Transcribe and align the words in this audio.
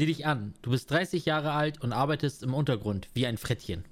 Sieh 0.00 0.06
dich 0.06 0.24
an, 0.24 0.54
du 0.62 0.70
bist 0.70 0.90
30 0.90 1.26
Jahre 1.26 1.52
alt 1.52 1.82
und 1.82 1.92
arbeitest 1.92 2.42
im 2.42 2.54
Untergrund 2.54 3.10
wie 3.12 3.26
ein 3.26 3.36
Frettchen. 3.36 3.84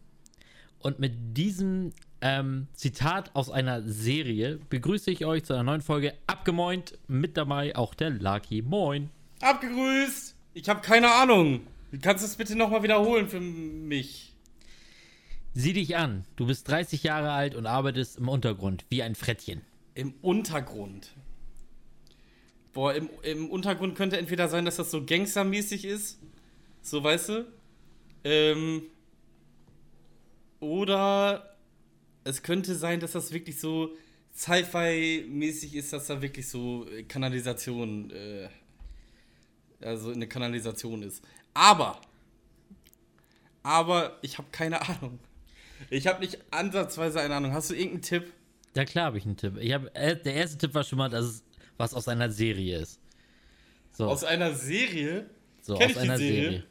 Und 0.79 0.99
mit 0.99 1.37
diesem 1.37 1.93
ähm, 2.23 2.67
Zitat 2.73 3.37
aus 3.37 3.51
einer 3.51 3.83
Serie 3.83 4.59
begrüße 4.71 5.11
ich 5.11 5.27
euch 5.27 5.45
zu 5.45 5.53
einer 5.53 5.65
neuen 5.65 5.83
Folge 5.83 6.15
Abgemoint. 6.27 6.99
Mit 7.09 7.37
dabei 7.37 7.77
auch 7.77 7.93
der 7.93 8.09
Lucky. 8.09 8.63
Moin. 8.63 9.11
Abgegrüßt! 9.43 10.35
Ich 10.55 10.71
habe 10.71 10.81
keine 10.81 11.13
Ahnung. 11.13 11.67
Kannst 12.01 12.25
du 12.25 12.27
es 12.27 12.37
bitte 12.37 12.57
nochmal 12.57 12.83
wiederholen 12.83 13.29
für 13.29 13.41
mich? 13.41 14.35
Sieh 15.53 15.75
dich 15.75 15.99
an, 15.99 16.25
du 16.37 16.47
bist 16.47 16.67
30 16.69 17.03
Jahre 17.03 17.33
alt 17.33 17.55
und 17.55 17.67
arbeitest 17.67 18.17
im 18.17 18.31
Untergrund 18.31 18.87
wie 18.89 19.03
ein 19.03 19.15
Frettchen. 19.15 19.61
Im 19.93 20.15
Untergrund. 20.23 21.13
Boah, 22.79 22.95
im, 22.95 23.11
im 23.25 23.51
Untergrund 23.51 23.97
könnte 23.97 24.19
entweder 24.19 24.49
sein, 24.49 24.65
dass 24.65 24.77
das 24.77 24.93
so 24.93 25.05
gangstermäßig 25.05 25.85
ist. 25.85 26.21
So, 26.81 27.03
weißt 27.03 27.31
du? 27.31 27.53
Ähm. 28.23 28.83
Oder 30.61 31.57
es 32.23 32.45
könnte 32.45 32.77
sein, 32.77 33.01
dass 33.01 33.11
das 33.11 33.33
wirklich 33.33 33.59
so 33.59 33.97
Sci-Fi-mäßig 34.33 35.75
ist, 35.75 35.93
dass 35.93 36.07
da 36.07 36.23
wirklich 36.23 36.49
so 36.49 36.87
Kanalisation, 37.09 38.13
äh, 38.13 38.49
also 39.81 40.13
eine 40.13 40.29
Kanalisation 40.29 41.03
ist. 41.03 41.21
Aber, 41.55 42.01
aber 43.65 44.19
ich 44.23 44.39
habe 44.39 44.47
keine 44.53 44.81
Ahnung. 44.89 45.19
Ich 45.91 46.07
habe 46.07 46.21
nicht 46.21 46.39
ansatzweise 46.53 47.21
eine 47.23 47.35
Ahnung. 47.35 47.53
Hast 47.53 47.71
du 47.71 47.75
irgendeinen 47.75 48.03
Tipp? 48.03 48.33
Ja, 48.77 48.85
klar 48.85 49.07
habe 49.07 49.19
ich 49.19 49.25
einen 49.25 49.37
Tipp. 49.37 49.57
Ich 49.59 49.73
hab, 49.73 49.87
äh, 49.99 50.15
der 50.15 50.35
erste 50.35 50.59
Tipp 50.59 50.75
war 50.75 50.85
schon 50.85 50.99
mal, 50.99 51.09
dass 51.09 51.25
es 51.25 51.48
was 51.79 51.95
aus 51.95 52.09
einer 52.09 52.31
Serie 52.31 52.79
ist. 52.79 53.01
So. 53.93 54.07
Aus 54.07 54.25
einer 54.25 54.55
Serie? 54.55 55.31
So, 55.63 55.77
Kenn 55.77 55.91
aus 55.91 55.97
einer 55.97 56.19
Serie? 56.19 56.43
Serie? 56.43 56.65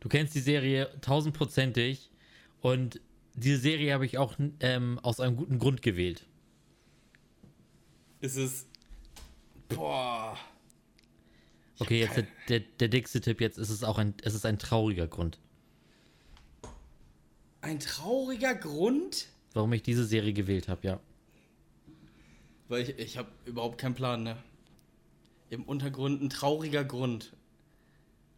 Du 0.00 0.08
kennst 0.08 0.34
die 0.34 0.40
Serie 0.40 0.90
tausendprozentig 1.00 2.10
und 2.60 3.00
diese 3.34 3.58
Serie 3.58 3.92
habe 3.94 4.06
ich 4.06 4.18
auch 4.18 4.36
ähm, 4.60 5.00
aus 5.02 5.18
einem 5.18 5.36
guten 5.36 5.58
Grund 5.58 5.82
gewählt. 5.82 6.26
Ist 8.20 8.36
es. 8.36 8.66
Boah. 9.68 10.38
Okay, 11.78 12.00
jetzt 12.00 12.16
der, 12.16 12.26
der, 12.48 12.60
der, 12.60 12.88
dickste 12.88 13.20
Tipp, 13.20 13.40
jetzt 13.40 13.58
ist 13.58 13.70
es 13.70 13.82
auch 13.82 13.98
ein, 13.98 14.14
es 14.22 14.34
ist 14.34 14.46
ein 14.46 14.58
trauriger 14.58 15.08
Grund. 15.08 15.40
Ein 17.60 17.80
trauriger 17.80 18.54
Grund? 18.54 19.26
Warum 19.54 19.72
ich 19.72 19.82
diese 19.82 20.04
Serie 20.04 20.32
gewählt 20.32 20.68
habe, 20.68 20.86
ja. 20.86 21.00
Weil 22.68 22.82
ich, 22.82 22.98
ich 22.98 23.18
habe 23.18 23.28
überhaupt 23.44 23.78
keinen 23.78 23.94
Plan, 23.94 24.22
ne? 24.22 24.36
Im 25.50 25.64
Untergrund 25.64 26.22
ein 26.22 26.30
trauriger 26.30 26.84
Grund. 26.84 27.32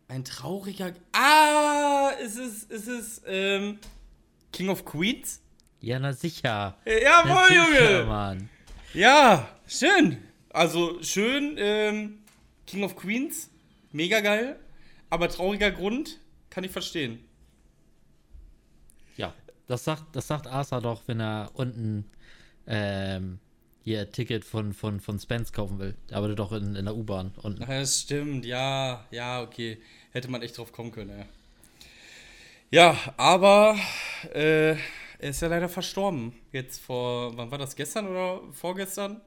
Ein 0.08 0.24
trauriger. 0.24 0.92
Ah! 1.12 2.10
Ist 2.22 2.36
es, 2.36 2.64
ist 2.64 2.88
es, 2.88 3.22
ähm, 3.26 3.78
King 4.52 4.68
of 4.68 4.84
Queens? 4.84 5.40
Ja, 5.80 5.98
na 5.98 6.12
sicher. 6.12 6.76
Jawohl, 6.84 7.54
Junge! 7.54 8.04
Mann. 8.06 8.48
Ja, 8.94 9.48
schön. 9.66 10.18
Also, 10.50 11.02
schön, 11.02 11.56
ähm, 11.58 12.18
King 12.66 12.84
of 12.84 12.96
Queens. 12.96 13.50
Mega 13.92 14.20
geil. 14.20 14.58
Aber 15.10 15.28
trauriger 15.28 15.70
Grund 15.70 16.18
kann 16.50 16.64
ich 16.64 16.70
verstehen. 16.70 17.20
Ja, 19.16 19.34
das 19.66 19.84
sagt, 19.84 20.16
das 20.16 20.26
sagt 20.26 20.46
Asa 20.46 20.80
doch, 20.80 21.02
wenn 21.06 21.20
er 21.20 21.50
unten 21.54 22.10
ähm, 22.66 23.38
hier 23.86 24.10
Ticket 24.10 24.44
von, 24.44 24.72
von, 24.72 24.98
von 24.98 25.20
Spence 25.20 25.52
kaufen 25.52 25.78
will. 25.78 25.94
Der 26.10 26.16
arbeitet 26.16 26.40
doch 26.40 26.50
in, 26.50 26.74
in 26.74 26.86
der 26.86 26.96
U-Bahn. 26.96 27.30
Ach, 27.40 27.68
das 27.68 28.00
stimmt, 28.00 28.44
ja, 28.44 29.04
ja, 29.12 29.40
okay. 29.40 29.78
Hätte 30.10 30.28
man 30.28 30.42
echt 30.42 30.58
drauf 30.58 30.72
kommen 30.72 30.90
können, 30.90 31.16
ja. 31.16 31.24
Ja, 32.72 32.98
aber 33.16 33.76
äh, 34.34 34.72
er 34.72 34.78
ist 35.20 35.40
ja 35.40 35.46
leider 35.46 35.68
verstorben. 35.68 36.32
Jetzt 36.50 36.80
vor, 36.80 37.36
wann 37.36 37.52
war 37.52 37.58
das, 37.58 37.76
gestern 37.76 38.08
oder 38.08 38.40
vorgestern? 38.50 39.20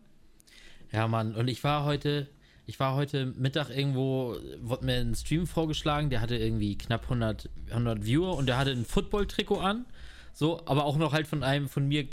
Ja, 0.91 1.07
Mann, 1.07 1.35
und 1.35 1.47
ich 1.47 1.63
war 1.63 1.85
heute, 1.85 2.27
ich 2.65 2.81
war 2.81 2.95
heute 2.95 3.27
Mittag 3.27 3.69
irgendwo, 3.69 4.35
wurde 4.59 4.83
mir 4.83 4.97
ein 4.97 5.15
Stream 5.15 5.47
vorgeschlagen, 5.47 6.09
der 6.09 6.19
hatte 6.19 6.35
irgendwie 6.35 6.77
knapp 6.77 7.03
100, 7.03 7.49
100 7.69 8.03
Viewer 8.05 8.35
und 8.35 8.47
der 8.47 8.57
hatte 8.57 8.71
ein 8.71 8.83
Football-Trikot 8.83 9.61
an. 9.61 9.85
So, 10.33 10.61
aber 10.65 10.83
auch 10.83 10.97
noch 10.97 11.13
halt 11.13 11.27
von 11.27 11.43
einem 11.43 11.69
von 11.69 11.87
mir 11.87 12.09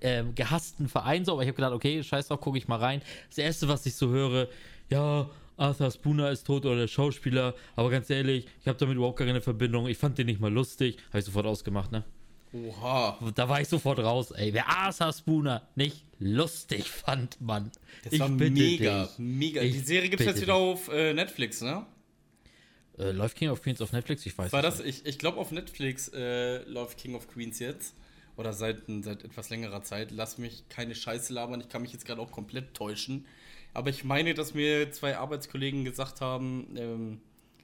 äh, 0.00 0.24
gehassten 0.34 0.88
Verein 0.88 1.24
so, 1.24 1.32
aber 1.32 1.42
ich 1.42 1.48
habe 1.48 1.56
gedacht, 1.56 1.72
okay, 1.72 2.02
scheiß 2.02 2.28
drauf, 2.28 2.40
gucke 2.40 2.58
ich 2.58 2.68
mal 2.68 2.78
rein. 2.78 3.02
Das 3.28 3.38
erste, 3.38 3.68
was 3.68 3.86
ich 3.86 3.94
so 3.94 4.08
höre, 4.08 4.48
ja, 4.90 5.28
Arthur 5.56 5.90
Spooner 5.90 6.30
ist 6.30 6.46
tot 6.46 6.64
oder 6.64 6.76
der 6.76 6.88
Schauspieler, 6.88 7.54
aber 7.76 7.90
ganz 7.90 8.08
ehrlich, 8.08 8.46
ich 8.60 8.68
habe 8.68 8.78
damit 8.78 8.96
überhaupt 8.96 9.18
keine 9.18 9.40
Verbindung. 9.40 9.86
Ich 9.88 9.98
fand 9.98 10.16
den 10.18 10.26
nicht 10.26 10.40
mal 10.40 10.52
lustig. 10.52 10.96
Habe 11.08 11.18
ich 11.18 11.24
sofort 11.26 11.46
ausgemacht, 11.46 11.92
ne? 11.92 12.04
Oha. 12.52 13.18
Da 13.34 13.48
war 13.48 13.60
ich 13.60 13.68
sofort 13.68 13.98
raus, 14.00 14.32
ey. 14.32 14.52
Wer 14.52 14.68
Arthur 14.68 15.12
Spooner 15.12 15.68
nicht 15.76 16.04
lustig 16.18 16.90
fand, 16.90 17.40
Mann. 17.40 17.70
Das 18.02 18.14
ich 18.14 18.20
war 18.20 18.28
mega, 18.28 19.04
dich. 19.04 19.18
mega. 19.18 19.62
Ich 19.62 19.72
Die 19.74 19.78
Serie 19.80 20.08
gibt 20.08 20.20
es 20.20 20.26
jetzt 20.26 20.40
wieder 20.40 20.54
auf 20.54 20.88
äh, 20.88 21.12
Netflix, 21.12 21.60
ne? 21.60 21.86
Äh, 22.98 23.12
läuft 23.12 23.36
King 23.36 23.50
of 23.50 23.62
Queens 23.62 23.80
auf 23.80 23.92
Netflix? 23.92 24.26
Ich 24.26 24.36
weiß 24.36 24.52
war 24.52 24.62
nicht. 24.62 24.78
Das, 24.78 24.84
ich 24.84 25.06
ich 25.06 25.18
glaube, 25.18 25.38
auf 25.38 25.52
Netflix 25.52 26.08
äh, 26.08 26.64
läuft 26.64 26.98
King 26.98 27.14
of 27.14 27.28
Queens 27.28 27.58
jetzt 27.58 27.94
oder 28.36 28.52
seit, 28.52 28.82
seit 29.02 29.24
etwas 29.24 29.50
längerer 29.50 29.82
Zeit. 29.82 30.10
Lass 30.10 30.38
mich 30.38 30.68
keine 30.68 30.94
Scheiße 30.94 31.32
labern, 31.32 31.60
ich 31.60 31.68
kann 31.68 31.82
mich 31.82 31.92
jetzt 31.92 32.04
gerade 32.04 32.20
auch 32.20 32.30
komplett 32.30 32.74
täuschen. 32.74 33.26
Aber 33.74 33.90
ich 33.90 34.04
meine, 34.04 34.34
dass 34.34 34.54
mir 34.54 34.90
zwei 34.90 35.16
Arbeitskollegen 35.16 35.84
gesagt 35.84 36.20
haben, 36.20 36.74
ähm, 36.76 37.20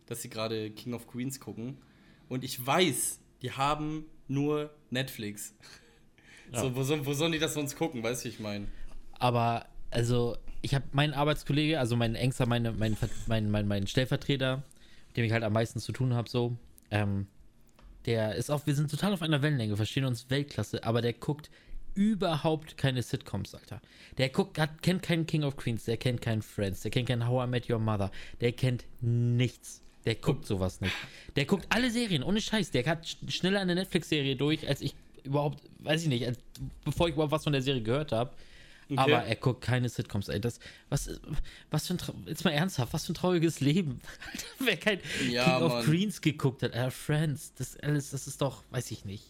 dass 0.06 0.22
sie 0.22 0.30
gerade 0.30 0.70
King 0.70 0.94
of 0.94 1.06
Queens 1.06 1.40
gucken. 1.40 1.78
Und 2.28 2.44
ich 2.44 2.64
weiß, 2.64 3.18
die 3.42 3.52
haben 3.52 4.04
nur 4.28 4.70
Netflix. 4.90 5.54
Ja. 6.52 6.60
So, 6.60 6.76
wo, 6.76 7.06
wo 7.06 7.12
sollen 7.12 7.32
die 7.32 7.40
das 7.40 7.54
sonst 7.54 7.74
gucken, 7.74 8.04
weißt 8.04 8.24
du, 8.24 8.28
ich 8.28 8.38
meine. 8.38 8.68
Aber, 9.18 9.66
also, 9.90 10.36
ich 10.62 10.76
habe 10.76 10.84
meinen 10.92 11.12
Arbeitskollege, 11.12 11.80
also 11.80 11.96
mein 11.96 12.14
engster, 12.14 12.46
meine, 12.46 12.70
mein, 12.70 12.96
mein, 13.26 13.50
mein, 13.50 13.66
mein 13.66 13.88
Stellvertreter, 13.88 14.62
mit 15.08 15.16
dem 15.16 15.24
ich 15.24 15.32
halt 15.32 15.42
am 15.42 15.52
meisten 15.52 15.80
zu 15.80 15.90
tun 15.90 16.14
habe, 16.14 16.28
so, 16.28 16.56
ähm, 16.92 17.26
der 18.06 18.34
ist 18.36 18.50
auch, 18.50 18.66
wir 18.66 18.74
sind 18.74 18.90
total 18.90 19.12
auf 19.12 19.22
einer 19.22 19.42
Wellenlänge, 19.42 19.76
verstehen 19.76 20.04
uns 20.04 20.30
Weltklasse, 20.30 20.84
aber 20.84 21.02
der 21.02 21.12
guckt 21.12 21.50
überhaupt 21.94 22.76
keine 22.76 23.02
Sitcoms, 23.02 23.54
Alter. 23.54 23.80
Der 24.18 24.28
guckt, 24.28 24.58
hat, 24.58 24.82
kennt 24.82 25.02
keinen 25.02 25.26
King 25.26 25.42
of 25.44 25.56
Queens, 25.56 25.84
der 25.84 25.96
kennt 25.96 26.20
keinen 26.20 26.42
Friends, 26.42 26.82
der 26.82 26.90
kennt 26.90 27.08
keinen 27.08 27.26
How 27.26 27.46
I 27.46 27.50
Met 27.50 27.70
Your 27.70 27.78
Mother, 27.78 28.10
der 28.40 28.52
kennt 28.52 28.84
nichts. 29.00 29.82
Der 30.04 30.14
guckt 30.14 30.46
sowas 30.46 30.80
nicht. 30.80 30.94
Der 31.34 31.46
guckt 31.46 31.66
alle 31.68 31.90
Serien, 31.90 32.22
ohne 32.22 32.40
Scheiß. 32.40 32.70
Der 32.70 32.86
hat 32.86 33.16
schneller 33.28 33.60
eine 33.60 33.74
Netflix-Serie 33.74 34.36
durch, 34.36 34.66
als 34.68 34.80
ich 34.80 34.94
überhaupt, 35.24 35.60
weiß 35.80 36.02
ich 36.02 36.08
nicht, 36.08 36.24
als, 36.24 36.38
bevor 36.84 37.08
ich 37.08 37.14
überhaupt 37.14 37.32
was 37.32 37.42
von 37.42 37.52
der 37.52 37.62
Serie 37.62 37.82
gehört 37.82 38.12
habe. 38.12 38.30
Okay. 38.88 39.00
Aber 39.00 39.24
er 39.24 39.34
guckt 39.36 39.62
keine 39.62 39.88
Sitcoms, 39.88 40.28
ey. 40.28 40.40
Das, 40.40 40.60
was, 40.88 41.10
was 41.70 41.88
für 41.88 41.94
ein, 41.94 42.00
jetzt 42.26 42.44
mal 42.44 42.52
ernsthaft, 42.52 42.92
was 42.92 43.06
für 43.06 43.12
ein 43.12 43.16
trauriges 43.16 43.60
Leben. 43.60 44.00
Wer 44.60 44.76
kein 44.76 45.00
ja, 45.28 45.44
King 45.44 45.68
Mann. 45.68 45.78
of 45.80 45.84
Queens 45.84 46.20
geguckt 46.20 46.62
hat, 46.62 46.72
äh, 46.72 46.90
Friends, 46.90 47.52
das 47.54 47.76
alles, 47.78 48.10
das 48.10 48.28
ist 48.28 48.40
doch, 48.40 48.62
weiß 48.70 48.92
ich 48.92 49.04
nicht. 49.04 49.24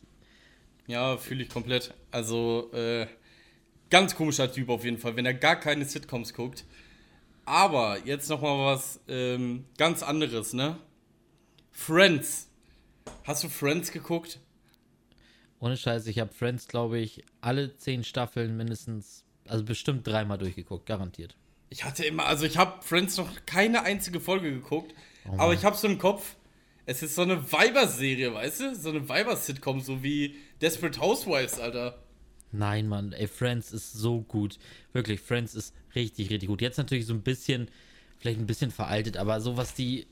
Ja, 0.87 1.17
fühle 1.17 1.43
ich 1.44 1.49
komplett. 1.49 1.94
Also, 2.11 2.71
äh, 2.72 3.06
ganz 3.89 4.15
komischer 4.15 4.53
Typ 4.53 4.69
auf 4.69 4.84
jeden 4.84 4.99
Fall, 4.99 5.17
wenn 5.17 5.27
er 5.27 5.34
gar 5.34 5.56
keine 5.56 5.84
Sitcoms 5.84 6.34
guckt. 6.34 6.65
Aber 7.47 7.99
jetzt 8.05 8.28
noch 8.28 8.43
mal 8.43 8.75
was 8.75 9.00
ähm, 9.09 9.65
ganz 9.78 10.03
anderes, 10.03 10.53
ne? 10.53 10.78
Friends. 11.71 12.49
Hast 13.25 13.44
du 13.44 13.49
Friends 13.49 13.93
geguckt? 13.93 14.41
Ohne 15.61 15.77
Scheiß, 15.77 16.06
ich 16.09 16.19
habe 16.19 16.33
Friends, 16.34 16.69
glaube 16.69 16.99
ich, 16.99 17.25
alle 17.41 17.77
zehn 17.77 18.05
Staffeln 18.05 18.56
mindestens 18.56 19.25
also 19.48 19.64
bestimmt 19.64 20.06
dreimal 20.06 20.38
durchgeguckt, 20.38 20.86
garantiert. 20.86 21.36
Ich 21.68 21.84
hatte 21.84 22.04
immer, 22.04 22.26
also 22.26 22.46
ich 22.46 22.56
habe 22.56 22.82
Friends 22.82 23.16
noch 23.16 23.28
keine 23.44 23.82
einzige 23.82 24.20
Folge 24.20 24.52
geguckt, 24.52 24.94
oh 25.28 25.34
aber 25.38 25.54
ich 25.54 25.64
habe 25.64 25.76
so 25.76 25.88
im 25.88 25.98
Kopf, 25.98 26.36
es 26.86 27.02
ist 27.02 27.16
so 27.16 27.22
eine 27.22 27.52
Weiber-Serie, 27.52 28.32
weißt 28.32 28.60
du? 28.60 28.75
So 28.76 28.90
eine 28.90 29.08
Weiber-Sitcom, 29.08 29.81
so 29.81 30.02
wie 30.02 30.37
Desperate 30.60 31.00
Housewives, 31.00 31.58
Alter. 31.58 31.98
Nein, 32.52 32.88
Mann, 32.88 33.12
ey, 33.12 33.26
Friends 33.26 33.72
ist 33.72 33.93
so 33.93 34.20
gut. 34.20 34.58
Wirklich, 34.93 35.20
Friends 35.20 35.54
ist 35.54 35.75
richtig, 35.96 36.31
richtig 36.31 36.49
gut. 36.49 36.62
Jetzt 36.62 36.78
natürlich 36.78 37.06
so 37.06 37.12
ein 37.12 37.22
bisschen, 37.22 37.69
vielleicht 38.19 38.38
ein 38.38 38.46
bisschen 38.46 38.70
veraltet, 38.70 39.16
aber 39.16 39.40
so 39.40 39.56
was 39.56 39.75
die. 39.75 40.06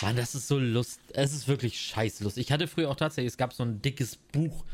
Mann, 0.00 0.16
das 0.16 0.34
ist 0.34 0.48
so 0.48 0.58
lust. 0.58 1.00
Es 1.12 1.32
ist 1.32 1.48
wirklich 1.48 1.80
scheiße 1.80 2.24
lust. 2.24 2.38
Ich 2.38 2.52
hatte 2.52 2.68
früher 2.68 2.88
auch 2.90 2.96
tatsächlich, 2.96 3.32
es 3.32 3.36
gab 3.36 3.52
so 3.52 3.64
ein 3.64 3.82
dickes 3.82 4.16
Buch 4.16 4.64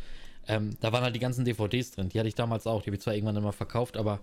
ähm, 0.48 0.76
da 0.80 0.92
waren 0.92 1.02
halt 1.02 1.14
die 1.14 1.20
ganzen 1.20 1.44
DVDs 1.44 1.92
drin. 1.92 2.08
Die 2.08 2.18
hatte 2.18 2.28
ich 2.28 2.34
damals 2.34 2.66
auch. 2.66 2.82
Die 2.82 2.86
habe 2.86 2.96
ich 2.96 3.02
zwar 3.02 3.14
irgendwann 3.14 3.36
immer 3.36 3.52
verkauft, 3.52 3.96
aber 3.96 4.20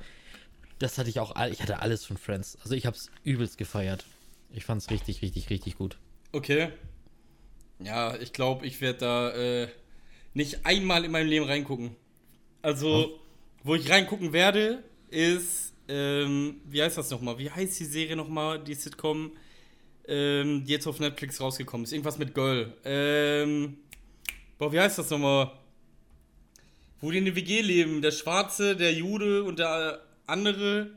das 0.79 0.97
hatte 0.97 1.09
ich 1.09 1.19
auch. 1.19 1.35
Ich 1.49 1.61
hatte 1.61 1.79
alles 1.79 2.05
von 2.05 2.17
Friends. 2.17 2.57
Also 2.61 2.75
ich 2.75 2.85
habe 2.85 2.95
es 2.95 3.09
übelst 3.23 3.57
gefeiert. 3.57 4.05
Ich 4.51 4.65
fand 4.65 4.81
es 4.81 4.89
richtig, 4.89 5.21
richtig, 5.21 5.49
richtig 5.49 5.77
gut. 5.77 5.97
Okay. 6.31 6.69
Ja, 7.79 8.15
ich 8.15 8.33
glaube, 8.33 8.65
ich 8.65 8.81
werde 8.81 8.99
da 8.99 9.31
äh, 9.31 9.67
nicht 10.33 10.65
einmal 10.65 11.05
in 11.05 11.11
meinem 11.11 11.27
Leben 11.27 11.45
reingucken. 11.45 11.95
Also, 12.61 13.03
hm? 13.03 13.11
wo 13.63 13.75
ich 13.75 13.89
reingucken 13.89 14.33
werde, 14.33 14.83
ist, 15.09 15.73
ähm, 15.87 16.61
wie 16.65 16.81
heißt 16.81 16.97
das 16.97 17.09
nochmal? 17.09 17.37
Wie 17.37 17.49
heißt 17.51 17.79
die 17.79 17.85
Serie 17.85 18.15
nochmal, 18.15 18.63
die 18.63 18.73
Sitcom? 18.73 19.31
ähm, 20.07 20.63
die 20.65 20.71
jetzt 20.71 20.87
auf 20.87 20.99
Netflix 20.99 21.39
rausgekommen 21.41 21.85
ist. 21.85 21.91
Irgendwas 21.91 22.17
mit 22.17 22.33
Girl. 22.33 22.73
Ähm, 22.83 23.77
boah, 24.57 24.71
wie 24.71 24.79
heißt 24.79 24.97
das 24.97 25.09
nochmal? 25.09 25.51
Wo 27.01 27.11
die 27.11 27.17
in 27.17 27.25
der 27.25 27.35
WG 27.35 27.61
leben. 27.61 28.01
Der 28.01 28.11
Schwarze, 28.11 28.75
der 28.75 28.93
Jude 28.93 29.43
und 29.43 29.59
der 29.59 30.01
andere. 30.27 30.91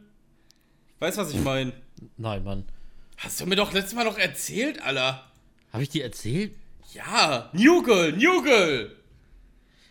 Weißt 0.99 1.19
du, 1.19 1.23
was 1.23 1.33
ich 1.35 1.41
meine? 1.41 1.73
Nein, 2.17 2.45
Mann. 2.45 2.65
Hast 3.17 3.41
du 3.41 3.47
mir 3.47 3.56
doch 3.56 3.73
letztes 3.73 3.95
Mal 3.95 4.05
noch 4.05 4.19
erzählt, 4.19 4.81
Alter. 4.83 5.31
Habe 5.73 5.83
ich 5.83 5.89
dir 5.89 6.05
erzählt? 6.05 6.53
Ja, 6.95 7.50
New 7.53 7.83
Girl, 7.83 8.12
New 8.12 8.43
Girl. 8.43 8.97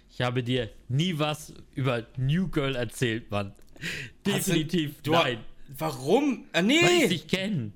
Ich 0.10 0.22
habe 0.22 0.42
dir 0.42 0.72
nie 0.88 1.20
was 1.20 1.54
über 1.76 2.08
New 2.18 2.48
Girl 2.48 2.76
erzählt, 2.76 3.30
Mann. 3.30 3.54
Definitiv 4.26 5.02
du, 5.04 5.12
nein. 5.12 5.44
Warum? 5.78 6.46
Ah, 6.54 6.64
Weil 6.64 6.72
ich 6.72 6.82
nee. 6.82 7.08
dich 7.10 7.28
kenne. 7.28 7.72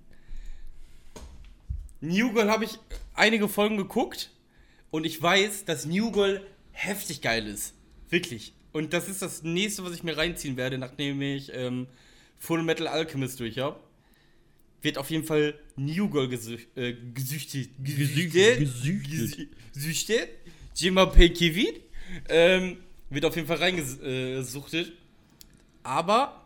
New 2.00 2.34
Girl 2.34 2.50
habe 2.50 2.66
ich 2.66 2.80
einige 3.13 3.48
Folgen 3.48 3.77
geguckt 3.77 4.31
und 4.89 5.06
ich 5.06 5.22
weiß, 5.22 5.66
dass 5.66 5.86
New 5.86 6.12
Girl 6.12 6.42
heftig 6.72 7.22
geil 7.22 7.45
ist. 7.45 7.75
Wirklich. 8.12 8.54
Und 8.74 8.94
das 8.94 9.10
ist 9.10 9.22
das 9.22 9.42
nächste, 9.42 9.84
was 9.84 9.94
ich 9.94 10.04
mir 10.04 10.16
reinziehen 10.16 10.58
werde, 10.58 10.78
nachdem 10.78 11.22
ich 11.22 11.52
ähm, 11.54 11.88
Full 12.38 12.62
Metal 12.62 12.88
Alchemist 12.88 13.40
durch 13.40 13.58
habe. 13.58 13.80
Wird 14.81 14.98
auf 14.98 15.10
jeden 15.10 15.24
Fall 15.24 15.56
New 15.75 16.10
Girl 16.10 16.28
gesüch 16.28 16.68
äh, 16.75 16.94
gesüchtet. 17.13 17.69
Gesüchtet. 17.84 18.60
Gesüchtet. 18.60 19.50
Gesüchtet. 19.74 20.30
Kevin. 21.34 21.75
Ähm, 22.30 22.78
wird 23.10 23.25
auf 23.25 23.36
jeden 23.36 23.48
Fall 23.48 23.58
reingesuchtet. 23.58 24.92
Aber 25.84 26.46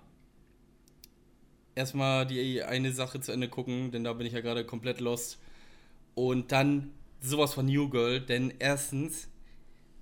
erstmal 1.76 2.26
die 2.26 2.62
eine 2.64 2.92
Sache 2.92 3.20
zu 3.22 3.32
Ende 3.32 3.50
gucken, 3.50 3.92
denn 3.92 4.04
da 4.04 4.14
bin 4.14 4.28
ich 4.28 4.34
ja 4.34 4.42
gerade 4.42 4.66
komplett 4.66 5.00
lost. 5.00 5.40
Und 6.14 6.52
dann 6.52 6.92
sowas 7.22 7.54
von 7.54 7.66
New 7.66 7.90
Girl, 7.90 8.20
denn 8.20 8.54
erstens, 8.60 9.28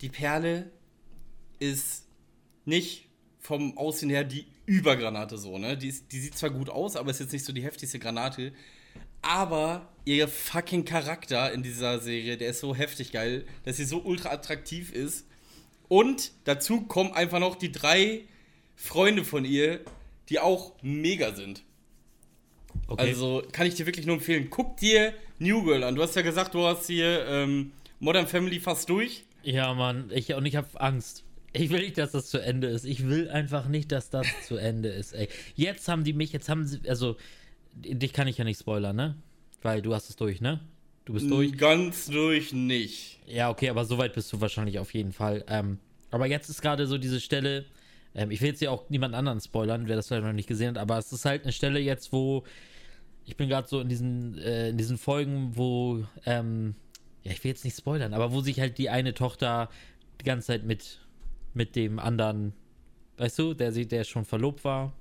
die 0.02 0.10
Perle 0.10 0.70
ist 1.64 2.08
nicht 2.66 3.08
vom 3.40 3.78
Aussehen 3.78 4.10
her 4.10 4.24
die 4.24 4.46
Übergranate 4.66 5.38
so, 5.38 5.58
ne? 5.58 5.78
Die, 5.78 5.90
ist, 5.90 6.12
die 6.12 6.20
sieht 6.20 6.38
zwar 6.38 6.50
gut 6.50 6.70
aus, 6.70 6.96
aber 6.96 7.12
ist 7.12 7.20
jetzt 7.20 7.34
nicht 7.34 7.46
so 7.46 7.52
die 7.54 7.64
heftigste 7.64 8.00
Granate. 8.00 8.54
Aber 9.22 9.90
ihr 10.06 10.28
fucking 10.28 10.86
Charakter 10.86 11.52
in 11.52 11.64
dieser 11.64 12.00
Serie, 12.00 12.38
der 12.38 12.50
ist 12.50 12.60
so 12.60 12.76
heftig 12.76 13.12
geil, 13.12 13.46
dass 13.64 13.78
sie 13.78 13.86
so 13.86 14.02
ultra 14.02 14.30
attraktiv 14.32 14.92
ist. 14.92 15.26
Und 15.88 16.32
dazu 16.46 16.82
kommen 16.82 17.12
einfach 17.14 17.40
noch 17.40 17.56
die 17.56 17.72
drei 17.72 18.22
Freunde 18.76 19.24
von 19.24 19.46
ihr, 19.46 19.82
die 20.30 20.40
auch 20.40 20.74
mega 20.82 21.34
sind. 21.34 21.64
Okay. 22.88 23.02
Also 23.02 23.44
kann 23.52 23.68
ich 23.68 23.76
dir 23.76 23.86
wirklich 23.86 24.06
nur 24.06 24.16
empfehlen. 24.16 24.50
Guck 24.50 24.78
dir 24.78 25.14
New 25.40 25.64
Girl 25.64 25.84
an. 25.84 25.96
Du 25.96 26.02
hast 26.02 26.16
ja 26.16 26.22
gesagt, 26.22 26.54
du 26.54 26.66
hast 26.66 26.88
hier 26.88 27.26
ähm, 27.28 27.72
Modern 28.00 28.28
Family 28.28 28.60
fast 28.60 28.90
durch. 28.90 29.26
ja, 29.44 29.74
Mann. 29.74 30.10
Ich, 30.14 30.34
und 30.34 30.46
ich 30.46 30.56
habe 30.56 30.68
Angst. 30.80 31.24
Ich 31.54 31.70
will 31.70 31.82
nicht, 31.82 31.98
dass 31.98 32.12
das 32.12 32.28
zu 32.28 32.40
Ende 32.40 32.68
ist. 32.68 32.86
Ich 32.86 33.08
will 33.08 33.30
einfach 33.30 33.68
nicht, 33.68 33.92
dass 33.92 34.10
das 34.10 34.28
zu 34.48 34.58
Ende 34.58 34.90
ist, 34.90 35.14
ey. 35.14 35.30
Jetzt 35.56 35.88
haben 35.88 36.04
die 36.04 36.14
mich, 36.14 36.32
jetzt 36.32 36.50
haben 36.50 36.66
sie, 36.66 36.80
also, 36.88 37.16
dich 37.76 38.14
kann 38.14 38.28
ich 38.28 38.38
ja 38.38 38.44
nicht 38.44 38.60
spoilern, 38.60 38.96
ne? 38.96 39.16
Weil 39.62 39.82
du 39.82 39.94
hast 39.94 40.10
es 40.10 40.16
durch, 40.16 40.42
ne? 40.42 40.60
Du 41.06 41.14
bist 41.14 41.30
durch. 41.30 41.58
Ganz 41.58 42.08
durch 42.08 42.54
nicht. 42.54 43.20
Ja, 43.28 43.50
okay, 43.50 43.70
aber 43.70 43.86
so 43.86 43.98
weit 43.98 44.14
bist 44.14 44.32
du 44.34 44.42
wahrscheinlich 44.42 44.80
auf 44.80 44.94
jeden 44.94 45.12
Fall. 45.12 45.44
Ähm, 45.48 45.80
aber 46.12 46.28
jetzt 46.28 46.50
ist 46.50 46.62
gerade 46.62 46.88
so 46.88 46.98
diese 46.98 47.20
Stelle, 47.20 47.66
ähm, 48.16 48.32
ich 48.32 48.42
will 48.42 48.50
jetzt 48.50 48.62
ja 48.62 48.70
auch 48.70 48.90
niemand 48.90 49.16
anderen 49.16 49.42
spoilern, 49.42 49.88
wer 49.88 49.96
das 49.96 50.08
vielleicht 50.08 50.26
noch 50.26 50.34
nicht 50.34 50.48
gesehen 50.48 50.70
hat, 50.70 50.78
aber 50.78 50.98
es 50.98 51.12
ist 51.12 51.26
halt 51.26 51.44
eine 51.44 51.52
Stelle 51.52 51.80
jetzt, 51.80 52.14
wo 52.14 52.44
ich 53.26 53.38
bin 53.38 53.50
gerade 53.50 53.68
so 53.68 53.80
in 53.80 53.90
diesen, 53.90 54.38
äh, 54.38 54.70
in 54.70 54.78
diesen 54.78 54.98
Folgen, 54.98 55.52
wo, 55.56 56.04
ähm, 56.26 56.76
ja, 57.24 57.32
ich 57.32 57.44
will 57.44 57.50
jetzt 57.50 57.64
nicht 57.64 57.78
spoilern, 57.78 58.14
aber 58.14 58.32
wo 58.32 58.42
sich 58.42 58.60
halt 58.60 58.78
die 58.78 58.90
eine 58.90 59.14
Tochter 59.14 59.70
die 60.20 60.26
ganze 60.26 60.48
Zeit 60.48 60.64
mit, 60.66 61.00
mit 61.54 61.76
dem 61.76 62.00
anderen, 62.00 62.54
weißt 63.18 63.40
du, 63.40 63.54
der, 63.54 63.72
sie- 63.72 63.88
der 63.88 64.04
schon 64.04 64.26
verlobt 64.26 64.64
war 64.64 64.94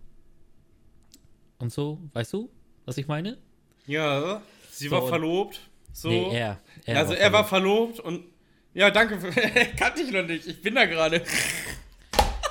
und 1.58 1.72
so, 1.72 1.98
weißt 2.12 2.32
du, 2.32 2.50
was 2.84 2.98
ich 2.98 3.06
meine? 3.06 3.38
Ja, 3.86 4.42
sie 4.70 4.88
So, 4.88 4.96
war 4.96 5.06
verlobt. 5.08 5.60
So. 5.92 6.08
Nee, 6.08 6.30
er. 6.36 6.58
er 6.86 6.98
also 6.98 7.12
er 7.14 7.32
war 7.32 7.44
verlobt 7.44 8.00
und. 8.00 8.24
Ja, 8.74 8.90
danke. 8.90 9.20
Für, 9.20 9.30
kannte 9.76 10.00
ich 10.02 10.10
noch 10.10 10.22
nicht. 10.26 10.46
Ich 10.46 10.62
bin 10.62 10.74
da 10.74 10.84
gerade. 10.86 11.22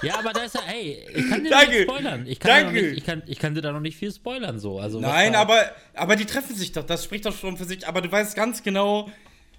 Ja, 0.03 0.17
aber 0.17 0.33
da 0.33 0.41
ist 0.45 0.55
ja, 0.55 0.61
ey, 0.67 1.05
ich 1.13 1.29
kann 1.29 1.43
dir 1.43 1.51
Danke. 1.51 1.69
nicht 1.73 1.81
spoilern. 1.83 2.25
Ich 2.25 2.39
kann, 2.39 2.49
Danke. 2.65 2.81
nicht, 2.81 2.97
ich, 2.97 3.03
kann, 3.05 3.21
ich 3.27 3.37
kann 3.37 3.53
dir 3.53 3.61
da 3.61 3.71
noch 3.71 3.81
nicht 3.81 3.95
viel 3.95 4.11
spoilern, 4.11 4.57
so. 4.59 4.79
Also, 4.79 4.99
Nein, 4.99 5.35
aber, 5.35 5.61
aber 5.93 6.15
die 6.15 6.25
treffen 6.25 6.55
sich 6.55 6.71
doch. 6.71 6.83
Das 6.83 7.03
spricht 7.03 7.23
doch 7.27 7.37
schon 7.37 7.55
für 7.55 7.65
sich. 7.65 7.87
Aber 7.87 8.01
du 8.01 8.11
weißt 8.11 8.35
ganz 8.35 8.63
genau, 8.63 9.11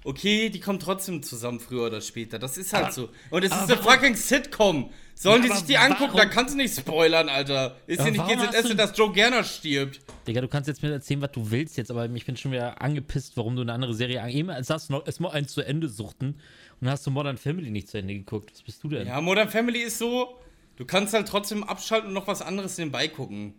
okay, 0.05 0.49
die 0.51 0.61
kommen 0.61 0.79
trotzdem 0.81 1.23
zusammen 1.23 1.61
früher 1.61 1.87
oder 1.87 2.01
später. 2.01 2.39
Das 2.39 2.57
ist 2.59 2.73
halt 2.73 2.85
Aber- 2.87 2.93
so. 2.93 3.09
Und 3.31 3.45
es 3.45 3.53
ist 3.53 3.71
eine 3.71 3.77
fucking 3.77 4.17
Sitcom. 4.17 4.91
Sollen 5.15 5.43
Ja, 5.45 5.49
die 5.51 5.55
sich 5.57 5.67
die 5.67 5.77
angucken? 5.79 6.17
Da 6.17 6.25
kannst 6.25 6.55
du 6.55 6.59
nicht 6.59 6.77
spoilern, 6.77 7.29
Alter. 7.29 7.77
Ist 7.87 8.01
Aber 8.01 8.09
ja 8.11 8.13
nicht 8.13 8.37
hast 8.39 8.53
GZS, 8.53 8.69
du- 8.71 8.75
dass 8.75 8.97
Joe 8.99 9.13
Gerner 9.13 9.45
stirbt. 9.45 10.01
Digga, 10.27 10.41
du 10.41 10.49
kannst 10.49 10.69
jetzt 10.69 10.83
mir 10.83 10.91
erzählen, 10.91 11.21
was 11.21 11.31
du 11.33 11.51
willst 11.51 11.77
jetzt, 11.77 11.91
aber 11.91 12.09
ich 12.11 12.25
bin 12.27 12.37
schon 12.37 12.51
wieder 12.53 12.81
angepisst, 12.83 13.37
warum 13.37 13.55
du 13.55 13.63
eine 13.63 13.73
andere 13.73 13.95
Serie 13.95 14.23
an. 14.23 14.31
Eben 14.31 14.51
sagst 14.65 14.89
du 14.89 14.95
noch 14.95 15.07
erstmal 15.07 15.33
eins 15.33 15.53
zu 15.53 15.61
Ende 15.61 15.89
suchten 15.89 16.29
und 16.29 16.39
dann 16.81 16.91
hast 16.91 17.07
du 17.07 17.11
Modern 17.11 17.37
Family 17.37 17.71
nicht 17.71 17.89
zu 17.89 17.99
Ende 17.99 18.15
geguckt. 18.15 18.51
Was 18.55 18.63
bist 18.63 18.83
du 18.83 18.89
denn? 18.89 19.07
Ja, 19.07 19.21
Modern 19.21 19.49
Family 19.51 19.81
ist 19.83 19.99
so, 19.99 20.39
du 20.77 20.85
kannst 20.85 21.15
halt 21.15 21.29
trotzdem 21.29 21.63
abschalten 21.63 22.09
und 22.09 22.15
noch 22.15 22.27
was 22.27 22.43
anderes 22.43 22.77
nebenbei 22.79 23.07
gucken. 23.07 23.55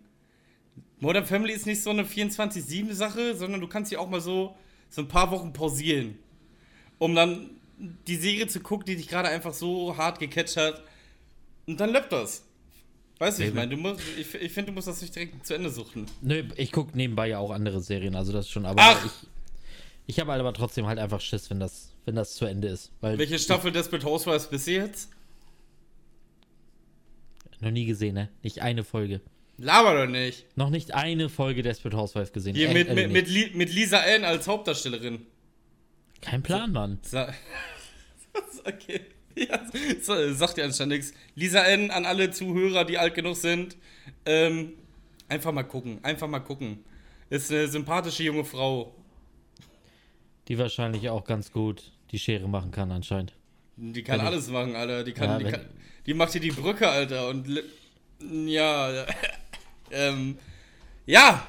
Modern 0.98 1.24
Family 1.24 1.52
ist 1.52 1.66
nicht 1.66 1.82
so 1.82 1.90
eine 1.90 2.04
24-7-Sache, 2.04 3.34
sondern 3.36 3.60
du 3.60 3.68
kannst 3.68 3.90
sie 3.90 3.96
auch 3.96 4.08
mal 4.08 4.20
so, 4.20 4.54
so 4.88 5.02
ein 5.02 5.08
paar 5.08 5.30
Wochen 5.30 5.52
pausieren. 5.52 6.18
Um 7.04 7.14
dann 7.14 7.50
die 8.06 8.16
Serie 8.16 8.46
zu 8.46 8.60
gucken, 8.60 8.86
die 8.86 8.96
dich 8.96 9.08
gerade 9.08 9.28
einfach 9.28 9.52
so 9.52 9.94
hart 9.94 10.18
gecatcht 10.18 10.56
hat. 10.56 10.82
Und 11.66 11.78
dann 11.78 11.92
läuft 11.92 12.12
das. 12.12 12.44
Weißt 13.18 13.38
du, 13.38 13.44
ich 13.44 13.52
meine, 13.52 13.76
du 13.76 13.76
musst, 13.76 14.00
ich, 14.18 14.34
ich 14.34 14.52
finde, 14.52 14.70
du 14.70 14.74
musst 14.74 14.88
das 14.88 15.02
nicht 15.02 15.14
direkt 15.14 15.46
zu 15.46 15.54
Ende 15.54 15.68
suchen. 15.68 16.06
Nö, 16.22 16.44
ich 16.56 16.72
gucke 16.72 16.96
nebenbei 16.96 17.28
ja 17.28 17.40
auch 17.40 17.50
andere 17.50 17.82
Serien, 17.82 18.14
also 18.14 18.32
das 18.32 18.48
schon, 18.48 18.64
aber 18.64 18.80
Ach! 18.82 19.04
ich. 19.04 19.28
Ich 20.06 20.20
habe 20.20 20.32
aber 20.32 20.54
trotzdem 20.54 20.86
halt 20.86 20.98
einfach 20.98 21.20
Schiss, 21.20 21.50
wenn 21.50 21.60
das, 21.60 21.92
wenn 22.06 22.14
das 22.14 22.36
zu 22.36 22.46
Ende 22.46 22.68
ist. 22.68 22.90
Welche 23.02 23.38
Staffel 23.38 23.70
Desperate 23.70 24.06
Housewives 24.06 24.48
bis 24.48 24.64
jetzt? 24.64 25.10
Noch 27.60 27.70
nie 27.70 27.84
gesehen, 27.84 28.14
ne? 28.14 28.30
Nicht 28.42 28.62
eine 28.62 28.82
Folge. 28.82 29.20
Laber 29.58 30.06
doch 30.06 30.10
nicht. 30.10 30.44
Noch 30.56 30.70
nicht 30.70 30.94
eine 30.94 31.28
Folge 31.28 31.62
Desperate 31.62 31.96
Housewife 31.96 32.32
gesehen. 32.32 32.56
Hier 32.56 32.68
Echt, 32.68 32.88
mit, 32.88 32.88
ehrlich 32.88 33.12
mit, 33.12 33.54
mit 33.54 33.72
Lisa 33.74 34.00
Ann 34.00 34.24
als 34.24 34.48
Hauptdarstellerin. 34.48 35.26
Kein 36.24 36.42
Plan, 36.42 36.72
Mann. 36.72 36.98
Sa 37.02 37.32
okay. 38.66 39.00
Ja, 39.36 39.60
so, 40.00 40.32
sagt 40.32 40.56
dir 40.58 40.64
anscheinend 40.64 40.94
nichts. 40.94 41.12
Lisa 41.34 41.60
N. 41.64 41.90
an 41.90 42.04
alle 42.06 42.30
Zuhörer, 42.30 42.84
die 42.84 42.98
alt 42.98 43.14
genug 43.14 43.36
sind. 43.36 43.76
Ähm, 44.24 44.74
einfach 45.28 45.52
mal 45.52 45.64
gucken. 45.64 45.98
Einfach 46.04 46.28
mal 46.28 46.38
gucken. 46.40 46.84
Ist 47.30 47.50
eine 47.50 47.66
sympathische 47.68 48.22
junge 48.22 48.44
Frau. 48.44 48.94
Die 50.48 50.56
wahrscheinlich 50.58 51.08
auch 51.10 51.24
ganz 51.24 51.50
gut 51.50 51.90
die 52.12 52.18
Schere 52.18 52.48
machen 52.48 52.70
kann, 52.70 52.92
anscheinend. 52.92 53.32
Die 53.76 54.02
kann 54.04 54.18
Wenn 54.18 54.26
ich- 54.26 54.32
alles 54.32 54.48
machen, 54.50 54.76
Alter. 54.76 55.02
Die, 55.02 55.12
kann, 55.12 55.30
Ja, 55.30 55.38
die, 55.38 55.44
wenn- 55.46 55.52
kann, 55.52 55.66
die 56.06 56.14
macht 56.14 56.32
hier 56.32 56.40
die 56.40 56.50
Brücke, 56.52 56.88
Alter. 56.88 57.28
Und 57.28 57.48
ja. 58.46 59.06
ähm, 59.90 60.38
ja. 61.06 61.44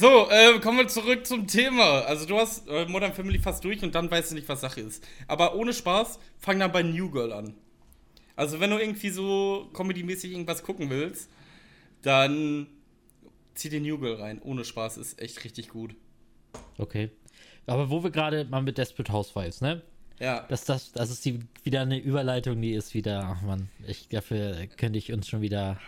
So, 0.00 0.30
äh, 0.30 0.58
kommen 0.60 0.78
wir 0.78 0.88
zurück 0.88 1.26
zum 1.26 1.46
Thema. 1.46 2.00
Also 2.06 2.24
du 2.24 2.38
hast 2.38 2.66
äh, 2.68 2.86
Modern 2.86 3.12
Family 3.12 3.38
fast 3.38 3.62
durch 3.62 3.82
und 3.82 3.94
dann 3.94 4.10
weißt 4.10 4.30
du 4.30 4.34
nicht, 4.34 4.48
was 4.48 4.62
Sache 4.62 4.80
ist. 4.80 5.06
Aber 5.28 5.54
ohne 5.56 5.74
Spaß, 5.74 6.18
fang 6.38 6.58
dann 6.58 6.72
bei 6.72 6.82
New 6.82 7.10
Girl 7.10 7.34
an. 7.34 7.52
Also 8.34 8.60
wenn 8.60 8.70
du 8.70 8.78
irgendwie 8.78 9.10
so 9.10 9.68
comedy-mäßig 9.74 10.32
irgendwas 10.32 10.62
gucken 10.62 10.88
willst, 10.88 11.28
dann 12.00 12.66
zieh 13.54 13.68
dir 13.68 13.82
New 13.82 13.98
Girl 13.98 14.14
rein. 14.14 14.40
Ohne 14.42 14.64
Spaß, 14.64 14.96
ist 14.96 15.20
echt 15.20 15.44
richtig 15.44 15.68
gut. 15.68 15.94
Okay. 16.78 17.10
Aber 17.66 17.90
wo 17.90 18.02
wir 18.02 18.10
gerade 18.10 18.46
mal 18.46 18.62
mit 18.62 18.78
Desperate 18.78 19.12
Housewives, 19.12 19.60
ne? 19.60 19.82
Ja. 20.18 20.46
Das, 20.48 20.64
das, 20.64 20.92
das 20.92 21.10
ist 21.10 21.26
die, 21.26 21.40
wieder 21.62 21.82
eine 21.82 21.98
Überleitung, 21.98 22.62
die 22.62 22.72
ist 22.72 22.94
wieder, 22.94 23.36
ach 23.36 23.42
man, 23.42 23.68
ich 23.86 24.08
dafür 24.08 24.66
könnte 24.78 24.98
ich 24.98 25.12
uns 25.12 25.28
schon 25.28 25.42
wieder. 25.42 25.78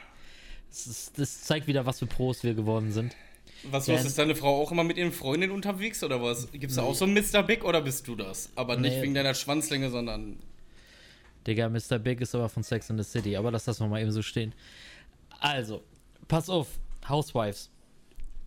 Das, 0.69 1.12
das 1.16 1.45
zeigt 1.45 1.66
wieder, 1.66 1.87
was 1.87 2.00
für 2.00 2.07
Pros 2.07 2.45
wir 2.45 2.52
geworden 2.52 2.92
sind. 2.92 3.16
Was 3.71 3.87
los? 3.87 4.04
Ist 4.04 4.19
deine 4.19 4.35
Frau 4.35 4.61
auch 4.61 4.73
immer 4.73 4.83
mit 4.85 4.97
ihren 4.97 5.12
Freundinnen 5.12 5.52
unterwegs 5.52 6.02
oder 6.02 6.21
was? 6.23 6.50
Gibt's 6.52 6.75
da 6.76 6.83
auch 6.83 6.95
so 6.95 7.04
einen 7.04 7.14
Mr. 7.14 7.42
Big 7.42 7.64
oder 7.64 7.81
bist 7.81 8.07
du 8.09 8.16
das? 8.16 8.50
Aber 8.57 8.76
nicht 8.76 8.97
Nee. 8.97 9.02
wegen 9.02 9.14
deiner 9.14 9.35
Schwanzlänge, 9.35 9.88
sondern. 9.90 10.38
Digga, 11.47 11.69
Mr. 11.69 11.99
Big 11.99 12.21
ist 12.21 12.35
aber 12.35 12.49
von 12.49 12.62
Sex 12.62 12.90
in 12.90 12.99
the 12.99 13.04
City, 13.04 13.37
aber 13.37 13.50
lass 13.50 13.64
das 13.64 13.78
mal 13.81 14.00
eben 14.00 14.11
so 14.12 14.23
stehen. 14.23 14.52
Also, 15.40 15.83
pass 16.28 16.49
auf, 16.50 16.66
Housewives. 17.09 17.69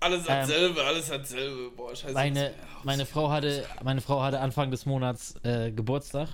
Alles 0.02 0.20
Ähm, 0.22 0.26
dasselbe, 0.28 0.84
alles 0.84 1.08
dasselbe. 1.08 1.72
Boah, 1.76 1.96
scheiße. 1.96 2.14
Meine, 2.14 2.54
was- 2.78 2.84
meine, 2.86 3.06
Frau 3.06 3.30
hatte, 3.32 3.66
meine 3.84 4.02
Frau 4.02 4.22
hatte 4.22 4.40
Anfang 4.40 4.70
des 4.72 4.86
Monats 4.86 5.36
äh, 5.44 5.72
Geburtstag. 5.72 6.30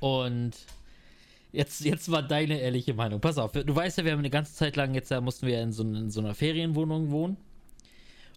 Und 0.00 0.52
jetzt, 1.52 1.84
jetzt 1.84 2.10
war 2.10 2.22
deine 2.22 2.60
ehrliche 2.60 2.94
Meinung. 2.94 3.20
Pass 3.20 3.38
auf, 3.38 3.52
du 3.52 3.74
weißt 3.74 3.98
ja, 3.98 4.04
wir 4.04 4.12
haben 4.12 4.18
eine 4.20 4.30
ganze 4.30 4.54
Zeit 4.54 4.76
lang, 4.76 4.94
jetzt 4.94 5.10
da 5.10 5.20
mussten 5.20 5.46
wir 5.46 5.60
in 5.60 5.72
so, 5.72 5.82
in 5.82 6.10
so 6.10 6.20
einer 6.20 6.34
Ferienwohnung 6.34 7.10
wohnen. 7.10 7.36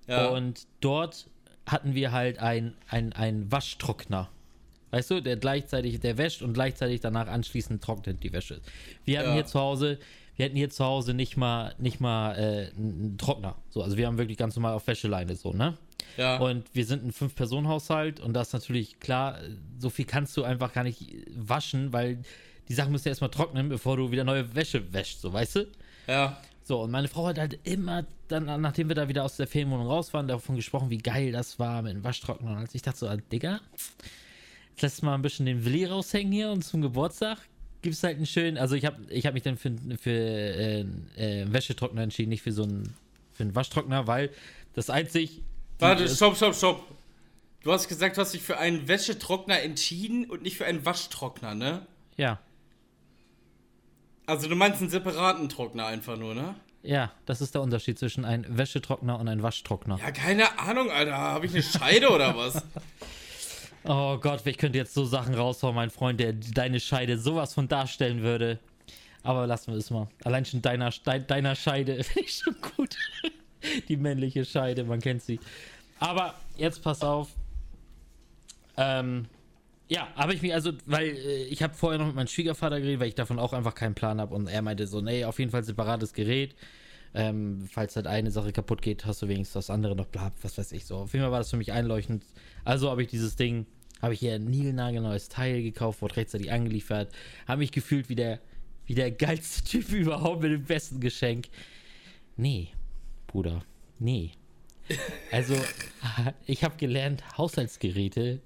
Ja. 0.07 0.29
Und 0.29 0.65
dort 0.81 1.27
hatten 1.65 1.93
wir 1.93 2.11
halt 2.11 2.39
ein, 2.39 2.73
ein, 2.87 3.13
ein 3.13 3.51
Waschtrockner. 3.51 4.29
Weißt 4.91 5.11
du, 5.11 5.21
der 5.21 5.37
gleichzeitig, 5.37 5.99
der 5.99 6.17
wäscht 6.17 6.41
und 6.41 6.53
gleichzeitig 6.53 6.99
danach 6.99 7.27
anschließend 7.27 7.83
trocknet 7.83 8.23
die 8.23 8.33
Wäsche. 8.33 8.59
Wir 9.05 9.19
hatten 9.19 9.29
ja. 9.29 9.35
hier 9.35 9.45
zu 9.45 9.59
Hause, 9.59 9.99
wir 10.35 10.45
hatten 10.45 10.55
hier 10.55 10.69
zu 10.69 10.83
Hause 10.83 11.13
nicht 11.13 11.37
mal, 11.37 11.75
nicht 11.77 11.99
mal 11.99 12.33
äh, 12.33 12.71
einen 12.75 13.17
Trockner. 13.19 13.55
So, 13.69 13.83
also 13.83 13.97
wir 13.97 14.07
haben 14.07 14.17
wirklich 14.17 14.37
ganz 14.37 14.55
normal 14.55 14.73
auf 14.73 14.87
Wäscheleine 14.87 15.35
so, 15.35 15.53
ne? 15.53 15.77
Ja. 16.17 16.37
Und 16.37 16.73
wir 16.73 16.85
sind 16.85 17.05
ein 17.05 17.11
Fünf-Personen-Haushalt 17.11 18.19
und 18.19 18.33
das 18.33 18.47
ist 18.47 18.53
natürlich 18.53 18.99
klar, 18.99 19.37
so 19.77 19.89
viel 19.89 20.05
kannst 20.05 20.35
du 20.37 20.43
einfach 20.43 20.73
gar 20.73 20.83
nicht 20.83 21.13
waschen, 21.35 21.93
weil 21.93 22.19
die 22.69 22.75
Sachen 22.75 22.91
müssen 22.91 23.07
ja 23.07 23.09
erstmal 23.09 23.31
trocknen, 23.31 23.67
bevor 23.67 23.97
du 23.97 24.11
wieder 24.11 24.23
neue 24.23 24.55
Wäsche 24.55 24.93
wäschst, 24.93 25.21
so, 25.21 25.33
weißt 25.33 25.55
du? 25.57 25.67
Ja. 26.07 26.39
So, 26.63 26.83
und 26.83 26.91
meine 26.91 27.07
Frau 27.07 27.25
hat 27.27 27.39
halt 27.39 27.59
immer 27.63 28.05
dann, 28.27 28.45
nachdem 28.61 28.89
wir 28.89 28.95
da 28.95 29.09
wieder 29.09 29.23
aus 29.23 29.37
der 29.37 29.47
Ferienwohnung 29.47 29.87
raus 29.87 30.13
waren, 30.13 30.27
davon 30.27 30.55
gesprochen, 30.55 30.91
wie 30.91 30.99
geil 30.99 31.31
das 31.31 31.57
war 31.57 31.81
mit 31.81 31.93
dem 31.93 32.03
Waschtrockner. 32.03 32.51
Und 32.51 32.57
als 32.57 32.75
ich 32.75 32.83
dachte 32.83 32.99
so, 32.99 33.07
ah, 33.07 33.17
Digga, 33.17 33.59
jetzt 34.69 34.81
lässt 34.83 35.03
mal 35.03 35.15
ein 35.15 35.23
bisschen 35.23 35.47
den 35.47 35.65
Willi 35.65 35.85
raushängen 35.85 36.31
hier 36.31 36.51
und 36.51 36.63
zum 36.63 36.81
Geburtstag 36.81 37.39
gibt 37.81 37.95
es 37.95 38.03
halt 38.03 38.17
einen 38.17 38.25
schönen, 38.25 38.57
also 38.57 38.75
ich 38.75 38.85
habe 38.85 38.97
ich 39.09 39.25
hab 39.25 39.33
mich 39.33 39.43
dann 39.43 39.57
für, 39.57 39.71
für 39.99 40.11
äh, 40.11 40.81
äh, 41.15 41.51
Wäschetrockner 41.51 42.03
entschieden, 42.03 42.29
nicht 42.29 42.43
für 42.43 42.51
so 42.51 42.63
einen, 42.63 42.93
für 43.33 43.43
einen 43.43 43.55
Waschtrockner, 43.55 44.05
weil 44.05 44.29
das 44.75 44.89
einzig... 44.89 45.41
Warte, 45.79 46.07
stopp, 46.07 46.35
stopp, 46.35 46.53
stopp. 46.53 46.83
Du 47.63 47.71
hast 47.71 47.87
gesagt, 47.87 48.17
du 48.17 48.21
hast 48.21 48.33
dich 48.33 48.41
für 48.41 48.57
einen 48.57 48.87
Wäschetrockner 48.87 49.61
entschieden 49.61 50.29
und 50.29 50.43
nicht 50.43 50.57
für 50.57 50.65
einen 50.65 50.85
Waschtrockner, 50.85 51.55
ne? 51.55 51.85
Ja. 52.15 52.39
Also 54.29 54.47
du 54.47 54.55
meinst 54.55 54.79
einen 54.79 54.91
separaten 54.91 55.49
Trockner 55.49 55.87
einfach 55.87 56.15
nur, 56.15 56.35
ne? 56.35 56.53
Ja, 56.83 57.11
das 57.25 57.41
ist 57.41 57.55
der 57.55 57.61
Unterschied 57.63 57.97
zwischen 57.97 58.25
einem 58.25 58.45
Wäschetrockner 58.47 59.19
und 59.19 59.27
einem 59.27 59.41
Waschtrockner. 59.41 59.97
Ja, 59.99 60.11
keine 60.11 60.59
Ahnung, 60.59 60.91
Alter. 60.91 61.17
Habe 61.17 61.47
ich 61.47 61.53
eine 61.53 61.63
Scheide 61.63 62.09
oder 62.09 62.35
was? 62.37 62.63
Oh 63.85 64.17
Gott, 64.17 64.45
ich 64.45 64.57
könnte 64.57 64.77
jetzt 64.77 64.93
so 64.93 65.05
Sachen 65.05 65.33
raushauen, 65.33 65.73
mein 65.73 65.89
Freund, 65.89 66.19
der 66.19 66.33
deine 66.33 66.81
Scheide 66.81 67.17
sowas 67.17 67.53
von 67.53 67.69
darstellen 67.69 68.21
würde. 68.21 68.59
Aber 69.23 69.47
lassen 69.47 69.71
wir 69.71 69.77
es 69.77 69.89
mal. 69.89 70.09
Allein 70.25 70.43
schon 70.43 70.61
deiner, 70.61 70.91
deiner 70.91 71.55
Scheide 71.55 72.03
finde 72.03 72.27
ich 72.27 72.35
schon 72.39 72.57
gut. 72.75 72.97
Die 73.87 73.95
männliche 73.95 74.43
Scheide, 74.43 74.83
man 74.83 74.99
kennt 74.99 75.23
sie. 75.23 75.39
Aber 75.97 76.33
jetzt 76.57 76.83
pass 76.83 77.01
auf. 77.03 77.29
Ähm, 78.75 79.27
ja, 79.89 80.07
habe 80.15 80.35
ich 80.35 80.41
mich 80.41 80.53
also, 80.53 80.71
weil 80.85 81.07
äh, 81.07 81.43
ich 81.45 81.63
habe 81.63 81.73
vorher 81.73 81.97
noch 81.97 82.05
mit 82.05 82.15
meinem 82.15 82.27
Schwiegervater 82.27 82.79
geredet, 82.79 82.99
weil 82.99 83.07
ich 83.07 83.15
davon 83.15 83.39
auch 83.39 83.53
einfach 83.53 83.73
keinen 83.73 83.95
Plan 83.95 84.21
habe 84.21 84.35
und 84.35 84.47
er 84.47 84.61
meinte 84.61 84.85
so, 84.85 85.01
nee, 85.01 85.25
auf 85.25 85.39
jeden 85.39 85.51
Fall 85.51 85.63
separates 85.63 86.13
Gerät. 86.13 86.55
Ähm, 87.15 87.67
falls 87.71 87.95
halt 87.95 88.05
eine 88.05 88.29
Sache 88.29 88.51
kaputt 88.51 88.83
geht, 88.83 89.03
hast 89.05 89.23
du 89.23 89.27
wenigstens 89.27 89.65
das 89.65 89.71
andere 89.71 89.95
noch, 89.95 90.05
bla, 90.05 90.31
was 90.43 90.59
weiß 90.59 90.73
ich 90.73 90.85
so. 90.85 90.97
Auf 90.97 91.13
jeden 91.13 91.23
Fall 91.23 91.31
war 91.31 91.39
das 91.39 91.49
für 91.49 91.57
mich 91.57 91.71
einleuchtend. 91.71 92.23
Also 92.63 92.91
habe 92.91 93.01
ich 93.01 93.09
dieses 93.09 93.35
Ding, 93.35 93.65
habe 93.99 94.13
ich 94.13 94.19
hier 94.19 94.35
ein 94.35 94.45
niegelnagelneues 94.45 95.27
Teil 95.27 95.63
gekauft, 95.63 96.03
wurde 96.03 96.17
rechtzeitig 96.17 96.51
angeliefert, 96.51 97.11
habe 97.47 97.59
mich 97.59 97.71
gefühlt 97.71 98.09
wie 98.09 98.15
der, 98.15 98.39
wie 98.85 98.93
der 98.93 99.09
geilste 99.09 99.63
Typ 99.69 99.91
überhaupt 99.91 100.43
mit 100.43 100.51
dem 100.51 100.65
besten 100.65 100.99
Geschenk. 100.99 101.47
Nee, 102.37 102.69
Bruder, 103.25 103.63
nee. 103.97 104.33
Also, 105.31 105.55
ich 106.45 106.63
habe 106.63 106.77
gelernt, 106.77 107.23
Haushaltsgeräte 107.39 108.39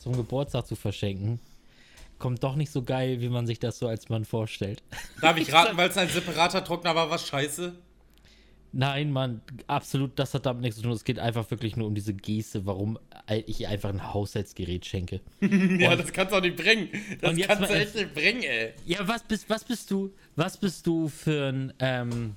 zum 0.00 0.16
Geburtstag 0.16 0.66
zu 0.66 0.74
verschenken, 0.74 1.38
kommt 2.18 2.42
doch 2.42 2.56
nicht 2.56 2.72
so 2.72 2.82
geil, 2.82 3.20
wie 3.20 3.28
man 3.28 3.46
sich 3.46 3.60
das 3.60 3.78
so 3.78 3.86
als 3.86 4.08
Mann 4.08 4.24
vorstellt. 4.24 4.82
Darf 5.20 5.36
ich 5.36 5.52
raten, 5.52 5.76
weil 5.76 5.90
es 5.90 5.96
ein 5.96 6.08
separater 6.08 6.64
Trockner 6.64 6.94
war, 6.94 7.10
was 7.10 7.26
scheiße? 7.26 7.74
Nein, 8.72 9.10
Mann, 9.10 9.40
absolut, 9.66 10.16
das 10.16 10.32
hat 10.32 10.46
damit 10.46 10.62
nichts 10.62 10.76
zu 10.76 10.82
tun. 10.82 10.92
Es 10.92 11.02
geht 11.02 11.18
einfach 11.18 11.50
wirklich 11.50 11.76
nur 11.76 11.88
um 11.88 11.94
diese 11.94 12.14
Geste, 12.14 12.66
warum 12.66 12.98
ich 13.46 13.66
einfach 13.66 13.88
ein 13.88 14.12
Haushaltsgerät 14.12 14.86
schenke. 14.86 15.20
ja, 15.40 15.92
und, 15.92 16.00
das 16.00 16.12
kannst 16.12 16.32
du 16.32 16.36
auch 16.36 16.40
nicht 16.40 16.56
bringen. 16.56 16.88
Das 17.20 17.36
kannst 17.36 17.70
du 17.70 17.74
echt 17.74 17.94
nicht 17.96 18.14
bringen, 18.14 18.42
ey. 18.44 18.72
Ja, 18.86 19.06
was 19.08 19.24
bist, 19.24 19.50
was 19.50 19.64
bist 19.64 19.90
du, 19.90 20.12
was 20.36 20.56
bist 20.56 20.86
du 20.86 21.08
für 21.08 21.48
ein, 21.48 21.72
ähm, 21.80 22.36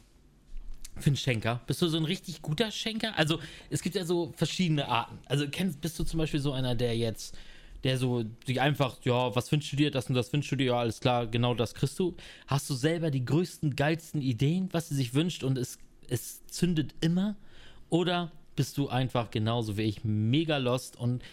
für 0.98 1.12
ein 1.12 1.18
Schenker? 1.18 1.62
Bist 1.68 1.84
du 1.84 1.88
so 1.88 1.98
ein 1.98 2.06
richtig 2.06 2.42
guter 2.42 2.72
Schenker? 2.72 3.16
Also, 3.16 3.40
es 3.70 3.84
gibt 3.84 3.96
ja 3.96 4.04
so 4.04 4.34
verschiedene 4.36 4.88
Arten. 4.88 5.20
Also, 5.26 5.48
kennst, 5.48 5.82
bist 5.82 6.00
du 6.00 6.04
zum 6.04 6.18
Beispiel 6.18 6.40
so 6.40 6.52
einer, 6.52 6.74
der 6.74 6.98
jetzt 6.98 7.38
der 7.84 7.98
so 7.98 8.24
sich 8.46 8.62
einfach, 8.62 8.98
ja, 9.04 9.36
was 9.36 9.52
wünschst 9.52 9.74
du 9.74 9.76
dir, 9.76 9.92
das 9.92 10.08
und 10.08 10.16
das 10.16 10.32
wünschst 10.32 10.52
du 10.52 10.56
dir, 10.56 10.68
ja, 10.68 10.80
alles 10.80 11.00
klar, 11.00 11.28
genau 11.28 11.54
das 11.54 11.74
kriegst 11.74 12.00
du. 12.00 12.16
Hast 12.48 12.70
du 12.70 12.74
selber 12.74 13.12
die 13.12 13.26
größten, 13.26 13.76
geilsten 13.76 14.22
Ideen, 14.22 14.70
was 14.72 14.90
sie 14.90 14.96
sich 14.96 15.14
wünscht 15.14 15.44
und 15.44 15.58
es, 15.58 15.78
es 16.08 16.46
zündet 16.48 16.96
immer? 17.02 17.36
Oder 17.90 18.32
bist 18.56 18.78
du 18.78 18.88
einfach 18.88 19.32
genauso 19.32 19.78
wie 19.78 19.84
ich 19.84 20.04
mega 20.04 20.58
lost 20.58 20.96
und 20.96 21.24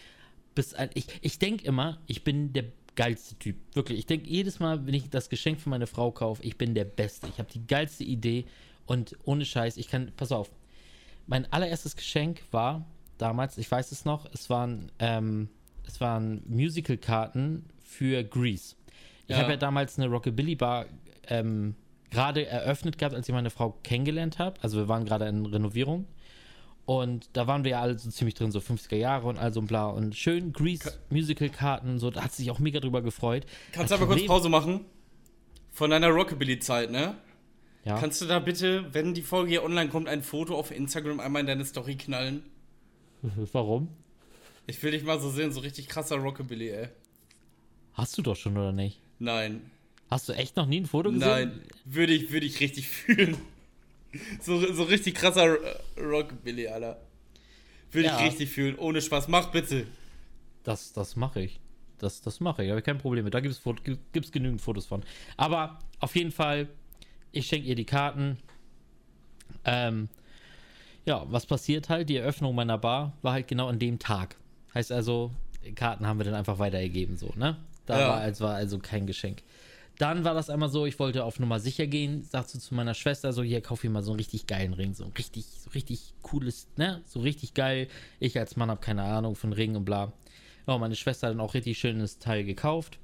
bist 0.54 0.74
ein, 0.76 0.90
ich, 0.94 1.06
ich 1.20 1.38
denke 1.38 1.64
immer, 1.64 2.00
ich 2.06 2.24
bin 2.24 2.52
der 2.52 2.64
geilste 2.96 3.36
Typ. 3.36 3.56
Wirklich. 3.74 3.98
Ich 4.00 4.06
denke 4.06 4.28
jedes 4.28 4.58
Mal, 4.58 4.86
wenn 4.86 4.94
ich 4.94 5.08
das 5.08 5.28
Geschenk 5.28 5.60
für 5.60 5.70
meine 5.70 5.86
Frau 5.86 6.10
kaufe, 6.10 6.42
ich 6.42 6.58
bin 6.58 6.74
der 6.74 6.84
Beste. 6.84 7.28
Ich 7.28 7.38
habe 7.38 7.50
die 7.50 7.66
geilste 7.66 8.04
Idee 8.04 8.44
und 8.86 9.16
ohne 9.24 9.44
Scheiß, 9.44 9.76
ich 9.76 9.88
kann, 9.88 10.12
pass 10.16 10.32
auf. 10.32 10.50
Mein 11.26 11.50
allererstes 11.52 11.96
Geschenk 11.96 12.42
war 12.50 12.84
damals, 13.18 13.56
ich 13.58 13.70
weiß 13.70 13.92
es 13.92 14.04
noch, 14.04 14.26
es 14.32 14.50
waren, 14.50 14.90
ähm, 14.98 15.48
es 15.90 16.00
waren 16.00 16.42
Musical-Karten 16.46 17.64
für 17.82 18.22
Grease. 18.24 18.76
Ich 19.26 19.36
ja. 19.36 19.42
habe 19.42 19.52
ja 19.52 19.56
damals 19.56 19.98
eine 19.98 20.08
Rockabilly 20.08 20.54
Bar 20.54 20.86
ähm, 21.28 21.74
gerade 22.10 22.46
eröffnet 22.46 22.98
gehabt, 22.98 23.14
als 23.14 23.28
ich 23.28 23.34
meine 23.34 23.50
Frau 23.50 23.78
kennengelernt 23.82 24.38
habe. 24.38 24.60
Also 24.62 24.78
wir 24.78 24.88
waren 24.88 25.04
gerade 25.04 25.26
in 25.26 25.46
Renovierung. 25.46 26.06
Und 26.86 27.28
da 27.34 27.46
waren 27.46 27.62
wir 27.62 27.72
ja 27.72 27.80
alle 27.80 27.96
so 27.98 28.10
ziemlich 28.10 28.34
drin, 28.34 28.50
so 28.50 28.58
50er 28.58 28.96
Jahre 28.96 29.28
und 29.28 29.38
all 29.38 29.52
so 29.52 29.60
und 29.60 29.66
bla. 29.66 29.86
Und 29.88 30.16
schön 30.16 30.52
Grease 30.52 30.98
Musical-Karten, 31.10 31.98
so, 31.98 32.10
da 32.10 32.24
hat 32.24 32.32
sie 32.32 32.42
sich 32.42 32.50
auch 32.50 32.58
mega 32.58 32.80
drüber 32.80 33.02
gefreut. 33.02 33.46
Kannst 33.72 33.92
du 33.92 33.96
aber 33.96 34.06
kurz 34.06 34.26
Pause 34.26 34.48
machen? 34.48 34.84
Von 35.70 35.90
deiner 35.90 36.08
Rockabilly-Zeit, 36.08 36.90
ne? 36.90 37.14
Ja. 37.84 37.98
Kannst 37.98 38.20
du 38.20 38.26
da 38.26 38.40
bitte, 38.40 38.92
wenn 38.92 39.14
die 39.14 39.22
Folge 39.22 39.50
hier 39.50 39.62
online 39.62 39.88
kommt, 39.88 40.08
ein 40.08 40.22
Foto 40.22 40.58
auf 40.58 40.70
Instagram 40.70 41.20
einmal 41.20 41.40
in 41.40 41.46
deine 41.46 41.64
Story 41.64 41.94
knallen? 41.96 42.42
Warum? 43.52 43.88
Ich 44.70 44.80
will 44.84 44.92
dich 44.92 45.02
mal 45.02 45.18
so 45.18 45.30
sehen, 45.30 45.50
so 45.50 45.58
richtig 45.60 45.88
krasser 45.88 46.16
Rockabilly, 46.16 46.68
ey. 46.68 46.88
Hast 47.94 48.16
du 48.16 48.22
doch 48.22 48.36
schon, 48.36 48.56
oder 48.56 48.70
nicht? 48.70 49.00
Nein. 49.18 49.68
Hast 50.08 50.28
du 50.28 50.32
echt 50.32 50.54
noch 50.54 50.66
nie 50.66 50.80
ein 50.80 50.86
Foto 50.86 51.10
gesehen? 51.10 51.28
Nein, 51.28 51.60
würde 51.84 52.12
ich, 52.12 52.30
würde 52.30 52.46
ich 52.46 52.60
richtig 52.60 52.88
fühlen. 52.88 53.36
So, 54.40 54.72
so 54.72 54.84
richtig 54.84 55.16
krasser 55.16 55.56
Rockabilly, 55.98 56.68
Alter. 56.68 57.00
Würde 57.90 58.08
ja. 58.08 58.18
ich 58.18 58.26
richtig 58.26 58.50
fühlen. 58.50 58.78
Ohne 58.78 59.02
Spaß. 59.02 59.26
Mach 59.26 59.50
bitte. 59.50 59.88
Das, 60.62 60.92
das 60.92 61.16
mache 61.16 61.42
ich. 61.42 61.58
Das, 61.98 62.20
das 62.20 62.38
mache 62.38 62.62
ich. 62.62 62.70
Habe 62.70 62.82
kein 62.82 62.98
Problem 62.98 63.24
mit. 63.24 63.34
Da 63.34 63.40
gibt 63.40 63.56
es 63.56 64.32
genügend 64.32 64.60
Fotos 64.60 64.86
von. 64.86 65.02
Aber 65.36 65.80
auf 65.98 66.14
jeden 66.14 66.30
Fall, 66.30 66.68
ich 67.32 67.48
schenke 67.48 67.66
ihr 67.66 67.74
die 67.74 67.86
Karten. 67.86 68.38
Ähm, 69.64 70.08
ja, 71.06 71.26
was 71.28 71.44
passiert 71.44 71.88
halt? 71.88 72.08
Die 72.08 72.16
Eröffnung 72.16 72.54
meiner 72.54 72.78
Bar 72.78 73.16
war 73.22 73.32
halt 73.32 73.48
genau 73.48 73.66
an 73.66 73.80
dem 73.80 73.98
Tag. 73.98 74.36
Heißt 74.74 74.92
also, 74.92 75.32
Karten 75.74 76.06
haben 76.06 76.18
wir 76.18 76.24
dann 76.24 76.34
einfach 76.34 76.58
weitergegeben, 76.58 77.16
so, 77.16 77.32
ne? 77.36 77.56
Da 77.86 78.00
ja. 78.00 78.08
war, 78.08 78.20
also, 78.20 78.44
war 78.44 78.54
also 78.54 78.78
kein 78.78 79.06
Geschenk. 79.06 79.42
Dann 79.98 80.24
war 80.24 80.32
das 80.32 80.48
einmal 80.48 80.70
so, 80.70 80.86
ich 80.86 80.98
wollte 80.98 81.24
auf 81.24 81.40
Nummer 81.40 81.60
sicher 81.60 81.86
gehen, 81.86 82.22
sagst 82.22 82.54
du 82.54 82.58
zu 82.58 82.74
meiner 82.74 82.94
Schwester 82.94 83.32
so, 83.32 83.42
hier, 83.42 83.60
kauf 83.60 83.84
mir 83.84 83.90
mal 83.90 84.02
so 84.02 84.12
einen 84.12 84.18
richtig 84.18 84.46
geilen 84.46 84.72
Ring, 84.72 84.94
so 84.94 85.04
ein 85.04 85.12
richtig, 85.18 85.44
so 85.44 85.70
richtig 85.70 86.14
cooles, 86.22 86.68
ne, 86.76 87.02
so 87.04 87.20
richtig 87.20 87.52
geil. 87.52 87.88
Ich 88.18 88.38
als 88.38 88.56
Mann 88.56 88.70
habe 88.70 88.80
keine 88.80 89.02
Ahnung 89.02 89.34
von 89.34 89.52
Ringen 89.52 89.76
und 89.76 89.84
bla. 89.84 90.12
Ja, 90.66 90.78
meine 90.78 90.96
Schwester 90.96 91.26
hat 91.26 91.34
dann 91.34 91.40
auch 91.40 91.52
richtig 91.52 91.78
schönes 91.78 92.18
Teil 92.18 92.44
gekauft. 92.44 92.98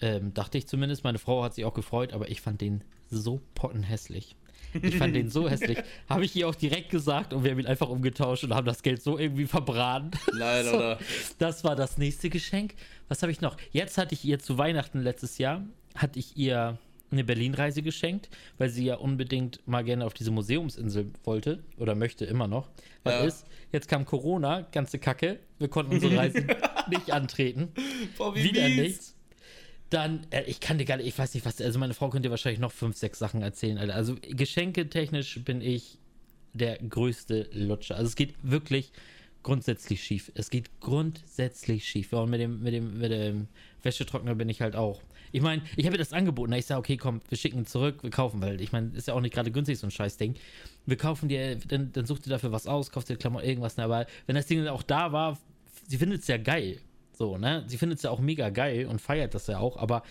Ähm, 0.00 0.32
dachte 0.34 0.58
ich 0.58 0.66
zumindest. 0.66 1.04
Meine 1.04 1.18
Frau 1.18 1.44
hat 1.44 1.54
sich 1.54 1.64
auch 1.64 1.74
gefreut, 1.74 2.12
aber 2.12 2.28
ich 2.30 2.40
fand 2.40 2.60
den 2.60 2.82
so 3.10 3.40
pottenhässlich. 3.54 4.34
Ich 4.82 4.96
fand 4.96 5.14
den 5.14 5.30
so 5.30 5.48
hässlich. 5.48 5.78
Habe 6.08 6.24
ich 6.24 6.34
ihr 6.36 6.48
auch 6.48 6.54
direkt 6.54 6.90
gesagt 6.90 7.32
und 7.32 7.44
wir 7.44 7.50
haben 7.50 7.58
ihn 7.60 7.66
einfach 7.66 7.88
umgetauscht 7.88 8.44
und 8.44 8.54
haben 8.54 8.66
das 8.66 8.82
Geld 8.82 9.02
so 9.02 9.18
irgendwie 9.18 9.46
verbrannt. 9.46 10.16
Leider, 10.32 10.70
so, 10.70 10.76
oder? 10.76 10.98
Das 11.38 11.64
war 11.64 11.76
das 11.76 11.98
nächste 11.98 12.30
Geschenk. 12.30 12.74
Was 13.08 13.22
habe 13.22 13.32
ich 13.32 13.40
noch? 13.40 13.56
Jetzt 13.72 13.98
hatte 13.98 14.14
ich 14.14 14.24
ihr 14.24 14.38
zu 14.38 14.58
Weihnachten 14.58 15.00
letztes 15.00 15.38
Jahr, 15.38 15.64
hatte 15.94 16.18
ich 16.18 16.36
ihr 16.36 16.78
eine 17.10 17.24
Berlin-Reise 17.24 17.82
geschenkt, 17.82 18.28
weil 18.58 18.68
sie 18.68 18.84
ja 18.84 18.96
unbedingt 18.96 19.66
mal 19.66 19.82
gerne 19.82 20.06
auf 20.06 20.14
diese 20.14 20.30
Museumsinsel 20.30 21.10
wollte 21.24 21.62
oder 21.76 21.94
möchte 21.94 22.24
immer 22.24 22.46
noch. 22.46 22.68
Was 23.02 23.14
ja. 23.14 23.24
ist? 23.24 23.46
Jetzt 23.72 23.88
kam 23.88 24.04
Corona, 24.04 24.62
ganze 24.72 24.98
Kacke. 24.98 25.40
Wir 25.58 25.68
konnten 25.68 25.94
unsere 25.94 26.16
Reise 26.16 26.46
nicht 26.90 27.10
antreten. 27.12 27.72
Boah, 28.16 28.34
wie 28.34 28.44
Wieder 28.44 28.68
nichts. 28.68 29.16
Dann, 29.90 30.26
äh, 30.30 30.44
ich 30.44 30.60
kann 30.60 30.78
dir 30.78 30.84
gar 30.84 30.96
nicht, 30.96 31.06
ich 31.06 31.18
weiß 31.18 31.34
nicht, 31.34 31.44
was, 31.44 31.60
also 31.60 31.78
meine 31.78 31.94
Frau 31.94 32.08
könnte 32.10 32.30
wahrscheinlich 32.30 32.60
noch 32.60 32.72
fünf, 32.72 32.96
sechs 32.96 33.18
Sachen 33.18 33.42
erzählen, 33.42 33.78
Alter. 33.78 33.94
Also 33.94 34.16
geschenketechnisch 34.20 35.40
bin 35.44 35.60
ich 35.60 35.98
der 36.52 36.78
größte 36.78 37.48
Lutscher. 37.52 37.96
Also 37.96 38.08
es 38.08 38.16
geht 38.16 38.34
wirklich 38.42 38.92
grundsätzlich 39.42 40.02
schief. 40.02 40.30
Es 40.34 40.50
geht 40.50 40.80
grundsätzlich 40.80 41.88
schief. 41.88 42.12
Und 42.12 42.30
mit 42.30 42.40
dem, 42.40 42.62
mit 42.62 42.74
dem, 42.74 42.98
mit 42.98 43.10
dem 43.10 43.48
Wäschetrockner 43.82 44.34
bin 44.34 44.48
ich 44.48 44.60
halt 44.60 44.76
auch. 44.76 45.00
Ich 45.32 45.42
meine, 45.42 45.62
ich 45.76 45.86
habe 45.86 45.94
ihr 45.94 45.98
das 45.98 46.12
angeboten. 46.12 46.52
Ich 46.52 46.66
sage, 46.66 46.78
okay, 46.78 46.96
komm, 46.96 47.20
wir 47.28 47.38
schicken 47.38 47.64
zurück, 47.66 48.02
wir 48.02 48.10
kaufen, 48.10 48.40
weil 48.40 48.60
ich 48.60 48.72
meine, 48.72 48.90
ist 48.94 49.08
ja 49.08 49.14
auch 49.14 49.20
nicht 49.20 49.34
gerade 49.34 49.50
günstig, 49.50 49.78
so 49.78 49.86
ein 49.86 49.90
Scheißding. 49.90 50.34
Wir 50.86 50.96
kaufen 50.96 51.28
dir, 51.28 51.56
dann, 51.56 51.92
dann 51.92 52.04
sucht 52.04 52.26
ihr 52.26 52.30
dafür 52.30 52.52
was 52.52 52.66
aus, 52.66 52.90
kauft 52.90 53.08
dir 53.08 53.16
Klamotten, 53.16 53.46
irgendwas. 53.46 53.78
Aber 53.78 54.06
wenn 54.26 54.34
das 54.34 54.46
Ding 54.46 54.58
dann 54.58 54.74
auch 54.74 54.82
da 54.82 55.12
war, 55.12 55.38
sie 55.86 55.98
findet 55.98 56.22
es 56.22 56.26
ja 56.26 56.36
geil. 56.36 56.80
So, 57.20 57.36
ne? 57.36 57.64
Sie 57.66 57.76
findet 57.76 57.98
es 57.98 58.02
ja 58.02 58.10
auch 58.10 58.18
mega 58.18 58.48
geil 58.48 58.86
und 58.86 58.98
feiert 58.98 59.34
das 59.34 59.46
ja 59.46 59.58
auch, 59.58 59.76
aber 59.76 60.04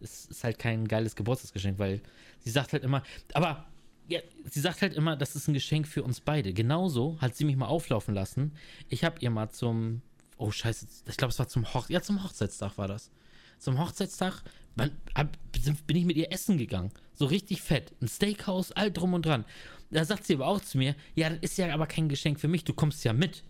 es 0.00 0.24
ist 0.24 0.44
halt 0.44 0.58
kein 0.58 0.88
geiles 0.88 1.14
Geburtstagsgeschenk, 1.14 1.78
weil 1.78 2.00
sie 2.38 2.48
sagt 2.48 2.72
halt 2.72 2.84
immer, 2.84 3.02
aber 3.34 3.66
ja, 4.08 4.20
sie 4.48 4.60
sagt 4.60 4.80
halt 4.80 4.94
immer, 4.94 5.14
das 5.14 5.36
ist 5.36 5.46
ein 5.46 5.52
Geschenk 5.52 5.86
für 5.86 6.02
uns 6.02 6.22
beide. 6.22 6.54
Genauso 6.54 7.20
hat 7.20 7.36
sie 7.36 7.44
mich 7.44 7.56
mal 7.56 7.66
auflaufen 7.66 8.14
lassen. 8.14 8.54
Ich 8.88 9.04
habe 9.04 9.18
ihr 9.20 9.28
mal 9.28 9.50
zum, 9.50 10.00
oh 10.38 10.50
scheiße, 10.50 10.86
ich 11.06 11.18
glaube, 11.18 11.32
es 11.32 11.38
war 11.38 11.48
zum 11.48 11.74
Hoch, 11.74 11.90
ja, 11.90 12.00
zum 12.00 12.24
Hochzeitstag 12.24 12.78
war 12.78 12.88
das. 12.88 13.10
Zum 13.58 13.78
Hochzeitstag 13.78 14.42
bin 14.74 15.96
ich 15.98 16.06
mit 16.06 16.16
ihr 16.16 16.32
essen 16.32 16.56
gegangen. 16.56 16.92
So 17.12 17.26
richtig 17.26 17.60
fett. 17.60 17.92
Ein 18.00 18.08
Steakhouse, 18.08 18.72
all 18.72 18.90
drum 18.90 19.12
und 19.12 19.26
dran. 19.26 19.44
Da 19.90 20.06
sagt 20.06 20.24
sie 20.24 20.36
aber 20.36 20.46
auch 20.46 20.62
zu 20.62 20.78
mir, 20.78 20.96
ja, 21.14 21.28
das 21.28 21.40
ist 21.42 21.58
ja 21.58 21.74
aber 21.74 21.86
kein 21.86 22.08
Geschenk 22.08 22.40
für 22.40 22.48
mich, 22.48 22.64
du 22.64 22.72
kommst 22.72 23.04
ja 23.04 23.12
mit. 23.12 23.42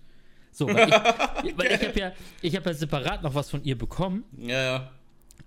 So, 0.55 0.69
weil 0.69 0.89
ich, 0.89 0.95
weil 1.59 1.73
ich 1.73 1.89
habe 1.89 2.01
ja, 2.01 2.13
ich 2.41 2.57
habe 2.57 2.71
ja 2.71 2.75
separat 2.75 3.23
noch 3.23 3.35
was 3.35 3.51
von 3.51 3.63
ihr 3.65 3.77
bekommen. 3.77 4.25
Ja, 4.39 4.63
ja. 4.63 4.93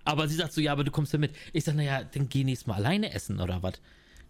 Aber 0.04 0.28
sie 0.28 0.36
sagt 0.36 0.54
so, 0.54 0.62
ja, 0.62 0.74
aber 0.74 0.84
du 0.84 0.92
kommst 0.92 1.14
ja 1.14 1.20
mit. 1.20 1.32
Ich 1.54 1.64
sag, 1.64 1.76
naja, 1.76 2.04
dann 2.04 2.28
geh 2.28 2.44
nächstes 2.44 2.68
Mal 2.68 2.76
alleine 2.76 3.14
essen 3.14 3.40
oder 3.40 3.64
was? 3.64 3.74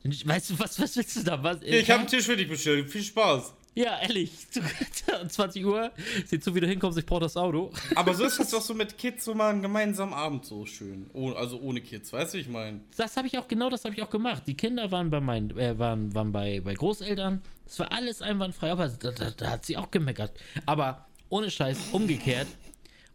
Weißt 0.03 0.51
du, 0.51 0.59
was, 0.59 0.79
was 0.79 0.95
willst 0.95 1.15
du 1.17 1.23
da? 1.23 1.41
Was, 1.43 1.61
ich 1.63 1.89
habe 1.89 2.01
einen 2.01 2.07
Tisch 2.07 2.25
für 2.25 2.37
dich 2.37 2.47
bestellt. 2.47 2.89
Viel 2.89 3.03
Spaß. 3.03 3.53
Ja, 3.73 3.99
ehrlich. 4.01 4.31
20 5.27 5.65
Uhr, 5.65 5.91
sieh 6.25 6.39
zu, 6.39 6.55
wie 6.55 6.59
du 6.61 6.67
hinkommst, 6.67 6.97
ich 6.97 7.05
brauche 7.05 7.21
das 7.21 7.37
Auto. 7.37 7.71
Aber 7.95 8.13
so 8.13 8.25
ist 8.25 8.39
das 8.39 8.49
doch 8.49 8.61
so 8.61 8.73
mit 8.73 8.97
Kids, 8.97 9.25
so 9.25 9.35
mal 9.35 9.51
einen 9.51 9.61
gemeinsamen 9.61 10.13
Abend 10.13 10.45
so 10.45 10.65
schön. 10.65 11.09
Oh, 11.13 11.31
also 11.31 11.59
ohne 11.59 11.81
Kids, 11.81 12.11
weißt 12.11 12.33
du, 12.33 12.37
ich 12.39 12.47
meine. 12.47 12.81
Das 12.95 13.17
habe 13.17 13.27
ich 13.27 13.37
auch, 13.37 13.47
genau 13.47 13.69
das 13.69 13.85
habe 13.85 13.93
ich 13.93 14.01
auch 14.01 14.09
gemacht. 14.09 14.43
Die 14.47 14.55
Kinder 14.55 14.91
waren 14.91 15.11
bei 15.11 15.19
meinen, 15.19 15.55
äh, 15.57 15.77
waren, 15.77 16.13
waren 16.15 16.31
bei, 16.31 16.59
bei 16.61 16.73
Großeltern. 16.73 17.43
Das 17.67 17.79
war 17.79 17.91
alles 17.91 18.21
einwandfrei, 18.21 18.71
aber 18.71 18.87
da, 18.87 19.11
da, 19.11 19.31
da 19.31 19.49
hat 19.51 19.65
sie 19.65 19.77
auch 19.77 19.91
gemeckert. 19.91 20.31
Aber 20.65 21.05
ohne 21.29 21.51
Scheiß, 21.51 21.89
umgekehrt, 21.91 22.47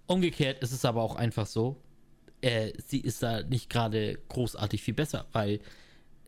umgekehrt 0.06 0.62
ist 0.62 0.72
es 0.72 0.84
aber 0.84 1.02
auch 1.02 1.16
einfach 1.16 1.46
so, 1.46 1.80
äh, 2.42 2.72
sie 2.86 3.00
ist 3.00 3.22
da 3.22 3.42
nicht 3.42 3.70
gerade 3.70 4.18
großartig 4.28 4.82
viel 4.82 4.94
besser, 4.94 5.26
weil 5.32 5.60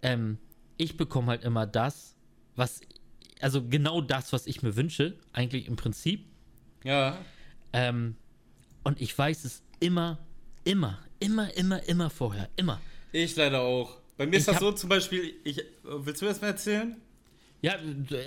ähm, 0.03 0.39
ich 0.79 0.97
bekomme 0.97 1.29
halt 1.29 1.45
immer 1.45 1.67
das, 1.67 2.17
was 2.57 2.81
also 3.41 3.63
genau 3.63 4.01
das, 4.01 4.33
was 4.33 4.47
ich 4.47 4.63
mir 4.63 4.75
wünsche, 4.75 5.19
eigentlich 5.33 5.67
im 5.67 5.77
Prinzip. 5.77 6.25
Ja. 6.83 7.19
Ähm, 7.73 8.17
und 8.85 9.01
ich 9.01 9.17
weiß 9.17 9.45
es 9.45 9.63
immer, 9.81 10.19
immer, 10.65 10.99
immer, 11.21 11.55
immer, 11.57 11.83
immer 11.89 12.11
vorher. 12.11 12.49
Immer. 12.57 12.81
Ich 13.13 13.37
leider 13.37 13.61
auch. 13.61 13.99
Bei 14.17 14.27
mir 14.27 14.37
ist 14.37 14.49
ich 14.49 14.53
das 14.53 14.61
so 14.61 14.73
zum 14.73 14.89
Beispiel, 14.89 15.35
ich, 15.45 15.63
willst 15.83 16.23
du 16.23 16.27
das 16.27 16.41
mal 16.41 16.49
erzählen? 16.49 16.97
Ja, 17.65 17.77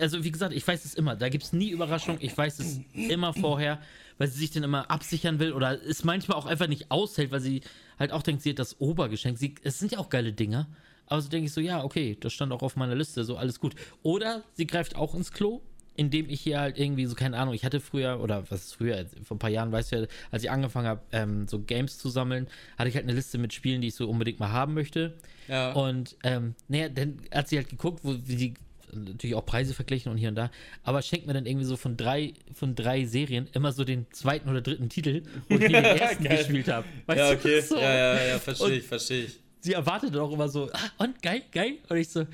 also 0.02 0.24
wie 0.24 0.32
gesagt, 0.32 0.52
ich 0.52 0.68
weiß 0.68 0.84
es 0.84 0.96
immer. 0.96 1.16
Da 1.16 1.30
gibt 1.30 1.44
es 1.44 1.54
nie 1.54 1.70
Überraschung. 1.70 2.18
Ich 2.22 2.36
weiß 2.36 2.58
es 2.58 2.80
immer 2.94 3.36
vorher, 3.36 3.80
weil 4.18 4.28
sie 4.30 4.40
sich 4.40 4.50
dann 4.50 4.64
immer 4.64 4.90
absichern 4.90 5.38
will 5.38 5.54
oder 5.54 5.80
es 5.80 6.04
manchmal 6.04 6.40
auch 6.40 6.48
einfach 6.48 6.66
nicht 6.66 6.90
aushält, 6.90 7.30
weil 7.30 7.40
sie 7.40 7.62
halt 8.00 8.12
auch 8.12 8.24
denkt, 8.24 8.42
sie 8.42 8.50
hat 8.50 8.58
das 8.58 8.82
Obergeschenk. 8.82 9.38
Sie, 9.38 9.54
es 9.62 9.78
sind 9.78 9.92
ja 9.92 10.00
auch 10.00 10.10
geile 10.10 10.34
Dinger. 10.34 10.68
Aber 11.06 11.22
so 11.22 11.30
denke 11.30 11.46
ich 11.46 11.54
so, 11.54 11.62
ja, 11.62 11.84
okay, 11.84 12.18
das 12.20 12.34
stand 12.34 12.52
auch 12.52 12.64
auf 12.64 12.78
meiner 12.78 12.96
Liste, 12.96 13.24
so 13.24 13.38
alles 13.38 13.60
gut. 13.60 13.76
Oder 14.02 14.44
sie 14.56 14.66
greift 14.66 14.96
auch 14.96 15.14
ins 15.14 15.32
Klo, 15.32 15.62
indem 15.96 16.30
ich 16.30 16.42
hier 16.42 16.60
halt 16.60 16.80
irgendwie 16.80 17.06
so, 17.06 17.14
keine 17.14 17.38
Ahnung, 17.38 17.54
ich 17.54 17.64
hatte 17.64 17.80
früher, 17.80 18.20
oder 18.20 18.50
was 18.50 18.66
ist 18.66 18.74
früher, 18.74 19.06
vor 19.24 19.36
ein 19.36 19.40
paar 19.40 19.52
Jahren, 19.52 19.72
weißt 19.72 19.92
du 19.92 19.96
ja, 19.98 20.08
als 20.32 20.44
ich 20.44 20.50
angefangen 20.50 20.88
habe, 20.88 21.02
ähm, 21.12 21.48
so 21.48 21.60
Games 21.60 22.00
zu 22.00 22.10
sammeln, 22.10 22.48
hatte 22.76 22.90
ich 22.90 22.96
halt 22.96 23.06
eine 23.06 23.14
Liste 23.14 23.38
mit 23.38 23.54
Spielen, 23.54 23.82
die 23.82 23.90
ich 23.90 23.96
so 23.96 24.10
unbedingt 24.10 24.40
mal 24.40 24.52
haben 24.52 24.74
möchte. 24.74 25.16
Ja. 25.48 25.74
Und, 25.74 26.18
ähm, 26.24 26.56
naja, 26.68 26.90
dann 26.90 27.22
hat 27.32 27.50
sie 27.50 27.58
halt 27.58 27.70
geguckt, 27.70 28.00
wo 28.04 28.16
wie 28.26 28.36
sie 28.36 28.54
natürlich 28.94 29.36
auch 29.36 29.46
Preise 29.46 29.74
verglichen 29.74 30.12
und 30.12 30.18
hier 30.18 30.30
und 30.30 30.36
da, 30.36 30.52
aber 30.84 31.02
schenkt 31.02 31.28
mir 31.28 31.34
dann 31.34 31.46
irgendwie 31.46 31.66
so 31.66 31.78
von 31.78 31.98
drei, 31.98 32.34
von 32.54 32.76
drei 32.76 33.06
Serien 33.06 33.48
immer 33.54 33.72
so 33.72 33.84
den 33.84 34.06
zweiten 34.12 34.50
oder 34.50 34.62
dritten 34.62 34.90
Titel, 34.90 35.24
wo 35.50 35.56
ich 35.56 35.60
den 35.68 35.74
ersten 35.74 36.24
gespielt 36.24 36.68
habe. 36.68 36.88
Ja, 37.16 37.32
okay, 37.32 37.62
so? 37.62 37.76
ja, 37.76 37.94
ja, 37.94 38.28
ja, 38.28 38.40
verstehe 38.40 38.76
ich, 38.76 38.84
verstehe 38.84 39.26
ich 39.26 39.40
sie 39.68 39.74
erwartet 39.74 40.16
auch 40.16 40.32
immer 40.32 40.50
so, 40.50 40.70
ah, 40.72 41.04
und 41.04 41.22
geil, 41.22 41.44
geil. 41.52 41.78
Und 41.90 41.98
ich 41.98 42.10
so, 42.10 42.26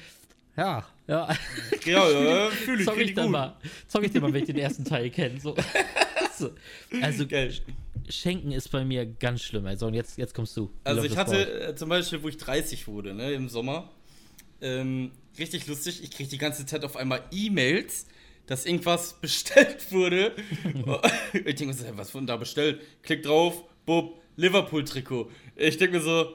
ja, 0.56 0.86
ja. 1.08 1.28
Ja, 1.86 2.10
ja 2.10 2.50
fühle 2.50 2.80
ich, 2.80 2.86
zock 2.86 2.98
ich 2.98 3.14
dann 3.14 3.32
mal. 3.32 3.56
Zock 3.88 4.04
ich 4.04 4.12
dir 4.12 4.22
mal, 4.22 4.32
wenn 4.32 4.42
ich 4.42 4.48
den 4.48 4.58
ersten 4.58 4.86
Teil 4.86 5.10
kenne. 5.10 5.40
So. 5.40 5.56
so. 6.38 6.52
Also, 7.02 7.28
geil. 7.28 7.54
Schenken 8.08 8.52
ist 8.52 8.70
bei 8.70 8.86
mir 8.86 9.06
ganz 9.06 9.42
schlimm. 9.42 9.66
Also, 9.66 9.88
und 9.88 9.94
jetzt, 9.94 10.18
jetzt 10.18 10.34
kommst 10.34 10.56
du. 10.56 10.72
Also, 10.84 11.04
ich 11.04 11.18
hatte 11.18 11.70
äh, 11.70 11.76
zum 11.76 11.90
Beispiel, 11.90 12.22
wo 12.22 12.30
ich 12.30 12.38
30 12.38 12.88
wurde, 12.88 13.14
ne, 13.14 13.34
im 13.34 13.50
Sommer, 13.50 13.90
ähm, 14.62 15.12
richtig 15.38 15.68
lustig. 15.68 16.04
Ich 16.04 16.12
kriege 16.12 16.30
die 16.30 16.38
ganze 16.38 16.66
Zeit 16.66 16.84
auf 16.84 16.96
einmal 16.96 17.24
E-Mails, 17.32 18.08
dass 18.46 18.66
irgendwas 18.66 19.14
bestellt 19.22 19.92
wurde. 19.92 20.36
ich 21.34 21.56
denke 21.56 21.68
mir 21.68 21.74
so, 21.74 21.86
was 21.96 22.14
wurde 22.14 22.28
da 22.28 22.38
bestellt? 22.38 22.82
Klick 23.02 23.24
drauf, 23.24 23.64
bub, 23.86 24.22
Liverpool-Trikot. 24.36 25.30
Ich 25.56 25.78
denke 25.78 25.98
mir 25.98 26.04
so, 26.04 26.34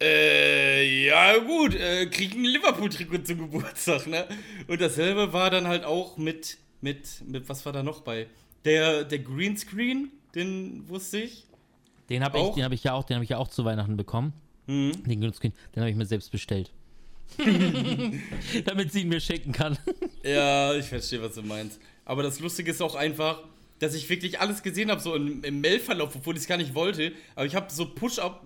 äh, 0.00 1.06
ja 1.06 1.38
gut, 1.38 1.74
äh, 1.74 2.06
krieg 2.06 2.34
ein 2.34 2.44
Liverpool-Trikot 2.44 3.18
zum 3.18 3.38
Geburtstag, 3.38 4.06
ne? 4.06 4.28
Und 4.68 4.80
dasselbe 4.80 5.32
war 5.32 5.50
dann 5.50 5.66
halt 5.66 5.84
auch 5.84 6.16
mit, 6.16 6.58
mit, 6.80 7.22
mit, 7.26 7.48
was 7.48 7.64
war 7.66 7.72
da 7.72 7.82
noch 7.82 8.02
bei? 8.02 8.28
Der, 8.64 9.04
der 9.04 9.18
Greenscreen, 9.18 10.10
den 10.34 10.88
wusste 10.88 11.18
ich. 11.18 11.46
Den 12.08 12.24
habe 12.24 12.38
ich, 12.38 12.54
den 12.54 12.64
habe 12.64 12.74
ich 12.74 12.84
ja 12.84 12.94
auch, 12.94 13.04
den 13.04 13.16
habe 13.16 13.24
ich 13.24 13.30
ja 13.30 13.38
auch 13.38 13.48
zu 13.48 13.64
Weihnachten 13.64 13.96
bekommen. 13.96 14.32
Mhm. 14.66 15.04
Den 15.04 15.20
Greenscreen, 15.20 15.52
den 15.74 15.82
habe 15.82 15.90
ich 15.90 15.96
mir 15.96 16.06
selbst 16.06 16.30
bestellt. 16.30 16.72
Damit 18.64 18.92
sie 18.92 19.02
ihn 19.02 19.08
mir 19.08 19.20
schenken 19.20 19.52
kann. 19.52 19.78
ja, 20.22 20.74
ich 20.74 20.86
verstehe, 20.86 21.22
was 21.22 21.34
du 21.34 21.42
meinst. 21.42 21.80
Aber 22.04 22.22
das 22.22 22.40
Lustige 22.40 22.70
ist 22.70 22.80
auch 22.80 22.94
einfach, 22.94 23.42
dass 23.78 23.94
ich 23.94 24.08
wirklich 24.08 24.40
alles 24.40 24.62
gesehen 24.62 24.90
habe, 24.90 25.00
so 25.00 25.14
im, 25.14 25.44
im 25.44 25.60
Mailverlauf, 25.60 26.16
obwohl 26.16 26.34
ich 26.34 26.42
es 26.42 26.48
gar 26.48 26.56
nicht 26.56 26.74
wollte. 26.74 27.12
Aber 27.34 27.46
ich 27.46 27.54
habe 27.54 27.70
so 27.70 27.86
Push-Up 27.94 28.44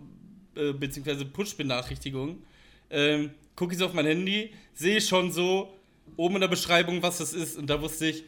äh, 0.57 0.73
beziehungsweise 0.73 1.25
Push-Benachrichtigungen. 1.25 2.42
Ähm, 2.90 3.31
gucke 3.57 3.73
ich 3.73 3.79
so 3.79 3.87
auf 3.87 3.95
mein 3.95 4.07
Handy, 4.07 4.53
sehe 4.75 5.01
schon 5.01 5.33
so 5.33 5.73
oben 6.16 6.37
in 6.37 6.40
der 6.42 6.49
Beschreibung, 6.49 7.03
was 7.03 7.18
das 7.18 7.33
ist. 7.33 7.57
Und 7.57 7.68
da 7.68 7.81
wusste 7.81 8.07
ich, 8.07 8.25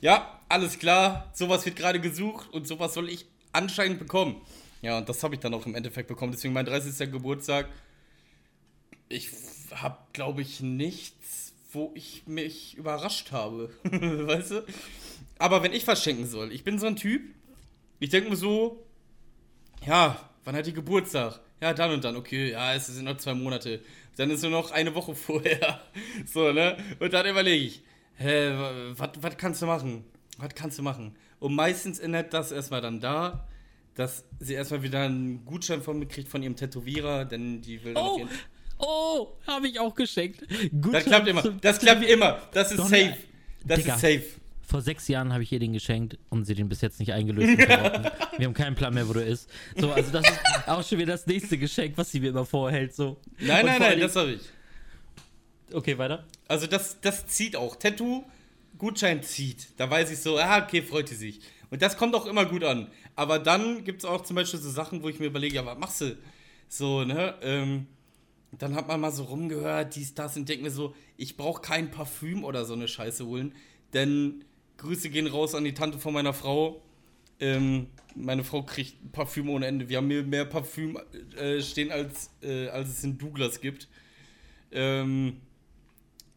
ja, 0.00 0.40
alles 0.48 0.78
klar, 0.78 1.30
sowas 1.32 1.64
wird 1.64 1.76
gerade 1.76 2.00
gesucht 2.00 2.52
und 2.52 2.66
sowas 2.66 2.92
soll 2.94 3.08
ich 3.08 3.24
anscheinend 3.52 3.98
bekommen. 3.98 4.42
Ja, 4.82 4.98
und 4.98 5.08
das 5.08 5.22
habe 5.22 5.34
ich 5.34 5.40
dann 5.40 5.54
auch 5.54 5.64
im 5.64 5.74
Endeffekt 5.74 6.08
bekommen. 6.08 6.32
Deswegen 6.32 6.52
mein 6.52 6.66
30. 6.66 7.10
Geburtstag. 7.10 7.68
Ich 9.08 9.30
habe, 9.74 9.98
glaube 10.12 10.42
ich, 10.42 10.60
nichts, 10.60 11.52
wo 11.72 11.92
ich 11.94 12.26
mich 12.26 12.76
überrascht 12.76 13.32
habe. 13.32 13.70
weißt 13.82 14.50
du? 14.52 14.64
Aber 15.38 15.62
wenn 15.62 15.72
ich 15.72 15.86
was 15.86 16.02
schenken 16.02 16.26
soll, 16.26 16.52
ich 16.52 16.64
bin 16.64 16.78
so 16.78 16.86
ein 16.86 16.96
Typ, 16.96 17.22
ich 17.98 18.10
denke 18.10 18.30
mir 18.30 18.36
so, 18.36 18.84
ja, 19.86 20.28
wann 20.44 20.54
hat 20.54 20.66
die 20.66 20.72
Geburtstag? 20.72 21.40
ja, 21.62 21.72
dann 21.72 21.92
und 21.92 22.04
dann, 22.04 22.16
okay, 22.16 22.50
ja, 22.50 22.74
es 22.74 22.88
sind 22.88 23.04
noch 23.04 23.16
zwei 23.18 23.34
Monate. 23.34 23.80
Dann 24.16 24.30
ist 24.30 24.42
nur 24.42 24.50
noch 24.50 24.72
eine 24.72 24.94
Woche 24.96 25.14
vorher. 25.26 25.80
So, 26.26 26.52
ne? 26.52 26.76
Und 26.98 27.12
dann 27.12 27.24
überlege 27.24 27.64
ich, 27.64 27.82
hä, 28.16 28.50
was 28.96 29.36
kannst 29.36 29.62
du 29.62 29.66
machen? 29.66 30.04
Was 30.38 30.54
kannst 30.56 30.78
du 30.78 30.82
machen? 30.82 31.14
Und 31.38 31.54
meistens 31.54 32.00
ändert 32.00 32.34
das 32.34 32.50
erstmal 32.50 32.80
dann 32.80 33.00
da, 33.00 33.46
dass 33.94 34.24
sie 34.40 34.54
erstmal 34.54 34.82
wieder 34.82 35.02
einen 35.02 35.44
Gutschein 35.44 35.82
von 35.82 36.00
mir 36.00 36.06
kriegt 36.06 36.28
von 36.28 36.42
ihrem 36.42 36.56
Tätowierer, 36.56 37.24
denn 37.26 37.62
die 37.62 37.84
will 37.84 37.94
dann 37.94 38.04
oh, 38.04 38.28
oh, 38.82 39.28
habe 39.46 39.68
ich 39.68 39.80
auch 39.80 39.94
geschenkt. 39.94 40.40
Gutschein 40.70 40.92
das 40.92 41.04
klappt 41.04 41.28
immer. 41.28 41.42
Das 41.60 41.78
klappt 41.78 42.04
immer. 42.04 42.40
Das 42.52 42.72
ist 42.72 42.78
safe. 42.78 43.16
Das 43.64 43.78
Digga. 43.78 43.94
ist 43.94 44.00
safe 44.00 44.24
vor 44.72 44.80
sechs 44.80 45.06
Jahren 45.06 45.34
habe 45.34 45.42
ich 45.42 45.52
ihr 45.52 45.58
den 45.58 45.74
geschenkt 45.74 46.18
und 46.30 46.46
sie 46.46 46.54
den 46.54 46.68
bis 46.68 46.80
jetzt 46.80 46.98
nicht 46.98 47.12
eingelöst. 47.12 47.58
wir 47.58 48.46
haben 48.46 48.54
keinen 48.54 48.74
Plan 48.74 48.94
mehr, 48.94 49.06
wo 49.06 49.12
du 49.12 49.22
ist. 49.22 49.48
So, 49.76 49.92
also 49.92 50.10
das 50.10 50.26
ist 50.26 50.40
auch 50.66 50.82
schon 50.82 50.98
wieder 50.98 51.12
das 51.12 51.26
nächste 51.26 51.58
Geschenk, 51.58 51.92
was 51.96 52.10
sie 52.10 52.20
mir 52.20 52.30
immer 52.30 52.46
vorhält. 52.46 52.94
So. 52.94 53.18
Nein, 53.38 53.66
nein, 53.66 53.80
nein, 53.80 54.00
das 54.00 54.16
habe 54.16 54.32
ich. 54.32 54.40
Okay, 55.72 55.98
weiter. 55.98 56.24
Also 56.48 56.66
das, 56.66 56.98
das 57.02 57.26
zieht 57.26 57.54
auch. 57.54 57.76
Tattoo, 57.76 58.24
Gutschein 58.78 59.22
zieht. 59.22 59.68
Da 59.76 59.90
weiß 59.90 60.10
ich 60.10 60.20
so, 60.20 60.38
ah, 60.38 60.62
okay, 60.64 60.80
freut 60.80 61.08
sie 61.08 61.16
sich. 61.16 61.40
Und 61.68 61.82
das 61.82 61.98
kommt 61.98 62.14
auch 62.14 62.24
immer 62.24 62.46
gut 62.46 62.64
an. 62.64 62.88
Aber 63.14 63.38
dann 63.38 63.84
gibt 63.84 64.02
es 64.02 64.04
auch 64.06 64.22
zum 64.22 64.36
Beispiel 64.36 64.58
so 64.58 64.70
Sachen, 64.70 65.02
wo 65.02 65.08
ich 65.10 65.18
mir 65.18 65.26
überlege, 65.26 65.56
ja, 65.56 65.66
was 65.66 65.78
machst 65.78 66.00
du? 66.00 66.16
So, 66.68 67.04
ne? 67.04 67.34
Ähm, 67.42 67.86
dann 68.58 68.74
hat 68.74 68.88
man 68.88 69.00
mal 69.00 69.10
so 69.10 69.24
rumgehört, 69.24 69.96
dies, 69.96 70.14
das 70.14 70.36
und 70.36 70.48
denkt 70.48 70.62
mir 70.62 70.70
so, 70.70 70.94
ich 71.16 71.36
brauche 71.36 71.62
kein 71.62 71.90
Parfüm 71.90 72.44
oder 72.44 72.64
so 72.64 72.74
eine 72.74 72.86
Scheiße 72.86 73.26
holen. 73.26 73.54
Denn 73.94 74.44
Grüße 74.76 75.10
gehen 75.10 75.26
raus 75.26 75.54
an 75.54 75.64
die 75.64 75.74
Tante 75.74 75.98
von 75.98 76.12
meiner 76.12 76.34
Frau. 76.34 76.82
Ähm, 77.40 77.88
meine 78.14 78.44
Frau 78.44 78.62
kriegt 78.62 79.12
Parfüm 79.12 79.48
ohne 79.48 79.66
Ende. 79.66 79.88
Wir 79.88 79.98
haben 79.98 80.08
mehr, 80.08 80.22
mehr 80.22 80.44
Parfüm 80.44 80.98
äh, 81.36 81.60
stehen, 81.60 81.90
als, 81.90 82.30
äh, 82.42 82.68
als 82.68 82.90
es 82.90 83.04
in 83.04 83.18
Douglas 83.18 83.60
gibt. 83.60 83.88
Ähm, 84.70 85.40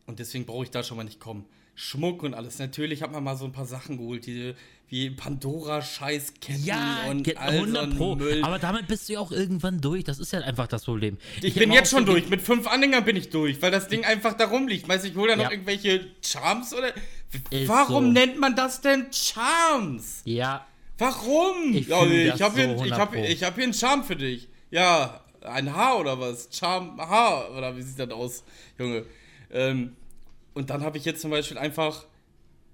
und 0.06 0.20
deswegen 0.20 0.46
brauche 0.46 0.64
ich 0.64 0.72
da 0.72 0.84
schon 0.84 0.98
mal 0.98 1.04
nicht 1.04 1.20
kommen. 1.20 1.46
Schmuck 1.76 2.24
und 2.24 2.34
alles. 2.34 2.58
Natürlich 2.60 3.02
hat 3.04 3.12
man 3.12 3.24
mal 3.24 3.36
so 3.38 3.46
ein 3.46 3.52
paar 3.52 3.66
Sachen 3.66 3.98
geholt, 3.98 4.26
die 4.26 4.54
wie 4.88 5.10
Pandora-Scheißketten 5.10 6.64
Ja, 6.64 7.06
und 7.10 7.24
ge- 7.24 7.36
all 7.36 7.54
so 7.54 7.60
100 7.64 7.84
ein 7.84 7.98
Pro. 7.98 8.16
Müll. 8.16 8.44
Aber 8.44 8.60
damit 8.60 8.88
bist 8.88 9.10
du 9.10 9.14
ja 9.14 9.20
auch 9.20 9.32
irgendwann 9.32 9.82
durch. 9.82 10.04
Das 10.04 10.20
ist 10.20 10.32
ja 10.32 10.40
einfach 10.42 10.68
das 10.68 10.86
Problem. 10.86 11.18
ich 11.42 11.54
hab 11.54 11.60
bin 11.60 11.72
jetzt 11.72 11.90
schon 11.92 12.06
durch. 12.06 12.30
Mit 12.30 12.42
fünf 12.42 12.68
Anhängern 12.68 13.04
bin 13.04 13.16
ich 13.16 13.30
durch, 13.30 13.62
weil 13.62 13.72
das 13.72 13.88
Ding 13.88 14.06
einfach 14.06 14.34
da 14.34 14.46
rumliegt. 14.46 14.88
Weißt 14.88 15.04
du, 15.06 15.10
ich 15.10 15.16
hole 15.16 15.30
da 15.32 15.36
noch 15.36 15.46
Ja. 15.46 15.52
irgendwelche 15.52 16.08
Charms 16.22 16.74
oder. 16.74 16.90
Ist 17.50 17.68
Warum 17.68 18.06
so. 18.06 18.12
nennt 18.12 18.40
man 18.40 18.56
das 18.56 18.82
denn 18.82 19.08
Charms? 19.12 20.22
Ja, 20.26 20.66
Warum? 20.98 21.74
Ich 21.76 21.88
ja, 21.88 22.06
ich 22.06 22.42
habe 22.42 22.56
so 22.56 22.62
hier, 22.62 22.72
ich 22.76 22.80
100 22.94 23.00
hab, 23.00 23.16
ich 23.16 23.44
hab 23.44 23.56
hier 23.56 23.64
einen 23.66 23.74
Charme 23.74 24.04
für 24.06 24.16
dich. 24.16 24.48
Ja, 24.72 25.20
ein 25.42 25.74
Haar 25.76 26.00
oder 26.00 26.18
was? 26.20 26.48
Charm, 26.54 26.98
Haar 27.02 27.52
oder 27.58 27.76
wie 27.76 27.82
sieht 27.82 28.00
das 28.00 28.12
aus, 28.12 28.44
Junge? 28.80 29.04
Ähm, 29.52 29.94
und 30.56 30.72
dann 30.72 30.82
habe 30.82 30.98
ich 30.98 31.06
jetzt 31.06 31.22
zum 31.22 31.30
Beispiel 31.30 31.58
einfach 31.60 32.06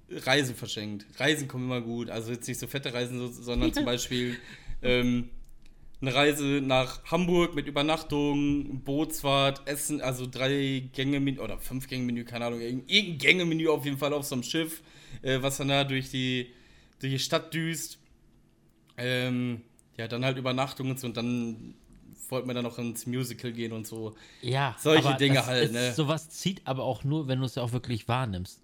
Reisen 0.09 0.55
verschenkt. 0.55 1.05
Reisen 1.19 1.47
kommen 1.49 1.65
immer 1.65 1.81
gut. 1.81 2.09
Also 2.09 2.31
jetzt 2.31 2.47
nicht 2.47 2.59
so 2.59 2.67
fette 2.67 2.93
Reisen, 2.93 3.19
so- 3.19 3.27
sondern 3.31 3.73
zum 3.73 3.85
Beispiel 3.93 4.37
ähm, 4.81 5.29
eine 6.01 6.13
Reise 6.15 6.61
nach 6.63 7.03
Hamburg 7.05 7.53
mit 7.55 7.67
Übernachtung, 7.67 8.81
Bootsfahrt, 8.83 9.67
Essen, 9.67 10.01
also 10.01 10.25
drei 10.29 10.89
Gänge 10.93 11.19
Menü 11.19 11.39
oder 11.39 11.59
fünf 11.59 11.87
Gänge 11.87 12.05
Menü, 12.05 12.23
keine 12.25 12.45
Ahnung, 12.45 12.59
irgendein 12.61 12.89
irgendein 12.89 13.17
Gänge-Menü 13.19 13.67
auf 13.67 13.85
jeden 13.85 13.97
Fall 13.97 14.13
auf 14.13 14.25
so 14.25 14.35
einem 14.35 14.43
Schiff, 14.43 14.81
äh, 15.21 15.41
was 15.41 15.57
dann 15.57 15.67
da 15.67 15.83
durch 15.83 16.09
die, 16.09 16.47
durch 16.99 17.13
die 17.13 17.19
Stadt 17.19 17.53
düst. 17.53 17.99
Ähm, 18.97 19.61
ja, 19.97 20.07
dann 20.07 20.25
halt 20.25 20.37
Übernachtung 20.37 20.89
und 20.89 20.99
so 20.99 21.07
und 21.07 21.17
dann 21.17 21.75
wollten 22.31 22.47
wir 22.47 22.53
dann 22.53 22.63
noch 22.63 22.77
ins 22.79 23.05
Musical 23.05 23.51
gehen 23.51 23.71
und 23.73 23.85
so. 23.85 24.15
ja. 24.41 24.75
Solche 24.79 25.13
Dinge 25.15 25.45
halt, 25.45 25.65
ist, 25.65 25.73
ne? 25.73 25.93
Sowas 25.93 26.29
zieht 26.29 26.61
aber 26.65 26.83
auch 26.83 27.03
nur, 27.03 27.27
wenn 27.27 27.39
du 27.39 27.45
es 27.45 27.55
ja 27.55 27.63
auch 27.63 27.71
wirklich 27.73 28.07
wahrnimmst. 28.07 28.61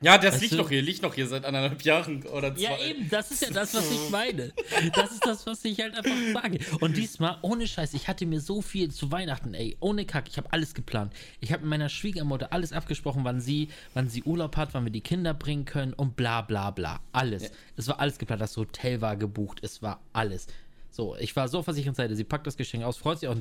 Ja, 0.00 0.16
das 0.16 0.34
Weißt 0.34 0.42
liegt 0.42 0.52
du- 0.52 0.58
noch 0.58 0.68
hier, 0.68 0.80
liegt 0.80 1.02
noch 1.02 1.12
hier 1.12 1.26
seit 1.26 1.44
anderthalb 1.44 1.82
Jahren 1.82 2.22
oder 2.26 2.54
zwei. 2.54 2.62
Ja, 2.62 2.78
eben, 2.78 3.10
das 3.10 3.32
ist 3.32 3.42
ja 3.42 3.50
das, 3.50 3.74
was 3.74 3.90
ich 3.90 4.10
meine. 4.12 4.52
Das 4.94 5.10
ist 5.10 5.26
das, 5.26 5.44
was 5.44 5.64
ich 5.64 5.80
halt 5.80 5.96
einfach 5.96 6.14
sage. 6.40 6.60
Und 6.78 6.96
diesmal, 6.96 7.38
ohne 7.42 7.66
Scheiß, 7.66 7.94
ich 7.94 8.06
hatte 8.06 8.24
mir 8.24 8.40
so 8.40 8.62
viel 8.62 8.92
zu 8.92 9.10
Weihnachten, 9.10 9.54
ey, 9.54 9.76
ohne 9.80 10.04
Kack, 10.04 10.28
ich 10.28 10.36
habe 10.36 10.52
alles 10.52 10.74
geplant. 10.74 11.12
Ich 11.40 11.50
habe 11.50 11.62
mit 11.62 11.70
meiner 11.70 11.88
Schwiegermutter 11.88 12.52
alles 12.52 12.72
abgesprochen, 12.72 13.24
wann 13.24 13.40
sie, 13.40 13.70
wann 13.92 14.08
sie 14.08 14.22
Urlaub 14.22 14.56
hat, 14.56 14.72
wann 14.72 14.84
wir 14.84 14.92
die 14.92 15.00
Kinder 15.00 15.34
bringen 15.34 15.64
können 15.64 15.94
und 15.94 16.14
bla 16.14 16.42
bla 16.42 16.70
bla. 16.70 17.00
Alles. 17.10 17.42
Ja. 17.42 17.48
Es 17.76 17.88
war 17.88 17.98
alles 17.98 18.18
geplant, 18.18 18.40
das 18.40 18.56
Hotel 18.56 19.00
war 19.00 19.16
gebucht, 19.16 19.58
es 19.62 19.82
war 19.82 20.00
alles. 20.12 20.46
So, 20.90 21.16
ich 21.16 21.34
war 21.36 21.48
so 21.48 21.58
auf 21.58 21.64
der 21.64 21.74
sicheren 21.74 21.94
Seite. 21.94 22.16
Sie 22.16 22.24
packt 22.24 22.46
das 22.46 22.56
Geschenk 22.56 22.84
aus, 22.84 22.96
freut 22.96 23.18
sich 23.20 23.28
auch, 23.28 23.36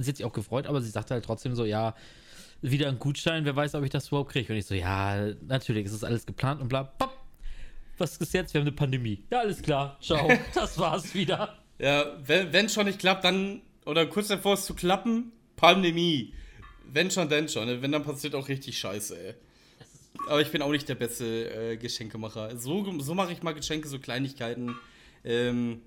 sie 0.00 0.08
hat 0.08 0.16
sich 0.16 0.24
auch 0.24 0.32
gefreut, 0.32 0.66
aber 0.66 0.80
sie 0.80 0.90
sagte 0.90 1.14
halt 1.14 1.24
trotzdem 1.24 1.54
so, 1.54 1.64
ja, 1.64 1.94
wieder 2.62 2.88
ein 2.88 2.98
Gutschein, 2.98 3.44
wer 3.44 3.54
weiß, 3.54 3.74
ob 3.74 3.84
ich 3.84 3.90
das 3.90 4.08
überhaupt 4.08 4.32
kriege. 4.32 4.52
Und 4.52 4.58
ich 4.58 4.66
so, 4.66 4.74
ja, 4.74 5.32
natürlich, 5.46 5.86
es 5.86 5.92
ist 5.92 6.04
alles 6.04 6.24
geplant 6.24 6.60
und 6.60 6.68
bla. 6.68 6.84
Pop. 6.84 7.14
Was 7.98 8.16
ist 8.16 8.34
jetzt? 8.34 8.54
Wir 8.54 8.60
haben 8.60 8.66
eine 8.66 8.74
Pandemie. 8.74 9.24
Ja, 9.30 9.40
alles 9.40 9.62
klar. 9.62 9.98
Ciao. 10.00 10.28
Das 10.54 10.78
war's 10.78 11.14
wieder. 11.14 11.56
Ja, 11.78 12.06
wenn, 12.24 12.68
schon 12.68 12.86
nicht 12.86 12.98
klappt, 12.98 13.24
dann, 13.24 13.62
oder 13.84 14.06
kurz 14.06 14.28
davor 14.28 14.54
es 14.54 14.64
zu 14.64 14.74
klappen, 14.74 15.32
Pandemie. 15.56 16.34
Wenn 16.86 17.10
schon, 17.10 17.28
dann 17.28 17.48
schon. 17.48 17.66
ne? 17.66 17.82
Wenn, 17.82 17.92
dann 17.92 18.02
passiert 18.02 18.34
auch 18.34 18.48
richtig 18.48 18.78
Scheiße, 18.78 19.16
ey. 19.16 19.34
Aber 20.28 20.40
ich 20.40 20.50
bin 20.50 20.62
auch 20.62 20.70
nicht 20.70 20.88
der 20.88 20.94
beste 20.94 21.72
äh, 21.72 21.76
Geschenkemacher. 21.76 22.56
So, 22.56 23.00
so 23.00 23.14
mache 23.14 23.32
ich 23.32 23.42
mal 23.42 23.52
Geschenke, 23.52 23.88
so 23.88 23.98
Kleinigkeiten. 23.98 24.74
Ähm, 25.24 25.82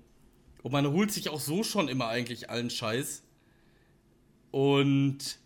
und 0.62 0.72
man 0.72 0.86
holt 0.90 1.12
sich 1.12 1.28
auch 1.28 1.40
so 1.40 1.62
schon 1.62 1.88
immer 1.88 2.08
eigentlich 2.08 2.50
allen 2.50 2.70
Scheiß. 2.70 3.22
Und 4.50 5.38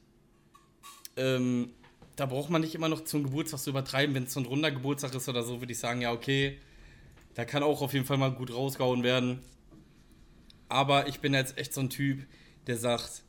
ähm, 1.16 1.70
da 2.16 2.26
braucht 2.26 2.50
man 2.50 2.60
nicht 2.62 2.74
immer 2.74 2.88
noch 2.88 3.04
zum 3.04 3.24
Geburtstag 3.24 3.60
zu 3.60 3.70
übertreiben. 3.70 4.14
Wenn 4.14 4.24
es 4.24 4.32
so 4.32 4.40
ein 4.40 4.46
runder 4.46 4.70
Geburtstag 4.70 5.14
ist 5.14 5.28
oder 5.28 5.42
so, 5.42 5.60
würde 5.60 5.72
ich 5.72 5.78
sagen, 5.78 6.00
ja, 6.02 6.12
okay. 6.12 6.58
Da 7.34 7.44
kann 7.44 7.62
auch 7.62 7.82
auf 7.82 7.92
jeden 7.94 8.04
Fall 8.04 8.18
mal 8.18 8.32
gut 8.32 8.52
rausgehauen 8.52 9.02
werden. 9.02 9.40
Aber 10.68 11.08
ich 11.08 11.20
bin 11.20 11.34
jetzt 11.34 11.58
echt 11.58 11.74
so 11.74 11.80
ein 11.80 11.90
Typ, 11.90 12.26
der 12.66 12.76
sagt, 12.76 13.22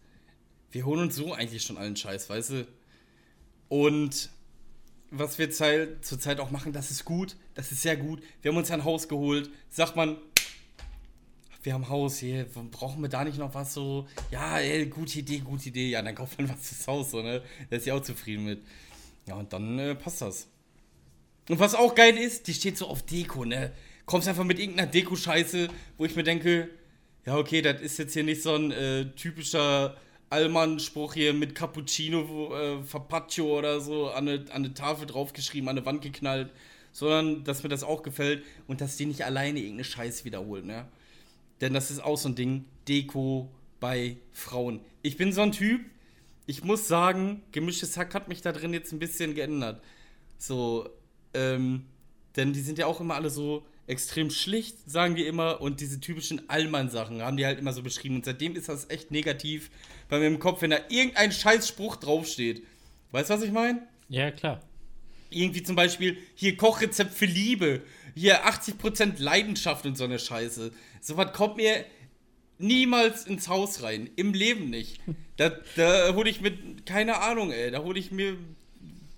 wir 0.72 0.86
holen 0.86 1.02
uns 1.02 1.15
so 1.15 1.34
eigentlich 1.34 1.63
schon 1.63 1.78
allen 1.78 1.96
Scheiß, 1.96 2.30
weißt 2.30 2.50
du? 2.52 2.67
Und 3.69 4.30
was 5.12 5.38
wir 5.38 5.52
zei- 5.52 5.89
zurzeit 6.02 6.39
auch 6.39 6.52
machen, 6.52 6.74
das 6.74 6.91
ist 6.91 7.06
gut, 7.06 7.36
das 7.54 7.72
ist 7.72 7.82
sehr 7.82 7.98
gut. 7.98 8.22
Wir 8.41 8.52
haben 8.52 8.58
uns 8.58 8.72
ein 8.72 8.84
Haus 8.84 9.08
geholt, 9.08 9.50
sagt 9.69 9.96
man, 9.96 10.17
wir 11.63 11.73
haben 11.73 11.89
Haus 11.89 12.17
hier, 12.17 12.45
brauchen 12.71 13.02
wir 13.02 13.10
da 13.10 13.23
nicht 13.23 13.38
noch 13.38 13.54
was 13.54 13.73
so? 13.73 14.08
Ja, 14.32 14.60
ey, 14.60 14.86
gute 14.86 15.19
Idee, 15.19 15.39
gute 15.39 15.69
Idee. 15.69 15.89
Ja, 15.89 16.02
dann 16.02 16.13
kauft 16.13 16.38
man 16.38 16.49
was 16.49 16.67
fürs 16.67 16.88
Haus, 16.88 17.12
so, 17.12 17.21
ne? 17.21 17.41
Da 17.69 17.78
ist 17.78 17.86
sie 17.86 17.91
auch 17.91 18.02
zufrieden 18.02 18.45
mit. 18.45 18.62
Ja, 19.26 19.36
und 19.36 19.54
dann 19.54 19.80
äh, 19.80 19.95
passt 19.95 20.21
das. 20.21 20.47
Und 21.49 21.60
was 21.60 21.76
auch 21.76 21.95
geil 21.95 22.17
ist, 22.17 22.47
die 22.47 22.54
steht 22.54 22.78
so 22.78 22.88
auf 22.88 23.04
Deko, 23.04 23.45
ne? 23.45 23.71
Kommst 24.06 24.28
einfach 24.28 24.43
mit 24.43 24.60
irgendeiner 24.60 24.91
Deko-Scheiße, 24.91 25.69
wo 25.97 26.06
ich 26.06 26.15
mir 26.15 26.23
denke, 26.23 26.69
ja, 27.26 27.38
okay, 27.38 27.62
das 27.62 27.82
ist 27.82 27.97
jetzt 27.97 28.13
hier 28.13 28.23
nicht 28.23 28.41
so 28.41 28.56
ein 28.56 28.71
äh, 28.71 29.06
typischer 29.15 29.95
Allmann-Spruch 30.30 31.13
hier 31.13 31.34
mit 31.34 31.56
Cappuccino, 31.56 32.28
wo, 32.28 32.54
äh, 32.54 32.84
Fapaccio 32.84 33.58
oder 33.58 33.80
so 33.80 34.10
an 34.10 34.28
eine, 34.28 34.39
an 34.52 34.65
eine 34.65 34.73
Tafel 34.73 35.06
draufgeschrieben, 35.06 35.69
an 35.69 35.78
eine 35.78 35.86
Wand 35.86 36.02
geknallt, 36.02 36.49
sondern 36.91 37.45
dass 37.45 37.63
mir 37.63 37.69
das 37.69 37.84
auch 37.84 38.04
gefällt 38.04 38.43
und 38.67 38.82
dass 38.82 38.97
die 38.97 39.06
nicht 39.06 39.23
alleine 39.23 39.60
irgendeine 39.60 39.86
Scheiße 39.86 40.26
wiederholen, 40.26 40.65
ne? 40.67 40.88
Denn 41.62 41.74
das 41.74 41.92
ist 41.92 42.04
auch 42.04 42.18
so 42.18 42.30
ein 42.30 42.36
Ding, 42.36 42.66
Deko 42.88 43.50
bei 43.80 44.18
Frauen. 44.32 44.82
Ich 45.02 45.18
bin 45.18 45.32
so 45.34 45.42
ein 45.42 45.52
Typ, 45.52 45.82
ich 46.46 46.63
muss 46.63 46.88
sagen, 46.88 47.42
gemischtes 47.52 47.98
Hack 47.98 48.13
hat 48.13 48.28
mich 48.28 48.42
da 48.42 48.52
drin 48.52 48.74
jetzt 48.74 48.92
ein 48.92 49.00
bisschen 49.00 49.34
geändert. 49.36 49.82
So, 50.38 50.89
ähm, 51.34 51.86
denn 52.36 52.54
die 52.54 52.62
sind 52.62 52.78
ja 52.78 52.86
auch 52.86 53.00
immer 53.00 53.16
alle 53.16 53.30
so 53.30 53.66
extrem 53.88 54.30
schlicht, 54.30 54.78
sagen 54.89 55.16
die 55.16 55.26
immer, 55.26 55.62
und 55.62 55.82
diese 55.82 56.00
typischen 56.00 56.50
Allmann-Sachen 56.50 57.22
haben 57.22 57.38
die 57.38 57.46
halt 57.46 57.60
immer 57.60 57.74
so 57.74 57.84
beschrieben. 57.84 58.16
Und 58.16 58.26
seitdem 58.26 58.56
ist 58.56 58.70
das 58.70 58.89
echt 58.89 59.12
negativ 59.12 59.70
bei 60.10 60.20
mir 60.20 60.28
im 60.28 60.39
Kopf, 60.39 60.62
wenn 60.62 60.72
da 60.72 60.80
irgendein 60.89 61.32
Scheißspruch 61.32 61.98
draufsteht. 61.98 62.63
Weißt 63.12 63.30
du, 63.30 63.34
was 63.36 63.44
ich 63.44 63.52
meine? 63.52 63.86
Ja, 64.10 64.32
klar. 64.32 64.62
Irgendwie 65.30 65.63
zum 65.63 65.76
Beispiel, 65.76 66.18
hier 66.36 66.56
Kochrezept 66.56 67.13
für 67.13 67.26
Liebe, 67.26 67.82
hier 68.16 68.46
80% 68.48 69.22
Leidenschaft 69.22 69.86
und 69.86 69.98
so 69.98 70.04
eine 70.04 70.20
Scheiße. 70.20 70.72
Sowas 71.04 71.34
kommt 71.34 71.58
mir 71.58 71.84
niemals 72.58 73.26
ins 73.26 73.50
Haus 73.50 73.84
rein. 73.84 74.10
Im 74.16 74.34
Leben 74.34 74.70
nicht. 74.70 75.00
Da, 75.36 75.50
da 75.76 76.13
hole 76.13 76.30
ich 76.30 76.42
mit, 76.42 76.86
keine 76.86 77.20
Ahnung, 77.20 77.52
ey, 77.52 77.72
da 77.72 77.82
hole 77.82 77.98
ich 77.98 78.12
mir, 78.12 78.38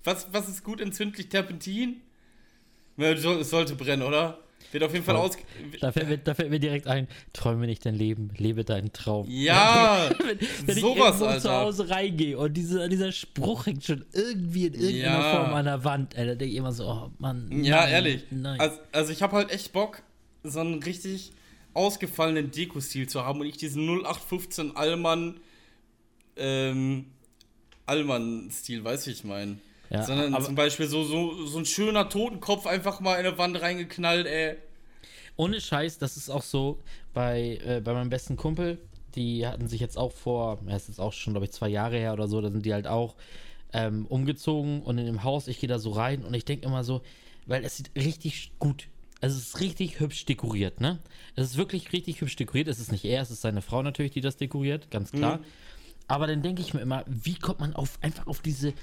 was, 0.02 0.28
was 0.32 0.48
ist 0.48 0.64
gut 0.64 0.80
entzündlich? 0.80 1.28
Terpentin? 1.28 2.00
Es 2.96 3.50
sollte 3.50 3.74
brennen, 3.74 4.00
oder? 4.02 4.38
Wird 4.72 4.82
auf 4.82 4.94
jeden 4.94 5.04
Fall 5.04 5.16
aus. 5.16 5.36
Da 5.78 5.92
fällt, 5.92 6.08
mir, 6.08 6.16
da 6.16 6.32
fällt 6.32 6.48
mir 6.48 6.58
direkt 6.58 6.86
ein, 6.86 7.06
träume 7.34 7.66
nicht 7.66 7.84
dein 7.84 7.94
Leben, 7.94 8.30
lebe 8.38 8.64
deinen 8.64 8.94
Traum. 8.94 9.26
Ja, 9.28 10.08
wenn, 10.24 10.38
wenn 10.66 10.76
sowas, 10.76 10.76
ich 10.76 10.82
irgendwo 10.82 11.18
zu 11.18 11.26
Alter. 11.26 11.60
Hause 11.60 11.90
reingehe 11.90 12.38
und 12.38 12.54
diese, 12.54 12.88
dieser 12.88 13.12
Spruch 13.12 13.66
hängt 13.66 13.84
schon 13.84 14.06
irgendwie 14.14 14.68
in 14.68 14.74
irgendeiner 14.74 15.20
Ja. 15.20 15.44
Form 15.44 15.54
an 15.54 15.66
der 15.66 15.84
Wand, 15.84 16.16
ey, 16.16 16.26
da 16.28 16.34
denke 16.34 16.52
ich 16.52 16.56
immer 16.58 16.72
so, 16.72 16.88
oh 16.88 17.10
Mann. 17.18 17.62
Ja, 17.62 17.80
nein, 17.80 17.92
ehrlich. 17.92 18.24
Nein. 18.30 18.58
Also, 18.58 18.78
also 18.92 19.12
ich 19.12 19.20
habe 19.20 19.36
halt 19.36 19.50
echt 19.50 19.74
Bock, 19.74 20.00
so 20.42 20.60
einen 20.60 20.82
richtig 20.82 21.32
ausgefallenen 21.76 22.50
Deko-Stil 22.50 23.08
zu 23.08 23.24
haben 23.24 23.40
und 23.40 23.46
nicht 23.46 23.60
diesen 23.60 23.86
0815 23.86 24.76
Allmann, 24.76 25.40
ähm, 26.36 27.06
Allmann-Stil, 27.86 28.84
wie 28.84 29.10
ich 29.10 29.24
meine. 29.24 29.58
Ja, 29.90 30.02
Sondern 30.02 30.42
zum 30.42 30.56
Beispiel 30.56 30.86
so, 30.86 31.04
so, 31.04 31.46
so 31.46 31.58
ein 31.58 31.66
schöner 31.66 32.08
Totenkopf 32.08 32.66
einfach 32.66 33.00
mal 33.00 33.20
in 33.20 33.26
eine 33.26 33.38
Wand 33.38 33.60
reingeknallt, 33.60 34.26
ey. 34.26 34.56
Ohne 35.36 35.60
Scheiß, 35.60 35.98
das 35.98 36.16
ist 36.16 36.30
auch 36.30 36.42
so 36.42 36.78
bei, 37.14 37.60
äh, 37.64 37.80
bei 37.80 37.92
meinem 37.92 38.10
besten 38.10 38.36
Kumpel. 38.36 38.78
Die 39.14 39.46
hatten 39.46 39.68
sich 39.68 39.80
jetzt 39.80 39.96
auch 39.96 40.12
vor, 40.12 40.58
ja, 40.66 40.74
ist 40.74 40.88
jetzt 40.88 41.00
auch 41.00 41.12
schon, 41.12 41.34
glaube 41.34 41.46
ich, 41.46 41.52
zwei 41.52 41.68
Jahre 41.68 41.98
her 41.98 42.12
oder 42.12 42.26
so, 42.26 42.40
da 42.40 42.50
sind 42.50 42.66
die 42.66 42.74
halt 42.74 42.86
auch 42.86 43.14
ähm, 43.72 44.06
umgezogen 44.06 44.82
und 44.82 44.98
in 44.98 45.06
dem 45.06 45.22
Haus, 45.22 45.48
ich 45.48 45.60
gehe 45.60 45.68
da 45.68 45.78
so 45.78 45.90
rein 45.90 46.24
und 46.24 46.34
ich 46.34 46.44
denke 46.44 46.66
immer 46.66 46.82
so, 46.82 47.02
weil 47.46 47.64
es 47.64 47.76
sieht 47.76 47.90
richtig 47.94 48.52
gut. 48.58 48.88
Also 49.20 49.38
es 49.38 49.48
ist 49.48 49.60
richtig 49.60 50.00
hübsch 50.00 50.24
dekoriert, 50.26 50.80
ne? 50.80 50.98
Es 51.34 51.50
ist 51.50 51.56
wirklich 51.56 51.92
richtig 51.92 52.20
hübsch 52.20 52.36
dekoriert. 52.36 52.68
Es 52.68 52.78
ist 52.78 52.92
nicht 52.92 53.04
er, 53.04 53.22
es 53.22 53.30
ist 53.30 53.40
seine 53.40 53.62
Frau 53.62 53.82
natürlich, 53.82 54.12
die 54.12 54.20
das 54.20 54.36
dekoriert, 54.36 54.90
ganz 54.90 55.10
klar. 55.10 55.40
Aber 56.08 56.26
dann 56.26 56.42
denke 56.42 56.62
ich 56.62 56.74
mir 56.74 56.80
immer, 56.80 57.04
wie 57.06 57.34
kommt 57.34 57.60
man 57.60 57.74
auf 57.74 57.98
einfach 58.02 58.26
auf 58.26 58.40
diese 58.40 58.74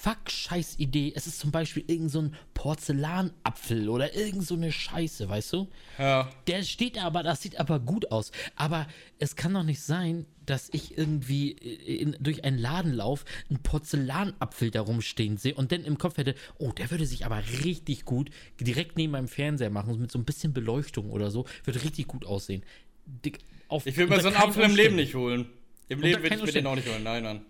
Fuck-Scheiß-Idee? 0.00 1.12
Es 1.16 1.26
ist 1.26 1.38
zum 1.40 1.50
Beispiel 1.50 1.84
irgend 1.86 2.10
so 2.10 2.20
ein 2.22 2.34
Porzellanapfel 2.54 3.88
oder 3.88 4.14
irgend 4.14 4.46
so 4.46 4.54
eine 4.54 4.70
Scheiße, 4.72 5.28
weißt 5.28 5.52
du? 5.52 5.68
Ja. 5.98 6.30
Der 6.46 6.62
steht 6.62 7.02
aber, 7.02 7.22
das 7.22 7.42
sieht 7.42 7.58
aber 7.58 7.80
gut 7.80 8.10
aus. 8.12 8.32
Aber 8.56 8.86
es 9.18 9.36
kann 9.36 9.54
doch 9.54 9.62
nicht 9.62 9.80
sein, 9.80 10.26
dass 10.46 10.68
ich 10.72 10.96
irgendwie 10.96 11.50
in, 11.50 12.16
durch 12.20 12.44
einen 12.44 12.58
Ladenlauf 12.58 13.24
einen 13.50 13.62
Porzellanapfel 13.62 14.70
da 14.70 14.80
rumstehen 14.82 15.36
sehe 15.36 15.54
und 15.54 15.72
dann 15.72 15.84
im 15.84 15.98
Kopf 15.98 16.16
hätte, 16.16 16.34
oh, 16.58 16.72
der 16.72 16.90
würde 16.90 17.04
sich 17.06 17.26
aber 17.26 17.42
richtig 17.64 18.04
gut 18.04 18.30
direkt 18.60 18.96
neben 18.96 19.12
meinem 19.12 19.28
Fernseher 19.28 19.70
machen, 19.70 19.98
mit 20.00 20.10
so 20.10 20.18
ein 20.18 20.24
bisschen 20.24 20.52
Beleuchtung 20.54 21.10
oder 21.10 21.30
so, 21.30 21.44
würde 21.64 21.82
richtig 21.82 22.06
gut 22.06 22.24
aussehen. 22.24 22.62
Dick, 23.04 23.38
auf- 23.68 23.86
Ich 23.86 23.96
will 23.96 24.06
mir 24.06 24.20
so 24.20 24.28
einen 24.28 24.36
Apfel 24.36 24.64
im 24.64 24.74
Leben 24.76 24.96
nicht 24.96 25.14
holen. 25.14 25.46
Im 25.88 26.00
Leben 26.00 26.22
will 26.22 26.32
ich 26.32 26.42
mir 26.42 26.52
den 26.52 26.66
auch 26.66 26.76
nicht 26.76 26.88
holen. 26.88 27.02
Nein, 27.02 27.22
nein. 27.22 27.40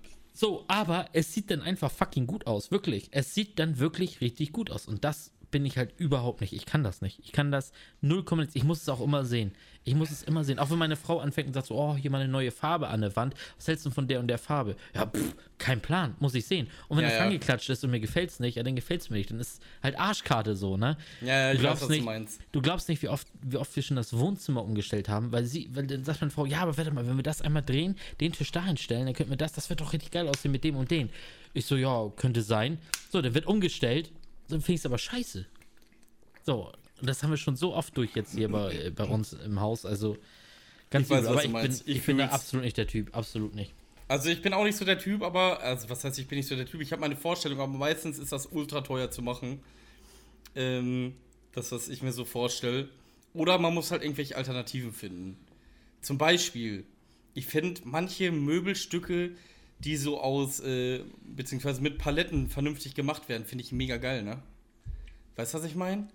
So, 0.41 0.65
aber 0.69 1.09
es 1.15 1.35
sieht 1.35 1.51
dann 1.51 1.63
einfach 1.63 1.91
fucking 1.91 2.29
gut 2.29 2.47
aus, 2.47 2.71
wirklich. 2.71 3.09
Es 3.11 3.35
sieht 3.35 3.59
dann 3.59 3.81
wirklich 3.81 4.21
richtig 4.21 4.53
gut 4.53 4.71
aus. 4.71 4.87
Und 4.87 5.03
das 5.03 5.33
bin 5.51 5.65
ich 5.65 5.79
halt 5.79 5.93
überhaupt 5.99 6.41
nicht. 6.41 6.53
Ich 6.53 6.67
kann 6.67 6.85
das 6.85 7.01
nicht. 7.01 7.21
Ich 7.23 7.33
kann 7.33 7.51
das 7.51 7.73
null. 8.01 8.25
Ich 8.55 8.65
muss 8.65 8.83
es 8.83 8.89
auch 8.89 9.01
immer 9.01 9.25
sehen. 9.25 9.53
Ich 9.85 9.95
muss 9.95 10.11
es 10.11 10.23
immer 10.23 10.45
sehen. 10.45 10.59
Auch 10.59 10.71
wenn 10.71 10.79
meine 10.79 10.97
Frau 10.97 11.19
anfängt 11.21 11.49
und 11.49 11.55
sagt 11.55 11.69
so, 11.69 11.77
oh, 11.77 11.97
hier 11.97 12.11
mal 12.11 12.21
eine 12.21 12.31
neue 12.31 12.51
Farbe 12.51 12.89
an 12.89 13.01
der 13.01 13.17
Wand. 13.17 13.35
Was 13.57 13.69
hältst 13.69 13.87
du 13.87 13.91
von 13.91 14.07
der 14.07 14.21
und 14.21 14.29
der 14.29 14.37
Farbe? 14.37 14.77
Ja, 14.95 15.07
pff, 15.07 15.35
kein 15.57 15.81
Plan. 15.81 16.15
Muss 16.21 16.35
ich 16.35 16.47
sehen. 16.47 16.69
Und 16.89 16.99
wenn 16.99 17.05
Ja, 17.05 17.11
das 17.11 17.19
ja. 17.19 17.25
angeklatscht 17.25 17.71
ist 17.71 17.83
und 17.85 17.91
mir 17.91 18.01
gefällt 18.01 18.29
es 18.31 18.41
nicht, 18.41 18.57
ja, 18.57 18.63
dann 18.63 18.77
gefällt 18.77 19.01
es 19.01 19.09
mir 19.09 19.17
nicht. 19.17 19.31
Dann 19.31 19.41
ist 19.41 19.63
halt 19.83 19.99
Arschkarte 19.99 20.57
so, 20.57 20.77
ne? 20.77 20.99
Ja, 21.23 21.29
ja, 21.29 21.53
ich 21.53 21.59
du 21.59 21.63
weiß, 21.63 21.63
glaubst 21.63 21.83
was 21.85 21.89
nicht, 21.91 22.01
du 22.01 22.05
meinst. 22.05 22.41
Du 22.53 22.61
glaubst 22.61 22.89
nicht, 22.91 23.03
wie 23.03 23.09
oft, 23.09 23.29
wie 23.41 23.57
oft 23.57 23.75
wir 23.75 23.83
schon 23.83 23.97
das 23.97 24.13
Wohnzimmer 24.17 24.63
umgestellt 24.63 25.09
haben, 25.09 25.33
weil 25.33 25.45
sie, 25.47 25.71
weil 25.73 25.87
dann 25.87 26.05
sagt 26.05 26.21
meine 26.21 26.31
Frau, 26.31 26.45
ja, 26.45 26.61
aber 26.61 26.77
warte 26.77 26.91
mal, 26.91 27.07
wenn 27.07 27.17
wir 27.17 27.23
das 27.23 27.41
einmal 27.41 27.63
drehen, 27.63 27.97
den 28.21 28.33
Tisch 28.33 28.53
dahin 28.53 28.77
stellen, 28.77 29.07
dann 29.07 29.15
könnten 29.15 29.33
wir 29.33 29.39
das, 29.39 29.53
das 29.55 29.71
wird 29.71 29.81
doch 29.81 29.95
richtig 29.95 30.11
geil 30.11 30.29
aussehen 30.29 30.53
mit 30.53 30.65
dem 30.65 30.77
und 30.77 30.91
den. 30.91 31.09
Ich 31.55 31.65
so, 31.65 31.77
ja, 31.77 32.11
könnte 32.17 32.43
sein. 32.43 32.79
So, 33.11 33.23
dann 33.23 33.33
wird 33.35 33.47
umgestellt, 33.47 34.13
dann 34.49 34.61
finde 34.61 34.75
ich 34.75 34.81
es 34.81 34.87
aber 34.87 34.99
scheiße. 34.99 35.47
So, 36.45 36.73
das 37.01 37.23
haben 37.23 37.31
wir 37.31 37.37
schon 37.37 37.57
so 37.57 37.75
oft 37.75 37.97
durch 37.97 38.15
jetzt 38.15 38.35
hier 38.35 38.49
bei, 38.49 38.75
äh, 38.75 38.91
bei 38.91 39.05
uns 39.05 39.33
im 39.33 39.61
Haus, 39.61 39.85
also 39.85 40.17
ganz 40.91 41.07
Ich 41.07 41.11
weiß, 41.11 41.27
aber 41.27 41.45
ich 41.45 41.53
bin, 41.53 41.73
ich, 41.73 41.87
Ich 41.87 42.07
bin 42.07 42.19
da 42.19 42.27
absolut 42.27 42.65
nicht 42.65 42.77
der 42.77 42.87
Typ, 42.87 43.17
absolut 43.17 43.55
nicht. 43.55 43.73
Also 44.09 44.31
ich 44.31 44.41
bin 44.41 44.55
auch 44.55 44.65
nicht 44.65 44.77
so 44.77 44.87
der 44.87 44.99
Typ, 44.99 45.23
aber, 45.23 45.61
also 45.63 45.91
was 45.91 46.03
heißt, 46.03 46.19
ich 46.19 46.27
bin 46.27 46.39
nicht 46.39 46.49
so 46.49 46.57
der 46.57 46.65
Typ, 46.65 46.81
ich 46.81 46.93
habe 46.93 47.01
meine 47.01 47.17
Vorstellung, 47.17 47.61
aber 47.61 47.73
meistens 47.73 48.19
ist 48.19 48.33
das 48.33 48.47
ultra 48.47 48.81
teuer 48.81 49.11
zu 49.11 49.21
machen. 49.21 49.61
Ähm, 50.55 51.15
das, 51.53 51.73
was 51.73 51.89
ich 51.89 52.03
mir 52.03 52.13
so 52.13 52.25
vorstelle. 52.25 52.89
Oder 53.35 53.59
man 53.59 53.75
muss 53.75 53.91
halt 53.91 54.03
irgendwelche 54.03 54.37
Alternativen 54.37 54.93
finden. 54.93 55.37
Zum 56.01 56.17
Beispiel, 56.17 56.87
ich 57.35 57.47
finde 57.47 57.83
manche 57.85 58.33
Möbelstücke, 58.33 59.33
die 59.81 59.97
so 59.97 60.21
aus, 60.21 60.61
äh, 60.61 61.05
beziehungsweise 61.23 61.81
mit 61.81 61.99
Paletten 61.99 62.49
vernünftig 62.49 62.95
gemacht 62.95 63.29
werden, 63.29 63.45
finde 63.45 63.65
ich 63.65 63.73
mega 63.73 63.97
geil, 63.97 64.23
ne? 64.23 64.43
Weißt 65.37 65.55
du, 65.55 65.59
was 65.59 65.65
ich 65.65 65.77
meine? 65.77 66.09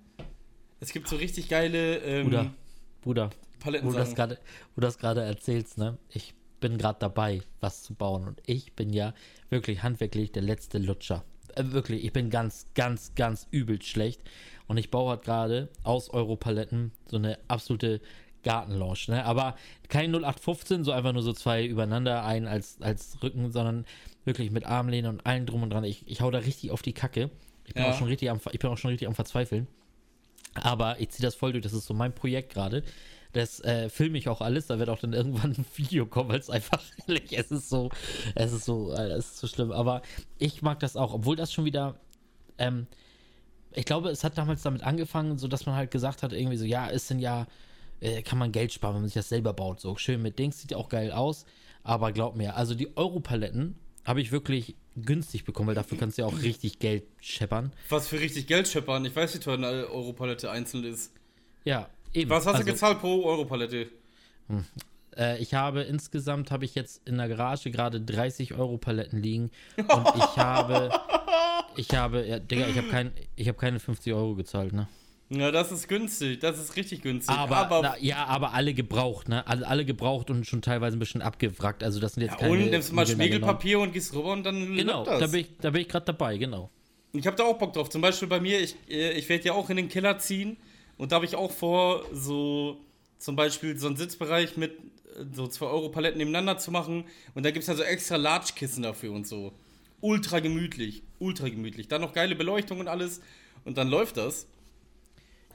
Es 0.79 0.91
gibt 0.91 1.07
so 1.07 1.15
richtig 1.15 1.47
geile 1.47 1.97
ähm, 1.99 2.25
Bruder, 2.25 2.53
Bruder, 3.01 3.29
Paletten. 3.59 3.87
wo 3.87 3.91
du 3.91 3.97
das 3.97 4.97
gerade, 4.97 5.21
erzählst, 5.21 5.77
ne? 5.77 5.97
Ich 6.09 6.33
bin 6.59 6.77
gerade 6.77 6.99
dabei, 6.99 7.41
was 7.61 7.83
zu 7.83 7.93
bauen 7.93 8.27
und 8.27 8.41
ich 8.45 8.73
bin 8.73 8.91
ja 8.91 9.13
wirklich 9.49 9.83
handwerklich 9.83 10.31
der 10.31 10.41
letzte 10.41 10.77
Lutscher. 10.77 11.23
Äh, 11.55 11.71
wirklich, 11.71 12.03
ich 12.03 12.11
bin 12.11 12.29
ganz, 12.29 12.67
ganz, 12.75 13.15
ganz 13.15 13.47
übel 13.51 13.81
schlecht 13.81 14.21
und 14.67 14.77
ich 14.77 14.91
baue 14.91 15.11
halt 15.11 15.23
gerade 15.23 15.69
aus 15.83 16.09
Europaletten 16.09 16.91
so 17.05 17.17
eine 17.17 17.39
absolute 17.47 18.01
Gartenlounge, 18.43 19.05
ne? 19.07 19.25
Aber 19.25 19.55
kein 19.89 20.11
0815, 20.11 20.83
so 20.83 20.91
einfach 20.91 21.13
nur 21.13 21.23
so 21.23 21.33
zwei 21.33 21.65
übereinander, 21.65 22.23
ein 22.25 22.47
als, 22.47 22.77
als 22.81 23.17
Rücken, 23.23 23.51
sondern 23.51 23.85
wirklich 24.25 24.51
mit 24.51 24.65
Armlehne 24.65 25.09
und 25.09 25.25
allen 25.25 25.45
drum 25.45 25.63
und 25.63 25.69
dran. 25.71 25.83
Ich, 25.83 26.07
ich 26.07 26.21
hau 26.21 26.31
da 26.31 26.39
richtig 26.39 26.71
auf 26.71 26.81
die 26.81 26.93
Kacke. 26.93 27.29
Ich 27.65 27.73
bin, 27.73 27.83
Ja. 27.83 27.91
auch 27.91 27.97
schon 27.97 28.07
richtig 28.07 28.29
am, 28.29 28.39
ich 28.51 28.59
bin 28.59 28.69
auch 28.69 28.77
schon 28.77 28.89
richtig 28.89 29.07
am 29.07 29.15
Verzweifeln. 29.15 29.67
Aber 30.55 30.99
ich 30.99 31.09
ziehe 31.09 31.25
das 31.25 31.35
voll 31.35 31.51
durch, 31.51 31.63
das 31.63 31.73
ist 31.73 31.85
so 31.85 31.93
mein 31.93 32.13
Projekt 32.13 32.53
gerade. 32.53 32.83
Das 33.31 33.59
äh, 33.61 33.89
filme 33.89 34.19
ich 34.19 34.29
auch 34.29 34.41
alles, 34.41 34.67
da 34.67 34.77
wird 34.77 34.89
auch 34.89 34.99
dann 34.99 35.13
irgendwann 35.13 35.51
ein 35.53 35.65
Video 35.75 36.05
kommen, 36.05 36.29
weil 36.29 36.39
es 36.39 36.49
einfach, 36.51 36.81
ehrlich, 37.07 37.35
es 37.37 37.49
ist 37.51 37.69
so, 37.69 37.89
es 38.35 38.51
ist 38.53 38.65
so, 38.65 38.91
äh, 38.93 39.07
es 39.13 39.25
ist 39.31 39.37
so 39.39 39.47
schlimm. 39.47 39.71
Aber 39.71 40.03
ich 40.37 40.61
mag 40.61 40.79
das 40.79 40.95
auch, 40.95 41.13
obwohl 41.13 41.35
das 41.35 41.51
schon 41.51 41.65
wieder, 41.65 41.95
ähm, 42.59 42.85
ich 43.71 43.85
glaube, 43.85 44.09
es 44.09 44.23
hat 44.23 44.37
damals 44.37 44.61
damit 44.61 44.83
angefangen, 44.83 45.39
so 45.39 45.47
dass 45.47 45.65
man 45.65 45.75
halt 45.75 45.89
gesagt 45.89 46.21
hat, 46.21 46.31
irgendwie 46.31 46.57
so, 46.57 46.65
ja, 46.65 46.85
ist 46.85 47.09
denn 47.09 47.17
ja, 47.17 47.47
äh, 48.03 48.21
kann 48.21 48.37
man 48.37 48.51
Geld 48.51 48.71
sparen, 48.73 48.95
wenn 48.95 49.01
man 49.01 49.07
sich 49.09 49.15
das 49.15 49.29
selber 49.29 49.53
baut. 49.53 49.79
So 49.79 49.95
schön 49.97 50.21
mit 50.21 50.37
Dings, 50.39 50.59
sieht 50.59 50.71
ja 50.71 50.77
auch 50.77 50.89
geil 50.89 51.11
aus. 51.11 51.45
Aber 51.83 52.11
glaub 52.11 52.35
mir, 52.35 52.55
also 52.55 52.75
die 52.75 52.95
Europaletten 52.95 53.75
habe 54.05 54.21
ich 54.21 54.31
wirklich 54.31 54.75
günstig 54.95 55.43
bekommen, 55.45 55.67
weil 55.69 55.75
dafür 55.75 55.97
kannst 55.97 56.17
du 56.17 56.21
ja 56.21 56.27
auch 56.27 56.41
richtig 56.41 56.79
Geld 56.79 57.03
scheppern. 57.19 57.71
Was 57.89 58.07
für 58.07 58.19
richtig 58.19 58.47
Geld 58.47 58.67
scheppern. 58.67 59.03
Ich 59.05 59.15
weiß, 59.15 59.33
wie 59.35 59.39
teuer 59.39 59.55
eine 59.55 59.87
Europalette 59.89 60.51
einzeln 60.51 60.83
ist. 60.83 61.11
Ja, 61.65 61.89
eben. 62.13 62.29
Was 62.29 62.45
hast 62.45 62.55
Also- 62.55 62.65
du 62.65 62.71
gezahlt 62.71 62.99
pro 62.99 63.23
Europalette? 63.25 63.87
Äh, 65.17 65.41
ich 65.41 65.53
habe 65.53 65.81
insgesamt 65.83 66.51
habe 66.51 66.65
ich 66.65 66.75
jetzt 66.75 67.07
in 67.07 67.17
der 67.17 67.27
Garage 67.29 67.71
gerade 67.71 68.01
30 68.01 68.53
Euro 68.55 68.77
Paletten 68.77 69.21
liegen 69.21 69.51
und 69.77 70.07
ich 70.15 70.37
habe 70.37 70.89
ich 71.77 71.89
habe 71.95 72.25
ja, 72.25 72.39
Digga, 72.39 72.67
ich 72.67 72.77
habe 72.77 72.89
kein 72.89 73.11
ich 73.35 73.47
habe 73.47 73.57
keine 73.57 73.79
50 73.79 74.13
Euro 74.13 74.35
gezahlt, 74.35 74.73
ne? 74.73 74.87
Ja, 75.35 75.51
das 75.51 75.71
ist 75.71 75.87
günstig. 75.87 76.39
Das 76.39 76.59
ist 76.59 76.75
richtig 76.75 77.01
günstig. 77.01 77.35
Aber, 77.35 77.79
na, 77.81 77.95
ja, 77.99 78.25
aber 78.25 78.53
alle 78.53 78.73
gebraucht, 78.73 79.29
ne? 79.29 79.45
Alle, 79.47 79.67
alle 79.67 79.85
gebraucht 79.85 80.29
und 80.29 80.45
schon 80.45 80.61
teilweise 80.61 80.97
ein 80.97 80.99
bisschen 80.99 81.21
abgewrackt. 81.21 81.83
Also 81.83 81.99
das 81.99 82.13
sind 82.13 82.23
jetzt 82.23 82.33
ja, 82.33 82.37
keine. 82.37 82.51
und 82.51 82.69
nimmst 82.69 82.89
du 82.91 82.95
mal 82.95 83.03
Niederlage- 83.03 83.15
Schmiegelpapier 83.15 83.79
und 83.79 83.93
gehst 83.93 84.13
rüber 84.13 84.31
und 84.33 84.43
dann 84.43 84.75
Genau, 84.75 84.99
läuft 84.99 85.11
das. 85.11 85.19
da 85.21 85.27
bin 85.27 85.39
ich 85.41 85.47
da 85.61 85.69
bin 85.71 85.81
ich 85.81 85.87
gerade 85.89 86.05
dabei, 86.05 86.37
genau. 86.37 86.69
Ich 87.13 87.25
habe 87.27 87.37
da 87.37 87.43
auch 87.43 87.57
Bock 87.57 87.73
drauf. 87.73 87.89
Zum 87.89 88.01
Beispiel 88.01 88.27
bei 88.27 88.39
mir, 88.39 88.59
ich, 88.59 88.75
äh, 88.89 89.13
ich 89.13 89.29
werde 89.29 89.45
ja 89.45 89.53
auch 89.53 89.69
in 89.69 89.77
den 89.77 89.87
Keller 89.89 90.17
ziehen 90.19 90.57
und 90.97 91.11
da 91.11 91.15
habe 91.17 91.25
ich 91.25 91.35
auch 91.35 91.51
vor, 91.51 92.03
so 92.11 92.77
zum 93.19 93.35
Beispiel 93.35 93.77
so 93.77 93.87
einen 93.87 93.97
Sitzbereich 93.97 94.57
mit 94.57 94.71
äh, 94.71 95.23
so 95.33 95.47
2 95.47 95.65
Euro 95.67 95.89
Paletten 95.89 96.17
nebeneinander 96.17 96.57
zu 96.57 96.71
machen 96.71 97.05
und 97.35 97.43
da 97.45 97.51
gibt 97.51 97.63
es 97.63 97.67
ja 97.67 97.75
so 97.75 97.83
extra 97.83 98.15
Large-Kissen 98.17 98.83
dafür 98.83 99.11
und 99.13 99.27
so. 99.27 99.53
Ultra 100.01 100.39
gemütlich, 100.41 101.01
ultra 101.19 101.47
gemütlich. 101.47 101.87
Dann 101.87 102.01
noch 102.01 102.13
geile 102.13 102.35
Beleuchtung 102.35 102.79
und 102.79 102.87
alles 102.89 103.21
und 103.63 103.77
dann 103.77 103.87
läuft 103.89 104.17
das. 104.17 104.47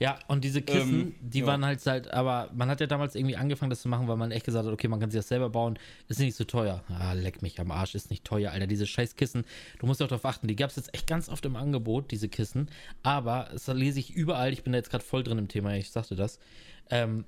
Ja, 0.01 0.19
und 0.29 0.45
diese 0.45 0.63
Kissen, 0.63 1.01
Ähm, 1.01 1.15
die 1.21 1.41
ja. 1.41 1.47
waren 1.47 1.65
halt 1.65 1.85
halt, 1.85 2.13
aber 2.13 2.51
man 2.55 2.71
hat 2.71 2.81
ja 2.81 2.87
damals 2.87 3.15
irgendwie 3.15 3.37
angefangen, 3.37 3.71
das 3.71 3.83
zu 3.83 3.89
machen, 3.89 4.07
weil 4.07 4.17
man 4.17 4.31
echt 4.31 4.47
gesagt 4.47 4.67
hat, 4.67 4.73
okay, 4.73 4.87
man 4.89 5.01
kann 5.01 5.11
sich 5.11 5.19
das 5.19 5.29
selber 5.29 5.51
bauen, 5.51 5.79
ist 6.09 6.21
nicht 6.21 6.37
so 6.37 6.45
teuer. 6.45 6.85
Ah, 6.89 7.15
leck 7.15 7.43
mich 7.43 7.59
am 7.61 7.71
Arsch, 7.71 7.95
ist 7.95 8.11
nicht 8.11 8.25
teuer, 8.25 8.53
Alter. 8.53 8.67
Diese 8.69 8.87
scheiß 8.87 9.17
Kissen, 9.17 9.45
du 9.79 9.87
musst 9.87 10.01
auch 10.03 10.07
darauf 10.09 10.25
achten, 10.25 10.47
die 10.47 10.57
gab 10.57 10.71
es 10.71 10.77
jetzt 10.77 10.95
echt 10.95 11.07
ganz 11.07 11.29
oft 11.29 11.45
im 11.47 11.57
Angebot, 11.57 12.11
diese 12.13 12.29
Kissen, 12.29 12.69
aber 13.03 13.49
das 13.53 13.67
lese 13.69 13.99
ich 13.99 14.15
überall, 14.15 14.53
ich 14.53 14.63
bin 14.63 14.73
da 14.73 14.79
jetzt 14.79 14.91
gerade 14.91 15.05
voll 15.05 15.23
drin 15.25 15.39
im 15.39 15.49
Thema, 15.49 15.75
ich 15.75 15.91
sagte 15.91 16.15
das. 16.15 16.39
Ähm, 16.91 17.25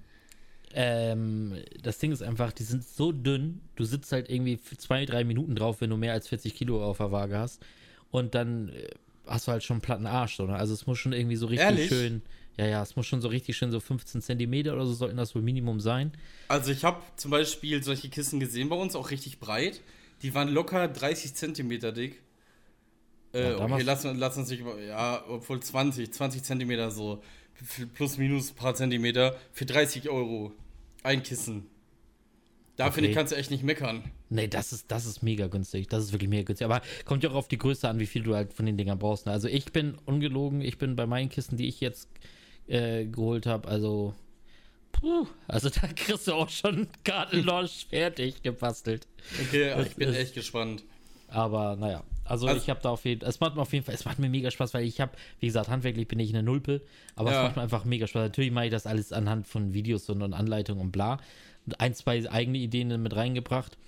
ähm, 0.72 1.56
das 1.83 1.98
Ding 1.98 2.12
ist 2.12 2.22
einfach, 2.22 2.52
die 2.52 2.62
sind 2.62 2.85
so 2.85 3.11
dünn, 3.11 3.61
du 3.74 3.85
sitzt 3.85 4.12
halt 4.12 4.30
irgendwie 4.30 4.56
für 4.56 4.76
zwei, 4.76 5.04
drei 5.04 5.24
Minuten 5.24 5.56
drauf, 5.56 5.80
wenn 5.80 5.90
du 5.90 5.96
mehr 5.96 6.12
als 6.12 6.28
40 6.28 6.54
Kilo 6.54 6.85
auf 6.85 6.98
der 6.98 7.11
Waage 7.11 7.37
hast 7.37 7.61
und 8.12 8.35
dann 8.37 8.68
äh, 8.68 8.88
hast 9.26 9.48
du 9.48 9.52
halt 9.52 9.64
schon 9.64 9.76
einen 9.76 9.83
platten 9.83 10.06
Arsch, 10.06 10.37
so, 10.37 10.46
ne? 10.46 10.54
Also 10.54 10.72
es 10.74 10.87
muss 10.87 10.98
schon 10.98 11.12
irgendwie 11.12 11.37
so 11.37 11.46
richtig 11.46 11.66
Ehrlich? 11.66 11.88
schön, 11.88 12.22
ja, 12.61 12.66
ja, 12.66 12.83
es 12.83 12.94
muss 12.94 13.07
schon 13.07 13.23
so 13.23 13.29
richtig 13.29 13.57
schön 13.57 13.70
so 13.70 13.81
15 13.81 14.20
Zentimeter 14.20 14.75
oder 14.75 14.85
so 14.85 14.92
sollten 14.92 15.16
das 15.16 15.35
wohl 15.35 15.40
Minimum 15.40 15.81
sein. 15.81 16.12
Also 16.49 16.73
ich 16.73 16.85
habe 16.85 17.01
zum 17.16 17.31
Beispiel 17.31 17.83
solche 17.83 18.11
Kissen 18.11 18.38
gesehen 18.38 18.68
bei 18.68 18.77
uns, 18.77 18.94
auch 18.94 19.11
richtig 19.11 19.40
breit. 19.40 19.81
Die 20.23 20.35
waren 20.35 20.49
locker 20.49 20.87
30 20.87 21.35
Zentimeter 21.35 21.90
dick. 21.92 22.20
Äh, 23.33 23.53
Ja, 23.53 23.59
okay, 23.64 23.83
lass, 23.83 24.05
lass 24.05 24.37
uns 24.37 24.51
nicht, 24.51 24.62
ja, 24.87 25.25
obwohl 25.27 25.61
20, 25.61 26.12
20 26.12 26.42
Zentimeter 26.42 26.90
so, 26.90 27.23
plus 27.94 28.18
minus 28.18 28.51
ein 28.51 28.57
paar 28.57 28.75
Zentimeter, 28.75 29.37
für 29.53 29.64
30 29.64 30.11
Euro. 30.11 30.53
Ein 31.03 31.23
Kissen. 31.23 31.66
Da 32.77 32.87
Okay. 32.87 32.94
finde 32.96 33.11
ich, 33.11 33.16
kannst 33.16 33.33
du 33.33 33.37
echt 33.37 33.51
nicht 33.51 33.62
meckern. 33.64 34.05
Nee, 34.29 34.49
das 34.49 34.73
ist, 34.75 34.90
das 34.90 35.07
ist 35.07 35.23
mega 35.23 35.46
günstig. 35.46 35.88
Das 35.88 36.05
ist 36.05 36.12
wirklich 36.12 36.29
mega 36.29 36.42
günstig. 36.44 36.66
Aber 36.66 36.83
kommt 37.07 37.23
ja 37.23 37.31
auch 37.31 37.35
auf 37.35 37.49
die 37.49 37.59
Größe 37.59 37.88
an, 37.88 37.99
wie 37.99 38.07
viel 38.07 38.23
du 38.23 38.35
halt 38.35 38.53
von 38.53 38.66
den 38.66 38.77
Dingern 38.77 38.99
brauchst. 38.99 39.25
Ne? 39.27 39.33
Also 39.33 39.49
ich 39.49 39.73
bin 39.73 39.96
ungelogen, 40.05 40.61
ich 40.61 40.77
bin 40.77 40.94
bei 40.96 41.07
meinen 41.07 41.31
Kisten, 41.31 41.57
die 41.57 41.68
ich 41.68 41.81
jetzt 41.81 42.09
äh, 42.70 43.04
geholt 43.06 43.46
habe, 43.46 43.68
also. 43.68 44.14
Puh, 44.92 45.26
also 45.48 45.68
da 45.70 45.87
kriegst 45.88 46.26
du 46.28 46.35
auch 46.35 46.48
schon 46.48 46.88
Kartenlaunch 47.04 47.87
fertig 47.90 48.42
gebastelt. 48.42 49.06
Okay, 49.40 49.70
Das 49.76 49.87
ich 49.87 49.96
bin 49.96 50.09
ist- 50.11 50.16
echt 50.16 50.35
gespannt. 50.35 50.83
Aber 51.28 51.76
naja, 51.76 52.02
also, 52.24 52.48
Also- 52.48 52.61
ich 52.61 52.68
habe 52.70 52.80
da 52.83 52.90
auf 52.90 53.04
jeden 53.04 53.24
es 53.24 53.38
macht 53.40 53.54
mir 53.54 53.62
auf 53.62 53.72
jeden 53.72 53.85
Fall, 53.85 53.94
es 53.94 54.04
macht 54.04 54.18
mir 54.18 54.28
mega 54.28 54.50
Spaß, 54.50 54.74
weil 54.74 54.85
ich 54.85 55.00
habe, 55.00 55.12
wie 55.38 55.46
gesagt, 55.46 55.68
handwerklich 55.68 56.09
bin 56.09 56.18
ich 56.18 56.30
eine 56.30 56.42
Nulpe, 56.42 56.80
aber 57.14 57.30
Ja. 57.30 57.38
es 57.38 57.42
macht 57.46 57.56
mir 57.56 57.62
einfach 57.62 57.85
mega 57.85 58.06
Spaß. 58.09 58.22
Natürlich 58.22 58.50
mache 58.50 58.64
ich 58.66 58.70
das 58.72 58.87
alles 58.87 59.12
anhand 59.12 59.46
von 59.46 59.72
Videos 59.72 60.09
und, 60.11 60.22
und 60.22 60.33
Anleitungen 60.35 60.80
und 60.83 60.90
bla. 60.90 61.18
Und 61.66 61.78
ein, 61.80 61.94
zwei 61.94 62.28
eigene 62.30 62.59
Ideen 62.59 63.00
mit 63.02 63.14
reingebracht, 63.14 63.78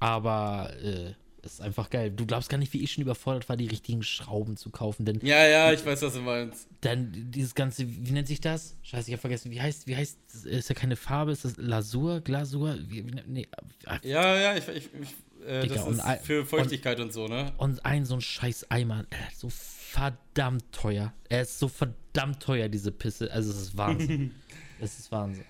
aber 0.00 0.72
äh, 0.82 1.12
es 1.42 1.54
ist 1.54 1.60
einfach 1.60 1.88
geil. 1.90 2.10
Du 2.10 2.26
glaubst 2.26 2.48
gar 2.48 2.58
nicht, 2.58 2.72
wie 2.72 2.82
ich 2.82 2.92
schon 2.92 3.02
überfordert 3.02 3.48
war, 3.48 3.56
die 3.56 3.66
richtigen 3.66 4.02
Schrauben 4.02 4.56
zu 4.56 4.70
kaufen, 4.70 5.04
denn 5.04 5.20
Ja, 5.22 5.46
ja, 5.46 5.72
ich 5.72 5.84
weiß, 5.84 6.02
was 6.02 6.14
du 6.14 6.20
meinst. 6.20 6.68
dann 6.80 7.12
dieses 7.30 7.54
ganze, 7.54 7.86
wie 7.88 8.10
nennt 8.12 8.28
sich 8.28 8.40
das? 8.40 8.76
Scheiße, 8.82 9.08
ich 9.08 9.12
habe 9.14 9.20
vergessen, 9.20 9.50
wie 9.50 9.60
heißt, 9.60 9.86
wie 9.86 9.96
heißt, 9.96 10.18
ist 10.46 10.68
ja 10.68 10.74
keine 10.74 10.96
Farbe, 10.96 11.32
ist 11.32 11.44
das 11.44 11.56
Lasur, 11.56 12.20
Glasur? 12.20 12.76
Wie, 12.88 13.02
nee, 13.26 13.46
ah, 13.86 13.98
Ja, 14.02 14.36
ja, 14.38 14.56
ich, 14.56 14.66
ich, 14.68 14.88
ich 15.00 15.46
äh, 15.46 15.62
Digga, 15.62 15.76
das 15.76 15.84
und 15.84 15.92
ist 15.94 16.00
ein- 16.00 16.20
für 16.20 16.44
Feuchtigkeit 16.44 16.98
und, 17.00 17.12
so, 17.12 17.28
ne? 17.28 17.52
Und 17.58 17.84
ein 17.84 18.04
so 18.04 18.14
ein 18.14 18.20
scheiß 18.20 18.70
Eimer, 18.70 19.02
äh, 19.10 19.16
so 19.36 19.48
verdammt 19.50 20.64
teuer. 20.72 21.12
Er 21.28 21.42
ist 21.42 21.58
so 21.58 21.68
verdammt 21.68 22.42
teuer, 22.42 22.68
diese 22.68 22.90
Pisse. 22.92 23.30
Also 23.32 23.50
es 23.52 23.56
ist 23.62 23.76
Wahnsinn. 23.76 24.32
es 24.80 24.98
ist 24.98 25.10
Wahnsinn. 25.12 25.44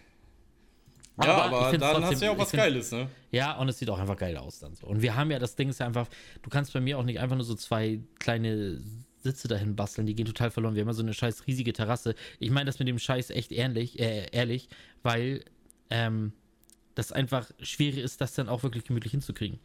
Ja, 1.22 1.34
Aber 1.34 1.44
aber, 1.44 1.70
dann 1.72 1.80
trotzdem- 1.80 2.04
hast 2.04 2.20
du 2.20 2.24
ja 2.26 2.30
auch 2.32 2.38
was 2.38 2.50
find- 2.50 2.62
Geiles, 2.62 2.92
ne? 2.92 3.08
Ja, 3.32 3.56
und 3.58 3.68
es 3.68 3.78
sieht 3.78 3.90
auch 3.90 3.98
einfach 3.98 4.16
geil 4.16 4.36
aus 4.36 4.58
dann 4.60 4.74
so. 4.74 4.86
Und 4.86 5.02
wir 5.02 5.16
haben 5.16 5.30
ja, 5.30 5.38
das 5.38 5.56
Ding 5.56 5.68
ist 5.68 5.80
ja 5.80 5.86
einfach, 5.86 6.08
du 6.42 6.50
kannst 6.50 6.72
bei 6.72 6.80
mir 6.80 6.98
auch 6.98 7.02
nicht 7.04 7.18
einfach 7.20 7.36
nur 7.36 7.44
so 7.44 7.54
zwei 7.54 8.00
kleine 8.18 8.80
Sitze 9.20 9.48
dahin 9.48 9.74
basteln, 9.74 10.06
die 10.06 10.14
gehen 10.14 10.26
total 10.26 10.50
verloren. 10.50 10.74
Wir 10.76 10.82
haben 10.82 10.88
ja 10.88 10.94
so 10.94 11.02
eine 11.02 11.12
scheiß 11.12 11.46
riesige 11.48 11.72
Terrasse. 11.72 12.14
Ich 12.38 12.50
meine 12.50 12.66
das 12.66 12.78
mit 12.78 12.86
dem 12.86 12.98
Scheiß 13.00 13.30
echt 13.30 13.50
ehrlich, 13.52 13.98
äh, 13.98 14.26
ehrlich, 14.30 14.68
weil 15.02 15.44
ähm, 15.90 16.32
das 16.94 17.10
einfach 17.12 17.50
schwierig 17.60 17.98
ist, 17.98 18.20
das 18.20 18.34
dann 18.34 18.48
auch 18.48 18.62
wirklich 18.62 18.84
gemütlich 18.84 19.10
hinzukriegen. 19.12 19.58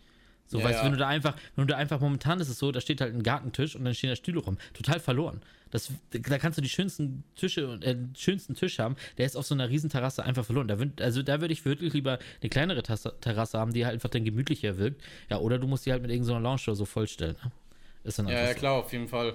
So, 0.47 0.59
Ja, 0.59 0.65
weißt 0.65 0.81
du, 0.81 0.85
wenn 0.85 0.91
du 0.91 0.97
da 0.97 1.07
einfach, 1.07 1.35
wenn 1.55 1.65
du 1.67 1.71
da 1.73 1.77
einfach 1.77 1.99
momentan 1.99 2.39
ist 2.39 2.49
es 2.49 2.59
so, 2.59 2.71
da 2.71 2.81
steht 2.81 3.01
halt 3.01 3.13
ein 3.13 3.23
Gartentisch 3.23 3.75
und 3.75 3.85
dann 3.85 3.93
stehen 3.95 4.09
da 4.09 4.15
Stühle 4.15 4.39
rum. 4.39 4.57
Total 4.73 4.99
verloren. 4.99 5.41
Das, 5.71 5.91
da 6.11 6.37
kannst 6.37 6.59
du 6.59 6.61
die 6.61 6.69
schönsten 6.69 7.23
Tische 7.35 7.67
und 7.67 7.83
äh, 7.83 7.95
den 7.95 8.13
schönsten 8.15 8.53
Tisch 8.53 8.77
haben, 8.77 8.95
der 9.17 9.25
ist 9.25 9.35
auf 9.35 9.47
so 9.47 9.55
einer 9.55 9.69
riesen 9.69 9.89
Terrasse 9.89 10.23
einfach 10.23 10.45
verloren. 10.45 10.67
Da 10.67 10.77
würd, 10.77 11.01
also 11.01 11.23
da 11.23 11.41
würde 11.41 11.51
ich 11.53 11.65
wirklich 11.65 11.93
lieber 11.93 12.19
eine 12.41 12.49
kleinere 12.49 12.83
Tasse, 12.83 13.15
Terrasse 13.21 13.57
haben, 13.57 13.73
die 13.73 13.83
halt 13.85 13.95
einfach 13.95 14.09
dann 14.09 14.23
gemütlicher 14.23 14.77
wirkt. 14.77 15.01
Ja, 15.31 15.39
oder 15.39 15.57
du 15.57 15.65
musst 15.67 15.87
die 15.87 15.91
halt 15.91 16.03
mit 16.03 16.11
irgendeiner 16.11 16.39
Lounge 16.41 16.61
oder 16.67 16.75
so 16.75 16.85
vollstellen. 16.85 17.35
Ne? 17.43 17.51
Ist 18.03 18.19
dann 18.19 18.27
Ja, 18.27 18.41
ja, 18.41 18.47
so. 18.49 18.53
klar, 18.59 18.73
auf 18.73 18.91
jeden 18.93 19.07
Fall. 19.07 19.33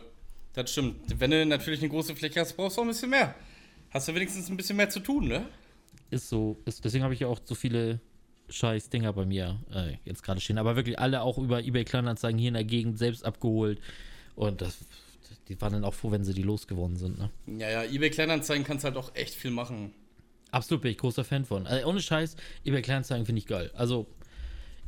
Das 0.53 0.71
stimmt. 0.71 0.95
Wenn 1.19 1.33
du 1.33 1.45
natürlich 1.45 1.81
eine 1.81 1.89
große 1.89 2.15
Fläche 2.15 2.39
hast, 2.41 2.57
brauchst 2.57 2.77
du 2.77 2.83
auch 2.83 2.85
ein 2.85 2.91
bisschen 2.91 3.11
mehr. 3.11 3.35
Hast 3.91 4.07
du 4.07 4.15
wenigstens 4.15 4.49
ein 4.49 4.57
bisschen 4.57 4.77
mehr 4.77 4.91
zu 4.91 5.01
tun, 5.01 5.27
ne? 5.27 5.45
Ist 6.11 6.29
so. 6.29 6.57
Ist, 6.67 6.85
deswegen 6.85 7.03
habe 7.03 7.15
ich 7.15 7.21
ja 7.21 7.27
auch 7.27 7.41
so 7.45 7.55
viele 7.57 7.99
scheiß 8.49 8.91
Dinger 8.91 9.13
bei 9.13 9.25
mir 9.25 9.59
äh, 9.75 9.95
jetzt 10.05 10.23
gerade 10.23 10.41
stehen. 10.41 10.59
Aber 10.59 10.77
wirklich 10.77 10.99
alle 10.99 11.23
auch 11.23 11.39
über 11.39 11.63
eBay 11.63 11.85
Kleinanzeigen 11.85 12.39
hier 12.39 12.49
in 12.49 12.55
der 12.55 12.65
Gegend 12.65 12.99
selbst 12.99 13.25
abgeholt. 13.25 13.81
Und 14.35 14.61
das, 14.61 14.79
die 15.49 15.61
waren 15.61 15.73
dann 15.73 15.85
auch 15.85 15.95
froh, 15.95 16.11
wenn 16.11 16.25
sie 16.25 16.35
die 16.35 16.43
losgeworden 16.43 16.97
sind. 16.97 17.19
Ne? 17.19 17.31
Ja, 17.59 17.71
ja, 17.71 17.85
eBay 17.85 18.11
Kleinanzeigen 18.11 18.65
kannst 18.65 18.85
halt 18.85 18.97
auch 18.97 19.15
echt 19.15 19.35
viel 19.35 19.51
machen. 19.51 19.93
Absolut 20.51 20.83
bin 20.83 20.93
ich 20.93 20.99
großer 20.99 21.25
Fan 21.25 21.45
von. 21.45 21.67
Also, 21.67 21.87
ohne 21.87 22.01
Scheiß, 22.01 22.37
eBay 22.65 22.83
Kleinanzeigen 22.83 23.27
finde 23.27 23.41
ich 23.41 23.47
geil. 23.47 23.71
Also, 23.75 24.07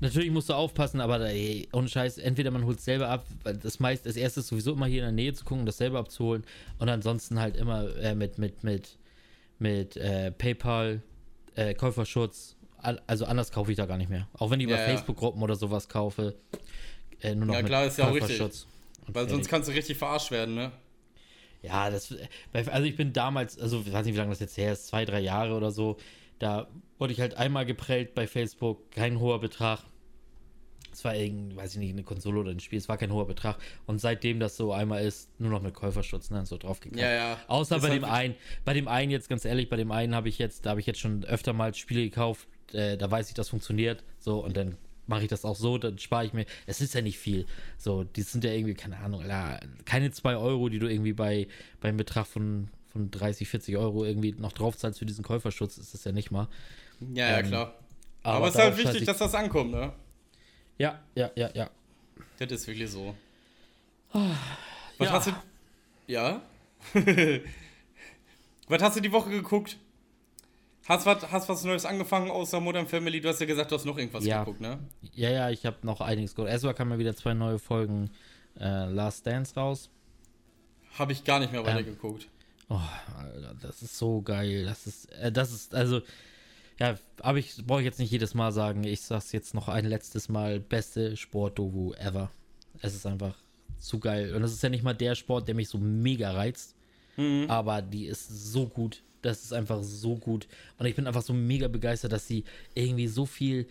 natürlich 0.00 0.30
musst 0.30 0.48
du 0.48 0.54
aufpassen, 0.54 1.00
aber 1.00 1.20
ey, 1.20 1.68
ohne 1.72 1.88
Scheiß, 1.88 2.18
entweder 2.18 2.50
man 2.50 2.64
holt 2.64 2.78
es 2.78 2.84
selber 2.84 3.08
ab, 3.08 3.26
weil 3.42 3.56
das 3.56 3.80
meist, 3.80 4.06
das 4.06 4.16
erste 4.16 4.40
ist 4.40 4.48
sowieso 4.48 4.72
immer 4.72 4.86
hier 4.86 5.00
in 5.00 5.16
der 5.16 5.24
Nähe 5.24 5.34
zu 5.34 5.44
gucken, 5.44 5.66
das 5.66 5.76
selber 5.76 5.98
abzuholen. 5.98 6.44
Und 6.78 6.88
ansonsten 6.88 7.38
halt 7.38 7.56
immer 7.56 7.94
äh, 7.96 8.14
mit, 8.14 8.38
mit, 8.38 8.64
mit, 8.64 8.96
mit 9.58 9.96
äh, 9.96 10.32
PayPal, 10.32 11.02
äh, 11.54 11.74
Käuferschutz. 11.74 12.56
Al- 12.82 13.02
Also 13.06 13.24
anders 13.24 13.52
kaufe 13.52 13.70
ich 13.70 13.76
da 13.76 13.86
gar 13.86 13.96
nicht 13.98 14.10
mehr. 14.10 14.28
Auch 14.34 14.50
wenn 14.50 14.60
ich 14.60 14.66
über 14.66 14.78
ja. 14.78 14.84
Facebook-Gruppen 14.84 15.42
oder 15.42 15.56
sowas 15.56 15.88
kaufe. 15.88 16.34
Äh, 17.20 17.34
nur 17.34 17.46
noch 17.46 17.54
Ja, 17.54 17.60
mit 17.60 17.68
klar, 17.68 17.86
ist 17.86 17.98
ja 17.98 18.08
auch 18.08 18.14
richtig. 18.14 18.40
Weil 19.06 19.28
sonst 19.28 19.48
kannst 19.48 19.68
du 19.68 19.72
richtig 19.72 19.96
verarscht 19.96 20.30
werden, 20.30 20.54
ne? 20.54 20.72
Ja, 21.62 21.90
das, 21.90 22.14
also 22.52 22.84
ich 22.84 22.96
bin 22.96 23.12
damals, 23.12 23.58
also 23.58 23.82
ich 23.84 23.92
weiß 23.92 24.06
nicht, 24.06 24.14
wie 24.14 24.18
lange 24.18 24.30
das 24.30 24.40
jetzt 24.40 24.56
her 24.56 24.72
ist, 24.72 24.86
zwei, 24.86 25.04
drei 25.04 25.20
Jahre 25.20 25.54
oder 25.54 25.70
so, 25.70 25.98
da 26.38 26.68
wurde 26.98 27.12
ich 27.12 27.20
halt 27.20 27.34
einmal 27.34 27.66
geprellt 27.66 28.14
bei 28.14 28.26
Facebook, 28.26 28.90
kein 28.92 29.20
hoher 29.20 29.40
Betrag. 29.40 29.80
Es 30.92 31.04
war 31.04 31.14
irgend, 31.14 31.54
weiß 31.54 31.74
ich 31.74 31.78
nicht, 31.78 31.90
eine 31.92 32.02
Konsole 32.02 32.40
oder 32.40 32.50
ein 32.50 32.60
Spiel, 32.60 32.78
es 32.78 32.88
war 32.88 32.96
kein 32.96 33.12
hoher 33.12 33.26
Betrag. 33.26 33.58
Und 33.86 34.00
seitdem 34.00 34.40
das 34.40 34.56
so 34.56 34.72
einmal 34.72 35.04
ist, 35.04 35.28
nur 35.38 35.50
noch 35.50 35.62
mit 35.62 35.74
Käuferschutz, 35.74 36.30
ne, 36.30 36.44
so 36.46 36.56
draufgeklickt. 36.56 37.00
Ja, 37.00 37.12
ja. 37.12 37.38
Außer 37.46 37.76
Ist 37.76 37.82
bei 37.82 37.90
dem 37.90 38.04
einen, 38.04 38.34
bei 38.64 38.72
dem 38.72 38.88
einen 38.88 39.10
jetzt 39.10 39.28
ganz 39.28 39.44
ehrlich, 39.44 39.68
bei 39.68 39.76
dem 39.76 39.92
einen 39.92 40.14
habe 40.14 40.28
ich 40.28 40.38
jetzt, 40.38 40.66
da 40.66 40.70
habe 40.70 40.80
ich 40.80 40.86
jetzt 40.86 40.98
schon 40.98 41.24
öfter 41.24 41.52
mal 41.52 41.74
Spiele 41.74 42.02
gekauft, 42.02 42.48
äh, 42.74 42.96
da 42.96 43.10
weiß 43.10 43.28
ich, 43.28 43.34
das 43.34 43.48
funktioniert, 43.48 44.02
so 44.18 44.44
und 44.44 44.56
dann 44.56 44.76
mache 45.06 45.22
ich 45.22 45.28
das 45.28 45.44
auch 45.44 45.56
so, 45.56 45.76
dann 45.78 45.98
spare 45.98 46.24
ich 46.24 46.32
mir, 46.32 46.46
es 46.66 46.80
ist 46.80 46.94
ja 46.94 47.02
nicht 47.02 47.18
viel, 47.18 47.46
so, 47.78 48.04
die 48.04 48.22
sind 48.22 48.44
ja 48.44 48.52
irgendwie, 48.52 48.74
keine 48.74 48.98
Ahnung, 48.98 49.24
keine 49.84 50.12
2 50.12 50.36
Euro, 50.36 50.68
die 50.68 50.78
du 50.78 50.86
irgendwie 50.88 51.12
bei, 51.12 51.48
beim 51.80 51.96
Betrag 51.96 52.26
von, 52.28 52.68
von 52.92 53.10
30, 53.10 53.48
40 53.48 53.76
Euro 53.76 54.04
irgendwie 54.04 54.32
noch 54.32 54.52
draufzahlst 54.52 55.00
für 55.00 55.06
diesen 55.06 55.24
Käuferschutz, 55.24 55.78
ist 55.78 55.94
das 55.94 56.04
ja 56.04 56.12
nicht 56.12 56.30
mal. 56.30 56.46
Ja, 57.14 57.28
ja, 57.28 57.38
Ähm, 57.40 57.46
klar. 57.48 57.74
aber 58.22 58.36
Aber, 58.36 58.48
es 58.48 58.54
ist 58.54 58.60
halt 58.60 58.76
wichtig, 58.76 59.00
ich- 59.00 59.06
dass 59.06 59.18
das 59.18 59.34
ankommt, 59.34 59.72
ne? 59.72 59.92
Ja, 60.78 61.00
ja, 61.16 61.30
ja, 61.34 61.50
ja. 61.54 61.70
Das 62.38 62.50
ist 62.52 62.66
wirklich 62.68 62.90
so. 62.90 63.14
Ah, 64.12 64.30
Was 64.98 65.08
ja. 65.08 65.12
hast 65.12 65.26
du. 65.28 65.32
Ja? 66.06 66.42
was 68.68 68.82
hast 68.82 68.96
du 68.96 69.00
die 69.00 69.12
Woche 69.12 69.30
geguckt? 69.30 69.76
Hast 70.90 71.06
was, 71.06 71.30
hast 71.30 71.48
was 71.48 71.62
Neues 71.62 71.84
angefangen 71.86 72.32
außer 72.32 72.58
Modern 72.60 72.88
Family? 72.88 73.20
Du 73.20 73.28
hast 73.28 73.38
ja 73.40 73.46
gesagt, 73.46 73.70
du 73.70 73.76
hast 73.76 73.84
noch 73.84 73.96
irgendwas 73.96 74.24
Ja. 74.24 74.40
geguckt, 74.40 74.60
ne? 74.60 74.80
Ja, 75.14 75.30
ja, 75.30 75.48
ich 75.50 75.64
habe 75.64 75.76
noch 75.82 76.00
einiges 76.00 76.34
geguckt. 76.34 76.50
Erstmal 76.50 76.74
kamen 76.74 76.88
mal 76.90 76.98
wieder 76.98 77.14
zwei 77.14 77.32
neue 77.32 77.60
Folgen 77.60 78.10
äh, 78.58 78.86
Last 78.90 79.24
Dance 79.24 79.54
raus. 79.54 79.88
Habe 80.98 81.12
ich 81.12 81.22
gar 81.22 81.38
nicht 81.38 81.52
mehr 81.52 81.60
Ähm. 81.60 81.66
weitergeguckt. 81.68 82.26
Oh, 82.68 82.80
Alter, 83.16 83.54
das 83.62 83.82
ist 83.82 83.98
so 83.98 84.20
geil. 84.20 84.64
Das 84.64 84.88
ist, 84.88 85.12
äh, 85.12 85.30
das 85.30 85.52
ist, 85.52 85.76
also, 85.76 86.00
ja, 86.80 86.96
aber 87.20 87.38
ich 87.38 87.64
brauche 87.64 87.82
jetzt 87.82 88.00
nicht 88.00 88.10
jedes 88.10 88.34
Mal 88.34 88.50
sagen, 88.50 88.82
ich 88.82 89.00
sag's 89.02 89.30
jetzt 89.30 89.54
noch 89.54 89.68
ein 89.68 89.84
letztes 89.84 90.28
Mal, 90.28 90.58
beste 90.58 91.16
Sport-Doku 91.16 91.92
ever. 91.94 92.32
Es 92.82 92.94
ist 92.96 93.06
einfach 93.06 93.36
zu 93.78 94.00
geil. 94.00 94.34
Und 94.34 94.42
das 94.42 94.52
ist 94.52 94.62
ja 94.64 94.68
nicht 94.68 94.82
mal 94.82 94.94
der 94.94 95.14
Sport, 95.14 95.46
der 95.46 95.54
mich 95.54 95.68
so 95.68 95.78
mega 95.78 96.32
reizt, 96.32 96.74
Mhm. 97.16 97.46
aber 97.48 97.80
die 97.80 98.06
ist 98.06 98.28
so 98.28 98.66
gut. 98.66 99.04
Das 99.22 99.42
ist 99.42 99.52
einfach 99.52 99.82
so 99.82 100.16
gut. 100.16 100.48
Und 100.78 100.86
ich 100.86 100.94
bin 100.96 101.06
einfach 101.06 101.22
so 101.22 101.32
mega 101.32 101.68
begeistert, 101.68 102.12
dass 102.12 102.26
sie 102.26 102.44
irgendwie 102.74 103.06
so 103.08 103.26
viel 103.26 103.66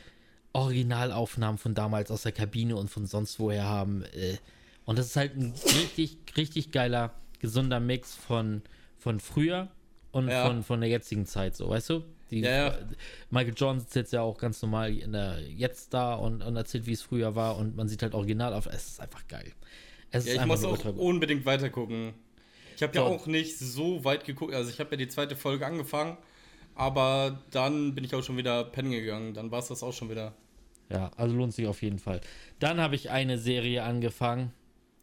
Originalaufnahmen 0.53 1.57
von 1.57 1.73
damals 1.75 2.11
aus 2.11 2.23
der 2.23 2.31
Kabine 2.31 2.75
und 2.75 2.89
von 2.89 3.05
sonst 3.05 3.39
woher 3.39 3.63
haben. 3.65 4.03
äh. 4.13 4.37
Und 4.85 4.97
das 4.97 5.07
ist 5.07 5.15
halt 5.15 5.35
ein 5.35 5.53
richtig, 5.75 6.17
richtig 6.35 6.71
geiler, 6.71 7.13
gesunder 7.39 7.79
Mix 7.79 8.15
von, 8.15 8.63
von 8.97 9.19
früher 9.19 9.69
und 10.11 10.27
Ja. 10.29 10.47
von, 10.47 10.63
von 10.63 10.81
der 10.81 10.89
jetzigen 10.89 11.25
Zeit, 11.27 11.55
so, 11.55 11.69
weißt 11.69 11.89
du? 11.91 12.03
Die, 12.31 12.39
Ja, 12.41 12.67
ja. 12.69 12.77
Michael 13.29 13.53
Jordan 13.55 13.79
sitzt 13.79 13.95
jetzt 13.95 14.13
ja 14.13 14.21
auch 14.21 14.37
ganz 14.37 14.61
normal 14.61 14.95
in 14.97 15.13
der, 15.13 15.39
jetzt 15.47 15.93
da 15.93 16.15
und, 16.15 16.41
und 16.41 16.55
erzählt, 16.55 16.85
wie 16.87 16.93
es 16.93 17.01
früher 17.03 17.35
war 17.35 17.57
und 17.57 17.75
man 17.75 17.87
sieht 17.87 18.01
halt 18.01 18.13
original 18.15 18.53
auf. 18.53 18.65
Es 18.67 18.87
ist 18.87 18.99
einfach 18.99 19.27
geil. 19.27 19.51
Es 20.11 20.25
Ja, 20.25 20.31
ist 20.31 20.35
ich 20.35 20.41
einfach 20.41 20.59
muss 20.61 20.65
auch 20.65 20.85
unbedingt 20.97 21.45
weitergucken. 21.45 22.13
Ich 22.79 22.83
habe 22.83 22.95
ja 22.95 23.03
auch 23.03 23.25
nicht 23.25 23.59
so 23.59 24.05
weit 24.05 24.23
geguckt. 24.23 24.53
Also 24.53 24.69
ich 24.69 24.79
habe 24.79 24.91
ja 24.91 24.97
die 24.97 25.09
zweite 25.09 25.35
Folge 25.35 25.65
angefangen, 25.65 26.15
aber 26.75 27.43
dann 27.51 27.93
bin 27.93 28.05
ich 28.05 28.15
auch 28.15 28.23
schon 28.23 28.37
wieder 28.37 28.63
pennen 28.63 28.91
gegangen. 28.91 29.33
Dann 29.33 29.51
war 29.51 29.59
es 29.59 29.67
das 29.67 29.83
auch 29.83 29.91
schon 29.91 30.09
wieder. 30.09 30.33
Ja, 30.89 31.11
also 31.17 31.35
lohnt 31.35 31.53
sich 31.53 31.67
auf 31.67 31.81
jeden 31.81 31.99
Fall. 31.99 32.21
Dann 32.59 32.79
habe 32.79 32.95
ich 32.95 33.09
eine 33.09 33.37
Serie 33.37 33.83
angefangen. 33.83 34.53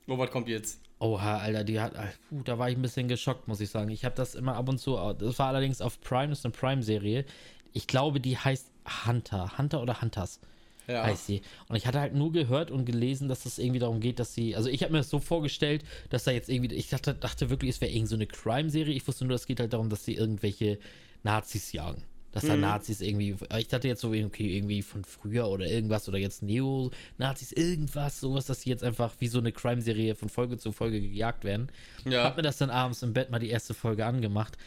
Oh, 0.09 0.17
was 0.17 0.31
kommt 0.31 0.49
jetzt? 0.49 0.81
Oha, 1.01 1.37
Alter, 1.37 1.65
die 1.65 1.79
hat. 1.79 1.93
Puh, 2.31 2.43
da 2.45 2.59
war 2.59 2.71
ich 2.71 2.79
ein 2.79 2.83
bisschen 2.83 3.09
geschockt, 3.09 3.47
muss 3.47 3.61
ich 3.61 3.69
sagen. 3.69 3.91
Ich 3.91 4.07
habe 4.07 4.15
das 4.15 4.35
immer 4.35 4.57
ab 4.57 4.71
und 4.71 4.79
zu. 4.79 4.97
Das 5.19 5.39
war 5.39 5.49
allerdings 5.49 5.83
auf 5.83 6.01
Prime, 6.01 6.29
das 6.29 6.39
ist 6.39 6.47
eine 6.47 6.53
Prime-Serie. 6.53 7.27
Ich 7.75 7.87
glaube, 7.87 8.21
die 8.21 8.39
heißt 8.39 8.71
Hunter. 9.07 9.59
Hunter 9.59 9.83
oder 9.83 10.01
Hunters 10.01 10.41
Ja. 10.87 11.05
heißt 11.05 11.27
sie. 11.27 11.43
Und 11.69 11.77
ich 11.77 11.87
hatte 11.87 12.01
halt 12.01 12.15
nur 12.15 12.33
gehört 12.33 12.71
und 12.71 12.85
gelesen, 12.85 13.29
dass 13.29 13.47
es 13.47 13.59
irgendwie 13.59 13.81
darum 13.81 14.01
geht, 14.01 14.19
dass 14.19 14.35
sie. 14.35 14.57
Also 14.57 14.69
ich 14.69 14.83
habe 14.83 14.93
mir 14.93 14.99
das 14.99 15.11
so 15.11 15.19
vorgestellt, 15.19 15.85
dass 16.11 16.25
da 16.25 16.31
jetzt 16.31 16.49
irgendwie. 16.49 16.75
Ich 16.75 16.89
dachte, 16.89 17.15
dachte 17.15 17.51
wirklich, 17.51 17.71
es 17.71 17.81
wäre 17.81 17.93
irgend 17.93 18.09
so 18.09 18.17
eine 18.17 18.27
Crime-Serie. 18.27 18.95
Ich 18.95 19.07
wusste 19.07 19.25
nur, 19.25 19.35
es 19.35 19.47
geht 19.47 19.61
halt 19.61 19.73
darum, 19.73 19.91
dass 19.91 20.05
sie 20.05 20.15
irgendwelche 20.15 20.79
Nazis 21.23 21.73
jagen. 21.73 22.03
Dass 22.33 22.45
da 22.45 22.55
Nazis 22.55 23.01
irgendwie. 23.01 23.35
Ich 23.57 23.69
dachte 23.69 23.89
jetzt 23.89 24.03
so, 24.03 24.09
okay, 24.11 24.59
irgendwie 24.59 24.83
von 24.83 25.05
früher 25.05 25.49
oder 25.49 25.67
irgendwas 25.67 26.07
oder 26.07 26.19
jetzt 26.19 26.43
Neo-Nazis, 26.43 27.53
irgendwas, 27.53 28.21
sowas, 28.21 28.45
dass 28.45 28.61
sie 28.61 28.69
jetzt 28.69 28.85
einfach 28.85 29.15
wie 29.21 29.29
so 29.29 29.39
eine 29.39 29.53
Crime-Serie 29.53 30.15
von 30.15 30.29
Folge 30.29 30.59
zu 30.59 30.73
Folge 30.73 31.01
gejagt 31.01 31.45
werden. 31.45 31.73
Ja. 32.05 32.25
Hab 32.25 32.37
mir 32.37 32.43
das 32.43 32.59
dann 32.59 32.69
abends 32.69 33.03
im 33.03 33.15
Bett 33.15 33.31
mal 33.31 33.39
die 33.39 33.49
erste 33.49 33.73
Folge 33.73 34.05
angemacht. 34.05 34.59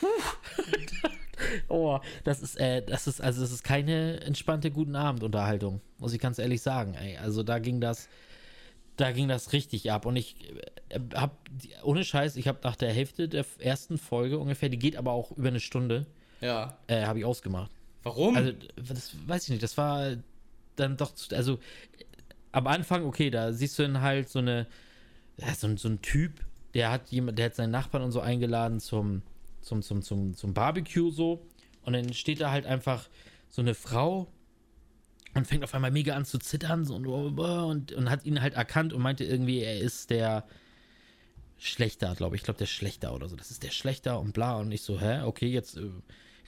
Puh. 0.00 1.08
oh, 1.68 2.00
das 2.24 2.42
ist, 2.42 2.58
äh, 2.58 2.82
das 2.82 3.06
ist, 3.06 3.20
also 3.20 3.40
das 3.40 3.52
ist 3.52 3.62
keine 3.64 4.20
entspannte 4.20 4.70
guten 4.70 4.96
Abendunterhaltung, 4.96 5.80
muss 5.98 6.12
ich 6.12 6.20
ganz 6.20 6.38
ehrlich 6.38 6.62
sagen. 6.62 6.94
Ey. 6.94 7.16
Also 7.18 7.42
da 7.42 7.58
ging 7.58 7.80
das, 7.80 8.08
da 8.96 9.12
ging 9.12 9.28
das 9.28 9.52
richtig 9.52 9.90
ab. 9.92 10.06
Und 10.06 10.16
ich 10.16 10.36
äh, 10.88 10.98
hab, 11.14 11.38
ohne 11.82 12.04
Scheiß, 12.04 12.36
ich 12.36 12.48
habe 12.48 12.58
nach 12.64 12.76
der 12.76 12.92
Hälfte 12.92 13.28
der 13.28 13.44
ersten 13.58 13.98
Folge 13.98 14.38
ungefähr, 14.38 14.68
die 14.68 14.78
geht 14.78 14.96
aber 14.96 15.12
auch 15.12 15.30
über 15.32 15.48
eine 15.48 15.60
Stunde, 15.60 16.06
Ja. 16.40 16.76
äh, 16.88 17.04
habe 17.04 17.20
ich 17.20 17.24
ausgemacht. 17.24 17.70
Warum? 18.02 18.36
Also, 18.36 18.52
das 18.76 19.12
weiß 19.26 19.44
ich 19.44 19.50
nicht, 19.50 19.62
das 19.62 19.76
war 19.76 20.16
dann 20.76 20.96
doch, 20.96 21.12
zu, 21.14 21.34
also 21.34 21.58
am 22.52 22.66
Anfang, 22.66 23.04
okay, 23.04 23.30
da 23.30 23.52
siehst 23.52 23.78
du 23.78 23.82
dann 23.82 24.00
halt 24.00 24.28
so 24.28 24.38
eine, 24.38 24.66
ja, 25.36 25.54
so, 25.54 25.66
ein- 25.66 25.76
so 25.76 25.88
ein 25.88 26.00
Typ, 26.02 26.44
der 26.74 26.90
hat 26.90 27.08
jemand, 27.10 27.38
der 27.38 27.46
hat 27.46 27.54
seinen 27.56 27.70
Nachbarn 27.72 28.02
und 28.02 28.12
so 28.12 28.20
eingeladen 28.20 28.80
zum, 28.80 29.22
zum, 29.60 29.82
zum, 29.82 30.02
zum, 30.02 30.34
zum 30.34 30.54
Barbecue 30.54 31.10
so. 31.10 31.46
Und 31.82 31.92
dann 31.94 32.12
steht 32.12 32.40
da 32.40 32.50
halt 32.50 32.66
einfach 32.66 33.08
so 33.48 33.62
eine 33.62 33.74
Frau 33.74 34.28
und 35.34 35.46
fängt 35.46 35.64
auf 35.64 35.74
einmal 35.74 35.90
mega 35.90 36.14
an 36.14 36.24
zu 36.24 36.38
zittern 36.38 36.84
so, 36.84 36.96
und, 36.96 37.06
und, 37.06 37.92
und 37.92 38.10
hat 38.10 38.24
ihn 38.24 38.40
halt 38.40 38.54
erkannt 38.54 38.92
und 38.92 39.02
meinte 39.02 39.24
irgendwie, 39.24 39.60
er 39.60 39.78
ist 39.78 40.10
der 40.10 40.46
Schlechter, 41.58 42.14
glaube 42.14 42.36
ich. 42.36 42.40
Ich 42.40 42.44
glaube, 42.44 42.58
der 42.58 42.66
Schlechter 42.66 43.14
oder 43.14 43.28
so. 43.28 43.36
Das 43.36 43.50
ist 43.50 43.62
der 43.62 43.70
Schlechter 43.70 44.20
und 44.20 44.32
bla. 44.32 44.56
Und 44.56 44.70
ich 44.72 44.82
so, 44.82 45.00
hä, 45.00 45.22
okay, 45.22 45.48
jetzt, 45.48 45.76
äh, 45.76 45.90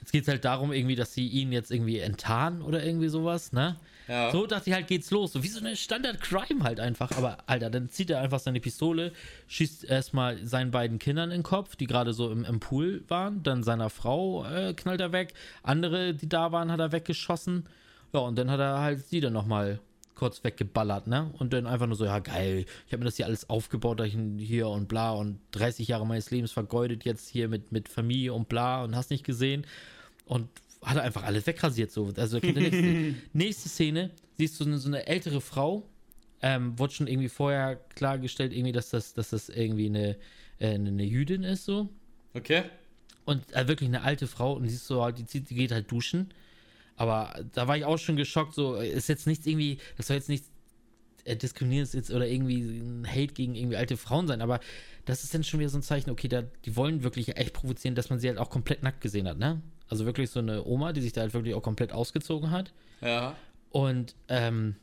jetzt 0.01 0.11
geht 0.11 0.23
es 0.23 0.27
halt 0.27 0.43
darum, 0.43 0.73
irgendwie, 0.73 0.95
dass 0.95 1.13
sie 1.13 1.27
ihn 1.27 1.51
jetzt 1.51 1.71
irgendwie 1.71 1.99
enttarnen 1.99 2.61
oder 2.61 2.83
irgendwie 2.83 3.07
sowas, 3.07 3.53
ne? 3.53 3.77
ja. 4.07 4.31
So 4.31 4.45
dachte 4.45 4.69
ich 4.69 4.75
halt, 4.75 4.87
geht's 4.87 5.11
los. 5.11 5.31
So 5.31 5.43
wie 5.43 5.47
so 5.47 5.59
eine 5.59 5.75
Standard-Crime 5.75 6.63
halt 6.63 6.79
einfach. 6.79 7.11
Aber, 7.17 7.37
Alter, 7.45 7.69
dann 7.69 7.89
zieht 7.89 8.09
er 8.09 8.19
einfach 8.19 8.39
seine 8.39 8.59
Pistole, 8.59 9.13
schießt 9.47 9.85
erstmal 9.85 10.43
seinen 10.45 10.71
beiden 10.71 10.99
Kindern 10.99 11.31
in 11.31 11.39
den 11.39 11.43
Kopf, 11.43 11.75
die 11.75 11.87
gerade 11.87 12.13
so 12.13 12.31
im, 12.31 12.43
im 12.43 12.59
Pool 12.59 13.03
waren. 13.07 13.43
Dann 13.43 13.63
seiner 13.63 13.89
Frau 13.89 14.45
äh, 14.45 14.73
knallt 14.73 15.01
er 15.01 15.11
weg. 15.11 15.33
Andere, 15.63 16.13
die 16.13 16.27
da 16.27 16.51
waren, 16.51 16.71
hat 16.71 16.79
er 16.79 16.91
weggeschossen. 16.91 17.65
Ja, 18.11 18.21
und 18.21 18.37
dann 18.37 18.51
hat 18.51 18.59
er 18.59 18.79
halt 18.79 19.05
sie 19.05 19.21
dann 19.21 19.33
nochmal 19.33 19.79
kurz 20.15 20.43
weggeballert, 20.43 21.07
ne? 21.07 21.31
Und 21.39 21.53
dann 21.53 21.67
einfach 21.67 21.87
nur 21.87 21.95
so, 21.95 22.05
ja, 22.05 22.19
geil. 22.19 22.65
Ich 22.85 22.93
habe 22.93 22.99
mir 22.99 23.05
das 23.05 23.17
hier 23.17 23.25
alles 23.25 23.49
aufgebaut, 23.49 23.99
da 23.99 24.03
ich 24.03 24.17
hier 24.37 24.67
und 24.67 24.87
bla 24.87 25.11
und 25.11 25.39
30 25.51 25.87
Jahre 25.87 26.05
meines 26.05 26.31
Lebens 26.31 26.51
vergeudet 26.51 27.05
jetzt 27.05 27.29
hier 27.29 27.47
mit, 27.47 27.71
mit 27.71 27.89
Familie 27.89 28.33
und 28.33 28.49
bla 28.49 28.83
und 28.83 28.95
hast 28.95 29.09
nicht 29.09 29.23
gesehen. 29.23 29.65
Und 30.25 30.47
hat 30.83 30.97
er 30.97 31.03
einfach 31.03 31.23
alles 31.23 31.45
wegrasiert, 31.47 31.91
so. 31.91 32.11
Also, 32.17 32.39
nächste, 32.39 33.15
nächste 33.33 33.69
Szene, 33.69 34.11
siehst 34.37 34.59
du 34.59 34.63
so 34.63 34.69
eine, 34.69 34.77
so 34.79 34.87
eine 34.87 35.07
ältere 35.07 35.41
Frau, 35.41 35.87
ähm, 36.41 36.77
wurde 36.77 36.93
schon 36.93 37.07
irgendwie 37.07 37.29
vorher 37.29 37.75
klargestellt, 37.95 38.53
irgendwie, 38.53 38.71
dass 38.71 38.89
das, 38.89 39.13
dass 39.13 39.29
das 39.29 39.49
irgendwie 39.49 39.87
eine, 39.87 40.17
äh, 40.59 40.73
eine 40.73 41.03
Jüdin 41.03 41.43
ist, 41.43 41.65
so. 41.65 41.89
Okay. 42.33 42.63
Und 43.25 43.53
äh, 43.53 43.67
wirklich 43.67 43.89
eine 43.89 44.01
alte 44.01 44.27
Frau 44.27 44.53
und 44.53 44.63
die 44.63 44.69
ist 44.69 44.87
so, 44.87 45.07
die, 45.11 45.25
zieht, 45.25 45.49
die 45.49 45.55
geht 45.55 45.71
halt 45.71 45.91
duschen. 45.91 46.33
Aber 46.95 47.33
da 47.53 47.67
war 47.67 47.77
ich 47.77 47.85
auch 47.85 47.97
schon 47.97 48.15
geschockt, 48.15 48.53
so, 48.53 48.75
ist 48.75 49.09
jetzt 49.09 49.27
nichts 49.27 49.45
irgendwie, 49.45 49.79
das 49.97 50.07
soll 50.07 50.17
jetzt 50.17 50.29
nicht 50.29 50.45
äh, 51.25 51.35
diskriminierend 51.35 51.93
jetzt 51.93 52.11
oder 52.11 52.27
irgendwie 52.27 52.59
ein 52.61 53.07
Hate 53.07 53.33
gegen 53.33 53.55
irgendwie 53.55 53.77
alte 53.77 53.97
Frauen 53.97 54.27
sein, 54.27 54.41
aber 54.41 54.59
das 55.05 55.23
ist 55.23 55.33
dann 55.33 55.43
schon 55.43 55.59
wieder 55.59 55.69
so 55.69 55.77
ein 55.77 55.83
Zeichen, 55.83 56.09
okay, 56.09 56.27
da, 56.27 56.43
die 56.65 56.75
wollen 56.75 57.03
wirklich 57.03 57.37
echt 57.37 57.53
provozieren, 57.53 57.95
dass 57.95 58.09
man 58.09 58.19
sie 58.19 58.27
halt 58.27 58.37
auch 58.37 58.49
komplett 58.49 58.83
nackt 58.83 59.01
gesehen 59.01 59.27
hat, 59.27 59.37
ne? 59.37 59.61
Also 59.87 60.05
wirklich 60.05 60.29
so 60.29 60.39
eine 60.39 60.65
Oma, 60.65 60.93
die 60.93 61.01
sich 61.01 61.11
da 61.11 61.21
halt 61.21 61.33
wirklich 61.33 61.53
auch 61.53 61.61
komplett 61.61 61.91
ausgezogen 61.91 62.49
hat. 62.49 62.71
Ja. 63.01 63.35
Und 63.71 64.15
ähm, 64.29 64.75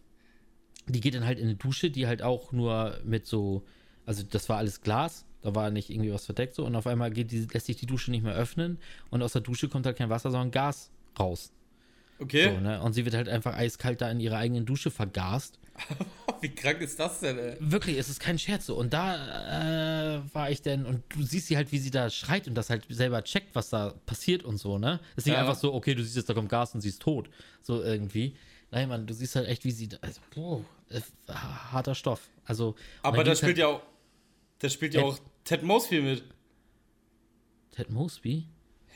die 0.86 1.00
geht 1.00 1.14
dann 1.14 1.24
halt 1.24 1.38
in 1.38 1.46
eine 1.46 1.56
Dusche, 1.56 1.90
die 1.90 2.06
halt 2.06 2.22
auch 2.22 2.52
nur 2.52 2.98
mit 3.04 3.26
so, 3.26 3.64
also 4.06 4.22
das 4.22 4.48
war 4.48 4.58
alles 4.58 4.80
Glas, 4.80 5.24
da 5.42 5.54
war 5.54 5.70
nicht 5.70 5.90
irgendwie 5.90 6.12
was 6.12 6.26
verdeckt 6.26 6.54
so 6.54 6.64
und 6.64 6.74
auf 6.76 6.86
einmal 6.86 7.10
geht 7.10 7.30
die, 7.30 7.46
lässt 7.52 7.66
sich 7.66 7.76
die 7.76 7.86
Dusche 7.86 8.10
nicht 8.10 8.24
mehr 8.24 8.34
öffnen 8.34 8.78
und 9.10 9.22
aus 9.22 9.32
der 9.32 9.42
Dusche 9.42 9.68
kommt 9.68 9.86
halt 9.86 9.96
kein 9.96 10.10
Wasser, 10.10 10.30
sondern 10.30 10.50
Gas 10.50 10.90
raus. 11.18 11.52
Okay. 12.20 12.52
So, 12.54 12.60
ne? 12.60 12.82
Und 12.82 12.92
sie 12.94 13.04
wird 13.04 13.14
halt 13.14 13.28
einfach 13.28 13.54
eiskalt 13.54 14.00
da 14.00 14.10
in 14.10 14.18
ihrer 14.20 14.38
eigenen 14.38 14.66
Dusche 14.66 14.90
vergast. 14.90 15.58
Wie 16.40 16.48
krank 16.48 16.80
ist 16.80 16.98
das 16.98 17.20
denn, 17.20 17.38
ey? 17.38 17.56
Wirklich, 17.60 17.96
es 17.96 18.08
ist 18.08 18.18
kein 18.20 18.38
Scherz 18.38 18.66
so. 18.66 18.76
Und 18.76 18.92
da 18.92 20.16
äh, 20.16 20.20
war 20.34 20.50
ich 20.50 20.60
denn, 20.62 20.84
und 20.86 21.02
du 21.10 21.22
siehst 21.22 21.46
sie 21.46 21.56
halt, 21.56 21.70
wie 21.72 21.78
sie 21.78 21.90
da 21.92 22.10
schreit 22.10 22.48
und 22.48 22.54
das 22.56 22.70
halt 22.70 22.84
selber 22.88 23.22
checkt, 23.22 23.54
was 23.54 23.70
da 23.70 23.94
passiert 24.06 24.42
und 24.42 24.56
so, 24.58 24.78
ne? 24.78 24.98
Es 25.12 25.18
ist 25.18 25.26
nicht 25.26 25.34
Ja. 25.34 25.40
einfach 25.40 25.54
so, 25.54 25.72
okay, 25.74 25.94
du 25.94 26.02
siehst 26.02 26.16
jetzt, 26.16 26.28
da 26.28 26.34
kommt 26.34 26.48
Gas 26.48 26.74
und 26.74 26.80
sie 26.80 26.88
ist 26.88 27.00
tot. 27.02 27.30
So 27.62 27.82
irgendwie. 27.82 28.34
Nein, 28.72 28.88
Mann, 28.88 29.06
du 29.06 29.14
siehst 29.14 29.36
halt 29.36 29.46
echt, 29.48 29.64
wie 29.64 29.70
sie, 29.70 29.88
da- 29.88 29.98
also, 30.00 30.20
boah, 30.34 30.64
harter 31.72 31.94
Stoff. 31.94 32.28
Also, 32.44 32.74
Aber 33.02 33.18
da 33.18 33.22
ging's 33.24 33.38
spielt 33.38 33.50
halt, 33.50 33.58
ja 33.58 33.66
auch. 33.68 33.82
Da 34.58 34.68
spielt 34.68 34.94
ja 34.94 35.00
Ted- 35.02 35.10
auch 35.10 35.18
Ted 35.44 35.62
Mosby 35.62 36.00
mit. 36.00 36.24
Ted 37.72 37.90
Mosby? 37.90 38.44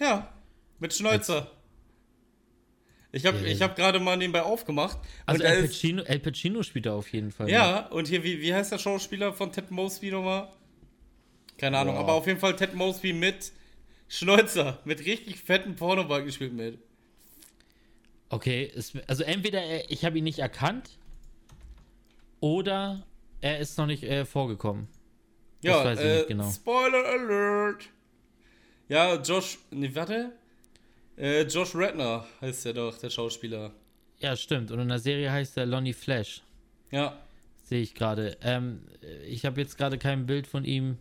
Ja. 0.00 0.32
Mit 0.80 0.92
Schnäuzer. 0.92 1.50
Ich 3.14 3.26
habe 3.26 3.38
Ja, 3.38 3.44
ich 3.46 3.58
ja. 3.58 3.68
hab 3.68 3.76
gerade 3.76 4.00
mal 4.00 4.16
nebenbei 4.16 4.42
aufgemacht. 4.42 4.98
Also 5.26 5.42
er 5.44 5.56
El 5.56 5.64
ist, 5.64 5.72
Pacino, 5.72 6.02
El 6.02 6.18
Pacino 6.20 6.62
spielt 6.62 6.86
da 6.86 6.94
auf 6.94 7.12
jeden 7.12 7.30
Fall. 7.30 7.46
mit. 7.46 7.54
ja, 7.54 7.86
und 7.88 8.08
hier, 8.08 8.24
wie, 8.24 8.40
wie 8.40 8.54
heißt 8.54 8.72
der 8.72 8.78
Schauspieler 8.78 9.32
von 9.34 9.52
Ted 9.52 9.70
Mosby 9.70 10.10
nochmal? 10.10 10.48
Keine 11.58 11.78
Ahnung, 11.78 11.94
Boah. 11.94 12.00
aber 12.02 12.12
auf 12.14 12.26
jeden 12.26 12.40
Fall 12.40 12.56
Ted 12.56 12.74
Mosby 12.74 13.12
mit 13.12 13.52
Schnäuzer. 14.08 14.80
Mit 14.84 15.04
richtig 15.04 15.40
fetten 15.40 15.76
Pornobalken 15.76 16.26
gespielt 16.26 16.52
mit. 16.54 16.78
Okay, 18.30 18.64
ist, 18.64 18.94
also 19.06 19.24
entweder 19.24 19.62
er, 19.62 19.90
ich 19.90 20.04
habe 20.06 20.16
ihn 20.18 20.24
nicht 20.24 20.38
erkannt 20.38 20.88
oder 22.40 23.06
er 23.42 23.58
ist 23.58 23.76
noch 23.78 23.86
nicht 23.86 24.04
äh, 24.04 24.24
vorgekommen. 24.24 24.88
Ja, 25.62 25.84
weiß 25.84 25.98
ich 26.00 26.04
äh, 26.04 26.16
nicht 26.16 26.28
genau. 26.28 26.50
Spoiler 26.50 27.04
Alert. 27.04 27.84
Ja, 28.88 29.14
Josh, 29.20 29.58
nee, 29.70 29.90
warte. 29.94 30.32
Äh, 31.16 31.42
Josh 31.42 31.74
Redner 31.74 32.26
heißt 32.40 32.64
der 32.64 32.72
doch, 32.74 32.96
der 32.98 33.10
Schauspieler. 33.10 33.72
Ja, 34.18 34.36
stimmt. 34.36 34.70
Und 34.70 34.78
in 34.80 34.88
der 34.88 34.98
Serie 34.98 35.30
heißt 35.30 35.56
er 35.56 35.66
Lonnie 35.66 35.92
Flash. 35.92 36.42
Ja. 36.90 37.18
Sehe 37.64 37.80
ich 37.82 37.94
gerade. 37.94 38.36
Ähm, 38.42 38.82
ich 39.26 39.44
habe 39.44 39.60
jetzt 39.60 39.76
gerade 39.76 39.98
kein 39.98 40.26
Bild 40.26 40.46
von 40.46 40.64
ihm. 40.64 40.98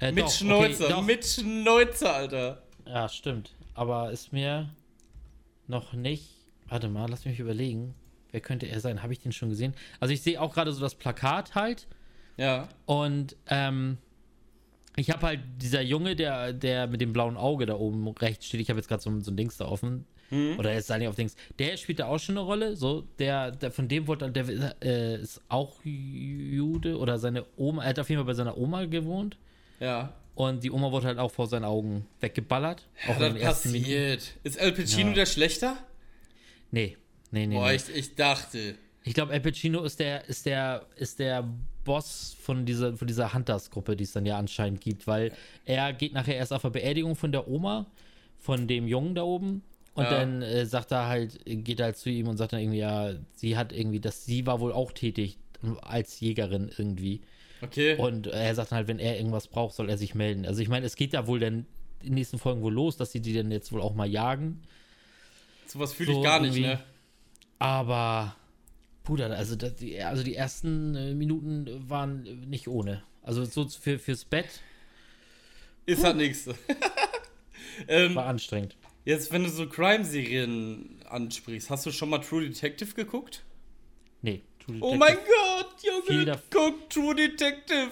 Äh, 0.00 0.12
Mit 0.12 0.24
doch, 0.24 0.32
Schnäuzer, 0.32 0.84
okay, 0.84 0.92
doch. 0.94 1.02
mit 1.02 1.24
Schnäuzer, 1.24 2.14
Alter. 2.14 2.62
Ja, 2.86 3.08
stimmt. 3.08 3.54
Aber 3.74 4.10
ist 4.10 4.32
mir 4.32 4.70
noch 5.68 5.92
nicht. 5.92 6.28
Warte 6.68 6.88
mal, 6.88 7.08
lass 7.08 7.24
mich 7.24 7.38
überlegen. 7.38 7.94
Wer 8.32 8.40
könnte 8.40 8.66
er 8.66 8.80
sein? 8.80 9.02
Habe 9.02 9.12
ich 9.12 9.20
den 9.20 9.32
schon 9.32 9.50
gesehen? 9.50 9.74
Also 10.00 10.12
ich 10.14 10.22
sehe 10.22 10.40
auch 10.40 10.54
gerade 10.54 10.72
so 10.72 10.80
das 10.80 10.94
Plakat 10.94 11.54
halt. 11.54 11.86
Ja. 12.36 12.68
Und 12.86 13.36
ähm, 13.48 13.98
ich 14.96 15.10
habe 15.10 15.26
halt 15.26 15.40
dieser 15.60 15.80
Junge, 15.82 16.14
der, 16.16 16.52
der 16.52 16.86
mit 16.86 17.00
dem 17.00 17.12
blauen 17.12 17.36
Auge 17.36 17.66
da 17.66 17.74
oben 17.76 18.08
rechts 18.08 18.46
steht. 18.46 18.60
Ich 18.60 18.68
habe 18.68 18.78
jetzt 18.78 18.88
gerade 18.88 19.02
so, 19.02 19.20
so 19.20 19.30
ein 19.30 19.36
Dings 19.36 19.56
da 19.56 19.66
offen. 19.66 20.04
Mhm. 20.30 20.58
Oder 20.58 20.72
er 20.72 20.78
ist 20.78 20.90
eigentlich 20.90 21.08
auf 21.08 21.14
Dings. 21.16 21.34
Der 21.58 21.76
spielt 21.76 21.98
da 22.00 22.06
auch 22.06 22.18
schon 22.18 22.36
eine 22.36 22.44
Rolle. 22.46 22.76
So, 22.76 23.02
der, 23.18 23.50
der 23.52 23.70
von 23.70 23.88
dem 23.88 24.06
wurde, 24.06 24.30
der 24.30 24.74
äh, 24.82 25.20
ist 25.20 25.40
auch 25.48 25.82
Jude 25.84 26.98
oder 26.98 27.18
seine 27.18 27.44
Oma. 27.56 27.82
Er 27.84 27.90
hat 27.90 27.98
auf 27.98 28.08
jeden 28.10 28.20
Fall 28.20 28.26
bei 28.26 28.34
seiner 28.34 28.56
Oma 28.56 28.84
gewohnt. 28.86 29.36
Ja. 29.80 30.14
Und 30.34 30.64
die 30.64 30.70
Oma 30.70 30.90
wurde 30.90 31.08
halt 31.08 31.18
auch 31.18 31.30
vor 31.30 31.46
seinen 31.46 31.64
Augen 31.64 32.06
weggeballert. 32.20 32.88
Auch 33.06 33.20
Ja, 33.20 33.28
das 33.30 33.64
Minuten. 33.66 33.82
passiert. 33.84 34.32
Ist 34.42 34.56
El 34.56 34.72
Pacino 34.72 35.08
Ja. 35.10 35.14
der 35.16 35.26
Schlechter? 35.26 35.76
Nee, 36.70 36.96
nee, 37.30 37.46
nee. 37.46 37.54
Boah, 37.54 37.68
nee. 37.68 37.76
ich, 37.76 37.88
ich 37.94 38.14
dachte. 38.14 38.76
Ich 39.04 39.12
glaube, 39.14 39.32
Al 39.32 39.40
Pacino 39.40 39.82
ist 39.82 39.98
der, 40.00 40.26
ist 40.28 40.46
der, 40.46 40.86
ist 40.96 41.18
der 41.18 41.46
Boss 41.84 42.36
von 42.40 42.64
dieser, 42.66 42.96
von 42.96 43.06
dieser 43.08 43.34
Hunters-Gruppe, 43.34 43.96
die 43.96 44.04
es 44.04 44.12
dann 44.12 44.26
ja 44.26 44.38
anscheinend 44.38 44.80
gibt, 44.80 45.06
weil 45.06 45.32
er 45.64 45.92
geht 45.92 46.12
nachher 46.12 46.36
erst 46.36 46.52
auf 46.52 46.62
der 46.62 46.70
Beerdigung 46.70 47.16
von 47.16 47.32
der 47.32 47.48
Oma, 47.48 47.86
von 48.38 48.66
dem 48.68 48.86
Jungen 48.86 49.14
da 49.14 49.22
oben. 49.22 49.62
Und 49.94 50.04
Ja. 50.04 50.10
dann 50.10 50.40
äh, 50.42 50.64
sagt 50.64 50.90
er 50.92 51.06
halt, 51.06 51.38
geht 51.44 51.78
er 51.80 51.86
halt 51.86 51.96
zu 51.98 52.08
ihm 52.10 52.26
und 52.28 52.36
sagt 52.38 52.52
dann 52.54 52.60
irgendwie, 52.60 52.78
ja, 52.78 53.12
sie 53.34 53.56
hat 53.56 53.72
irgendwie, 53.72 54.00
dass 54.00 54.24
sie 54.24 54.46
war 54.46 54.60
wohl 54.60 54.72
auch 54.72 54.92
tätig 54.92 55.36
als 55.82 56.18
Jägerin 56.20 56.70
irgendwie. 56.76 57.20
Okay. 57.60 57.96
Und 57.96 58.26
er 58.26 58.54
sagt 58.54 58.72
dann 58.72 58.76
halt, 58.78 58.88
wenn 58.88 58.98
er 58.98 59.16
irgendwas 59.18 59.46
braucht, 59.48 59.74
soll 59.76 59.88
er 59.90 59.98
sich 59.98 60.14
melden. 60.14 60.46
Also 60.46 60.60
ich 60.62 60.68
meine, 60.68 60.86
es 60.86 60.96
geht 60.96 61.12
ja 61.12 61.26
wohl 61.26 61.38
dann 61.40 61.66
in 62.00 62.06
den 62.08 62.14
nächsten 62.14 62.38
Folgen 62.38 62.62
wohl 62.62 62.72
los, 62.72 62.96
dass 62.96 63.12
sie 63.12 63.20
die 63.20 63.32
dann 63.34 63.50
jetzt 63.52 63.70
wohl 63.70 63.80
auch 63.82 63.94
mal 63.94 64.08
jagen. 64.08 64.62
Sowas 65.66 65.92
fühle 65.92 66.10
ich 66.10 66.16
so 66.16 66.22
gar 66.22 66.40
nicht, 66.40 66.58
ne? 66.58 66.80
Aber, 67.58 68.34
Bruder, 69.04 69.30
also, 69.36 69.56
das, 69.56 69.74
die, 69.76 70.00
also 70.00 70.22
die 70.22 70.34
ersten 70.36 70.94
äh, 70.94 71.14
Minuten 71.14 71.68
waren 71.88 72.22
nicht 72.48 72.68
ohne. 72.68 73.02
Also 73.22 73.44
so 73.44 73.68
für, 73.68 73.98
fürs 73.98 74.24
Bett 74.24 74.46
Ist 75.86 76.04
halt 76.04 76.16
nichts. 76.16 76.46
ähm, 77.88 78.14
war 78.14 78.26
anstrengend. 78.26 78.76
jetzt, 79.04 79.32
wenn 79.32 79.44
du 79.44 79.50
so 79.50 79.68
Crime-Serien 79.68 81.00
ansprichst, 81.08 81.70
hast 81.70 81.86
du 81.86 81.90
schon 81.90 82.10
mal 82.10 82.18
True 82.18 82.42
Detective 82.48 82.94
geguckt? 82.94 83.42
Nee. 84.22 84.42
True 84.64 84.78
Oh 84.80 84.92
Detective- 84.92 84.98
mein 84.98 85.16
Gott, 85.16 86.08
Junge, 86.08 86.40
guck 86.50 86.90
True 86.90 87.14
Detective. 87.14 87.90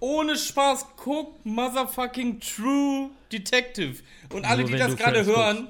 Ohne 0.00 0.36
Spaß, 0.36 0.86
guck 0.96 1.44
motherfucking 1.46 2.40
True 2.40 3.10
Detective. 3.30 4.02
Und 4.32 4.44
alle, 4.44 4.62
Nur 4.62 4.72
die 4.72 4.76
das 4.78 4.96
gerade 4.96 5.24
hören, 5.24 5.68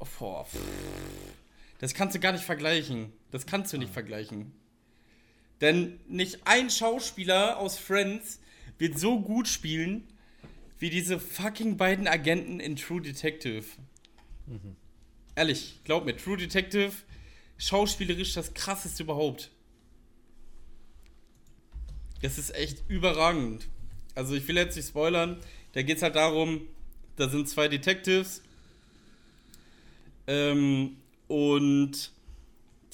oh, 0.00 0.06
boah, 0.18 0.44
pff. 0.44 0.58
das 1.78 1.94
kannst 1.94 2.16
du 2.16 2.20
gar 2.20 2.32
nicht 2.32 2.42
vergleichen. 2.42 3.12
Das 3.32 3.46
kannst 3.46 3.72
du 3.72 3.78
nicht 3.78 3.92
vergleichen. 3.92 4.52
Denn 5.60 5.98
nicht 6.08 6.46
ein 6.46 6.70
Schauspieler 6.70 7.58
aus 7.58 7.78
Friends 7.78 8.40
wird 8.78 8.98
so 8.98 9.20
gut 9.20 9.48
spielen 9.48 10.04
wie 10.78 10.90
diese 10.90 11.18
fucking 11.18 11.76
beiden 11.76 12.08
Agenten 12.08 12.60
in 12.60 12.76
True 12.76 13.00
Detective. 13.00 13.64
Ehrlich, 15.34 15.80
glaub 15.84 16.04
mir, 16.04 16.16
True 16.16 16.36
Detective, 16.36 16.92
schauspielerisch 17.56 18.34
das 18.34 18.52
krasseste 18.54 19.04
überhaupt. 19.04 19.50
Das 22.20 22.38
ist 22.38 22.54
echt 22.54 22.82
überragend. 22.88 23.68
Also 24.14 24.34
ich 24.34 24.46
will 24.46 24.56
jetzt 24.56 24.76
nicht 24.76 24.88
spoilern. 24.88 25.38
Da 25.72 25.82
geht 25.82 25.96
es 25.96 26.02
halt 26.02 26.16
darum, 26.16 26.62
da 27.16 27.28
sind 27.28 27.48
zwei 27.48 27.68
Detectives. 27.68 28.42
Ähm, 30.26 30.96
und 31.28 32.11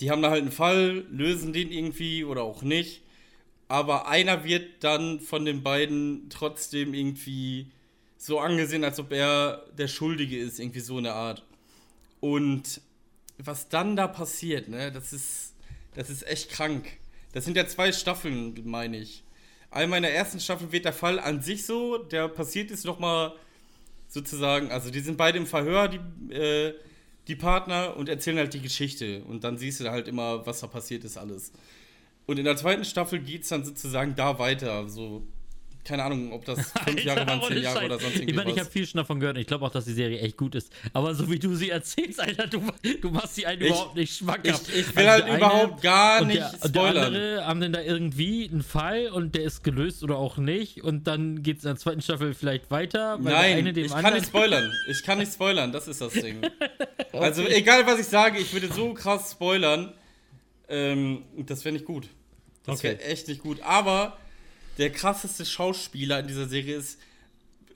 die 0.00 0.10
haben 0.10 0.22
da 0.22 0.30
halt 0.30 0.42
einen 0.42 0.52
Fall, 0.52 1.04
lösen 1.10 1.52
den 1.52 1.72
irgendwie 1.72 2.24
oder 2.24 2.42
auch 2.42 2.62
nicht. 2.62 3.02
Aber 3.68 4.08
einer 4.08 4.44
wird 4.44 4.82
dann 4.82 5.20
von 5.20 5.44
den 5.44 5.62
beiden 5.62 6.30
trotzdem 6.30 6.94
irgendwie 6.94 7.70
so 8.16 8.40
angesehen, 8.40 8.84
als 8.84 8.98
ob 8.98 9.12
er 9.12 9.64
der 9.76 9.88
Schuldige 9.88 10.38
ist, 10.38 10.58
irgendwie 10.58 10.80
so 10.80 10.96
eine 10.96 11.12
Art. 11.12 11.44
Und 12.20 12.80
was 13.38 13.68
dann 13.68 13.94
da 13.94 14.08
passiert, 14.08 14.68
ne, 14.68 14.90
das 14.90 15.12
ist, 15.12 15.54
das 15.94 16.10
ist 16.10 16.26
echt 16.26 16.50
krank. 16.50 16.88
Das 17.32 17.44
sind 17.44 17.56
ja 17.56 17.66
zwei 17.66 17.92
Staffeln, 17.92 18.54
meine 18.64 18.98
ich. 18.98 19.22
Einmal 19.70 19.98
in 19.98 20.04
der 20.04 20.14
ersten 20.14 20.40
Staffel 20.40 20.72
wird 20.72 20.86
der 20.86 20.92
Fall 20.92 21.20
an 21.20 21.42
sich 21.42 21.66
so, 21.66 21.98
der 21.98 22.28
passiert 22.28 22.70
ist 22.70 22.84
nochmal 22.84 23.34
sozusagen, 24.08 24.70
also 24.72 24.90
die 24.90 25.00
sind 25.00 25.18
beide 25.18 25.38
im 25.38 25.46
Verhör, 25.46 25.88
die, 25.88 26.34
äh, 26.34 26.74
die 27.28 27.36
Partner, 27.36 27.96
und 27.96 28.08
erzählen 28.08 28.38
halt 28.38 28.54
die 28.54 28.60
Geschichte. 28.60 29.22
Und 29.24 29.44
dann 29.44 29.58
siehst 29.58 29.80
du 29.80 29.90
halt 29.90 30.08
immer, 30.08 30.46
was 30.46 30.60
da 30.60 30.66
passiert 30.66 31.04
ist, 31.04 31.16
alles. 31.18 31.52
Und 32.26 32.38
in 32.38 32.44
der 32.44 32.56
zweiten 32.56 32.84
Staffel 32.84 33.20
geht 33.20 33.42
es 33.42 33.48
dann 33.48 33.64
sozusagen 33.64 34.14
da 34.16 34.38
weiter. 34.38 34.88
So, 34.88 35.26
keine 35.88 36.04
Ahnung, 36.04 36.32
ob 36.32 36.44
das 36.44 36.70
fünf 36.84 37.02
Jahre 37.02 37.26
waren, 37.26 37.40
zehn 37.48 37.62
Jahre 37.62 37.86
oder 37.86 37.98
sonst 37.98 38.14
Ich 38.16 38.20
irgendwie 38.22 38.34
meine, 38.36 38.50
ich 38.52 38.58
habe 38.60 38.70
viel 38.70 38.86
schon 38.86 38.98
davon 38.98 39.18
gehört 39.20 39.36
und 39.36 39.40
ich 39.40 39.46
glaube 39.46 39.64
auch, 39.64 39.70
dass 39.70 39.86
die 39.86 39.92
Serie 39.94 40.20
echt 40.20 40.36
gut 40.36 40.54
ist. 40.54 40.70
Aber 40.92 41.14
so 41.14 41.30
wie 41.30 41.38
du 41.38 41.54
sie 41.54 41.70
erzählst, 41.70 42.20
Alter, 42.20 42.46
du, 42.46 42.62
du 43.00 43.10
machst 43.10 43.34
sie 43.36 43.46
einen 43.46 43.62
Ich- 43.62 43.68
überhaupt 43.68 43.96
nicht 43.96 44.16
schmackhaft. 44.16 44.68
ich- 44.68 44.80
ich 44.80 44.96
will 44.96 45.06
Also 45.08 45.24
halt 45.26 45.36
überhaupt 45.38 45.82
gar 45.82 46.24
nicht 46.24 46.38
der, 46.40 46.52
und 46.52 46.62
der 46.62 46.68
spoilern. 46.68 47.04
andere 47.06 47.46
haben 47.46 47.60
dann 47.60 47.72
da 47.72 47.80
irgendwie 47.80 48.48
einen 48.48 48.62
Fall 48.62 49.08
und 49.08 49.34
der 49.34 49.44
ist 49.44 49.64
gelöst 49.64 50.02
oder 50.02 50.16
auch 50.18 50.36
nicht. 50.36 50.84
Und 50.84 51.06
dann 51.06 51.42
geht 51.42 51.58
es 51.58 51.64
in 51.64 51.70
der 51.70 51.76
zweiten 51.78 52.02
Staffel 52.02 52.34
vielleicht 52.34 52.70
weiter. 52.70 53.18
Nein, 53.20 53.66
ich 53.66 53.90
kann 53.90 54.12
nicht 54.14 54.26
spoilern. 54.26 54.70
Ich 54.90 55.02
kann 55.02 55.18
nicht 55.18 55.32
spoilern, 55.32 55.72
das 55.72 55.88
ist 55.88 56.00
das 56.00 56.12
Ding. 56.12 56.42
Also 57.12 57.42
egal, 57.42 57.86
was 57.86 57.98
ich 57.98 58.06
sage, 58.06 58.38
ich 58.38 58.52
würde 58.52 58.68
so 58.72 58.92
krass 58.92 59.32
spoilern. 59.32 59.94
Ähm, 60.68 61.22
das 61.46 61.64
wäre 61.64 61.72
nicht 61.72 61.84
gut. 61.86 62.08
Das 62.64 62.78
Okay. 62.80 62.88
wäre 62.98 63.00
echt 63.02 63.28
nicht 63.28 63.40
gut. 63.42 63.60
Aber 63.62 64.18
der 64.78 64.90
krasseste 64.90 65.44
Schauspieler 65.44 66.20
in 66.20 66.28
dieser 66.28 66.48
Serie 66.48 66.76
ist, 66.76 66.98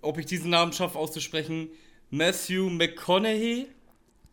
ob 0.01 0.19
ich 0.19 0.27
diesen 0.27 0.51
Namen 0.51 0.73
schaffe 0.73 0.99
auszusprechen, 0.99 1.69
Matthew 2.11 2.71
McConaughey. 2.71 3.67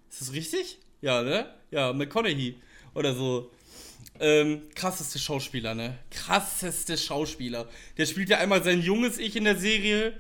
Ist 0.09 0.22
das 0.22 0.34
richtig? 0.34 0.80
Ja, 1.01 1.22
ne? 1.22 1.53
Ja, 1.72 1.93
McConaughey. 1.93 2.55
Oder 2.93 3.13
so. 3.13 3.51
Ähm, 4.20 4.63
krasseste 4.76 5.20
Schauspieler, 5.20 5.76
ne? 5.76 5.97
Krasseste 6.11 6.97
Schauspieler. 6.97 7.70
Der 7.97 8.05
spielt 8.05 8.30
ja 8.30 8.38
einmal 8.38 8.63
sein 8.63 8.82
junges 8.82 9.17
Ich 9.17 9.36
in 9.36 9.45
der 9.45 9.55
Serie, 9.55 10.20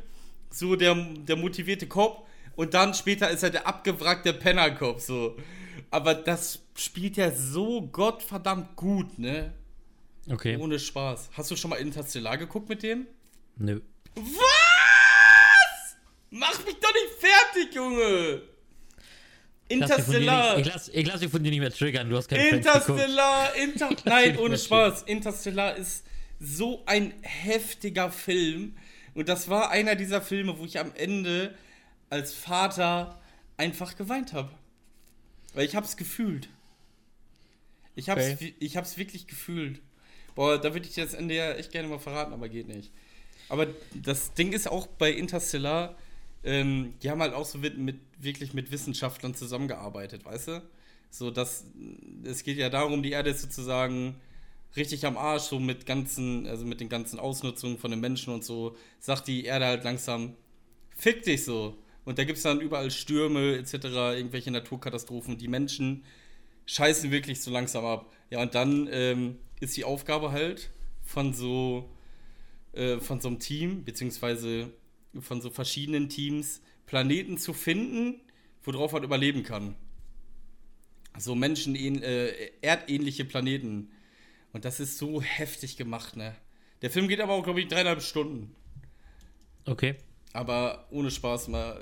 so 0.51 0.75
der, 0.75 0.95
der 0.95 1.35
motivierte 1.35 1.87
Cop, 1.87 2.27
und 2.55 2.73
dann 2.73 2.93
später 2.93 3.29
ist 3.29 3.43
er 3.43 3.49
der 3.49 3.67
abgewrackte 3.67 4.33
Penner-Cop, 4.33 4.99
so. 4.99 5.37
Aber 5.91 6.13
das 6.13 6.59
spielt 6.75 7.17
er 7.17 7.35
so 7.35 7.81
gottverdammt 7.81 8.75
gut, 8.75 9.17
ne? 9.17 9.53
Okay. 10.29 10.57
Ohne 10.57 10.77
Spaß. 10.79 11.29
Hast 11.33 11.51
du 11.51 11.55
schon 11.55 11.69
mal 11.71 11.77
Interstellar 11.77 12.37
geguckt 12.37 12.69
mit 12.69 12.83
dem? 12.83 13.07
Nö. 13.57 13.81
Was? 14.15 15.95
Mach 16.29 16.63
mich 16.65 16.75
doch 16.79 16.93
nicht 16.93 17.13
fertig, 17.19 17.73
Junge! 17.73 18.41
Interstellar! 19.67 20.57
Ich 20.57 20.65
lass, 20.65 20.89
ich 20.89 21.05
lass 21.07 21.19
dich 21.19 21.29
von 21.31 21.43
dir 21.43 21.49
nicht 21.51 21.59
mehr 21.59 21.71
triggern, 21.71 22.09
du 22.09 22.17
hast 22.17 22.27
geguckt. 22.27 22.51
Interstellar, 22.53 23.55
Inter 23.55 23.89
Nein, 24.05 24.37
ohne 24.37 24.57
Spaß. 24.57 25.03
Interstellar 25.03 25.75
ist 25.75 26.03
so 26.39 26.83
ein 26.85 27.13
heftiger 27.21 28.11
Film. 28.11 28.75
Und 29.13 29.29
das 29.29 29.49
war 29.49 29.69
einer 29.69 29.95
dieser 29.95 30.21
Filme, 30.21 30.57
wo 30.57 30.65
ich 30.65 30.79
am 30.79 30.93
Ende 30.95 31.55
als 32.09 32.33
Vater 32.33 33.19
einfach 33.57 33.95
geweint 33.95 34.33
habe. 34.33 34.49
Weil 35.53 35.65
ich 35.65 35.75
hab's 35.75 35.97
gefühlt. 35.97 36.47
Ich 37.95 38.09
hab's, 38.09 38.23
Okay. 38.33 38.55
ich 38.59 38.77
hab's 38.77 38.97
wirklich 38.97 39.27
gefühlt. 39.27 39.81
Boah, 40.39 40.57
da 40.57 40.73
würde 40.73 40.87
ich 40.87 40.95
das 40.95 41.15
Ende 41.15 41.35
ja 41.35 41.51
echt 41.51 41.69
gerne 41.69 41.89
mal 41.89 41.99
verraten, 41.99 42.31
aber 42.31 42.47
geht 42.47 42.69
nicht. 42.69 42.93
Aber 43.49 43.67
das 43.93 44.33
Ding 44.35 44.53
ist 44.53 44.71
auch 44.71 44.87
bei 44.87 45.11
Interstellar, 45.11 45.97
ähm, 46.45 46.93
die 47.03 47.09
haben 47.09 47.21
halt 47.21 47.33
auch 47.33 47.43
so 47.43 47.57
mit, 47.57 47.77
mit 47.77 47.97
wirklich 48.17 48.53
mit 48.53 48.71
Wissenschaftlern 48.71 49.35
zusammengearbeitet, 49.35 50.23
weißt 50.23 50.47
du? 50.47 50.63
So, 51.09 51.29
dass 51.29 51.65
es 52.23 52.43
geht 52.43 52.57
ja 52.57 52.69
darum, 52.69 53.03
die 53.03 53.11
Erde 53.11 53.31
ist 53.31 53.41
sozusagen 53.41 54.15
richtig 54.77 55.05
am 55.05 55.17
Arsch, 55.17 55.43
so 55.43 55.59
mit 55.59 55.85
ganzen, 55.85 56.47
also 56.47 56.65
mit 56.65 56.79
den 56.79 56.87
ganzen 56.87 57.19
Ausnutzungen 57.19 57.77
von 57.77 57.91
den 57.91 57.99
Menschen 57.99 58.33
und 58.33 58.45
so, 58.45 58.77
sagt 59.01 59.27
die 59.27 59.43
Erde 59.43 59.65
halt 59.65 59.83
langsam, 59.83 60.37
fick 60.95 61.23
dich 61.23 61.43
so. 61.43 61.75
Und 62.05 62.17
da 62.17 62.23
gibt 62.23 62.37
es 62.37 62.43
dann 62.43 62.61
überall 62.61 62.91
Stürme 62.91 63.57
etc., 63.57 63.73
irgendwelche 64.15 64.51
Naturkatastrophen. 64.51 65.37
Die 65.37 65.49
Menschen 65.49 66.05
scheißen 66.65 67.11
wirklich 67.11 67.41
so 67.41 67.51
langsam 67.51 67.83
ab. 67.83 68.09
Ja, 68.29 68.41
und 68.41 68.55
dann 68.55 68.87
ähm, 68.89 69.37
ist 69.59 69.75
die 69.77 69.83
Aufgabe 69.83 70.31
halt 70.31 70.69
von 71.01 71.33
so, 71.33 71.89
äh, 72.73 72.97
von 72.99 73.19
so 73.21 73.27
einem 73.27 73.39
Team, 73.39 73.83
beziehungsweise 73.83 74.71
von 75.19 75.41
so 75.41 75.49
verschiedenen 75.49 76.09
Teams, 76.09 76.61
Planeten 76.85 77.37
zu 77.37 77.53
finden, 77.53 78.21
worauf 78.63 78.93
man 78.93 79.03
überleben 79.03 79.43
kann. 79.43 79.75
So 81.17 81.35
Menschen, 81.35 81.75
äh, 81.75 82.51
erdähnliche 82.61 83.25
Planeten. 83.25 83.91
Und 84.53 84.65
das 84.65 84.79
ist 84.79 84.97
so 84.97 85.21
heftig 85.21 85.77
gemacht, 85.77 86.15
ne? 86.15 86.35
Der 86.81 86.89
Film 86.89 87.07
geht 87.07 87.19
aber 87.19 87.33
auch, 87.33 87.43
glaube 87.43 87.61
ich, 87.61 87.67
dreieinhalb 87.67 88.01
Stunden. 88.01 88.55
Okay. 89.65 89.95
Aber 90.33 90.87
ohne 90.91 91.11
Spaß 91.11 91.49
mal. 91.49 91.79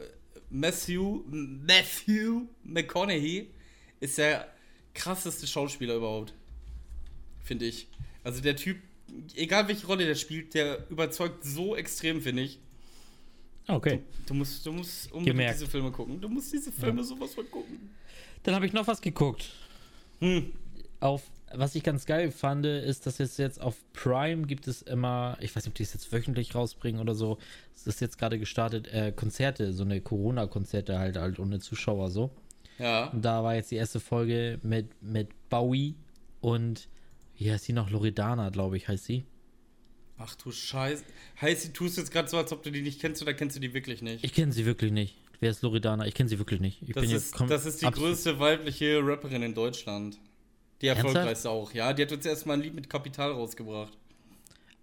Matthew, 0.49 1.23
Matthew 1.27 2.47
McConaughey 2.63 3.51
ist 3.99 4.17
der 4.17 4.47
krasseste 4.93 5.45
Schauspieler 5.45 5.95
überhaupt. 5.95 6.33
Finde 7.47 7.65
ich. 7.65 7.87
Also 8.25 8.41
der 8.41 8.57
Typ, 8.57 8.77
egal 9.35 9.69
welche 9.69 9.87
Rolle 9.87 10.05
der 10.05 10.15
spielt, 10.15 10.53
der 10.53 10.89
überzeugt 10.89 11.45
so 11.45 11.77
extrem, 11.77 12.21
finde 12.21 12.43
ich. 12.43 12.59
Okay. 13.69 14.01
Du 14.25 14.33
musst, 14.33 14.65
du 14.65 14.73
musst 14.73 15.11
unbedingt 15.11 15.37
Gemerkt. 15.37 15.59
diese 15.59 15.69
Filme 15.69 15.91
gucken. 15.91 16.19
Du 16.19 16.27
musst 16.27 16.51
diese 16.51 16.71
Filme 16.71 17.03
sowas 17.03 17.33
von 17.33 17.49
gucken. 17.49 17.89
Dann 18.43 18.53
habe 18.53 18.65
ich 18.65 18.73
noch 18.73 18.85
was 18.87 19.01
geguckt. 19.01 19.49
Hm. 20.19 20.51
Auf, 20.99 21.23
was 21.53 21.75
ich 21.75 21.83
ganz 21.83 22.05
geil 22.05 22.31
fand, 22.31 22.65
ist, 22.65 23.05
dass 23.05 23.19
es 23.19 23.37
jetzt 23.37 23.61
auf 23.61 23.75
Prime 23.93 24.45
gibt 24.45 24.67
es 24.67 24.81
immer, 24.81 25.37
ich 25.39 25.55
weiß 25.55 25.63
nicht, 25.63 25.71
ob 25.71 25.75
die 25.75 25.83
es 25.83 25.93
jetzt 25.93 26.11
wöchentlich 26.11 26.53
rausbringen 26.53 26.99
oder 26.99 27.15
so. 27.15 27.37
Es 27.75 27.87
ist 27.87 28.01
jetzt 28.01 28.17
gerade 28.17 28.39
gestartet, 28.39 28.87
äh, 28.87 29.13
Konzerte, 29.15 29.71
so 29.71 29.83
eine 29.83 30.01
Corona-Konzerte 30.01 30.99
halt, 30.99 31.17
halt 31.17 31.39
ohne 31.39 31.59
Zuschauer 31.59 32.09
so. 32.09 32.31
Ja. 32.79 33.07
Und 33.07 33.23
da 33.23 33.43
war 33.43 33.55
jetzt 33.55 33.71
die 33.71 33.75
erste 33.75 33.99
Folge 33.99 34.59
mit, 34.63 35.01
mit 35.01 35.29
Bowie 35.49 35.95
und 36.41 36.87
wie 37.37 37.51
heißt 37.51 37.65
sie 37.65 37.73
noch? 37.73 37.89
Loredana, 37.89 38.49
glaube 38.49 38.77
ich, 38.77 38.87
heißt 38.87 39.05
sie. 39.05 39.25
Ach 40.17 40.33
du 40.35 40.51
Scheiße. 40.51 41.03
Heißt, 41.41 41.67
du 41.67 41.73
tust 41.73 41.97
jetzt 41.97 42.11
gerade 42.11 42.27
so, 42.27 42.37
als 42.37 42.51
ob 42.51 42.63
du 42.63 42.71
die 42.71 42.81
nicht 42.81 42.99
kennst 42.99 43.21
oder 43.21 43.33
kennst 43.33 43.55
du 43.55 43.59
die 43.59 43.73
wirklich 43.73 44.01
nicht? 44.01 44.23
Ich 44.23 44.33
kenne 44.33 44.51
sie 44.51 44.65
wirklich 44.65 44.91
nicht. 44.91 45.15
Wer 45.39 45.51
ist 45.51 45.61
Loredana? 45.61 46.07
Ich 46.07 46.15
kenne 46.15 46.27
sie 46.29 46.39
wirklich 46.39 46.59
nicht. 46.59 46.81
Ich 46.81 46.93
Das 46.93 47.01
bin 47.05 47.11
ist, 47.11 47.39
das 47.47 47.65
ist 47.67 47.81
die 47.83 47.91
größte 47.91 48.39
weibliche 48.39 48.99
Rapperin 49.03 49.43
in 49.43 49.53
Deutschland. 49.53 50.17
Die 50.81 50.87
erfolgreichste 50.87 51.49
auch, 51.51 51.71
ja. 51.73 51.93
Die 51.93 52.01
hat 52.01 52.11
uns 52.11 52.25
erstmal 52.25 52.57
ein 52.57 52.63
Lied 52.63 52.73
mit 52.73 52.89
Kapital 52.89 53.31
rausgebracht. 53.31 53.95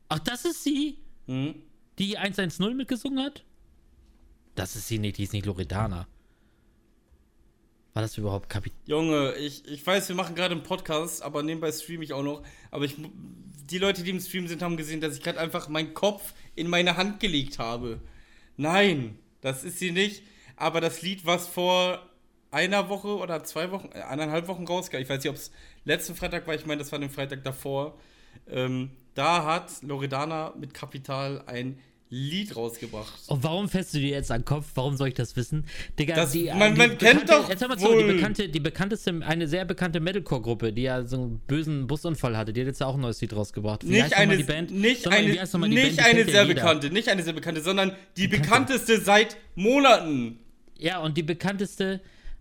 Ach, 0.08 0.20
das 0.20 0.44
ist 0.44 0.62
sie, 0.62 0.98
Hm? 1.26 1.54
die 1.98 2.16
110 2.18 2.76
mitgesungen 2.76 3.18
hat? 3.24 3.44
Das 4.54 4.76
ist 4.76 4.86
sie 4.86 4.98
nicht, 5.00 5.18
die 5.18 5.24
ist 5.24 5.32
nicht 5.32 5.46
Loredana. 5.46 6.06
War 7.94 8.02
das 8.02 8.18
überhaupt 8.18 8.48
Kapit 8.48 8.72
Junge, 8.86 9.34
ich, 9.36 9.66
ich 9.68 9.86
weiß, 9.86 10.08
wir 10.08 10.16
machen 10.16 10.34
gerade 10.34 10.52
einen 10.52 10.64
Podcast, 10.64 11.22
aber 11.22 11.44
nebenbei 11.44 11.70
streame 11.70 12.02
ich 12.02 12.12
auch 12.12 12.24
noch. 12.24 12.42
Aber 12.72 12.84
ich, 12.84 12.96
die 13.70 13.78
Leute, 13.78 14.02
die 14.02 14.10
im 14.10 14.18
Stream 14.18 14.48
sind, 14.48 14.62
haben 14.62 14.76
gesehen, 14.76 15.00
dass 15.00 15.16
ich 15.16 15.22
gerade 15.22 15.38
einfach 15.38 15.68
meinen 15.68 15.94
Kopf 15.94 16.34
in 16.56 16.68
meine 16.68 16.96
Hand 16.96 17.20
gelegt 17.20 17.60
habe. 17.60 18.00
Nein, 18.56 19.16
das 19.40 19.62
ist 19.62 19.78
sie 19.78 19.92
nicht. 19.92 20.24
Aber 20.56 20.80
das 20.80 21.02
Lied, 21.02 21.24
was 21.24 21.46
vor 21.46 22.02
einer 22.50 22.88
Woche 22.88 23.16
oder 23.16 23.44
zwei 23.44 23.70
Wochen, 23.70 23.90
äh, 23.92 24.02
eineinhalb 24.02 24.48
Wochen 24.48 24.66
rauskam, 24.66 24.96
ich 24.96 25.08
weiß 25.08 25.22
nicht, 25.22 25.30
ob 25.30 25.36
es 25.36 25.52
letzten 25.84 26.16
Freitag 26.16 26.48
war, 26.48 26.54
ich 26.56 26.66
meine, 26.66 26.80
das 26.80 26.90
war 26.90 26.98
den 26.98 27.10
Freitag 27.10 27.44
davor, 27.44 27.96
ähm, 28.48 28.90
da 29.14 29.44
hat 29.44 29.82
Loredana 29.82 30.52
mit 30.58 30.74
Kapital 30.74 31.44
ein 31.46 31.78
Lied 32.10 32.54
rausgebracht. 32.54 33.12
Und 33.28 33.42
warum 33.42 33.68
fährst 33.68 33.92
du 33.94 33.98
dir 33.98 34.10
jetzt 34.10 34.30
an 34.30 34.40
den 34.40 34.44
Kopf? 34.44 34.66
Warum 34.74 34.96
soll 34.96 35.08
ich 35.08 35.14
das 35.14 35.34
wissen? 35.36 35.64
Digga, 35.98 36.14
Das- 36.14 36.30
die, 36.32 36.44
man- 36.54 36.74
die 36.74 36.78
man 36.78 36.98
kennt 36.98 37.28
doch 37.28 37.48
Jetzt 37.48 37.66
mal 37.66 37.76
zu, 37.78 37.96
die, 37.96 38.04
bekannte, 38.04 38.48
die 38.48 38.60
bekannteste, 38.60 39.20
eine 39.26 39.48
sehr 39.48 39.64
bekannte 39.64 39.98
Metalcore-Gruppe, 40.00 40.72
die 40.72 40.82
ja 40.82 41.04
so 41.04 41.16
einen 41.16 41.38
bösen 41.46 41.86
Busunfall 41.86 42.36
hatte, 42.36 42.52
die 42.52 42.60
hat 42.60 42.68
jetzt 42.68 42.80
ja 42.80 42.86
auch 42.86 42.94
ein 42.94 43.00
neues 43.00 43.20
Lied 43.20 43.34
rausgebracht. 43.34 43.84
Wie 43.84 43.92
Nicht 44.00 44.14
eine, 44.16 44.36
die 44.36 44.44
Band? 44.44 44.70
nicht 44.70 45.02
Sondern 45.02 45.20
eine, 45.22 45.28
nicht 45.30 45.96
Band? 45.96 46.08
Eine 46.08 46.24
sehr 46.24 46.42
jeder. 46.44 46.54
bekannte, 46.54 46.90
nicht 46.90 47.08
eine 47.08 47.22
sehr 47.22 47.32
bekannte, 47.32 47.60
sondern 47.62 47.92
die 48.16 48.28
Bekannte. 48.28 48.74
bekannteste 48.74 49.00
seit 49.00 49.36
Monaten. 49.56 50.38
Ja, 50.78 50.98
und 51.00 51.16
die 51.16 51.22
bekannteste, 51.22 52.00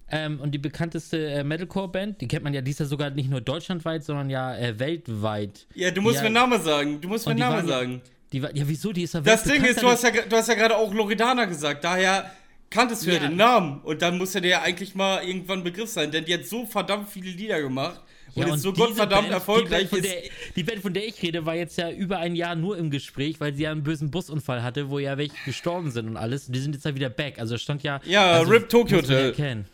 ähm, 0.10 0.40
und 0.40 0.52
die 0.52 0.58
bekannteste 0.60 1.26
äh, 1.32 1.44
Metalcore-Band, 1.44 2.20
die 2.22 2.28
kennt 2.28 2.44
man 2.44 2.54
ja, 2.54 2.62
die 2.62 2.72
ist 2.72 2.80
ja 2.82 2.86
sogar 2.86 3.10
nicht 3.12 3.30
nur 3.30 3.42
deutschlandweit, 3.42 4.04
sondern 4.04 4.30
ja 4.30 4.56
äh, 4.56 4.78
weltweit. 4.78 5.66
Ja, 5.74 5.90
du 5.92 6.02
musst 6.02 6.18
Ja. 6.18 6.22
mir 6.24 6.26
einen 6.28 6.34
Namen 6.36 6.62
sagen. 6.62 7.02
Du 7.02 7.08
musst 7.08 7.26
mir 7.26 7.32
einen 7.32 7.40
Namen 7.40 7.68
sagen. 7.68 8.02
Die 8.34 8.42
war, 8.42 8.54
ja, 8.56 8.64
wieso? 8.68 8.92
Die 8.92 9.04
ist 9.04 9.14
ja 9.14 9.22
Das 9.22 9.44
Ding 9.44 9.64
ist, 9.64 9.82
du 9.82 9.88
hast 9.88 10.04
ja, 10.04 10.10
du 10.12 10.36
hast 10.36 10.50
ja 10.50 10.56
gerade 10.56 10.76
auch 10.76 10.94
Loredana 10.94 11.46
gesagt, 11.46 11.84
daher 11.84 12.32
kanntest 12.70 13.06
du 13.06 13.12
ja. 13.12 13.16
Ja. 13.16 13.28
den 13.28 13.38
Namen. 13.38 13.80
Und 13.82 14.02
dann 14.02 14.18
muss 14.18 14.34
er 14.36 14.42
dir 14.42 14.50
ja 14.50 14.62
eigentlich 14.64 14.96
mal 14.96 15.24
irgendwann 15.24 15.60
ein 15.60 15.64
Begriff 15.64 15.90
sein, 15.90 16.12
denn 16.12 16.26
die 16.26 16.34
hat 16.34 16.46
so 16.46 16.66
verdammt 16.66 17.10
viele 17.10 17.30
Lieder 17.30 17.62
gemacht 17.62 18.02
und 18.36 18.48
Ja, 18.48 18.56
ist 18.56 18.64
so 18.64 18.74
gottverdammt 18.74 19.24
Band, 19.24 19.34
erfolgreich. 19.34 19.90
Die 19.90 19.96
Band, 19.96 20.06
der, 20.06 20.22
die 20.56 20.64
Band, 20.64 20.82
von 20.82 20.94
der 20.94 21.08
ich 21.08 21.22
rede, 21.22 21.46
war 21.46 21.56
jetzt 21.56 21.78
ja 21.78 21.92
über 21.92 22.18
ein 22.18 22.36
Jahr 22.36 22.56
nur 22.56 22.78
im 22.78 22.90
Gespräch, 22.90 23.40
weil 23.40 23.54
sie 23.54 23.64
ja 23.64 23.72
einen 23.72 23.84
bösen 23.84 24.10
Busunfall 24.10 24.64
hatte, 24.64 24.90
wo 24.90 24.98
ja 24.98 25.18
welche 25.18 25.36
gestorben 25.46 25.92
sind 25.92 26.08
und 26.08 26.18
alles. 26.18 26.48
Und 26.48 26.56
die 26.56 26.60
sind 26.60 26.74
jetzt 26.74 26.86
ja 26.86 26.96
wieder 26.96 27.10
back. 27.10 27.38
Also 27.38 27.58
stand 27.58 27.84
ja. 27.84 28.02
Ja, 28.06 28.32
also, 28.32 28.52
RIP 28.52 28.70
Tokyo 28.70 28.98
ja 28.98 29.04
Hotel. 29.04 29.66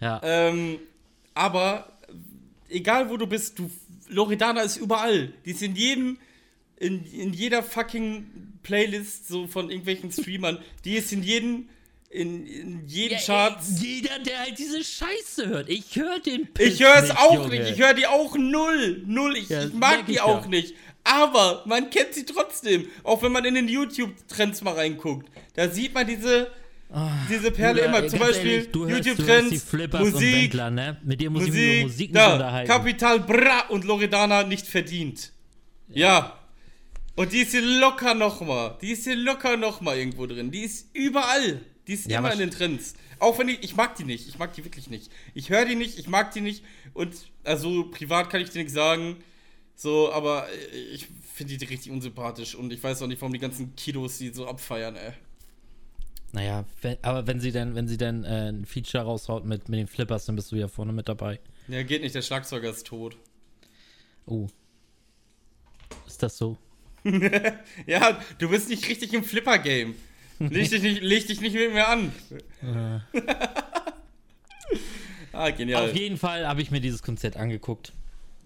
Ja. 0.00 0.20
ähm, 0.22 0.78
aber 1.34 1.88
egal 2.68 3.10
wo 3.10 3.16
du 3.16 3.26
bist, 3.26 3.58
du, 3.58 3.70
Loredana 4.08 4.60
ist 4.60 4.76
überall. 4.76 5.32
Die 5.44 5.50
ist 5.50 5.62
in 5.62 5.74
jedem, 5.74 6.18
in, 6.78 7.04
in 7.06 7.32
jeder 7.32 7.62
fucking 7.62 8.26
Playlist 8.62 9.28
so 9.28 9.46
von 9.46 9.70
irgendwelchen 9.70 10.10
Streamern. 10.12 10.58
Die 10.84 10.94
ist 10.96 11.12
in 11.12 11.22
jedem, 11.22 11.68
in, 12.10 12.46
in 12.46 12.86
jedem 12.86 13.18
Ja, 13.18 13.24
Chart. 13.24 13.58
jeder, 13.80 14.18
der 14.18 14.40
halt 14.40 14.58
diese 14.58 14.82
Scheiße 14.82 15.46
hört. 15.48 15.68
Ich 15.68 15.96
höre 15.96 16.18
den 16.20 16.48
Ich 16.58 16.80
höre 16.82 16.96
es 17.02 17.10
auch 17.10 17.34
Junge. 17.34 17.48
nicht. 17.60 17.70
Ich 17.72 17.78
höre 17.80 17.94
die 17.94 18.06
auch 18.06 18.36
null. 18.36 19.02
Null. 19.06 19.36
Ich, 19.36 19.48
Ja, 19.48 19.64
ich 19.64 19.72
mag 19.72 20.06
die 20.06 20.12
ich 20.12 20.20
auch 20.20 20.42
ja. 20.42 20.48
nicht. 20.48 20.74
Aber 21.04 21.62
man 21.66 21.88
kennt 21.90 22.14
sie 22.14 22.24
trotzdem. 22.24 22.86
Auch 23.04 23.22
wenn 23.22 23.30
man 23.32 23.44
in 23.44 23.54
den 23.54 23.68
YouTube-Trends 23.68 24.62
mal 24.62 24.74
reinguckt. 24.74 25.30
Da 25.54 25.68
sieht 25.68 25.94
man 25.94 26.04
diese, 26.06 26.50
diese 27.30 27.52
Perle 27.52 27.82
Bruder, 27.84 27.98
immer. 28.00 28.08
Zum 28.08 28.18
Beispiel 28.18 28.68
YouTube-Trends, 28.74 29.72
Musik, 30.00 30.20
Wendler, 30.52 30.70
ne? 30.70 30.96
Mit 31.04 31.20
dir 31.20 31.30
muss 31.30 31.44
ich 31.44 31.48
Musik, 31.50 31.82
Musik 31.84 32.12
nicht 32.12 32.16
da. 32.16 32.64
Kapital 32.66 33.20
Bra 33.20 33.60
und 33.68 33.84
Loredana 33.84 34.42
nicht 34.42 34.66
verdient. 34.66 35.32
Ja. 35.88 36.36
Und 37.16 37.32
die 37.32 37.38
ist 37.38 37.52
hier 37.52 37.62
locker 37.62 38.14
nochmal. 38.14 38.76
Die 38.80 38.92
ist 38.92 39.04
hier 39.04 39.16
locker 39.16 39.56
nochmal 39.56 39.98
irgendwo 39.98 40.26
drin. 40.26 40.50
Die 40.50 40.60
ist 40.60 40.94
überall. 40.94 41.62
Die 41.86 41.94
ist 41.94 42.10
Ja, 42.10 42.18
immer 42.18 42.32
in 42.32 42.38
den 42.38 42.50
Trends. 42.50 42.94
Auch 43.18 43.38
wenn 43.38 43.48
ich, 43.48 43.62
ich 43.62 43.74
mag 43.74 43.96
die 43.96 44.04
nicht. 44.04 44.28
Ich 44.28 44.38
mag 44.38 44.52
die 44.52 44.64
wirklich 44.64 44.90
nicht. 44.90 45.10
Ich 45.34 45.50
höre 45.50 45.64
die 45.64 45.76
nicht, 45.76 45.98
ich 45.98 46.08
mag 46.08 46.32
die 46.32 46.42
nicht. 46.42 46.62
Und 46.92 47.14
also 47.44 47.88
privat 47.90 48.28
kann 48.28 48.40
ich 48.42 48.50
dir 48.50 48.58
nichts 48.58 48.74
sagen. 48.74 49.16
So, 49.74 50.12
aber 50.12 50.46
ich 50.92 51.08
finde 51.34 51.56
die 51.56 51.64
richtig 51.64 51.92
unsympathisch 51.92 52.54
und 52.54 52.72
ich 52.72 52.82
weiß 52.82 53.02
auch 53.02 53.06
nicht, 53.06 53.20
warum 53.20 53.32
die 53.32 53.38
ganzen 53.38 53.76
Kilos 53.76 54.18
die 54.18 54.32
so 54.32 54.46
abfeiern, 54.46 54.96
ey. 54.96 55.12
Naja, 56.32 56.64
wenn, 56.82 56.96
aber 57.02 57.26
wenn 57.26 57.40
sie 57.40 57.52
dann, 57.52 57.74
wenn 57.74 57.86
sie 57.86 57.96
dann 57.98 58.24
äh, 58.24 58.50
ein 58.50 58.64
Feature 58.66 59.04
raushaut 59.04 59.44
mit, 59.44 59.68
mit 59.68 59.78
den 59.78 59.86
Flippers, 59.86 60.26
dann 60.26 60.36
bist 60.36 60.50
du 60.50 60.56
ja 60.56 60.68
vorne 60.68 60.92
mit 60.92 61.08
dabei. 61.08 61.40
Ja, 61.68 61.82
geht 61.82 62.02
nicht, 62.02 62.14
der 62.14 62.22
Schlagzeuger 62.22 62.70
ist 62.70 62.86
tot. 62.86 63.16
Oh. 64.26 64.48
Ist 66.06 66.22
das 66.22 66.36
so? 66.36 66.56
ja, 67.86 68.18
du 68.38 68.48
bist 68.48 68.68
nicht 68.68 68.88
richtig 68.88 69.12
im 69.12 69.24
Flipper-Game. 69.24 69.94
Leg 70.38 70.70
dich 70.70 70.82
nicht, 70.82 71.02
leg 71.02 71.26
dich 71.26 71.40
nicht 71.40 71.54
mit 71.54 71.72
mir 71.72 71.88
an. 71.88 72.12
Äh. 72.62 73.20
ah, 75.32 75.50
genial. 75.50 75.90
Auf 75.90 75.96
jeden 75.96 76.18
Fall 76.18 76.46
habe 76.46 76.60
ich 76.60 76.70
mir 76.70 76.80
dieses 76.80 77.02
Konzert 77.02 77.36
angeguckt. 77.36 77.92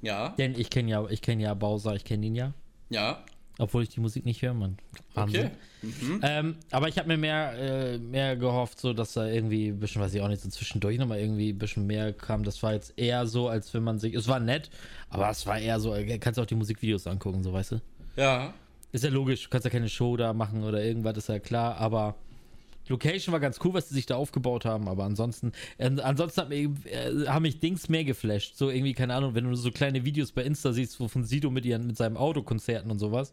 Ja, 0.02 0.30
Denn 0.30 0.58
ich 0.58 0.70
kenne 0.70 0.90
ja, 0.90 1.06
ich 1.11 1.20
kenne 1.20 1.42
ja 1.42 1.54
Bowser, 1.54 1.94
ich 1.94 2.04
kenne 2.04 2.26
ihn 2.26 2.34
ja. 2.34 2.54
ja. 2.88 3.24
Obwohl 3.58 3.82
ich 3.82 3.90
die 3.90 4.00
Musik 4.00 4.24
nicht 4.24 4.40
höre, 4.40 4.54
man. 4.54 4.78
Wahnsinn. 5.12 5.46
Okay. 5.46 5.54
Mhm. 5.82 6.20
Ähm, 6.22 6.56
aber 6.70 6.88
ich 6.88 6.96
habe 6.96 7.08
mir 7.08 7.18
mehr, 7.18 7.52
äh, 7.58 7.98
mehr 7.98 8.36
gehofft, 8.36 8.80
so 8.80 8.94
dass 8.94 9.12
da 9.12 9.26
irgendwie 9.26 9.68
ein 9.68 9.80
bisschen, 9.80 10.00
weiß 10.00 10.14
ich 10.14 10.22
auch 10.22 10.28
nicht, 10.28 10.40
so 10.40 10.48
zwischendurch 10.48 10.98
nochmal 10.98 11.18
irgendwie 11.18 11.50
ein 11.50 11.58
bisschen 11.58 11.86
mehr 11.86 12.14
kam. 12.14 12.42
Das 12.42 12.62
war 12.62 12.72
jetzt 12.72 12.94
eher 12.96 13.26
so, 13.26 13.48
als 13.48 13.74
wenn 13.74 13.82
man 13.82 13.98
sich. 13.98 14.14
Es 14.14 14.28
war 14.28 14.40
nett, 14.40 14.70
aber 15.11 15.28
es 15.28 15.46
war 15.46 15.58
eher 15.58 15.78
so, 15.78 15.94
äh, 15.94 16.18
kannst 16.18 16.38
du 16.38 16.42
auch 16.42 16.46
die 16.46 16.54
Musikvideos 16.54 17.06
angucken, 17.06 17.42
so 17.42 17.52
weißt 17.52 17.72
du. 17.72 17.80
Ja. 18.16 18.54
Ist 18.92 19.04
ja 19.04 19.11
logisch, 19.11 19.44
du 19.44 19.48
kannst 19.50 19.64
ja 19.64 19.70
keine 19.70 19.88
Show 19.88 20.16
da 20.16 20.32
machen 20.32 20.64
oder 20.64 20.82
irgendwas, 20.82 21.16
ist 21.16 21.28
ja 21.28 21.38
klar, 21.38 21.76
aber 21.76 22.16
Location 22.88 23.32
war 23.32 23.38
ganz 23.38 23.58
cool, 23.62 23.72
was 23.72 23.88
sie 23.88 23.94
sich 23.94 24.06
da 24.06 24.16
aufgebaut 24.16 24.64
haben, 24.64 24.88
aber 24.88 25.04
ansonsten, 25.04 25.52
äh, 25.78 25.90
ansonsten 26.00 26.40
hat 26.40 26.48
mich, 26.48 26.68
äh, 26.86 27.26
haben 27.28 27.42
mich 27.42 27.61
Dings 27.61 27.88
mehr 27.88 28.02
geflasht. 28.02 28.56
So 28.56 28.68
irgendwie, 28.68 28.94
keine 28.94 29.14
Ahnung, 29.14 29.34
wenn 29.36 29.44
du 29.44 29.54
so 29.54 29.70
kleine 29.70 30.04
Videos 30.04 30.32
bei 30.32 30.42
Insta 30.42 30.72
siehst, 30.72 30.98
wo 30.98 31.06
von 31.06 31.22
Sido 31.22 31.50
mit 31.50 31.64
ihren, 31.64 31.86
mit 31.86 31.96
seinem 31.96 32.16
Autokonzerten 32.16 32.90
und 32.90 32.98
sowas. 32.98 33.32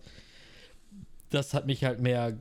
Das 1.32 1.56
hat 1.56 1.66
mich 1.66 1.84
halt 1.84 2.00
mehr, 2.00 2.40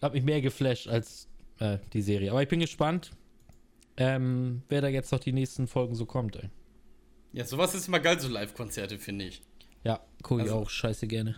hat 0.00 0.14
mich 0.14 0.24
mehr 0.24 0.40
geflasht 0.40 0.88
als 0.88 1.28
äh, 1.58 1.76
die 1.92 2.00
Serie. 2.02 2.30
Aber 2.30 2.42
ich 2.42 2.48
bin 2.48 2.60
gespannt, 2.60 3.10
ähm, 3.98 4.62
wer 4.70 4.80
da 4.80 4.88
jetzt 4.88 5.12
noch 5.12 5.20
die 5.20 5.32
nächsten 5.32 5.66
Folgen 5.66 5.94
so 5.94 6.06
kommt, 6.06 6.36
ey. 6.36 6.48
Ja, 7.34 7.44
sowas 7.44 7.74
ist 7.74 7.86
immer 7.88 8.00
geil, 8.00 8.18
so 8.18 8.28
Live-Konzerte, 8.28 8.98
finde 8.98 9.26
ich. 9.26 9.42
Ja, 9.84 10.00
gucke 10.22 10.42
ich 10.42 10.48
Also- 10.50 10.62
auch 10.62 10.70
scheiße 10.70 11.06
gerne. 11.06 11.36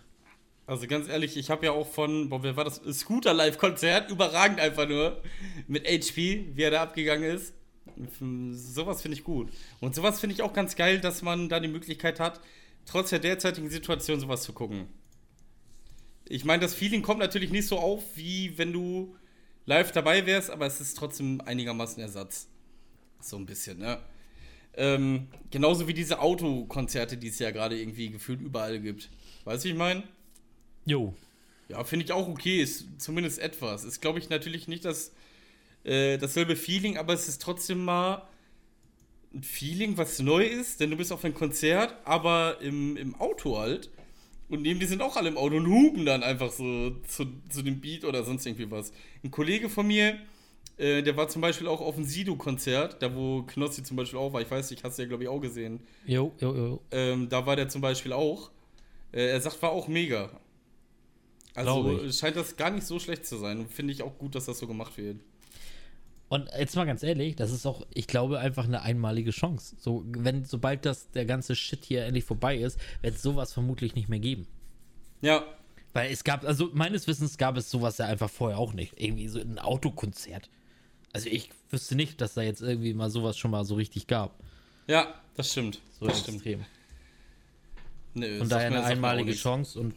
Also 0.68 0.86
ganz 0.86 1.08
ehrlich, 1.08 1.38
ich 1.38 1.48
habe 1.48 1.64
ja 1.64 1.72
auch 1.72 1.86
von, 1.90 2.28
boah, 2.28 2.42
wer 2.42 2.54
war 2.54 2.64
das? 2.64 2.82
Scooter 2.92 3.32
Live-Konzert, 3.32 4.10
überragend 4.10 4.60
einfach 4.60 4.86
nur. 4.86 5.22
Mit 5.66 5.86
HP, 5.88 6.50
wie 6.52 6.62
er 6.62 6.70
da 6.70 6.82
abgegangen 6.82 7.24
ist. 7.24 7.54
Sowas 8.52 9.00
finde 9.00 9.16
ich 9.16 9.24
gut. 9.24 9.50
Und 9.80 9.94
sowas 9.94 10.20
finde 10.20 10.34
ich 10.34 10.42
auch 10.42 10.52
ganz 10.52 10.76
geil, 10.76 11.00
dass 11.00 11.22
man 11.22 11.48
da 11.48 11.58
die 11.58 11.68
Möglichkeit 11.68 12.20
hat, 12.20 12.42
trotz 12.84 13.08
der 13.08 13.18
derzeitigen 13.18 13.70
Situation 13.70 14.20
sowas 14.20 14.42
zu 14.42 14.52
gucken. 14.52 14.88
Ich 16.28 16.44
meine, 16.44 16.60
das 16.60 16.74
Feeling 16.74 17.00
kommt 17.00 17.20
natürlich 17.20 17.50
nicht 17.50 17.66
so 17.66 17.78
auf, 17.78 18.04
wie 18.16 18.58
wenn 18.58 18.74
du 18.74 19.16
live 19.64 19.90
dabei 19.92 20.26
wärst, 20.26 20.50
aber 20.50 20.66
es 20.66 20.82
ist 20.82 20.98
trotzdem 20.98 21.40
einigermaßen 21.40 22.02
Ersatz. 22.02 22.46
So 23.22 23.38
ein 23.38 23.46
bisschen, 23.46 23.78
ne? 23.78 24.02
Ähm, 24.74 25.28
genauso 25.50 25.88
wie 25.88 25.94
diese 25.94 26.20
Autokonzerte, 26.20 27.16
die 27.16 27.28
es 27.28 27.38
ja 27.38 27.52
gerade 27.52 27.80
irgendwie 27.80 28.10
gefühlt 28.10 28.42
überall 28.42 28.78
gibt. 28.80 29.08
Weißt 29.44 29.64
du, 29.64 29.68
wie 29.68 29.72
ich 29.72 29.78
meine? 29.78 30.02
Jo. 30.88 31.14
Ja, 31.68 31.84
finde 31.84 32.04
ich 32.04 32.12
auch 32.12 32.28
okay, 32.28 32.62
ist 32.62 32.86
zumindest 32.98 33.38
etwas. 33.38 33.84
Ist, 33.84 34.00
glaube 34.00 34.18
ich, 34.18 34.30
natürlich 34.30 34.68
nicht 34.68 34.84
das, 34.84 35.12
äh, 35.84 36.18
dasselbe 36.18 36.56
Feeling, 36.56 36.96
aber 36.96 37.12
es 37.12 37.28
ist 37.28 37.42
trotzdem 37.42 37.84
mal 37.84 38.26
ein 39.34 39.42
Feeling, 39.42 39.98
was 39.98 40.18
neu 40.20 40.44
ist, 40.44 40.80
denn 40.80 40.90
du 40.90 40.96
bist 40.96 41.12
auf 41.12 41.24
ein 41.24 41.34
Konzert, 41.34 41.94
aber 42.04 42.60
im, 42.62 42.96
im 42.96 43.14
Auto 43.16 43.58
halt. 43.58 43.90
Und 44.48 44.62
neben 44.62 44.80
dir 44.80 44.86
sind 44.86 45.02
auch 45.02 45.16
alle 45.16 45.28
im 45.28 45.36
Auto 45.36 45.56
und 45.56 45.66
hupen 45.66 46.06
dann 46.06 46.22
einfach 46.22 46.50
so 46.50 46.90
zu, 47.06 47.26
zu 47.50 47.62
dem 47.62 47.80
Beat 47.80 48.04
oder 48.04 48.24
sonst 48.24 48.46
irgendwie 48.46 48.70
was. 48.70 48.92
Ein 49.22 49.30
Kollege 49.30 49.68
von 49.68 49.86
mir, 49.86 50.16
äh, 50.78 51.02
der 51.02 51.16
war 51.18 51.28
zum 51.28 51.42
Beispiel 51.42 51.66
auch 51.66 51.82
auf 51.82 51.96
dem 51.96 52.04
Sido-Konzert, 52.04 53.02
da 53.02 53.14
wo 53.14 53.42
Knossi 53.42 53.82
zum 53.82 53.98
Beispiel 53.98 54.18
auch 54.18 54.32
war. 54.32 54.40
Ich 54.40 54.50
weiß 54.50 54.70
nicht, 54.70 54.84
hast 54.84 54.96
du 54.96 55.02
ja, 55.02 55.08
glaube 55.08 55.24
ich, 55.24 55.28
auch 55.28 55.40
gesehen. 55.40 55.80
Jo, 56.06 56.32
jo, 56.40 56.54
jo. 56.54 56.80
Ähm, 56.90 57.28
da 57.28 57.44
war 57.44 57.56
der 57.56 57.68
zum 57.68 57.82
Beispiel 57.82 58.14
auch. 58.14 58.50
Äh, 59.12 59.26
er 59.26 59.40
sagt, 59.40 59.60
war 59.60 59.70
auch 59.70 59.88
mega. 59.88 60.30
Also 61.54 62.10
scheint 62.12 62.36
das 62.36 62.56
gar 62.56 62.70
nicht 62.70 62.86
so 62.86 62.98
schlecht 62.98 63.26
zu 63.26 63.36
sein. 63.36 63.58
Und 63.60 63.72
Finde 63.72 63.92
ich 63.92 64.02
auch 64.02 64.16
gut, 64.18 64.34
dass 64.34 64.46
das 64.46 64.58
so 64.58 64.66
gemacht 64.66 64.96
wird. 64.96 65.18
Und 66.28 66.48
jetzt 66.58 66.76
mal 66.76 66.84
ganz 66.84 67.02
ehrlich, 67.02 67.36
das 67.36 67.50
ist 67.50 67.64
auch, 67.66 67.86
ich 67.94 68.06
glaube, 68.06 68.38
einfach 68.38 68.64
eine 68.64 68.82
einmalige 68.82 69.30
Chance. 69.30 69.76
So, 69.80 70.04
wenn, 70.06 70.44
sobald 70.44 70.84
das 70.84 71.10
der 71.10 71.24
ganze 71.24 71.56
Shit 71.56 71.84
hier 71.86 72.04
endlich 72.04 72.24
vorbei 72.24 72.56
ist, 72.58 72.78
wird 73.00 73.14
es 73.16 73.22
sowas 73.22 73.52
vermutlich 73.54 73.94
nicht 73.94 74.08
mehr 74.10 74.18
geben. 74.18 74.46
Ja, 75.22 75.44
Weil 75.94 76.12
es 76.12 76.22
gab, 76.24 76.44
also 76.44 76.68
meines 76.74 77.06
Wissens 77.06 77.38
gab 77.38 77.56
es 77.56 77.70
sowas 77.70 77.96
ja 77.98 78.04
einfach 78.06 78.28
vorher 78.28 78.58
auch 78.58 78.74
nicht. 78.74 79.00
Irgendwie 79.00 79.26
so 79.28 79.40
ein 79.40 79.58
Autokonzert. 79.58 80.50
Also 81.14 81.28
ich 81.30 81.50
wüsste 81.70 81.94
nicht, 81.96 82.20
dass 82.20 82.34
da 82.34 82.42
jetzt 82.42 82.60
irgendwie 82.60 82.92
mal 82.92 83.08
sowas 83.10 83.38
schon 83.38 83.50
mal 83.50 83.64
so 83.64 83.74
richtig 83.74 84.06
gab. 84.06 84.38
ja, 84.86 85.14
das 85.34 85.50
stimmt. 85.52 85.80
So 85.98 86.06
das 86.06 86.20
stimmt. 86.20 86.36
extrem. 86.38 86.64
Nö, 88.14 88.38
Von 88.38 88.48
sagt 88.48 88.60
daher 88.60 88.66
eine 88.68 88.84
einmalige. 88.84 89.32
Chance 89.32 89.80
und 89.80 89.94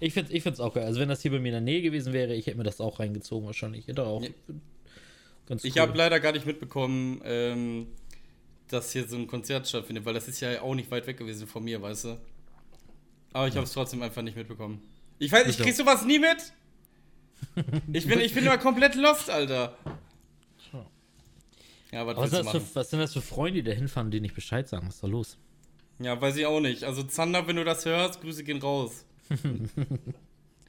ich 0.00 0.12
finde 0.14 0.30
es 0.30 0.36
ich 0.36 0.42
find's 0.42 0.60
auch 0.60 0.74
geil. 0.74 0.84
Also 0.84 1.00
wenn 1.00 1.08
das 1.08 1.22
hier 1.22 1.30
bei 1.30 1.38
mir 1.38 1.48
in 1.48 1.52
der 1.52 1.60
Nähe 1.60 1.82
gewesen 1.82 2.12
wäre, 2.12 2.34
ich 2.34 2.46
hätte 2.46 2.56
mir 2.58 2.64
das 2.64 2.80
auch 2.80 3.00
reingezogen 3.00 3.46
wahrscheinlich. 3.46 3.82
Ich 3.82 3.88
hätte 3.88 4.04
auch 4.04 4.22
Ja. 4.22 4.28
ganz 5.46 5.64
Ich 5.64 5.74
cool. 5.76 5.82
habe 5.82 5.96
leider 5.98 6.20
gar 6.20 6.32
nicht 6.32 6.46
mitbekommen, 6.46 7.20
ähm, 7.24 7.86
dass 8.68 8.92
hier 8.92 9.08
so 9.08 9.16
ein 9.16 9.26
Konzert 9.26 9.66
stattfindet, 9.68 10.04
weil 10.04 10.14
das 10.14 10.28
ist 10.28 10.40
ja 10.40 10.60
auch 10.62 10.74
nicht 10.74 10.90
weit 10.90 11.06
weg 11.06 11.16
gewesen 11.16 11.46
von 11.46 11.64
mir, 11.64 11.80
weißt 11.80 12.04
du. 12.04 12.18
Aber 13.32 13.48
ich 13.48 13.54
habe 13.54 13.64
es 13.64 13.72
trotzdem 13.72 14.02
einfach 14.02 14.22
nicht 14.22 14.36
mitbekommen. 14.36 14.80
Ich 15.18 15.30
weiß, 15.32 15.46
ich 15.48 15.58
krieg 15.58 15.74
sowas 15.74 16.04
nie 16.04 16.18
mit. 16.18 16.36
Ich 17.92 18.06
bin, 18.08 18.18
ich 18.18 18.34
bin 18.34 18.44
immer 18.44 18.58
komplett 18.58 18.96
lost, 18.96 19.30
Alter. 19.30 19.76
Ja, 21.92 22.06
was 22.06 22.16
Aber 22.16 22.22
was, 22.24 22.30
das 22.30 22.50
für, 22.50 22.74
was 22.76 22.90
sind 22.90 22.98
das 22.98 23.12
für 23.12 23.22
Freunde, 23.22 23.62
die 23.62 23.70
da 23.70 23.74
hinfahren, 23.74 24.10
die 24.10 24.20
nicht 24.20 24.34
Bescheid 24.34 24.68
sagen? 24.68 24.86
Was 24.88 24.96
ist 24.96 25.02
da 25.04 25.06
los? 25.06 25.38
Ja, 26.00 26.20
weiß 26.20 26.36
ich 26.36 26.46
auch 26.46 26.60
nicht. 26.60 26.84
Also 26.84 27.02
Zander, 27.04 27.46
wenn 27.46 27.56
du 27.56 27.64
das 27.64 27.84
hörst, 27.84 28.20
Grüße 28.20 28.44
gehen 28.44 28.60
raus. 28.60 29.04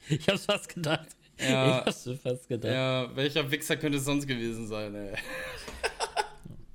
Ich 0.08 0.26
hab's 0.28 0.46
fast 0.46 0.74
gedacht. 0.74 1.08
Ja. 1.38 1.80
Ich 1.80 1.86
hab's 1.86 2.10
fast 2.22 2.48
gedacht. 2.48 2.72
Ja, 2.72 3.14
welcher 3.14 3.48
Wichser 3.50 3.76
könnte 3.76 3.98
es 3.98 4.04
sonst 4.04 4.26
gewesen 4.26 4.66
sein, 4.66 4.94
ey? 4.94 5.12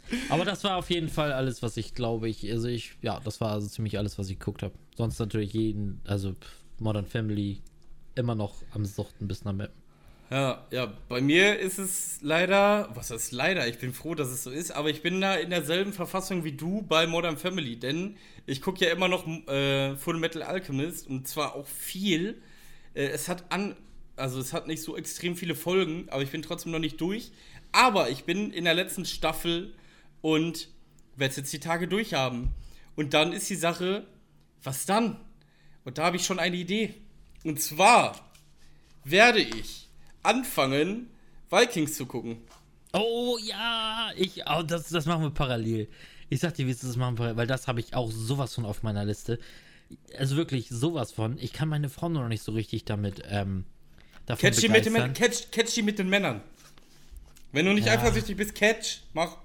Aber 0.29 0.45
das 0.45 0.63
war 0.63 0.77
auf 0.77 0.89
jeden 0.89 1.09
Fall 1.09 1.33
alles, 1.33 1.61
was 1.61 1.75
ich 1.77 1.95
glaube 1.95 2.29
ich, 2.29 2.49
also 2.51 2.67
ich, 2.67 2.93
ja, 3.01 3.19
das 3.19 3.41
war 3.41 3.51
also 3.51 3.67
ziemlich 3.67 3.97
alles, 3.97 4.17
was 4.17 4.29
ich 4.29 4.39
geguckt 4.39 4.63
habe. 4.63 4.73
Sonst 4.95 5.19
natürlich 5.19 5.53
jeden, 5.53 5.99
also 6.05 6.35
Modern 6.79 7.05
Family 7.05 7.61
immer 8.13 8.35
noch 8.35 8.61
am 8.71 8.85
Suchten 8.85 9.27
bis 9.27 9.43
nach 9.43 9.53
Mappen. 9.53 9.73
Ja, 10.31 10.65
ja, 10.71 10.91
bei 11.07 11.21
mir 11.21 11.59
ist 11.59 11.77
es 11.77 12.19
leider, 12.21 12.89
was 12.95 13.11
heißt 13.11 13.31
leider, 13.31 13.67
ich 13.67 13.77
bin 13.77 13.93
froh, 13.93 14.15
dass 14.15 14.29
es 14.29 14.43
so 14.43 14.49
ist, 14.49 14.71
aber 14.71 14.89
ich 14.89 15.03
bin 15.03 15.21
da 15.21 15.35
in 15.35 15.51
derselben 15.51 15.93
Verfassung 15.93 16.43
wie 16.43 16.53
du 16.53 16.81
bei 16.81 17.05
Modern 17.05 17.37
Family, 17.37 17.77
denn 17.77 18.17
ich 18.45 18.61
gucke 18.61 18.85
ja 18.85 18.91
immer 18.91 19.07
noch 19.07 19.27
äh, 19.47 19.95
Full 19.95 20.19
Metal 20.19 20.43
Alchemist 20.43 21.07
und 21.07 21.27
zwar 21.27 21.55
auch 21.55 21.67
viel. 21.67 22.41
Äh, 22.93 23.07
es 23.07 23.27
hat 23.27 23.51
an, 23.51 23.75
also 24.15 24.39
es 24.39 24.53
hat 24.53 24.67
nicht 24.67 24.81
so 24.81 24.95
extrem 24.95 25.35
viele 25.35 25.55
Folgen, 25.55 26.07
aber 26.09 26.21
ich 26.21 26.31
bin 26.31 26.41
trotzdem 26.41 26.71
noch 26.71 26.79
nicht 26.79 27.01
durch. 27.01 27.31
Aber 27.71 28.09
ich 28.09 28.23
bin 28.23 28.51
in 28.51 28.65
der 28.65 28.73
letzten 28.73 29.05
Staffel 29.05 29.73
und 30.21 30.69
werde 31.15 31.31
es 31.31 31.37
jetzt 31.37 31.53
die 31.53 31.59
Tage 31.59 31.87
durchhaben. 31.87 32.53
Und 32.95 33.13
dann 33.13 33.33
ist 33.33 33.49
die 33.49 33.55
Sache, 33.55 34.05
was 34.63 34.85
dann? 34.85 35.19
Und 35.83 35.97
da 35.97 36.05
habe 36.05 36.17
ich 36.17 36.25
schon 36.25 36.39
eine 36.39 36.55
Idee. 36.55 36.93
Und 37.43 37.61
zwar 37.61 38.31
werde 39.03 39.39
ich 39.39 39.89
anfangen, 40.23 41.09
Vikings 41.49 41.95
zu 41.95 42.05
gucken. 42.05 42.37
Oh 42.93 43.37
ja, 43.43 44.11
ich, 44.15 44.41
oh, 44.47 44.63
das, 44.63 44.89
das 44.89 45.05
machen 45.05 45.23
wir 45.23 45.29
parallel. 45.31 45.89
Ich 46.29 46.39
sag 46.39 46.53
dir, 46.55 46.65
wie 46.67 46.71
es 46.71 46.79
das 46.79 46.95
machen 46.95 47.19
wir, 47.19 47.35
weil 47.37 47.47
das 47.47 47.67
habe 47.67 47.79
ich 47.79 47.93
auch 47.95 48.11
sowas 48.11 48.53
von 48.55 48.65
auf 48.65 48.83
meiner 48.83 49.05
Liste. 49.05 49.39
Also 50.17 50.35
wirklich 50.35 50.69
sowas 50.69 51.11
von. 51.11 51.37
Ich 51.39 51.53
kann 51.53 51.69
meine 51.69 51.89
Frau 51.89 52.09
nur 52.09 52.23
noch 52.23 52.29
nicht 52.29 52.43
so 52.43 52.51
richtig 52.51 52.85
damit 52.85 53.21
ähm, 53.29 53.65
davon 54.25 54.49
Catch 54.49 54.61
die, 54.61 54.69
mit 54.69 54.85
den, 54.85 54.93
begeistern. 54.93 55.13
Män- 55.13 55.17
catch, 55.17 55.51
catch 55.51 55.75
die 55.75 55.83
mit 55.83 55.99
den 55.99 56.09
Männern. 56.09 56.41
Wenn 57.51 57.65
du 57.67 57.73
nicht 57.73 57.85
Ja. 57.87 57.93
eifersüchtig 57.93 58.35
bist, 58.35 58.55
catch, 58.55 59.01
mach. 59.13 59.37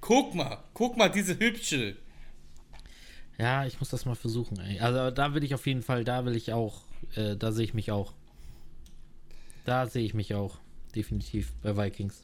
Guck 0.00 0.34
mal, 0.34 0.64
guck 0.72 0.96
mal, 0.96 1.10
diese 1.10 1.38
hübsche. 1.38 1.96
Ja, 3.38 3.66
ich 3.66 3.78
muss 3.80 3.90
das 3.90 4.06
mal 4.06 4.14
versuchen. 4.14 4.58
Ey. 4.58 4.80
Also 4.80 5.10
da 5.10 5.34
will 5.34 5.44
ich 5.44 5.54
auf 5.54 5.66
jeden 5.66 5.82
Fall, 5.82 6.04
da 6.04 6.24
will 6.24 6.34
ich 6.36 6.52
auch, 6.54 6.82
äh, 7.14 7.36
da 7.36 7.52
sehe 7.52 7.64
ich 7.64 7.74
mich 7.74 7.90
auch. 7.92 8.14
Da 9.66 9.86
sehe 9.86 10.04
ich 10.04 10.14
mich 10.14 10.34
auch, 10.34 10.58
definitiv 10.96 11.52
bei 11.62 11.76
Vikings. 11.76 12.22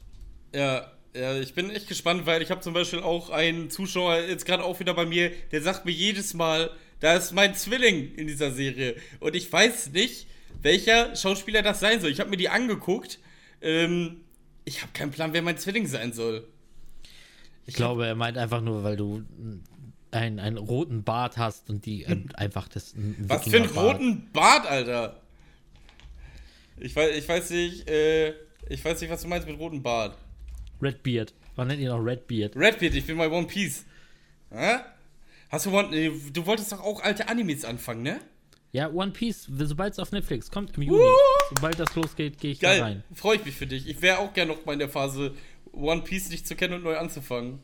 Ja, 0.53 0.91
ja, 1.15 1.35
ich 1.39 1.53
bin 1.53 1.69
echt 1.69 1.87
gespannt, 1.87 2.25
weil 2.25 2.41
ich 2.41 2.51
habe 2.51 2.61
zum 2.61 2.73
Beispiel 2.73 2.99
auch 2.99 3.29
einen 3.29 3.69
Zuschauer 3.69 4.19
jetzt 4.21 4.45
gerade 4.45 4.63
auch 4.63 4.79
wieder 4.79 4.93
bei 4.93 5.05
mir, 5.05 5.31
der 5.51 5.61
sagt 5.61 5.85
mir 5.85 5.91
jedes 5.91 6.33
Mal, 6.33 6.69
da 6.99 7.15
ist 7.15 7.33
mein 7.33 7.55
Zwilling 7.55 8.13
in 8.15 8.27
dieser 8.27 8.51
Serie. 8.51 8.95
Und 9.19 9.35
ich 9.35 9.51
weiß 9.51 9.91
nicht, 9.91 10.27
welcher 10.61 11.15
Schauspieler 11.15 11.61
das 11.61 11.79
sein 11.79 12.01
soll. 12.01 12.11
Ich 12.11 12.19
habe 12.19 12.29
mir 12.29 12.37
die 12.37 12.49
angeguckt. 12.49 13.19
Ähm, 13.61 14.21
ich 14.65 14.81
habe 14.81 14.91
keinen 14.93 15.11
Plan, 15.11 15.33
wer 15.33 15.41
mein 15.41 15.57
Zwilling 15.57 15.87
sein 15.87 16.13
soll. 16.13 16.47
Ich 17.65 17.75
glaube, 17.75 18.05
er 18.07 18.15
meint 18.15 18.37
einfach 18.37 18.61
nur, 18.61 18.83
weil 18.83 18.95
du 18.95 19.23
einen, 20.11 20.39
einen 20.39 20.57
roten 20.57 21.03
Bart 21.03 21.37
hast 21.37 21.69
und 21.69 21.85
die 21.85 22.03
äh, 22.03 22.17
einfach 22.35 22.67
das. 22.67 22.93
ein 22.93 23.15
Was 23.27 23.43
für 23.47 23.57
einen 23.57 23.69
roten 23.69 24.31
Bart, 24.31 24.65
Alter. 24.65 25.21
Ich 26.79 26.95
weiß, 26.95 27.15
ich 27.15 27.27
weiß 27.27 27.49
nicht, 27.51 27.89
äh, 27.89 28.33
ich 28.69 28.83
weiß 28.83 29.01
nicht, 29.01 29.09
was 29.09 29.21
du 29.21 29.27
meinst 29.27 29.47
mit 29.47 29.57
rotem 29.59 29.81
Bart. 29.81 30.17
Redbeard. 30.81 31.33
Man 31.55 31.67
nennt 31.67 31.81
ihn 31.81 31.89
auch 31.89 31.99
Redbeard. 32.03 32.55
Redbeard, 32.55 32.93
ich 32.95 33.05
bin 33.05 33.17
bei 33.17 33.29
One 33.29 33.47
Piece. 33.47 33.85
Hä? 34.51 34.77
Hast 35.49 35.65
du 35.65 35.71
One, 35.77 35.95
äh, 35.95 36.11
du 36.31 36.45
wolltest 36.45 36.71
doch 36.71 36.81
auch 36.81 37.01
alte 37.01 37.27
Animes 37.29 37.65
anfangen, 37.65 38.03
ne? 38.03 38.19
Ja, 38.73 38.91
One 38.91 39.11
Piece, 39.11 39.47
sobald 39.49 39.93
es 39.93 39.99
auf 39.99 40.11
Netflix 40.11 40.51
kommt 40.51 40.75
im 40.75 40.83
Juni, 40.83 41.03
sobald 41.55 41.79
das 41.79 41.95
losgeht, 41.95 42.37
gehe 42.37 42.51
ich 42.51 42.59
da 42.59 42.67
Geil, 42.71 42.81
rein. 42.81 43.03
freue 43.13 43.37
ich 43.37 43.45
mich 43.45 43.55
für 43.55 43.65
dich. 43.65 43.87
Ich 43.87 44.01
wäre 44.01 44.19
auch 44.19 44.33
gerne 44.33 44.53
noch 44.53 44.65
mal 44.65 44.73
in 44.73 44.79
der 44.79 44.89
Phase, 44.89 45.33
One 45.71 46.01
Piece 46.01 46.29
nicht 46.29 46.45
zu 46.47 46.55
kennen 46.55 46.73
und 46.73 46.83
neu 46.83 46.97
anzufangen. 46.97 47.59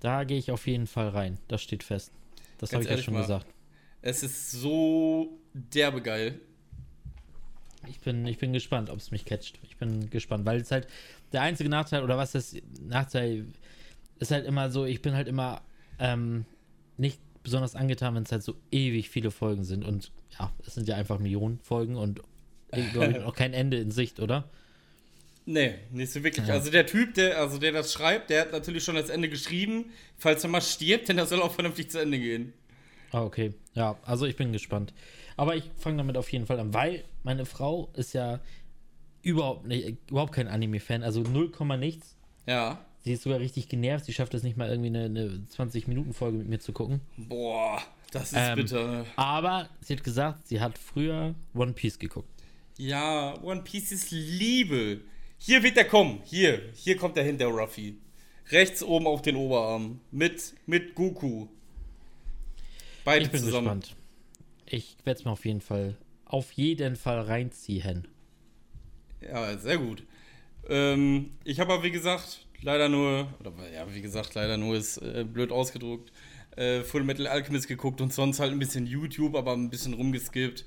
Da 0.00 0.24
gehe 0.24 0.38
ich 0.38 0.50
auf 0.50 0.66
jeden 0.66 0.86
Fall 0.86 1.08
rein. 1.10 1.38
Das 1.48 1.62
steht 1.62 1.82
fest. 1.82 2.10
Das 2.58 2.72
habe 2.72 2.82
ich 2.82 2.90
ja 2.90 2.96
schon 2.98 3.14
mal. 3.14 3.20
gesagt. 3.20 3.46
Es 4.02 4.22
ist 4.22 4.50
so 4.50 5.38
derbe 5.52 6.00
geil. 6.00 6.40
Ich 7.86 8.00
bin, 8.00 8.26
ich 8.26 8.38
bin 8.38 8.52
gespannt, 8.52 8.90
ob 8.90 8.98
es 8.98 9.10
mich 9.10 9.24
catcht. 9.24 9.58
Ich 9.62 9.76
bin 9.76 10.10
gespannt, 10.10 10.44
weil 10.44 10.60
es 10.60 10.70
halt 10.70 10.86
der 11.32 11.42
einzige 11.42 11.70
Nachteil, 11.70 12.02
oder 12.02 12.18
was 12.18 12.32
das 12.32 12.54
Nachteil 12.82 13.46
ist 14.18 14.30
halt 14.30 14.46
immer 14.46 14.70
so, 14.70 14.84
ich 14.84 15.00
bin 15.00 15.14
halt 15.14 15.28
immer 15.28 15.62
ähm, 15.98 16.44
nicht 16.96 17.18
besonders 17.42 17.74
angetan, 17.74 18.14
wenn 18.14 18.24
es 18.24 18.32
halt 18.32 18.42
so 18.42 18.54
ewig 18.70 19.08
viele 19.08 19.30
Folgen 19.30 19.64
sind. 19.64 19.84
Und 19.84 20.12
ja, 20.38 20.52
es 20.66 20.74
sind 20.74 20.88
ja 20.88 20.96
einfach 20.96 21.18
Millionen 21.18 21.58
Folgen 21.62 21.96
und 21.96 22.20
ich 22.72 22.92
glaube 22.92 23.26
auch 23.26 23.34
kein 23.34 23.54
Ende 23.54 23.78
in 23.78 23.90
Sicht, 23.90 24.20
oder? 24.20 24.48
Nee, 25.46 25.74
nicht 25.90 26.12
so 26.12 26.22
wirklich. 26.22 26.46
Ja. 26.46 26.54
Also 26.54 26.70
der 26.70 26.86
Typ, 26.86 27.14
der, 27.14 27.38
also 27.38 27.58
der 27.58 27.72
das 27.72 27.92
schreibt, 27.92 28.30
der 28.30 28.42
hat 28.42 28.52
natürlich 28.52 28.84
schon 28.84 28.94
das 28.94 29.08
Ende 29.08 29.28
geschrieben. 29.28 29.86
Falls 30.16 30.44
er 30.44 30.50
mal 30.50 30.60
stirbt, 30.60 31.08
denn 31.08 31.16
das 31.16 31.30
soll 31.30 31.42
auch 31.42 31.52
vernünftig 31.52 31.90
zu 31.90 31.98
Ende 31.98 32.18
gehen. 32.18 32.52
Ah, 33.12 33.22
okay. 33.22 33.54
Ja, 33.74 33.98
also 34.04 34.26
ich 34.26 34.36
bin 34.36 34.52
gespannt. 34.52 34.92
Aber 35.36 35.56
ich 35.56 35.70
fange 35.76 35.96
damit 35.98 36.16
auf 36.16 36.30
jeden 36.32 36.46
Fall 36.46 36.60
an, 36.60 36.74
weil 36.74 37.04
meine 37.22 37.44
Frau 37.46 37.90
ist 37.94 38.12
ja 38.12 38.40
überhaupt 39.22 39.66
nicht, 39.66 39.96
überhaupt 40.10 40.32
kein 40.32 40.48
Anime-Fan, 40.48 41.02
also 41.02 41.22
0, 41.22 41.52
nichts. 41.78 42.16
Ja. 42.46 42.84
Sie 43.02 43.12
ist 43.12 43.22
sogar 43.22 43.40
richtig 43.40 43.68
genervt. 43.68 44.04
Sie 44.04 44.12
schafft 44.12 44.34
es 44.34 44.42
nicht 44.42 44.56
mal 44.56 44.68
irgendwie 44.68 44.88
eine, 44.88 45.04
eine 45.04 45.46
20-Minuten-Folge 45.56 46.38
mit 46.38 46.48
mir 46.48 46.60
zu 46.60 46.72
gucken. 46.72 47.00
Boah, 47.16 47.80
das 48.12 48.32
ist 48.32 48.38
Ähm, 48.38 48.56
bitter. 48.56 49.06
Aber 49.16 49.68
sie 49.80 49.94
hat 49.96 50.04
gesagt, 50.04 50.46
sie 50.46 50.60
hat 50.60 50.76
früher 50.76 51.34
One 51.54 51.72
Piece 51.72 51.98
geguckt. 51.98 52.28
Ja, 52.76 53.40
One 53.42 53.62
Piece 53.62 53.92
ist 53.92 54.10
Liebe. 54.10 55.00
Hier 55.38 55.62
wird 55.62 55.78
er 55.78 55.86
kommen. 55.86 56.20
Hier, 56.24 56.60
hier 56.74 56.96
kommt 56.96 57.16
er 57.16 57.24
hin, 57.24 57.38
der 57.38 57.48
Ruffy. 57.48 57.96
Rechts 58.50 58.82
oben 58.82 59.06
auf 59.06 59.22
den 59.22 59.36
Oberarm. 59.36 60.00
Mit, 60.10 60.54
mit 60.66 60.94
Goku. 60.94 61.46
Beide 63.10 63.24
Ich 63.24 63.30
bin 63.32 63.40
zusammen. 63.40 63.80
gespannt. 63.80 63.96
Ich 64.66 64.96
werde 65.04 65.18
es 65.18 65.24
mir 65.24 65.32
auf 65.32 65.44
jeden 65.44 65.60
Fall, 65.60 65.96
auf 66.26 66.52
jeden 66.52 66.94
Fall 66.94 67.20
reinziehen. 67.22 68.06
Ja, 69.20 69.58
sehr 69.58 69.78
gut. 69.78 70.04
Ähm, 70.68 71.30
ich 71.44 71.58
habe 71.58 71.72
aber, 71.72 71.82
wie 71.82 71.90
gesagt, 71.90 72.46
leider 72.62 72.88
nur, 72.88 73.26
oder 73.40 73.52
ja, 73.74 73.92
wie 73.92 74.00
gesagt, 74.00 74.34
leider 74.34 74.56
nur 74.56 74.76
ist 74.76 74.98
äh, 74.98 75.24
blöd 75.24 75.50
ausgedruckt, 75.50 76.12
äh, 76.56 76.82
Full 76.82 77.02
Metal 77.02 77.26
Alchemist 77.26 77.66
geguckt 77.66 78.00
und 78.00 78.12
sonst 78.12 78.38
halt 78.38 78.52
ein 78.52 78.58
bisschen 78.60 78.86
YouTube, 78.86 79.34
aber 79.34 79.54
ein 79.54 79.70
bisschen 79.70 79.94
rumgeskippt. 79.94 80.64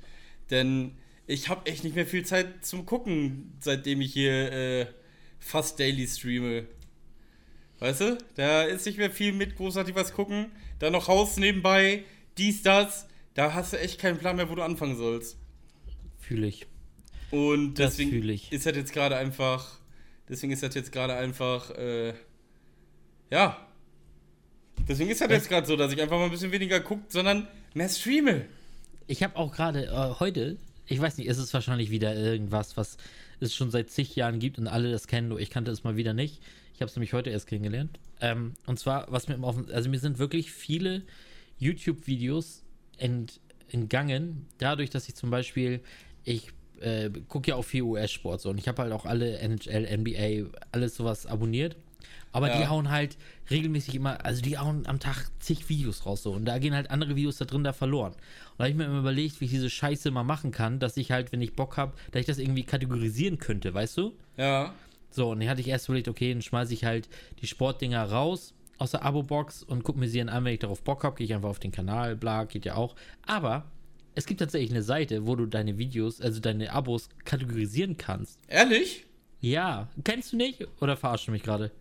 Denn 0.50 0.98
ich 1.28 1.48
habe 1.48 1.66
echt 1.66 1.86
nicht 1.86 1.96
mehr 1.96 2.06
viel 2.06 2.26
Zeit 2.26 2.66
zum 2.66 2.86
Gucken, 2.86 3.54
seitdem 3.62 4.02
ich 4.02 4.12
hier 4.12 4.52
äh, 4.52 4.88
fast 5.40 5.80
daily 5.80 6.06
streame. 6.08 6.66
Weißt 7.80 8.02
du? 8.02 8.18
Da 8.36 8.64
ist 8.64 8.86
nicht 8.86 8.98
mehr 8.98 9.12
viel 9.12 9.32
mit 9.32 9.56
großartig 9.56 9.96
was 9.96 10.14
gucken. 10.14 10.52
Dann 10.80 10.94
noch 10.94 11.08
Haus 11.08 11.38
nebenbei, 11.38 12.04
dies, 12.38 12.62
das. 12.64 13.08
Da 13.34 13.54
hast 13.54 13.74
du 13.74 13.80
echt 13.80 14.00
keinen 14.00 14.18
Plan 14.18 14.36
mehr, 14.36 14.50
wo 14.50 14.56
du 14.56 14.62
anfangen 14.62 14.96
sollst. 14.96 15.38
Fühle 16.20 16.48
ich. 16.48 16.68
Und 17.32 17.76
Das 17.76 17.92
deswegen 17.92 18.12
fühl 18.12 18.30
ich. 18.30 18.52
ist 18.52 18.66
das 18.66 18.76
jetzt 18.76 18.94
gerade 18.94 19.16
einfach, 19.18 19.80
deswegen 20.30 20.54
ist 20.54 20.62
das 20.62 20.76
jetzt 20.76 20.92
gerade 20.92 21.16
einfach, 21.16 21.72
äh, 21.72 22.14
ja. 23.32 23.68
Deswegen 24.88 25.10
ist 25.10 25.22
das 25.22 25.30
jetzt 25.32 25.50
gerade 25.50 25.66
so, 25.66 25.76
dass 25.76 25.92
ich 25.92 26.02
einfach 26.02 26.18
mal 26.18 26.26
ein 26.26 26.32
bisschen 26.32 26.52
weniger 26.52 26.80
guckt, 26.80 27.12
sondern 27.12 27.48
mehr 27.74 27.90
streame. 27.90 28.46
Ich 29.08 29.24
habe 29.24 29.36
auch 29.36 29.52
gerade 29.52 29.86
äh, 29.88 30.20
heute, 30.20 30.58
ich 30.86 31.00
weiß 31.02 31.18
nicht, 31.18 31.28
ist 31.28 31.40
es 31.40 31.54
wahrscheinlich 31.54 31.90
wieder 31.90 32.16
irgendwas, 32.16 32.78
was 32.78 32.98
es 33.40 33.56
schon 33.56 33.72
seit 33.72 33.90
zig 33.90 34.16
Jahren 34.16 34.40
gibt 34.40 34.60
und 34.60 34.68
alle 34.68 34.92
das 34.92 35.08
kennen, 35.08 35.30
nur 35.30 35.40
ich 35.40 35.50
kannte 35.50 35.72
es 35.72 35.84
mal 35.84 35.96
wieder 35.96 36.14
nicht. 36.14 36.40
Ich 36.76 36.82
habe 36.82 36.90
es 36.90 36.96
nämlich 36.96 37.14
heute 37.14 37.30
erst 37.32 37.48
kennengelernt. 37.48 38.00
Ähm, 38.22 38.54
und 38.68 38.80
zwar, 38.80 39.12
was 39.12 39.28
mir 39.28 39.34
immer 39.36 39.48
auf, 39.48 39.58
also 39.72 39.90
mir 39.90 40.00
sind 40.00 40.20
wirklich 40.20 40.52
viele 40.52 41.02
YouTube-Videos 41.64 42.64
ent, 42.98 43.40
entgangen, 43.70 44.48
dadurch, 44.58 44.90
dass 44.90 45.08
ich 45.08 45.16
zum 45.16 45.30
Beispiel, 45.30 45.82
ich 46.24 46.50
äh, 46.82 47.10
gucke 47.28 47.52
ja 47.52 47.56
auch 47.56 47.64
viel 47.64 47.84
US-Sport 47.84 48.42
so 48.42 48.50
und 48.50 48.58
ich 48.58 48.68
habe 48.68 48.82
halt 48.82 48.92
auch 48.92 49.06
alle 49.06 49.38
NHL, 49.40 49.86
NBA, 49.98 50.50
alles 50.72 50.96
sowas 50.96 51.26
abonniert. 51.26 51.76
Aber 52.34 52.50
die 52.50 52.62
Ja. 52.62 52.70
hauen 52.70 52.90
halt 52.90 53.16
regelmäßig 53.52 53.94
immer, 53.96 54.26
also 54.26 54.42
die 54.42 54.58
hauen 54.58 54.88
am 54.88 55.00
Tag 55.00 55.28
zig 55.40 55.70
Videos 55.70 56.06
raus 56.06 56.24
so 56.24 56.32
und 56.32 56.46
da 56.46 56.58
gehen 56.58 56.74
halt 56.74 56.90
andere 56.90 57.16
Videos 57.16 57.38
da 57.38 57.46
drin 57.46 57.64
da 57.64 57.74
verloren. 57.74 58.14
Und 58.14 58.20
da 58.58 58.64
habe 58.64 58.72
ich 58.72 58.76
mir 58.76 58.86
immer 58.86 59.00
überlegt, 59.00 59.40
wie 59.40 59.46
ich 59.46 59.52
diese 59.52 59.70
Scheiße 59.70 60.10
mal 60.12 60.24
machen 60.24 60.52
kann, 60.52 60.80
dass 60.80 60.98
ich 60.98 61.12
halt, 61.12 61.32
wenn 61.32 61.42
ich 61.42 61.54
Bock 61.56 61.78
habe, 61.78 61.94
dass 62.12 62.22
ich 62.22 62.26
das 62.26 62.40
irgendwie 62.40 62.64
kategorisieren 62.64 63.38
könnte, 63.38 63.74
weißt 63.74 63.98
du? 63.98 64.14
Ja. 64.36 64.74
So, 65.12 65.30
und 65.30 65.42
dann 65.42 65.50
hatte 65.50 65.62
ich 65.62 65.68
erst 65.68 65.88
überlegt, 65.90 66.08
okay, 66.08 66.34
dann 66.34 66.42
schmeiße 66.42 66.74
ich 66.74 66.86
halt 66.86 67.08
die 67.42 67.48
Sportdinger 67.48 68.04
raus 68.04 68.54
aus 68.84 68.92
der 68.92 69.04
Abo-Box 69.04 69.64
und 69.64 69.84
gucke 69.84 69.98
mir 70.00 70.08
sie 70.10 70.20
dann 70.20 70.30
an, 70.30 70.44
wenn 70.46 70.54
ich 70.54 70.60
darauf 70.60 70.84
Bock 70.84 71.04
habe, 71.04 71.16
gehe 71.16 71.26
ich 71.26 71.34
einfach 71.34 71.50
auf 71.50 71.60
den 71.60 71.72
Kanal, 71.72 72.16
bla, 72.16 72.44
geht 72.44 72.66
ja 72.66 72.76
auch. 72.76 72.96
Aber 73.26 73.72
es 74.14 74.26
gibt 74.26 74.40
tatsächlich 74.42 74.72
eine 74.72 74.84
Seite, 74.84 75.26
wo 75.26 75.36
du 75.36 75.46
deine 75.46 75.78
Videos, 75.78 76.20
also 76.22 76.40
deine 76.42 76.72
Abos 76.72 77.10
kategorisieren 77.24 77.98
kannst. 77.98 78.40
Ehrlich? 78.48 79.06
Ja, 79.40 79.88
kennst 80.04 80.34
du 80.34 80.38
nicht? 80.38 80.68
Oder 80.82 80.98
verarschst 80.98 81.28
du 81.28 81.32
mich 81.32 81.44
gerade? 81.44 81.72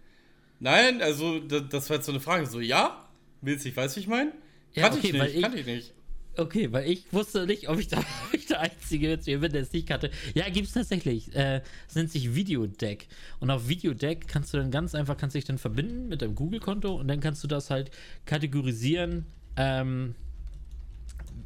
Nein, 0.61 1.03
also 1.03 1.41
das, 1.41 1.91
war 1.91 1.97
jetzt 1.97 2.07
so 2.07 2.13
eine 2.13 2.21
Frage. 2.21 2.47
So, 2.47 2.61
ja? 2.61 3.09
Willst 3.41 3.65
du, 3.65 3.69
ich 3.69 3.77
weiß, 3.77 3.97
wie 3.97 4.01
ich 4.01 4.07
meine? 4.09 4.33
Ja, 4.73 4.85
Kannte 4.85 4.99
okay, 4.99 5.09
ich 5.09 5.13
nicht, 5.13 5.35
ich- 5.35 5.43
kannte 5.43 5.59
ich 5.59 5.67
nicht. 5.67 5.95
Okay, 6.37 6.73
weil 6.73 6.89
ich 6.91 7.13
wusste 7.13 7.47
nicht, 7.47 7.69
ob 7.69 7.79
ich, 7.79 7.89
da, 7.89 7.99
ob 8.27 8.35
ich 8.35 8.47
der 8.47 8.61
Einzige 8.61 9.09
jetzt 9.09 9.27
hier 9.27 9.41
bin, 9.41 9.53
der 9.53 9.63
es 9.63 9.73
nicht 9.73 9.87
kannte. 9.87 10.11
Ja, 10.35 10.49
gibt 10.49 10.69
es 10.69 10.73
tatsächlich. 10.73 11.35
Äh, 11.35 11.61
Es 11.89 11.95
nennt 11.95 12.11
sich 12.11 12.35
Videodeck. 12.35 13.07
Und 13.39 13.51
auf 13.51 13.69
Videodeck 13.69 14.29
kannst 14.29 14.55
du 14.55 14.59
dann 14.59 14.71
ganz 14.71 14.95
einfach, 14.95 15.17
kannst 15.17 15.37
dich 15.37 15.45
dann 15.45 15.59
verbinden 15.59 16.09
mit 16.09 16.23
deinem 16.23 16.35
Google-Konto 16.35 16.95
und 16.95 17.09
dann 17.09 17.21
kannst 17.21 17.45
du 17.45 17.49
das 17.49 17.69
halt 17.71 17.91
kategorisieren. 18.25 19.27
Ähm, 19.57 20.15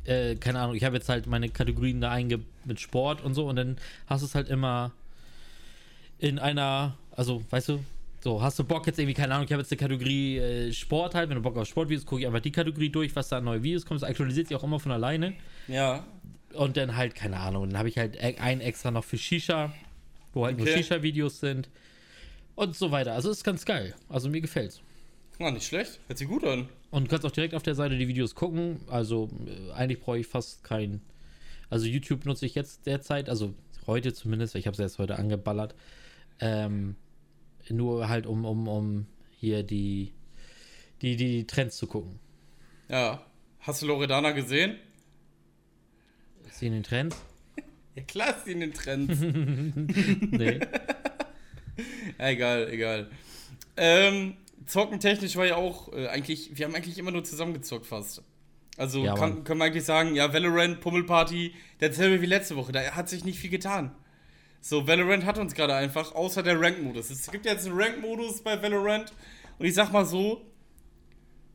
äh, 0.05 0.37
keine 0.37 0.61
Ahnung, 0.61 0.76
ich 0.76 0.84
habe 0.84 0.97
jetzt 0.97 1.09
halt 1.09 1.26
meine 1.26 1.49
Kategorien 1.49 2.01
da 2.01 2.12
einge 2.12 2.41
mit 2.64 2.78
Sport 2.80 3.24
und 3.24 3.34
so 3.34 3.49
und 3.49 3.57
dann 3.57 3.78
hast 4.07 4.20
du 4.22 4.26
es 4.26 4.34
halt 4.37 4.49
immer 4.49 4.93
in 6.18 6.39
einer, 6.39 6.97
also 7.11 7.43
weißt 7.51 7.70
du, 7.70 7.84
so 8.27 8.43
hast 8.43 8.59
du 8.59 8.64
Bock 8.64 8.85
jetzt 8.89 8.99
irgendwie, 8.99 9.14
keine 9.14 9.35
Ahnung, 9.35 9.47
ich 9.47 9.53
habe 9.53 9.62
jetzt 9.62 9.70
eine 9.70 9.79
Kategorie 9.79 10.39
äh, 10.39 10.72
Sport 10.72 11.14
halt, 11.14 11.29
wenn 11.29 11.37
du 11.37 11.43
Bock 11.43 11.57
auf 11.57 11.68
Sportvideos, 11.68 12.05
gucke 12.05 12.22
ich 12.22 12.27
einfach 12.27 12.41
die 12.41 12.51
Kategorie 12.51 12.89
durch, 12.91 13.14
was 13.14 13.29
da 13.29 13.39
an 13.39 13.45
neue 13.45 13.62
Videos 13.62 13.87
kommt, 13.87 14.03
das 14.03 14.09
aktualisiert 14.09 14.49
sich 14.49 14.57
auch 14.57 14.64
immer 14.64 14.81
von 14.81 14.91
alleine 14.91 15.35
Ja. 15.68 16.05
und 16.55 16.77
dann 16.77 16.97
halt, 16.97 17.14
keine 17.14 17.39
Ahnung, 17.39 17.68
dann 17.68 17.79
habe 17.79 17.89
ich 17.89 17.99
halt 17.99 18.16
e- 18.16 18.37
ein 18.39 18.61
extra 18.61 18.91
noch 18.91 19.05
für 19.05 19.16
Shisha, 19.16 19.72
wo 20.35 20.45
halt 20.45 20.57
nur 20.59 20.66
Okay. 20.66 20.79
Shisha-Videos 20.79 21.39
sind 21.39 21.68
und 22.57 22.74
so 22.74 22.91
weiter, 22.91 23.12
also 23.12 23.31
ist 23.31 23.45
ganz 23.45 23.64
geil, 23.64 23.95
also 24.09 24.29
mir 24.29 24.41
gefällt's. 24.41 24.81
Ah, 25.39 25.53
nicht 25.53 25.66
schlecht. 25.66 26.01
Hört 26.09 26.18
sich 26.18 26.27
gut 26.27 26.43
an. 26.45 26.68
Und 26.91 27.05
du 27.05 27.11
kannst 27.11 27.24
auch 27.27 27.31
direkt 27.31 27.55
auf 27.55 27.62
der 27.62 27.74
Seite 27.77 27.97
die 27.97 28.09
Videos 28.09 28.35
gucken. 28.35 28.81
Also 28.89 29.29
äh, 29.47 29.70
eigentlich 29.72 30.01
brauche 30.01 30.18
ich 30.18 30.27
fast 30.27 30.64
kein. 30.64 31.03
Also 31.70 31.87
YouTube 31.87 32.24
nutze 32.24 32.47
ich 32.47 32.55
jetzt 32.57 32.87
derzeit, 32.87 33.29
also 33.29 33.53
heute 33.87 34.12
zumindest, 34.14 34.55
weil 34.55 34.61
ich 34.61 34.66
habe 34.66 34.72
es 34.74 34.81
erst 34.81 34.99
heute 34.99 35.16
angeballert. 35.18 35.74
Ähm, 36.41 36.97
nur 37.75 38.09
halt 38.09 38.27
um, 38.27 38.45
um, 38.45 38.69
um 38.69 39.07
hier 39.39 39.62
die, 39.62 40.12
die, 41.03 41.17
die 41.17 41.47
Trends 41.47 41.77
zu 41.77 41.87
gucken. 41.87 42.19
Ja. 42.89 43.23
Hast 43.61 43.83
du 43.83 43.87
Loredana 43.87 44.31
gesehen? 44.31 44.77
Ist 46.47 46.59
sie 46.61 46.67
in 46.69 46.73
den 46.73 46.83
Trends? 46.83 47.17
Ja, 47.97 48.03
klar 48.03 48.37
ist 48.37 48.45
sie 48.45 48.53
in 48.53 48.61
den 48.61 48.75
Trends. 48.75 49.19
Nee. 50.31 50.61
Egal, 52.19 52.69
egal. 52.71 53.11
Ähm, 53.77 54.37
zockentechnisch 54.67 55.37
war 55.37 55.47
ja 55.47 55.57
auch 55.57 55.93
äh, 55.93 56.09
eigentlich, 56.09 56.51
wir 56.57 56.67
haben 56.67 56.75
eigentlich 56.75 56.99
immer 56.99 57.11
nur 57.11 57.25
zusammengezockt 57.25 57.87
fast. 57.87 58.23
Also 58.77 59.05
Ja, 59.05 59.14
kann, 59.14 59.45
können 59.45 59.61
wir 59.61 59.64
eigentlich 59.64 59.85
sagen, 59.85 60.14
ja, 60.14 60.33
Valorant, 60.33 60.81
Pummelparty, 60.81 61.55
dasselbe 61.79 62.21
wie 62.21 62.27
letzte 62.27 62.57
Woche, 62.57 62.73
da 62.73 62.81
hat 62.95 63.09
sich 63.09 63.25
nicht 63.25 63.39
viel 63.39 63.51
getan. 63.51 63.95
So, 64.69 64.85
Valorant 64.85 65.25
hat 65.25 65.39
uns 65.39 65.55
gerade 65.55 65.77
einfach, 65.77 66.12
außer 66.12 66.43
der 66.43 66.61
Rank-Modus. 66.61 67.11
Es 67.11 67.31
gibt 67.31 67.45
jetzt 67.45 67.67
einen 67.67 67.79
Rank-Modus 67.79 68.43
bei 68.43 68.61
Valorant 68.61 69.12
und 69.61 69.64
ich 69.67 69.73
sag 69.73 69.93
mal 69.93 70.05
so, 70.05 70.45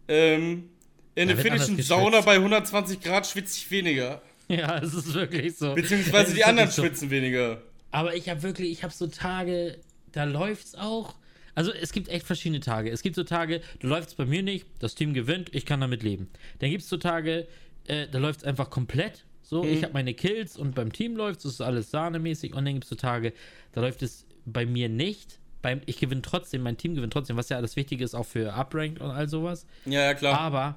ähm, 0.07 0.69
in 1.15 1.27
der 1.27 1.35
finnischen. 1.35 1.81
Sauna 1.81 2.21
bei 2.21 2.35
120 2.35 3.01
Grad 3.01 3.27
schwitze 3.27 3.57
ich 3.57 3.69
weniger. 3.69 4.21
ja, 4.47 4.77
es 4.77 4.93
ist 4.93 5.13
wirklich 5.13 5.57
so. 5.57 5.75
Beziehungsweise 5.75 6.33
die 6.35 6.45
anderen 6.45 6.71
so. 6.71 6.83
schwitzen 6.83 7.09
weniger. 7.09 7.61
Aber 7.91 8.15
ich 8.15 8.29
habe 8.29 8.43
wirklich, 8.43 8.71
ich 8.71 8.81
habe 8.85 8.93
so 8.93 9.07
Tage, 9.07 9.77
da 10.13 10.23
läuft's 10.23 10.75
auch, 10.75 11.15
Also 11.53 11.73
es 11.73 11.91
gibt 11.91 12.07
echt 12.07 12.25
verschiedene 12.25 12.61
Tage. 12.61 12.91
Es 12.91 13.01
gibt 13.01 13.17
so 13.17 13.25
Tage, 13.25 13.59
du 13.81 13.87
läufst 13.87 14.15
bei 14.15 14.25
mir 14.25 14.41
nicht, 14.41 14.67
das 14.79 14.95
Team 14.95 15.13
gewinnt, 15.13 15.53
ich 15.53 15.65
kann 15.65 15.81
damit 15.81 16.01
leben. 16.01 16.29
Dann 16.59 16.69
gibt 16.69 16.83
es 16.83 16.87
so 16.87 16.95
Tage, 16.95 17.45
äh, 17.87 18.07
da 18.09 18.19
läuft 18.19 18.39
es 18.39 18.45
einfach 18.45 18.69
komplett. 18.69 19.25
So, 19.51 19.63
Mhm. 19.65 19.69
ich 19.69 19.83
habe 19.83 19.91
meine 19.91 20.13
Kills 20.13 20.57
und 20.57 20.75
beim 20.75 20.93
Team 20.93 21.17
läuft 21.17 21.41
es, 21.41 21.45
ist 21.55 21.61
alles 21.61 21.91
sahnemäßig. 21.91 22.53
Und 22.55 22.63
dann 22.63 22.75
gibt 22.75 22.85
es 22.85 22.89
so 22.89 22.95
Tage, 22.95 23.33
da 23.73 23.81
läuft 23.81 24.01
es 24.01 24.25
bei 24.45 24.65
mir 24.65 24.87
nicht. 24.87 25.39
Beim, 25.61 25.81
ich 25.87 25.99
gewinne 25.99 26.21
trotzdem, 26.21 26.61
mein 26.63 26.77
Team 26.77 26.95
gewinnt 26.95 27.11
trotzdem, 27.11 27.35
was 27.35 27.49
ja 27.49 27.57
alles 27.57 27.75
wichtig 27.75 27.99
ist, 27.99 28.15
auch 28.15 28.25
für 28.25 28.53
Upranked 28.57 29.01
und 29.01 29.11
all 29.11 29.27
sowas. 29.27 29.65
Ja, 29.85 30.03
ja, 30.05 30.13
klar. 30.13 30.39
Aber, 30.39 30.75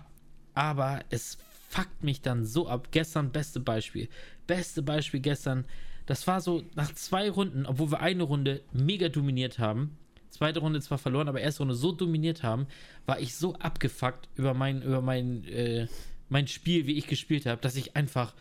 aber 0.54 1.00
es 1.10 1.38
fuckt 1.68 2.02
mich 2.02 2.20
dann 2.20 2.44
so 2.44 2.66
ab. 2.68 2.88
Gestern, 2.90 3.30
beste 3.30 3.60
Beispiel. 3.60 4.08
Beste 4.48 4.82
Beispiel 4.82 5.20
gestern. 5.20 5.66
Das 6.06 6.26
war 6.26 6.40
so 6.40 6.64
nach 6.74 6.92
zwei 6.96 7.30
Runden, 7.30 7.66
obwohl 7.66 7.92
wir 7.92 8.00
eine 8.00 8.24
Runde 8.24 8.60
mega 8.72 9.08
dominiert 9.08 9.60
haben. 9.60 9.96
Zweite 10.30 10.58
Runde 10.58 10.80
zwar 10.80 10.98
verloren, 10.98 11.28
aber 11.28 11.40
erste 11.40 11.60
Runde 11.60 11.76
so 11.76 11.92
dominiert 11.92 12.42
haben, 12.42 12.66
war 13.06 13.20
ich 13.20 13.36
so 13.36 13.54
abgefuckt 13.54 14.28
über 14.34 14.52
mein, 14.52 14.82
über 14.82 15.00
mein, 15.00 15.44
äh, 15.44 15.86
mein 16.28 16.48
Spiel, 16.48 16.88
wie 16.88 16.98
ich 16.98 17.06
gespielt 17.06 17.46
habe, 17.46 17.60
dass 17.60 17.76
ich 17.76 17.94
einfach 17.94 18.34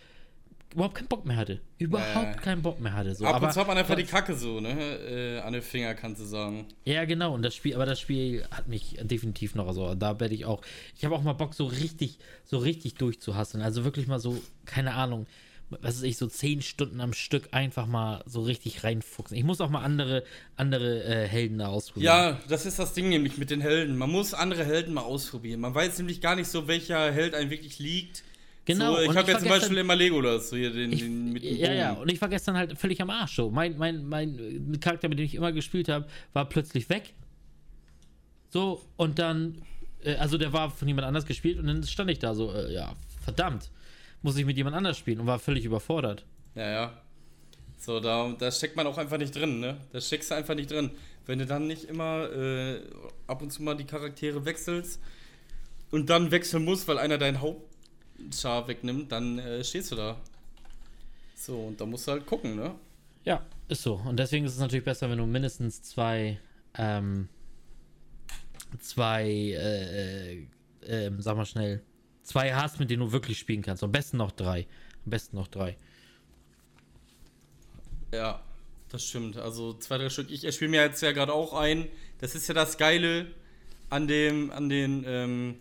überhaupt 0.74 0.96
keinen 0.96 1.08
Bock 1.08 1.26
mehr 1.26 1.36
hatte. 1.38 1.60
Überhaupt 1.78 2.36
Ja. 2.36 2.42
keinen 2.42 2.62
Bock 2.62 2.80
mehr 2.80 2.94
hatte. 2.94 3.16
So. 3.16 3.26
Ab 3.26 3.36
aber, 3.36 3.48
und 3.48 3.54
zu 3.54 3.60
hat 3.60 3.68
man 3.68 3.78
einfach 3.78 3.96
die 3.96 4.04
Kacke 4.04 4.36
so, 4.36 4.60
ne? 4.60 4.70
Äh, 4.72 5.40
an 5.40 5.54
den 5.54 5.62
Finger, 5.62 5.94
kannst 5.96 6.22
du 6.22 6.26
sagen. 6.26 6.66
Ja, 6.86 7.06
genau. 7.06 7.34
Und 7.34 7.42
das 7.44 7.56
Spiel, 7.56 7.76
aber 7.76 7.86
das 7.86 8.00
Spiel 8.00 8.46
hat 8.52 8.68
mich 8.68 8.98
definitiv 9.02 9.56
noch, 9.56 9.68
also 9.68 9.96
da 9.96 10.20
werde 10.20 10.36
ich 10.36 10.46
auch, 10.46 10.62
ich 10.98 11.06
habe 11.06 11.16
auch 11.16 11.24
mal 11.24 11.34
Bock, 11.34 11.54
so 11.54 11.66
richtig, 11.66 12.18
so 12.44 12.58
richtig 12.58 12.96
durchzuhasseln. 12.96 13.64
Also 13.64 13.84
wirklich 13.84 14.08
mal 14.08 14.20
so, 14.20 14.42
keine 14.66 14.94
Ahnung, 14.94 15.26
was 15.70 15.96
weiß 15.96 16.04
ich, 16.04 16.18
so 16.18 16.28
zehn 16.28 16.62
Stunden 16.62 17.02
am 17.02 17.14
Stück 17.14 17.50
einfach 17.52 17.88
mal 17.88 18.24
so 18.28 18.42
richtig 18.42 18.84
reinfuchsen. 18.84 19.36
Ich 19.36 19.44
muss 19.44 19.60
auch 19.62 19.70
mal 19.70 19.82
andere, 19.82 20.24
andere 20.56 21.04
äh, 21.04 21.28
Helden 21.28 21.58
da 21.58 21.68
ausprobieren. 21.68 22.06
Ja, 22.14 22.40
das 22.48 22.66
ist 22.66 22.78
das 22.78 22.94
Ding 22.94 23.10
nämlich 23.10 23.38
mit 23.38 23.50
den 23.50 23.62
Helden. 23.62 23.98
Man 23.98 24.12
muss 24.12 24.34
andere 24.34 24.66
Helden 24.66 24.94
mal 24.94 25.02
ausprobieren. 25.02 25.62
Man 25.62 25.74
weiß 25.74 25.98
nämlich 25.98 26.22
gar 26.22 26.36
nicht 26.36 26.48
so, 26.48 26.68
welcher 26.68 27.12
Held 27.12 27.34
einem 27.34 27.50
wirklich 27.50 27.80
liegt. 27.80 28.24
Genau, 28.66 28.96
So, 28.96 29.02
ich 29.02 29.16
habe 29.18 29.32
ja 29.32 29.40
zum 29.40 29.50
Beispiel 29.50 29.78
immer 29.78 29.96
Legolas, 29.96 30.50
so 30.50 30.56
hier 30.56 30.72
den, 30.72 30.94
Ich, 30.94 31.02
den 31.02 31.34
mit 31.34 31.44
dem 31.44 31.58
ja, 31.58 31.74
ja, 31.74 31.90
Bogen. 31.90 32.02
und 32.04 32.12
ich 32.12 32.22
war 32.22 32.30
gestern 32.30 32.56
halt 32.56 32.78
völlig 32.80 33.02
am 33.02 33.10
Arsch. 33.10 33.36
So. 33.36 33.50
Mein, 33.52 33.78
mein, 33.78 34.06
mein 34.08 34.78
Charakter, 34.80 35.10
mit 35.10 35.20
dem 35.20 35.26
ich 35.26 35.36
immer 35.36 35.52
gespielt 35.52 35.90
habe, 35.90 36.08
war 36.32 36.48
plötzlich 36.48 36.88
weg. 36.90 37.14
So, 38.50 38.82
und 38.96 39.20
dann, 39.20 39.62
äh, 40.04 40.16
also 40.16 40.38
der 40.38 40.54
war 40.54 40.70
von 40.72 40.88
jemand 40.88 41.08
anders 41.08 41.26
gespielt 41.26 41.60
und 41.60 41.68
dann 41.68 41.84
stand 41.84 42.10
ich 42.10 42.20
da 42.20 42.36
so, 42.36 42.54
äh, 42.54 42.74
ja, 42.74 42.94
verdammt, 43.24 43.70
muss 44.22 44.38
ich 44.38 44.46
mit 44.46 44.56
jemand 44.56 44.76
anders 44.76 44.98
spielen 44.98 45.20
und 45.20 45.28
war 45.28 45.40
völlig 45.40 45.66
überfordert. 45.66 46.24
Ja, 46.56 46.70
ja. 46.70 47.02
So, 47.80 48.00
da, 48.00 48.34
da 48.40 48.50
steckt 48.50 48.78
man 48.78 48.88
auch 48.88 48.98
einfach 48.98 49.18
nicht 49.18 49.36
drin, 49.36 49.60
ne? 49.60 49.76
Da 49.92 50.00
steckst 50.00 50.32
du 50.32 50.36
einfach 50.36 50.56
nicht 50.56 50.72
drin. 50.72 50.92
Wenn 51.26 51.40
du 51.40 51.46
dann 51.46 51.68
nicht 51.68 51.86
immer 51.86 52.30
äh, 52.32 52.80
ab 53.28 53.42
und 53.42 53.52
zu 53.52 53.62
mal 53.62 53.76
die 53.76 53.84
Charaktere 53.84 54.46
wechselst 54.46 55.02
und 55.92 56.10
dann 56.10 56.32
wechseln 56.32 56.64
musst, 56.64 56.88
weil 56.88 56.98
einer 56.98 57.18
dein 57.18 57.42
Hauptschar 58.24 58.68
wegnimmt, 58.68 59.12
dann 59.12 59.40
äh, 59.40 59.64
stehst 59.64 59.92
du 59.92 59.96
da. 59.96 60.20
So, 61.36 61.58
und 61.68 61.80
da 61.80 61.86
musst 61.86 62.08
du 62.08 62.12
halt 62.12 62.26
gucken, 62.26 62.56
ne? 62.56 62.76
Ja, 63.26 63.46
ist 63.68 63.84
so. 63.84 63.96
Und 63.96 64.18
deswegen 64.18 64.46
ist 64.46 64.54
es 64.54 64.60
natürlich 64.60 64.86
besser, 64.86 65.10
wenn 65.10 65.18
du 65.18 65.26
mindestens 65.26 65.82
zwei, 65.82 66.40
ähm, 66.78 67.28
zwei, 68.80 69.26
äh, 69.26 70.34
äh, 70.34 70.48
ähm, 70.86 71.22
sag 71.22 71.38
mal 71.38 71.46
schnell, 71.46 71.82
zwei 72.24 72.54
hast, 72.54 72.80
mit 72.80 72.90
denen 72.90 73.02
du 73.02 73.12
wirklich 73.12 73.38
spielen 73.40 73.62
kannst. 73.62 73.84
Am 73.84 73.92
besten 73.92 74.18
noch 74.18 74.32
drei. 74.32 74.68
Am 75.06 75.10
besten 75.10 75.36
noch 75.36 75.48
drei. 75.48 75.78
Ja, 78.14 78.42
das 78.90 79.06
stimmt. 79.06 79.38
Also 79.38 79.74
zwei, 79.74 79.98
drei 79.98 80.10
Stück. 80.10 80.30
Ich 80.32 80.50
spiele 80.54 80.72
mir 80.72 80.82
jetzt 80.82 81.02
ja 81.02 81.12
gerade 81.12 81.34
auch 81.34 81.54
ein. 81.54 81.88
Das 82.20 82.36
ist 82.36 82.48
ja 82.48 82.54
das 82.54 82.78
Geile 82.78 83.28
an 83.90 84.08
dem, 84.08 84.52
an 84.52 84.70
den, 84.70 85.04
ähm, 85.06 85.60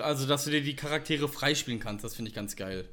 also 0.00 0.26
dass 0.26 0.44
du 0.44 0.50
dir 0.50 0.62
die 0.62 0.76
Charaktere 0.76 1.28
freispielen 1.28 1.80
kannst. 1.80 2.04
Das 2.04 2.14
finde 2.14 2.30
ich 2.30 2.34
ganz 2.34 2.56
geil. 2.56 2.86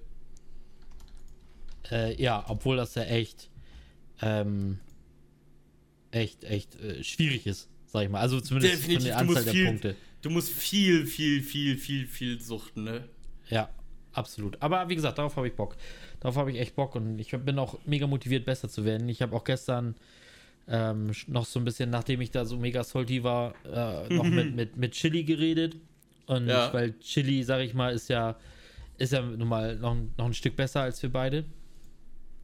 Äh, 1.90 2.22
ja, 2.22 2.44
obwohl 2.48 2.78
das 2.78 2.96
ja 2.96 3.04
echt, 3.04 3.50
ähm, 4.22 4.80
echt, 6.12 6.44
echt 6.44 6.76
äh, 6.80 7.04
schwierig 7.04 7.46
ist, 7.48 7.70
sag 7.88 8.04
ich 8.04 8.10
mal. 8.10 8.20
Also 8.22 8.40
zumindest 8.40 8.74
Definitiv, 8.76 8.98
von 8.98 9.06
der 9.06 9.18
Anzahl 9.18 9.44
der 9.44 9.54
viel- 9.54 9.66
Punkte. 9.68 9.96
Du 10.22 10.30
musst 10.30 10.50
viel, 10.52 11.08
viel, 11.08 11.42
viel, 11.42 11.78
viel, 11.78 12.06
viel 12.08 12.40
suchten, 12.40 12.84
ne? 12.84 13.10
Ja, 13.50 13.70
absolut. 14.14 14.62
Aber 14.62 14.88
wie 14.88 14.96
gesagt, 14.96 15.18
darauf 15.18 15.36
habe 15.36 15.48
ich 15.48 15.56
Bock. 15.56 15.76
Darauf 16.20 16.36
habe 16.36 16.52
ich 16.52 16.60
echt 16.60 16.76
Bock 16.76 16.94
und 16.96 17.18
ich 17.18 17.32
bin 17.32 17.58
auch 17.58 17.80
mega 17.86 18.06
motiviert, 18.06 18.46
besser 18.46 18.70
zu 18.70 18.86
werden. 18.86 19.10
Ich 19.10 19.24
habe 19.24 19.36
auch 19.36 19.44
gestern 19.44 19.96
ähm, 20.68 21.12
noch 21.26 21.46
so 21.48 21.60
ein 21.60 21.66
bisschen, 21.66 21.90
nachdem 21.90 22.22
ich 22.22 22.30
da 22.30 22.46
so 22.46 22.56
mega 22.58 22.84
salty 22.84 23.24
war, 23.24 23.56
äh, 23.66 24.14
noch 24.14 24.24
mit, 24.30 24.56
mit, 24.56 24.78
mit 24.78 24.92
Chili 24.92 25.24
geredet. 25.24 25.76
Und 26.32 26.48
Ja. 26.48 26.74
weil 26.74 26.98
Chili, 27.00 27.44
sag 27.44 27.62
ich 27.62 27.74
mal, 27.74 27.94
ist 27.94 28.08
ja, 28.10 28.38
ist 28.98 29.12
ja 29.14 29.22
nun 29.22 29.48
mal 29.48 29.76
noch, 29.78 29.92
ein- 29.92 30.14
noch 30.18 30.26
ein 30.26 30.34
Stück 30.34 30.56
besser 30.56 30.82
als 30.82 31.02
wir 31.04 31.12
beide. 31.12 31.44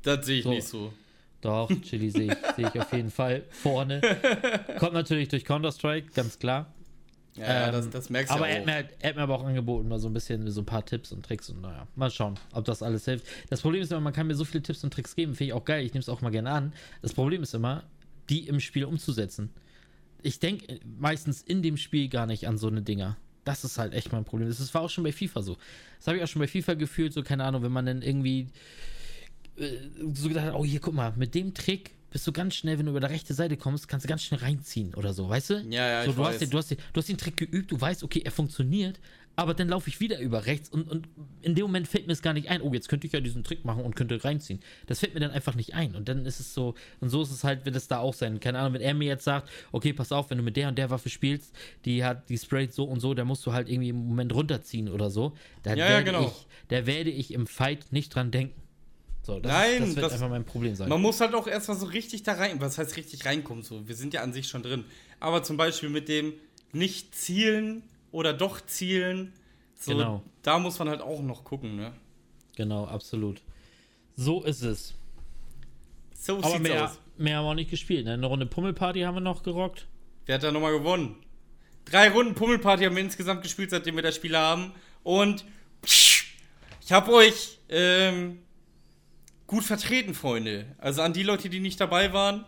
Das 0.04 0.26
sehe 0.26 0.38
ich 0.40 0.44
So. 0.44 0.50
nicht 0.50 0.68
so. 0.68 0.94
Doch, 1.42 1.70
Chili 1.84 2.10
sehe 2.10 2.32
ich, 2.34 2.56
sehe 2.56 2.68
ich 2.74 2.82
auf 2.82 2.92
jeden 2.92 3.12
Fall 3.12 3.44
vorne. 3.50 4.02
Kommt 4.80 4.94
natürlich 4.94 5.28
durch 5.30 5.46
Counter-Strike, 5.46 6.12
ganz 6.14 6.38
klar. 6.40 6.74
Ja, 7.36 7.44
ja 7.46 7.66
Ähm, 7.68 7.72
das, 7.74 7.90
das 7.92 8.10
merkst 8.10 8.32
du 8.32 8.36
aber 8.36 8.48
ja 8.50 8.56
er 8.56 8.56
hat, 8.56 8.62
auch. 8.62 8.66
mir 8.66 8.74
halt, 8.74 8.90
er 9.00 9.10
hat 9.10 9.16
mir 9.16 9.22
aber 9.22 9.36
auch 9.36 9.44
angeboten, 9.46 9.88
mal 9.88 10.00
so 10.00 10.10
ein 10.10 10.14
bisschen 10.14 10.50
so 10.50 10.62
ein 10.62 10.66
paar 10.66 10.84
Tipps 10.86 11.12
und 11.12 11.24
Tricks 11.24 11.50
und 11.52 11.62
naja, 11.62 11.88
mal 11.96 12.10
schauen, 12.10 12.36
ob 12.54 12.66
das 12.66 12.82
alles 12.82 13.06
hilft. 13.06 13.26
Das 13.50 13.62
Problem 13.62 13.82
ist 13.84 13.92
immer, 13.92 14.02
man 14.02 14.14
kann 14.14 14.26
mir 14.28 14.34
so 14.36 14.44
viele 14.46 14.64
Tipps 14.64 14.84
und 14.84 14.92
Tricks 14.92 15.16
geben, 15.16 15.36
finde 15.36 15.50
ich 15.50 15.54
auch 15.54 15.64
geil, 15.64 15.86
ich 15.86 15.94
nehme 15.94 16.02
es 16.02 16.10
auch 16.10 16.22
mal 16.22 16.32
gerne 16.32 16.50
an. 16.52 16.74
Das 17.04 17.14
Problem 17.14 17.44
ist 17.44 17.54
immer, 17.54 17.84
die 18.30 18.48
im 18.48 18.60
Spiel 18.60 18.84
umzusetzen. 18.86 19.52
Ich 20.24 20.40
denke 20.40 20.80
meistens 21.00 21.44
in 21.44 21.62
dem 21.62 21.78
Spiel 21.78 22.10
gar 22.10 22.26
nicht 22.26 22.48
an 22.48 22.58
so 22.58 22.68
eine 22.68 22.82
Dinger. 22.82 23.16
Das 23.48 23.64
ist 23.64 23.78
halt 23.78 23.94
echt 23.94 24.12
mein 24.12 24.26
Problem. 24.26 24.50
Das 24.50 24.74
war 24.74 24.82
auch 24.82 24.90
schon 24.90 25.06
bei 25.06 25.14
FIFA 25.14 25.42
so. 25.42 25.58
Das 25.98 26.08
habe 26.08 26.18
ich 26.18 26.24
auch 26.24 26.28
schon 26.28 26.42
bei 26.42 26.48
FIFA 26.48 26.74
gefühlt, 26.74 27.14
so 27.14 27.24
keine 27.24 27.46
Ahnung, 27.46 27.64
wenn 27.64 27.72
man 27.72 27.86
dann 27.86 28.02
irgendwie 28.02 28.50
äh, 29.58 29.70
so 30.14 30.28
gedacht 30.28 30.48
hat, 30.48 30.54
oh 30.54 30.66
hier, 30.66 30.82
guck 30.82 30.94
mal, 30.94 31.14
mit 31.16 31.34
dem 31.34 31.54
Trick 31.54 31.92
bist 32.10 32.28
du 32.28 32.34
ganz 32.34 32.56
schnell, 32.56 32.78
wenn 32.78 32.86
du 32.86 32.92
über 32.92 33.00
der 33.00 33.10
rechte 33.10 33.34
Seite 33.34 33.56
kommst, 33.56 33.88
kannst 33.88 34.06
du 34.06 34.10
ganz 34.10 34.24
schnell 34.24 34.42
reinziehen 34.42 34.94
oder 34.96 35.14
so, 35.14 35.30
weißt 35.30 35.50
du? 35.52 35.54
Ja, 35.70 35.88
ja, 35.88 36.04
so, 36.04 36.10
ich 36.10 36.16
du, 36.16 36.24
hast 36.24 36.34
weiß. 36.34 36.40
den, 36.40 36.50
du, 36.50 36.58
hast 36.58 36.72
den, 36.72 36.78
du 36.92 37.00
hast 37.00 37.10
den 37.10 37.18
Trick 37.18 37.38
geübt, 37.38 37.72
du 37.72 37.80
weißt, 37.80 38.04
okay, 38.04 38.22
er 38.24 38.32
funktioniert, 38.32 39.00
aber 39.38 39.54
dann 39.54 39.70
laufe 39.70 39.88
ich 39.88 40.00
wieder 40.02 40.20
über 40.20 40.46
rechts 40.48 40.68
und, 40.68 40.90
und 40.90 41.08
in 41.42 41.56
dem 41.56 41.62
Moment 41.64 41.88
fällt 41.88 42.08
mir 42.08 42.14
es 42.14 42.22
gar 42.22 42.34
nicht 42.34 42.50
ein, 42.50 42.62
oh, 42.62 42.74
jetzt 42.74 42.90
könnte 42.90 43.08
ich 43.08 43.14
ja 43.14 43.20
diesen 43.22 43.44
Trick 43.44 43.64
machen 43.64 43.84
und 43.86 43.96
könnte 43.96 44.22
reinziehen. 44.24 44.60
Das 44.88 45.00
fällt 45.00 45.14
mir 45.14 45.20
dann 45.22 45.32
einfach 45.32 45.54
nicht 45.56 45.76
ein 45.76 45.96
und 45.96 46.10
dann 46.10 46.26
ist 46.26 46.40
es 46.40 46.54
so, 46.54 46.74
und 47.00 47.10
so 47.10 47.22
ist 47.22 47.32
es 47.32 47.44
halt, 47.44 47.64
wird 47.64 47.76
es 47.76 47.88
da 47.88 48.00
auch 48.00 48.14
sein. 48.16 48.40
Keine 48.40 48.60
Ahnung, 48.60 48.74
wenn 48.74 48.82
er 48.82 48.94
mir 48.96 49.08
jetzt 49.08 49.24
sagt, 49.24 49.50
okay, 49.72 49.94
pass 49.94 50.12
auf, 50.12 50.30
wenn 50.32 50.40
du 50.40 50.44
mit 50.44 50.58
der 50.58 50.68
und 50.70 50.78
der 50.78 50.90
Waffe 50.90 51.10
spielst, 51.10 51.56
die 51.86 52.04
hat, 52.04 52.28
die 52.30 52.38
sprayt 52.38 52.74
so 52.74 52.84
und 52.84 53.00
so, 53.00 53.14
da 53.14 53.24
musst 53.26 53.46
du 53.46 53.54
halt 53.54 53.70
irgendwie 53.70 53.90
im 53.90 54.08
Moment 54.08 54.34
runterziehen 54.34 54.90
oder 54.90 55.10
so, 55.12 55.34
da, 55.64 55.70
Ja, 55.72 55.78
ja, 55.86 55.90
werde, 55.92 56.04
genau. 56.04 56.26
ich, 56.28 56.48
da 56.70 56.86
werde 56.86 57.12
ich 57.12 57.32
im 57.32 57.46
Fight 57.48 57.86
nicht 57.92 58.14
dran 58.16 58.32
denken. 58.32 58.60
So, 59.22 59.40
das, 59.40 59.52
Nein, 59.52 59.80
das 59.82 59.96
wird 59.96 60.06
das- 60.06 60.14
einfach 60.14 60.30
mein 60.30 60.46
Problem 60.46 60.74
sein. 60.76 60.90
Man 60.90 61.02
muss 61.02 61.20
halt 61.22 61.36
auch 61.36 61.48
erstmal 61.48 61.78
so 61.78 61.86
richtig 61.86 62.24
da 62.24 62.34
rein. 62.34 62.60
Was 62.62 62.78
heißt 62.78 62.96
richtig 62.98 63.26
reinkommen? 63.26 63.62
So, 63.62 63.88
wir 63.88 63.94
sind 63.96 64.14
ja 64.14 64.24
an 64.24 64.34
sich 64.34 64.48
schon 64.48 64.64
drin. 64.64 64.86
Aber 65.20 65.44
zum 65.44 65.58
Beispiel 65.58 65.90
mit 65.90 66.08
dem 66.08 66.34
nicht 66.72 67.14
zielen 67.14 67.84
oder 68.12 68.34
doch 68.34 68.62
zielen. 68.66 69.34
So, 69.76 69.92
Genau. 69.92 70.24
Da 70.42 70.60
muss 70.60 70.80
man 70.80 70.90
halt 70.90 71.02
auch 71.02 71.22
noch 71.22 71.44
gucken, 71.44 71.76
ne? 71.76 71.94
Genau, 72.56 72.86
absolut. 72.86 73.42
So 74.16 74.44
ist 74.44 74.64
es. 74.64 74.96
So 76.14 76.38
Aber 76.38 76.50
sieht's 76.50 76.60
mehr, 76.62 76.86
aus. 76.86 77.00
mehr 77.18 77.38
haben 77.38 77.46
wir 77.46 77.50
auch 77.52 77.56
nicht 77.56 77.70
gespielt. 77.70 78.06
Ne? 78.06 78.14
Eine 78.14 78.26
Runde 78.26 78.46
Pummelparty 78.46 79.02
haben 79.02 79.16
wir 79.16 79.22
noch 79.22 79.44
gerockt. 79.44 79.88
Wer 80.26 80.36
hat 80.36 80.44
da 80.44 80.52
nochmal 80.52 80.72
gewonnen? 80.72 81.16
Drei 81.86 82.10
Runden 82.10 82.34
Pummelparty 82.34 82.84
haben 82.86 82.96
wir 82.96 83.04
insgesamt 83.04 83.44
gespielt, 83.44 83.70
seitdem 83.70 83.96
wir 83.96 84.04
das 84.04 84.16
Spiel 84.16 84.36
haben. 84.36 84.74
Und 85.04 85.46
ich 85.84 86.92
habe 86.92 87.14
euch 87.14 87.60
ähm, 87.70 88.40
gut 89.46 89.64
vertreten, 89.64 90.14
Freunde. 90.14 90.66
Also 90.80 91.02
an 91.02 91.14
die 91.14 91.24
Leute, 91.24 91.50
die 91.50 91.60
nicht 91.60 91.80
dabei 91.80 92.12
waren. 92.14 92.44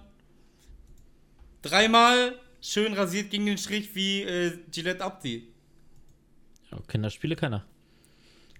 Dreimal 1.61 2.35
schön 2.61 2.93
rasiert 2.93 3.29
gegen 3.31 3.45
den 3.45 3.57
Strich 3.57 3.93
wie 3.95 4.23
äh, 4.23 4.57
Gillette 4.71 5.03
Abdi. 5.03 5.48
Ja, 6.71 6.77
Kinderspiele 6.87 7.35
keiner. 7.35 7.65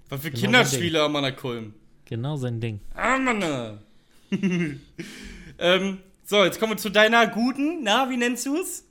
Was 0.10 0.22
für 0.22 0.32
Genau 0.32 0.42
Kinderspiele 0.42 1.02
am 1.04 1.12
Mann 1.12 1.36
Kulm. 1.36 1.74
Genau 2.06 2.36
sein 2.38 2.60
Ding. 2.60 2.80
Mann. 2.96 3.80
ähm, 5.60 5.98
so, 6.26 6.44
jetzt 6.44 6.60
kommen 6.60 6.74
wir 6.74 6.78
zu 6.78 6.90
deiner 6.90 7.28
guten. 7.28 7.84
Na, 7.84 8.10
wie 8.10 8.18
nennst 8.18 8.46
du 8.46 8.58
es? 8.58 8.86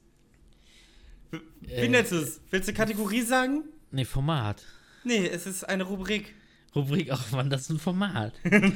Wie 1.61 1.73
Äh. 1.73 1.89
nennst 1.89 2.13
du 2.13 2.17
es? 2.17 2.41
Willst 2.51 2.69
du 2.69 2.73
Kategorie 2.73 3.23
sagen? 3.23 3.65
Nee, 3.91 4.05
Format. 4.05 4.65
Nee, 5.05 5.27
es 5.27 5.47
ist 5.47 5.65
eine 5.65 5.85
Rubrik. 5.85 6.35
Rubrik, 6.75 7.11
ach 7.11 7.31
man, 7.33 7.51
das 7.51 7.63
ist 7.63 7.71
ein 7.71 7.79
Format. 7.79 8.35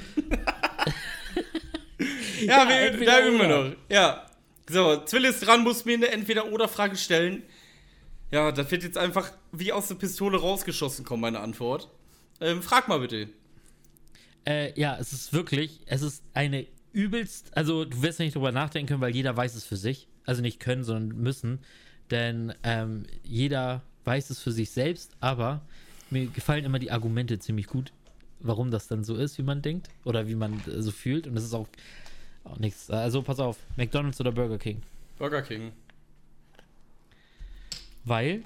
Ja, 2.41 2.69
Ja, 2.69 2.69
wir, 2.69 3.07
da 3.07 3.25
üben 3.27 3.39
wir 3.39 3.49
noch. 3.49 3.77
Ja. 3.89 4.27
So, 4.69 5.05
Zwill 5.05 5.25
ist 5.27 5.47
dran, 5.47 5.63
muss 5.63 5.85
mir 5.85 5.95
eine 5.95 6.09
Entweder-Oder-Frage 6.09 6.97
stellen. 6.97 7.43
Ja, 8.33 8.51
das 8.51 8.71
wird 8.71 8.83
jetzt 8.83 8.97
einfach 8.97 9.31
wie 9.53 9.73
aus 9.73 9.89
der 9.89 9.95
Pistole 9.97 10.41
rausgeschossen 10.41 11.05
kommen, 11.05 11.21
meine 11.21 11.41
Antwort. 11.41 11.89
Ähm, 12.41 12.63
frag 12.63 12.89
mal 12.89 12.99
bitte. 12.99 13.29
Äh, 14.47 14.79
ja, 14.79 14.97
es 14.99 15.13
ist 15.13 15.33
wirklich, 15.35 15.81
es 15.87 16.01
ist 16.03 16.25
eine 16.33 16.67
übelst, 16.93 17.57
also 17.57 17.85
du 17.85 18.03
wirst 18.03 18.19
ja 18.19 18.25
nicht 18.25 18.35
drüber 18.35 18.51
nachdenken 18.51 18.89
können, 18.89 19.01
weil 19.03 19.15
jeder 19.15 19.37
weiß 19.37 19.55
es 19.55 19.65
für 19.65 19.77
sich. 19.77 20.09
Also 20.25 20.41
nicht 20.41 20.61
können, 20.61 20.83
sondern 20.83 21.19
müssen. 21.19 21.59
Denn 22.11 22.55
ähm, 22.63 23.05
jeder 23.23 23.83
weiß 24.05 24.31
es 24.31 24.41
für 24.41 24.53
sich 24.53 24.71
selbst, 24.71 25.15
aber 25.21 25.63
mir 26.11 26.27
gefallen 26.27 26.65
immer 26.65 26.79
die 26.79 26.91
Argumente 26.91 27.39
ziemlich 27.39 27.67
gut, 27.67 27.93
warum 28.41 28.71
das 28.71 28.89
dann 28.89 29.05
so 29.05 29.15
ist, 29.17 29.37
wie 29.39 29.43
man 29.43 29.63
denkt 29.63 29.89
oder 30.05 30.27
wie 30.27 30.37
man 30.37 30.61
äh, 30.67 30.81
so 30.81 30.91
fühlt. 30.91 31.27
Und 31.27 31.35
das 31.35 31.45
ist 31.45 31.55
auch, 31.55 31.69
auch 32.45 32.59
nichts. 32.59 32.89
Also 32.89 33.21
pass 33.23 33.41
auf, 33.41 33.59
McDonalds 33.77 34.21
oder 34.21 34.33
Burger 34.33 34.59
King. 34.59 34.81
Burger 35.19 35.43
King. 35.43 35.73
Weil? 38.05 38.45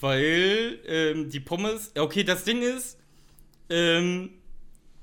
Weil 0.00 0.80
ähm, 0.86 1.30
die 1.30 1.40
Pommes. 1.40 1.92
Okay, 1.96 2.24
das 2.24 2.44
Ding 2.44 2.62
ist, 2.62 2.98
ähm, 3.70 4.30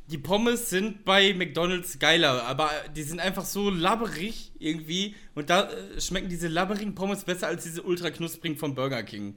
die 0.08 0.18
Pommes 0.18 0.70
sind 0.70 1.06
bei 1.06 1.34
McDonalds 1.34 1.98
geiler, 1.98 2.44
aber 2.44 2.70
die 2.96 3.04
sind 3.04 3.20
einfach 3.20 3.46
so 3.46 3.70
labberig 3.70 4.52
irgendwie. 4.60 5.16
Und 5.36 5.50
da 5.50 5.70
äh, 5.72 6.02
schmecken 6.02 6.30
diese 6.30 6.50
labberigen 6.50 6.96
Pommes 6.96 7.24
besser 7.24 7.48
als 7.48 7.64
diese 7.64 7.82
ultra 7.84 8.10
knusprigen 8.10 8.58
von 8.58 8.76
Burger 8.76 9.04
King. 9.04 9.36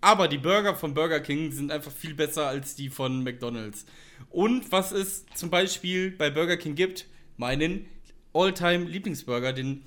Aber 0.00 0.28
die 0.28 0.38
Burger 0.38 0.74
von 0.74 0.94
Burger 0.94 1.20
King 1.20 1.52
sind 1.52 1.70
einfach 1.70 1.92
viel 1.92 2.14
besser 2.14 2.46
als 2.46 2.74
die 2.74 2.90
von 2.90 3.22
McDonalds. 3.22 3.86
Und 4.30 4.70
was 4.72 4.92
es 4.92 5.24
zum 5.34 5.50
Beispiel 5.50 6.10
bei 6.10 6.30
Burger 6.30 6.56
King 6.56 6.74
gibt, 6.74 7.06
meinen 7.36 7.86
Alltime 8.32 8.84
Lieblingsburger, 8.84 9.52
den 9.52 9.82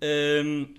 ähm, 0.00 0.74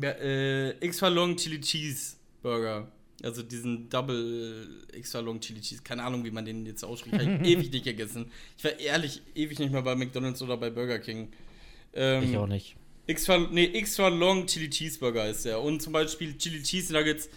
ja, 0.00 0.10
äh, 0.10 0.70
Extra 0.80 1.08
Long 1.08 1.36
Chili 1.36 1.60
Cheese 1.60 2.16
Burger. 2.42 2.90
Also 3.22 3.42
diesen 3.42 3.88
Double 3.88 4.84
Extra 4.92 5.20
Long 5.20 5.40
Chili 5.40 5.60
Cheese. 5.60 5.82
Keine 5.82 6.04
Ahnung, 6.04 6.24
wie 6.24 6.30
man 6.30 6.44
den 6.44 6.64
jetzt 6.66 6.84
ausspricht. 6.84 7.14
Habe 7.14 7.24
ich 7.24 7.40
ewig 7.52 7.72
nicht 7.72 7.84
gegessen. 7.84 8.30
Ich 8.56 8.64
war 8.64 8.78
ehrlich 8.78 9.22
ewig 9.34 9.58
nicht 9.58 9.72
mehr 9.72 9.82
bei 9.82 9.96
McDonalds 9.96 10.40
oder 10.42 10.56
bei 10.56 10.70
Burger 10.70 10.98
King. 10.98 11.28
Ähm, 11.94 12.22
ich 12.22 12.36
auch 12.36 12.46
nicht. 12.46 12.76
Extra, 13.06 13.38
nee, 13.38 13.66
Extra 13.66 14.08
Long 14.08 14.46
Chili 14.46 14.70
Cheeseburger 14.70 15.28
ist 15.28 15.44
der. 15.44 15.60
Und 15.60 15.80
zum 15.80 15.92
Beispiel 15.92 16.36
Chili 16.36 16.62
Cheese 16.62 16.92
Nuggets 16.92 17.28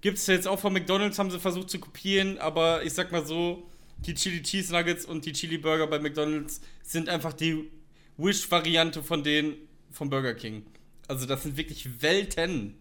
gibt 0.00 0.18
es 0.18 0.26
jetzt 0.26 0.48
auch 0.48 0.58
von 0.58 0.72
McDonalds, 0.72 1.18
haben 1.18 1.30
sie 1.30 1.38
versucht 1.38 1.70
zu 1.70 1.78
kopieren. 1.78 2.38
Aber 2.38 2.82
ich 2.82 2.92
sag 2.92 3.12
mal 3.12 3.24
so, 3.24 3.68
die 4.06 4.14
Chili 4.14 4.42
Cheese 4.42 4.72
Nuggets 4.72 5.04
und 5.04 5.24
die 5.26 5.32
Chili 5.32 5.58
Burger 5.58 5.86
bei 5.86 5.98
McDonalds 5.98 6.60
sind 6.82 7.08
einfach 7.08 7.34
die 7.34 7.70
Wish-Variante 8.16 9.02
von 9.02 9.22
denen 9.22 9.54
von 9.90 10.10
Burger 10.10 10.34
King. 10.34 10.64
Also 11.10 11.26
das 11.26 11.42
sind 11.42 11.56
wirklich 11.56 12.02
Welten. 12.02 12.76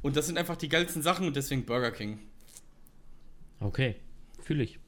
Und 0.00 0.16
das 0.16 0.26
sind 0.26 0.38
einfach 0.38 0.56
die 0.56 0.70
geilsten 0.70 1.02
Sachen 1.02 1.26
und 1.26 1.36
deswegen 1.36 1.66
Burger 1.66 1.90
King. 1.90 2.18
Okay, 3.60 3.96
fühle 4.42 4.64
ich. 4.64 4.78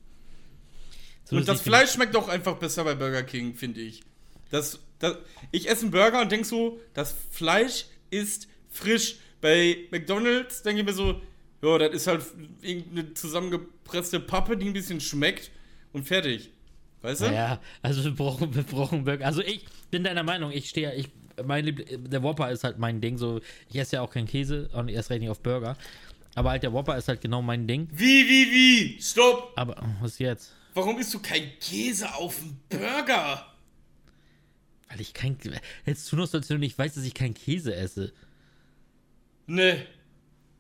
So 1.25 1.37
und 1.37 1.47
das 1.47 1.61
Fleisch 1.61 1.93
schmeckt 1.93 2.15
doch 2.15 2.29
einfach 2.29 2.57
besser 2.57 2.85
bei 2.85 2.95
Burger 2.95 3.23
King, 3.23 3.55
finde 3.55 3.83
ich. 3.83 4.03
Das, 4.51 4.81
das, 4.99 5.19
ich 5.53 5.69
esse 5.69 5.83
einen 5.83 5.91
Burger 5.91 6.23
und 6.23 6.33
denke 6.33 6.47
so, 6.47 6.81
das 6.95 7.15
Fleisch 7.31 7.85
ist 8.09 8.49
frisch. 8.71 9.17
Bei 9.43 9.77
McDonalds 9.91 10.63
denke 10.63 10.81
ich 10.81 10.87
mir 10.87 10.95
so, 10.95 11.21
ja, 11.63 11.79
das 11.79 11.95
ist 11.95 12.07
halt 12.07 12.25
irgendeine 12.63 13.13
zusammengepresste 13.13 14.21
Pappe, 14.21 14.57
die 14.57 14.67
ein 14.67 14.73
bisschen 14.73 15.03
schmeckt 15.03 15.51
und 15.93 16.05
fertig. 16.05 16.51
Weißt 17.03 17.21
du? 17.21 17.27
Ja, 17.27 17.61
also 17.83 18.03
wir 18.05 18.13
brauchen, 18.13 18.55
wir 18.55 18.63
brauchen 18.63 19.05
Burger. 19.05 19.27
Also 19.27 19.43
ich 19.43 19.67
bin 19.91 20.03
deiner 20.03 20.23
Meinung, 20.23 20.51
ich 20.51 20.71
stehe, 20.71 20.95
ich 20.95 21.09
mein 21.45 21.65
Liebl 21.65 21.85
der 21.85 22.23
Whopper 22.23 22.51
ist 22.51 22.65
halt 22.65 22.79
mein 22.79 23.01
Ding. 23.01 23.19
So, 23.19 23.41
ich 23.69 23.77
esse 23.77 23.97
ja 23.97 24.03
auch 24.03 24.11
keinen 24.11 24.27
Käse 24.27 24.69
und 24.73 24.89
erst 24.89 25.11
recht 25.11 25.21
nicht 25.21 25.31
auf 25.31 25.41
Burger. 25.41 25.77
Aber 26.35 26.51
halt 26.51 26.63
der 26.63 26.73
Whopper 26.73 26.97
ist 26.97 27.09
halt 27.09 27.21
genau 27.21 27.43
mein 27.43 27.67
Ding. 27.67 27.89
Wie, 27.93 28.29
wie, 28.29 28.51
wie? 28.51 29.03
Stopp! 29.03 29.53
Aber 29.57 29.77
was 30.01 30.19
jetzt? 30.19 30.55
Warum 30.75 30.99
isst 30.99 31.13
du 31.13 31.19
kein 31.19 31.51
Käse 31.61 32.15
auf 32.15 32.39
dem 32.39 32.57
Burger? 32.69 33.47
Weil 34.89 35.01
ich 35.01 35.15
kein. 35.15 35.37
Jetzt 35.87 36.09
tun 36.09 36.21
uns, 36.21 36.35
als 36.35 36.49
du 36.49 36.59
nicht 36.59 36.79
weißt, 36.79 36.97
dass 36.97 37.05
ich 37.05 37.15
keinen 37.15 37.35
Käse 37.35 37.75
esse. 37.75 38.13
Ne. 39.47 39.85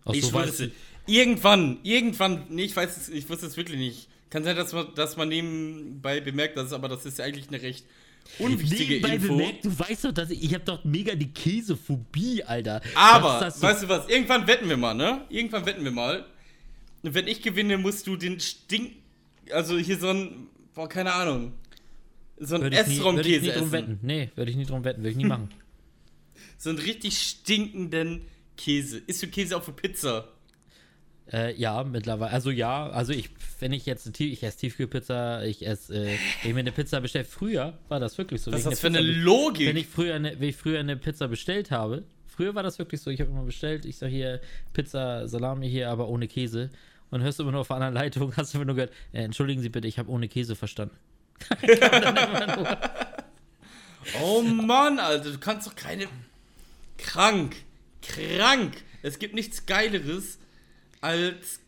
Ach, 0.04 0.14
ich 0.14 0.24
so 0.24 0.32
weiß 0.32 0.68
Irgendwann, 1.06 1.80
irgendwann, 1.82 2.46
nee, 2.50 2.62
ich 2.62 2.76
weiß 2.76 2.96
es, 2.96 3.08
ich 3.08 3.28
wusste 3.28 3.46
es 3.46 3.56
wirklich 3.56 3.78
nicht. 3.78 4.08
Kann 4.28 4.44
sein, 4.44 4.54
dass 4.54 4.72
man, 4.72 4.94
dass 4.94 5.16
man 5.16 5.28
nebenbei 5.28 6.20
bemerkt, 6.20 6.56
dass, 6.56 6.72
aber 6.72 6.88
das 6.88 7.04
ist 7.04 7.18
ja 7.18 7.24
eigentlich 7.24 7.48
eine 7.48 7.62
recht 7.62 7.84
unwichtige 8.38 8.94
Nebenbei 8.94 9.14
Info. 9.16 9.28
Bemerkt, 9.28 9.64
du 9.64 9.78
weißt 9.78 10.04
doch, 10.04 10.12
dass 10.12 10.30
ich, 10.30 10.42
ich 10.42 10.54
habe 10.54 10.64
doch 10.64 10.84
mega 10.84 11.14
die 11.14 11.32
Käsephobie, 11.32 12.42
Alter. 12.44 12.80
Aber, 12.94 13.50
so 13.50 13.62
weißt 13.62 13.82
du 13.82 13.88
was, 13.88 14.08
irgendwann 14.08 14.46
wetten 14.46 14.68
wir 14.68 14.76
mal, 14.76 14.94
ne? 14.94 15.22
Irgendwann 15.28 15.66
wetten 15.66 15.84
wir 15.84 15.90
mal. 15.90 16.24
Und 17.02 17.14
wenn 17.14 17.26
ich 17.26 17.42
gewinne, 17.42 17.78
musst 17.78 18.06
du 18.06 18.16
den 18.16 18.38
Stink, 18.40 18.92
also 19.50 19.78
hier 19.78 19.98
so 19.98 20.08
ein, 20.08 20.48
boah, 20.74 20.88
keine 20.88 21.12
Ahnung, 21.12 21.52
so 22.38 22.56
ein 22.56 22.72
Essraumkäse 22.72 23.52
essen. 23.52 23.72
Wetten. 23.72 23.98
Nee, 24.02 24.30
würde 24.34 24.50
ich 24.50 24.56
nicht 24.56 24.70
drum 24.70 24.84
wetten, 24.84 25.02
würde 25.02 25.10
ich 25.10 25.16
nie 25.16 25.24
machen. 25.26 25.50
so 26.58 26.70
einen 26.70 26.78
richtig 26.78 27.18
stinkenden 27.18 28.22
Käse. 28.56 28.98
Isst 29.06 29.22
du 29.22 29.28
Käse 29.28 29.56
auf 29.56 29.64
der 29.66 29.72
Pizza? 29.72 30.28
Äh, 31.32 31.54
ja, 31.54 31.84
mittlerweile. 31.84 32.32
Also 32.32 32.50
ja, 32.50 32.88
also 32.88 33.12
ich, 33.12 33.30
wenn 33.60 33.72
ich 33.72 33.86
jetzt 33.86 34.18
ich 34.18 34.42
esse 34.42 34.58
Tiefkühlpizza, 34.58 35.44
ich 35.44 35.64
esse, 35.64 35.94
äh, 35.94 36.18
wenn 36.42 36.50
ich 36.50 36.54
mir 36.54 36.60
eine 36.60 36.72
Pizza 36.72 37.00
bestelle, 37.00 37.24
früher 37.24 37.78
war 37.88 38.00
das 38.00 38.18
wirklich 38.18 38.42
so. 38.42 38.50
Was 38.50 38.60
ist 38.60 38.66
das 38.66 38.80
für 38.80 38.88
eine 38.88 39.00
Logik? 39.00 39.68
Wenn 39.68 39.76
ich 39.76 39.86
früher 39.86 40.14
eine, 40.14 40.40
wenn 40.40 40.48
ich 40.48 40.56
früher 40.56 40.80
eine 40.80 40.96
Pizza 40.96 41.28
bestellt 41.28 41.70
habe, 41.70 42.02
früher 42.26 42.56
war 42.56 42.64
das 42.64 42.80
wirklich 42.80 43.00
so, 43.00 43.10
ich 43.10 43.20
habe 43.20 43.30
immer 43.30 43.44
bestellt, 43.44 43.84
ich 43.84 43.96
sage 43.96 44.12
hier 44.12 44.40
Pizza, 44.72 45.28
Salami 45.28 45.70
hier, 45.70 45.90
aber 45.90 46.08
ohne 46.08 46.26
Käse. 46.26 46.70
Und 47.10 47.22
hörst 47.22 47.38
du 47.38 47.44
immer 47.44 47.52
nur 47.52 47.60
auf 47.60 47.68
der 47.68 47.76
anderen 47.76 47.94
Leitung, 47.94 48.36
hast 48.36 48.52
du 48.52 48.58
immer 48.58 48.64
nur 48.64 48.74
gehört, 48.74 48.92
äh, 49.12 49.22
entschuldigen 49.22 49.62
Sie 49.62 49.68
bitte, 49.68 49.86
ich 49.86 50.00
habe 50.00 50.10
ohne 50.10 50.26
Käse 50.26 50.56
verstanden. 50.56 50.96
oh 54.22 54.42
Mann, 54.42 54.98
Alter, 54.98 55.30
du 55.30 55.38
kannst 55.38 55.68
doch 55.68 55.76
keine. 55.76 56.06
Krank. 56.98 57.54
Krank. 58.02 58.82
Es 59.02 59.18
gibt 59.18 59.34
nichts 59.34 59.64
Geileres 59.64 60.39
als 61.00 61.60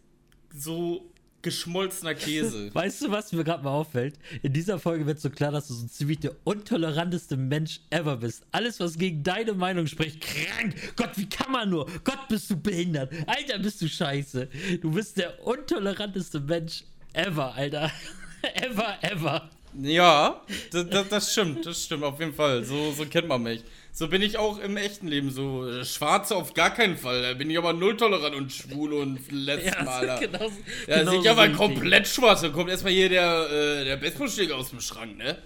so 0.55 1.12
geschmolzener 1.43 2.14
Käse. 2.14 2.70
Weißt 2.74 3.03
du, 3.03 3.11
was 3.11 3.33
mir 3.33 3.45
gerade 3.45 3.64
mal 3.64 3.70
auffällt? 3.70 4.14
In 4.43 4.53
dieser 4.53 4.78
Folge 4.78 5.07
wird 5.07 5.20
so 5.20 5.28
klar, 5.28 5.51
dass 5.51 5.68
du 5.68 5.74
so 5.74 5.87
ziemlich 5.87 6.20
der 6.20 6.35
untoleranteste 6.45 7.37
Mensch 7.37 7.80
ever 7.91 8.16
bist. 8.16 8.45
Alles, 8.53 8.80
was 8.80 8.97
gegen 8.97 9.22
deine 9.22 9.53
Meinung 9.55 9.87
spricht, 9.87 10.20
krank. 10.20 10.74
Gott, 10.97 11.11
wie 11.16 11.28
kann 11.28 11.53
man 11.53 11.68
nur? 11.68 11.87
Gott, 12.05 12.28
bist 12.28 12.51
du 12.51 12.57
behindert. 12.57 13.12
Alter, 13.26 13.59
bist 13.59 13.83
du 13.83 13.89
scheiße. 13.89 14.49
Du 14.80 14.93
bist 14.93 15.18
der 15.18 15.45
untoleranteste 15.45 16.41
Mensch 16.41 16.85
ever, 17.12 17.55
Alter. 17.55 17.91
ever, 18.55 18.97
ever. 19.03 19.51
Ja, 19.80 20.43
das, 20.70 21.33
stimmt, 21.33 21.64
das 21.64 21.85
stimmt 21.85 22.05
auf 22.05 22.20
jeden 22.20 22.35
Fall. 22.35 22.62
So, 22.62 22.93
so 22.93 23.07
kennt 23.07 23.26
man 23.26 23.43
mich. 23.43 23.64
So 23.95 24.09
bin 24.09 24.22
ich 24.22 24.38
auch 24.38 24.59
im 24.59 24.78
echten 24.78 25.07
Leben. 25.07 25.30
So 25.30 25.68
äh, 25.68 25.84
Schwarze 25.84 26.34
auf 26.34 26.55
gar 26.55 26.72
keinen 26.72 26.97
Fall. 26.97 27.20
Da 27.22 27.34
bin 27.34 27.51
ich 27.51 27.59
aber 27.59 27.74
null 27.74 27.97
tolerant 27.97 28.34
und 28.34 28.51
schwul 28.51 28.95
und 28.95 29.20
letzten 29.30 29.84
Mal. 29.84 30.07
Ja, 30.07 30.18
genau, 30.18 30.51
ja 30.88 30.99
genau 30.99 31.11
sehe 31.11 31.20
ich 31.20 31.30
aber 31.30 31.49
komplett 31.51 32.09
schwarz. 32.09 32.40
Da 32.40 32.49
kommt 32.49 32.70
erstmal 32.70 32.95
hier 32.95 33.11
der, 33.11 33.51
äh, 33.51 33.84
der 33.84 33.99
Bestbundschläger 33.99 34.57
aus 34.57 34.70
dem 34.70 34.80
Schrank, 34.80 35.18
ne? 35.18 35.36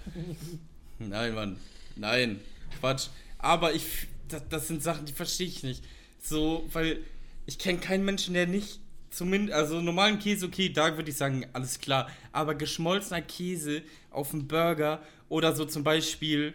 Nein, 1.01 1.35
Mann. 1.35 1.57
Nein. 1.97 2.41
Quatsch. 2.79 3.09
Aber 3.39 3.75
ich, 3.75 3.85
das, 4.29 4.43
das 4.49 4.69
sind 4.69 4.81
Sachen, 4.81 5.07
die 5.07 5.13
verstehe 5.13 5.49
ich 5.49 5.65
nicht. 5.65 5.83
So, 6.23 6.69
weil 6.73 7.01
ich 7.47 7.59
kenne 7.59 7.79
keinen 7.79 8.05
Menschen, 8.05 8.35
der 8.35 8.47
nicht 8.47 8.79
zumindest, 9.11 9.55
also 9.59 9.81
normalen 9.81 10.21
Käse, 10.21 10.47
okay, 10.47 10.69
da 10.69 10.97
würde 10.97 11.11
ich 11.11 11.17
sagen, 11.17 11.47
alles 11.53 11.81
klar. 11.81 12.09
Aber 12.31 12.55
geschmolzener 12.55 13.23
Käse 13.23 13.83
auf 14.11 14.31
dem 14.31 14.47
Burger 14.47 15.03
oder 15.29 15.55
so 15.55 15.65
zum 15.65 15.83
Beispiel 15.83 16.55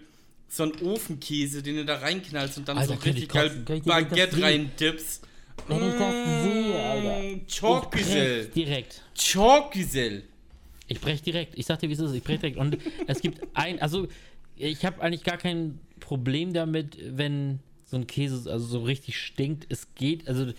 so 0.52 0.64
ein 0.64 0.74
Ofenkäse, 0.82 1.64
den 1.64 1.78
du 1.78 1.86
da 1.86 2.00
reinknallst 2.00 2.58
und 2.58 2.68
dann 2.68 2.78
Alter, 2.78 2.96
so 2.96 3.02
richtig 3.02 3.30
geil 3.30 3.50
Baguette 3.86 4.42
reindippst. 4.42 5.26
Wenn 5.68 5.78
ich 5.78 5.94
das 5.98 6.44
sehe, 6.44 6.84
Alter. 6.84 7.46
Chalkgüsel. 7.48 8.46
Direkt. 8.48 9.02
Chalkgüsel. 9.16 10.24
Ich 10.88 11.00
brech 11.00 11.22
direkt. 11.22 11.58
Ich 11.58 11.66
sag 11.66 11.80
dir, 11.80 11.88
wie 11.88 11.94
es 11.94 12.00
ist. 12.00 12.14
Ich 12.14 12.24
brech 12.24 12.42
direkt. 12.42 12.58
Und 12.58 12.78
es 13.08 13.22
gibt 13.22 13.40
ein, 13.54 13.82
also 13.82 14.10
ich 14.58 14.84
habe 14.84 15.02
eigentlich 15.02 15.24
gar 15.24 15.38
kein 15.38 15.80
Problem 16.02 16.52
damit, 16.52 16.98
wenn 17.18 17.60
so 17.86 17.96
ein 17.96 18.08
Käse 18.08 18.52
also 18.52 18.66
so 18.66 18.84
richtig 18.84 19.18
stinkt. 19.18 19.66
Es 19.70 19.88
geht, 19.96 20.28
also 20.28 20.52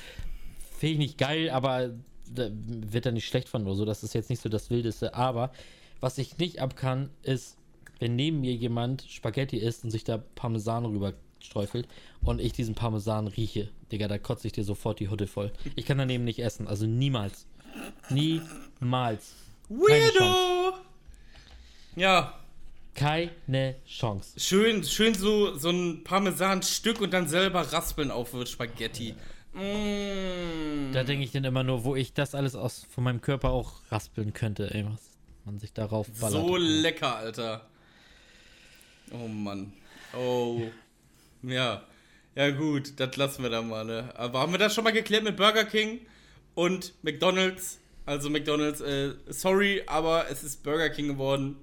finde 0.78 0.93
ich 0.93 0.99
nicht 0.99 1.18
geil, 1.18 1.51
aber 1.51 1.90
da 2.34 2.49
wird 2.51 3.05
er 3.05 3.12
nicht 3.12 3.26
schlecht 3.26 3.51
von 3.51 3.66
oder 3.66 3.74
so. 3.74 3.84
Das 3.84 4.03
ist 4.03 4.14
jetzt 4.14 4.30
nicht 4.30 4.40
so 4.40 4.49
das 4.49 4.70
Wildeste. 4.70 5.12
Aber 5.12 5.53
was 6.01 6.16
ich 6.16 6.38
nicht 6.38 6.61
ab 6.61 6.76
kann, 6.76 7.11
ist 7.22 7.59
wenn 8.03 8.17
neben 8.17 8.41
mir 8.41 8.53
jemand 8.53 9.07
Spaghetti 9.09 9.59
isst 9.59 9.85
und 9.85 9.93
sich 9.93 10.03
da 10.03 10.19
Parmesan 10.19 10.85
rüber 10.85 11.13
streufelt 11.39 11.87
und 12.21 12.41
ich 12.41 12.53
diesen 12.53 12.75
Parmesan 12.75 13.29
rieche, 13.29 13.69
Digga, 13.93 14.09
da 14.09 14.19
kotze 14.19 14.49
ich 14.49 14.53
dir 14.53 14.65
sofort 14.65 14.99
die 14.99 15.09
Hutte 15.09 15.29
voll. 15.29 15.53
Ich 15.77 15.87
kann 15.87 15.99
daneben 15.99 16.25
nicht 16.25 16.41
essen, 16.41 16.67
also 16.67 16.85
niemals. 16.85 17.47
Niemals. 18.11 19.35
Weirdo! 19.69 20.79
Ja. 21.95 22.41
Keine 22.95 23.77
Chance. 23.87 24.39
Schön, 24.39 24.83
schön 24.83 25.15
so, 25.15 25.57
so 25.57 25.71
ein 25.71 26.03
Parmesanstück 26.03 27.01
und 27.01 27.13
dann 27.13 27.29
selber 27.29 27.73
raspeln 27.73 28.11
auf 28.11 28.35
Spaghetti. 28.47 29.15
Mm. 29.53 30.93
Da 30.93 31.05
denke 31.05 31.25
ich 31.25 31.31
dann 31.31 31.45
immer 31.45 31.63
nur, 31.63 31.85
wo 31.85 31.95
ich 31.95 32.15
das 32.15 32.35
alles 32.35 32.57
aus 32.57 32.85
von 32.91 33.05
meinem 33.05 33.21
Körper 33.21 33.51
auch 33.51 33.75
raspeln 33.93 34.33
könnte, 34.33 34.75
ey, 34.75 34.85
was 34.87 35.01
man 35.45 35.61
sich 35.61 35.73
darauf 35.73 36.11
ballert. 36.21 36.45
So 36.45 36.57
lecker, 36.57 37.17
Alter. 37.17 37.69
Oh 39.13 39.29
Mann. 39.29 39.73
Oh. 40.17 40.63
Ja. 41.43 41.83
Ja, 42.35 42.51
gut, 42.51 42.95
das 42.99 43.17
lassen 43.17 43.43
wir 43.43 43.51
dann 43.51 43.69
mal, 43.69 43.85
ne? 43.85 44.11
Aber 44.17 44.41
haben 44.41 44.53
wir 44.53 44.59
das 44.59 44.75
schon 44.75 44.85
mal 44.85 44.93
geklärt 44.93 45.23
mit 45.25 45.37
Burger 45.37 45.65
King 45.65 46.01
und 46.55 46.95
McDonalds? 47.03 47.79
Also 48.07 48.31
McDonalds, 48.31 48.81
äh, 48.81 49.13
sorry, 49.29 49.83
aber 49.87 50.27
es 50.31 50.43
ist 50.43 50.63
Burger 50.63 50.89
King 50.91 51.09
geworden. 51.09 51.57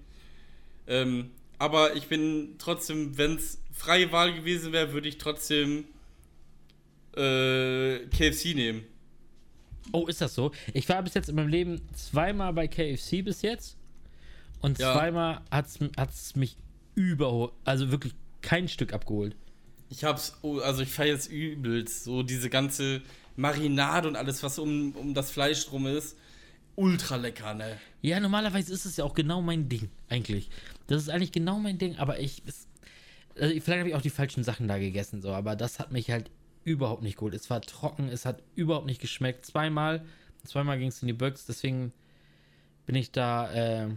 Ähm, 0.87 1.31
aber 1.57 1.95
ich 1.95 2.07
bin 2.07 2.55
trotzdem, 2.59 3.17
wenn 3.17 3.35
es 3.35 3.59
freie 3.73 4.11
Wahl 4.11 4.33
gewesen 4.33 4.71
wäre, 4.71 4.93
würde 4.93 5.09
ich 5.09 5.17
trotzdem 5.17 5.85
äh, 7.17 7.99
KFC 8.07 8.53
nehmen. 8.55 8.83
Oh, 9.91 10.05
ist 10.07 10.21
das 10.21 10.35
so? 10.35 10.51
Ich 10.73 10.87
war 10.87 11.01
bis 11.01 11.15
jetzt 11.15 11.29
in 11.29 11.35
meinem 11.35 11.47
Leben 11.49 11.81
zweimal 11.95 12.53
bei 12.53 12.67
KFC 12.67 13.23
bis 13.23 13.41
jetzt. 13.41 13.75
Und 14.61 14.77
Ja. 14.77 14.93
zweimal 14.93 15.41
hat 15.51 15.67
es 16.09 16.35
mich 16.35 16.55
überholt. 16.95 17.53
Also 17.63 17.91
wirklich 17.91 18.13
kein 18.41 18.67
Stück 18.67 18.93
abgeholt. 18.93 19.35
Ich 19.89 20.03
hab's, 20.03 20.37
oh, 20.41 20.59
also 20.59 20.83
ich 20.83 20.89
feiere 20.89 21.13
jetzt 21.13 21.31
übelst. 21.31 22.03
So 22.03 22.23
diese 22.23 22.49
ganze 22.49 23.01
Marinade 23.35 24.07
und 24.07 24.15
alles, 24.15 24.43
was 24.43 24.59
um, 24.59 24.91
um 24.93 25.13
das 25.13 25.31
Fleisch 25.31 25.65
drum 25.65 25.87
ist. 25.87 26.17
Ultra 26.75 27.17
lecker, 27.17 27.53
ne? 27.53 27.77
Ja, 28.01 28.19
normalerweise 28.19 28.71
ist 28.71 28.85
es 28.85 28.97
ja 28.97 29.03
auch 29.03 29.13
genau 29.13 29.41
mein 29.41 29.67
Ding, 29.67 29.89
eigentlich. 30.07 30.49
Das 30.87 31.01
ist 31.01 31.09
eigentlich 31.09 31.31
genau 31.31 31.59
mein 31.59 31.77
Ding, 31.77 31.97
aber 31.97 32.19
ich. 32.19 32.41
Es, 32.45 32.67
also 33.35 33.53
vielleicht 33.59 33.79
habe 33.79 33.89
ich 33.89 33.95
auch 33.95 34.01
die 34.01 34.09
falschen 34.09 34.43
Sachen 34.43 34.67
da 34.67 34.77
gegessen, 34.77 35.21
so, 35.21 35.31
aber 35.31 35.55
das 35.55 35.79
hat 35.79 35.91
mich 35.91 36.09
halt 36.09 36.29
überhaupt 36.63 37.01
nicht 37.01 37.15
geholt. 37.17 37.33
Es 37.33 37.49
war 37.49 37.61
trocken, 37.61 38.07
es 38.09 38.25
hat 38.25 38.41
überhaupt 38.55 38.85
nicht 38.85 39.01
geschmeckt. 39.01 39.45
Zweimal, 39.45 40.05
zweimal 40.45 40.77
ging 40.77 40.89
es 40.89 41.01
in 41.01 41.07
die 41.07 41.13
Böcks, 41.13 41.45
deswegen 41.45 41.91
bin 42.85 42.95
ich 42.95 43.11
da 43.11 43.51
äh, 43.51 43.89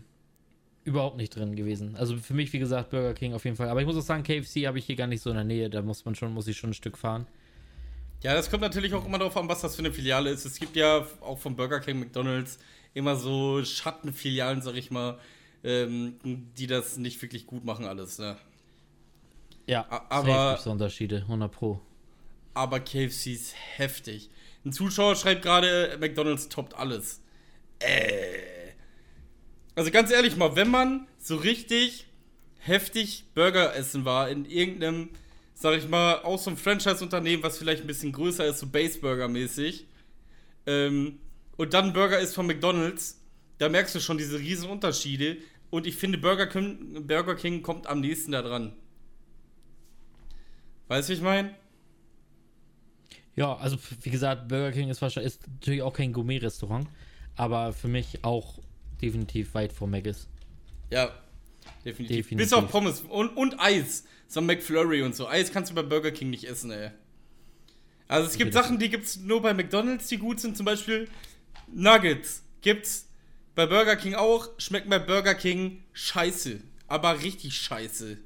überhaupt 0.84 1.16
nicht 1.16 1.34
drin 1.36 1.54
gewesen. 1.54 1.96
Also 1.96 2.16
für 2.16 2.34
mich, 2.34 2.52
wie 2.52 2.58
gesagt, 2.58 2.90
Burger 2.90 3.14
King 3.14 3.34
auf 3.34 3.44
jeden 3.44 3.56
Fall. 3.56 3.68
Aber 3.68 3.80
ich 3.80 3.86
muss 3.86 3.96
auch 3.96 4.02
sagen, 4.02 4.22
KFC 4.22 4.66
habe 4.66 4.78
ich 4.78 4.86
hier 4.86 4.96
gar 4.96 5.06
nicht 5.06 5.22
so 5.22 5.30
in 5.30 5.36
der 5.36 5.44
Nähe. 5.44 5.70
Da 5.70 5.82
muss 5.82 6.04
man 6.04 6.14
schon, 6.14 6.32
muss 6.32 6.48
ich 6.48 6.56
schon 6.56 6.70
ein 6.70 6.74
Stück 6.74 6.98
fahren. 6.98 7.26
Ja, 8.22 8.34
das 8.34 8.50
kommt 8.50 8.62
natürlich 8.62 8.94
auch 8.94 9.04
immer 9.04 9.18
darauf 9.18 9.36
an, 9.36 9.48
was 9.48 9.60
das 9.62 9.74
für 9.74 9.80
eine 9.80 9.92
Filiale 9.92 10.30
ist. 10.30 10.44
Es 10.44 10.58
gibt 10.58 10.76
ja 10.76 11.06
auch 11.20 11.38
von 11.38 11.56
Burger 11.56 11.80
King, 11.80 11.98
McDonalds 11.98 12.58
immer 12.94 13.16
so 13.16 13.64
Schattenfilialen, 13.64 14.62
sag 14.62 14.74
ich 14.76 14.90
mal, 14.90 15.18
ähm, 15.64 16.14
die 16.22 16.66
das 16.66 16.96
nicht 16.98 17.20
wirklich 17.22 17.46
gut 17.46 17.64
machen 17.64 17.84
alles. 17.84 18.18
Ne? 18.18 18.36
Ja, 19.66 19.86
safe 19.88 20.02
aber- 20.10 20.58
da 20.64 20.70
Unterschiede, 20.70 21.24
100 21.26 21.50
Pro. 21.50 21.80
Aber 22.54 22.80
KFC 22.80 23.32
ist 23.32 23.54
heftig. 23.76 24.30
Ein 24.64 24.72
Zuschauer 24.72 25.16
schreibt 25.16 25.42
gerade, 25.42 25.96
McDonalds 25.98 26.48
toppt 26.48 26.74
alles. 26.74 27.20
Äh. 27.78 28.51
Also 29.74 29.90
ganz 29.90 30.10
ehrlich 30.10 30.36
mal, 30.36 30.54
wenn 30.56 30.70
man 30.70 31.06
so 31.18 31.36
richtig 31.36 32.06
heftig 32.58 33.24
Burger 33.34 33.74
essen 33.74 34.04
war 34.04 34.28
in 34.28 34.44
irgendeinem, 34.44 35.10
sag 35.54 35.76
ich 35.76 35.88
mal, 35.88 36.22
aus 36.22 36.44
so 36.44 36.50
einem 36.50 36.56
Franchise-Unternehmen, 36.56 37.42
was 37.42 37.58
vielleicht 37.58 37.82
ein 37.82 37.86
bisschen 37.86 38.12
größer 38.12 38.46
ist, 38.46 38.58
so 38.58 38.66
Base 38.66 39.00
Burger 39.00 39.28
mäßig, 39.28 39.86
ähm, 40.66 41.18
und 41.56 41.74
dann 41.74 41.86
ein 41.86 41.92
Burger 41.92 42.18
ist 42.18 42.34
von 42.34 42.46
McDonalds, 42.46 43.20
da 43.58 43.68
merkst 43.68 43.94
du 43.94 44.00
schon 44.00 44.18
diese 44.18 44.38
riesen 44.38 44.68
Unterschiede. 44.68 45.36
Und 45.70 45.86
ich 45.86 45.96
finde, 45.96 46.18
Burger 46.18 46.46
King, 46.46 47.06
Burger 47.06 47.34
King 47.36 47.62
kommt 47.62 47.86
am 47.86 48.00
nächsten 48.00 48.32
da 48.32 48.42
dran. 48.42 48.72
Weißt 50.88 51.08
du, 51.08 51.12
wie 51.12 51.16
ich 51.16 51.22
meine? 51.22 51.54
Ja, 53.36 53.56
also 53.56 53.78
wie 54.02 54.10
gesagt, 54.10 54.48
Burger 54.48 54.72
King 54.72 54.88
ist 54.90 55.00
wahrscheinlich 55.00 55.34
ist 55.34 55.46
natürlich 55.46 55.82
auch 55.82 55.94
kein 55.94 56.12
Gourmet-Restaurant, 56.12 56.88
aber 57.36 57.72
für 57.72 57.88
mich 57.88 58.24
auch 58.24 58.58
definitiv 59.02 59.54
weit 59.54 59.72
vor 59.72 59.88
Maggis. 59.88 60.28
Ja, 60.90 61.12
definitiv. 61.84 62.16
Definitiv. 62.16 62.38
Bis 62.38 62.52
auf 62.52 62.70
Pommes 62.70 63.00
und, 63.02 63.30
und 63.36 63.58
Eis. 63.60 64.04
So 64.28 64.40
McFlurry 64.40 65.02
und 65.02 65.14
so. 65.14 65.28
Eis 65.28 65.52
kannst 65.52 65.70
du 65.70 65.74
bei 65.74 65.82
Burger 65.82 66.10
King 66.10 66.30
nicht 66.30 66.44
essen, 66.44 66.70
ey. 66.70 66.90
Also 68.08 68.28
es 68.28 68.36
gibt 68.36 68.48
Okay, 68.48 68.54
das- 68.54 68.64
Sachen, 68.64 68.78
die 68.78 68.88
gibt's 68.88 69.16
nur 69.18 69.42
bei 69.42 69.52
McDonalds, 69.54 70.08
die 70.08 70.18
gut 70.18 70.40
sind. 70.40 70.56
Zum 70.56 70.64
Beispiel 70.66 71.08
Nuggets 71.72 72.42
gibt's 72.60 73.08
bei 73.54 73.66
Burger 73.66 73.96
King 73.96 74.14
auch. 74.14 74.48
Schmecken 74.58 74.88
bei 74.90 74.98
Burger 74.98 75.34
King 75.34 75.82
scheiße. 75.92 76.60
Aber 76.88 77.22
richtig 77.22 77.54
scheiße. 77.56 78.18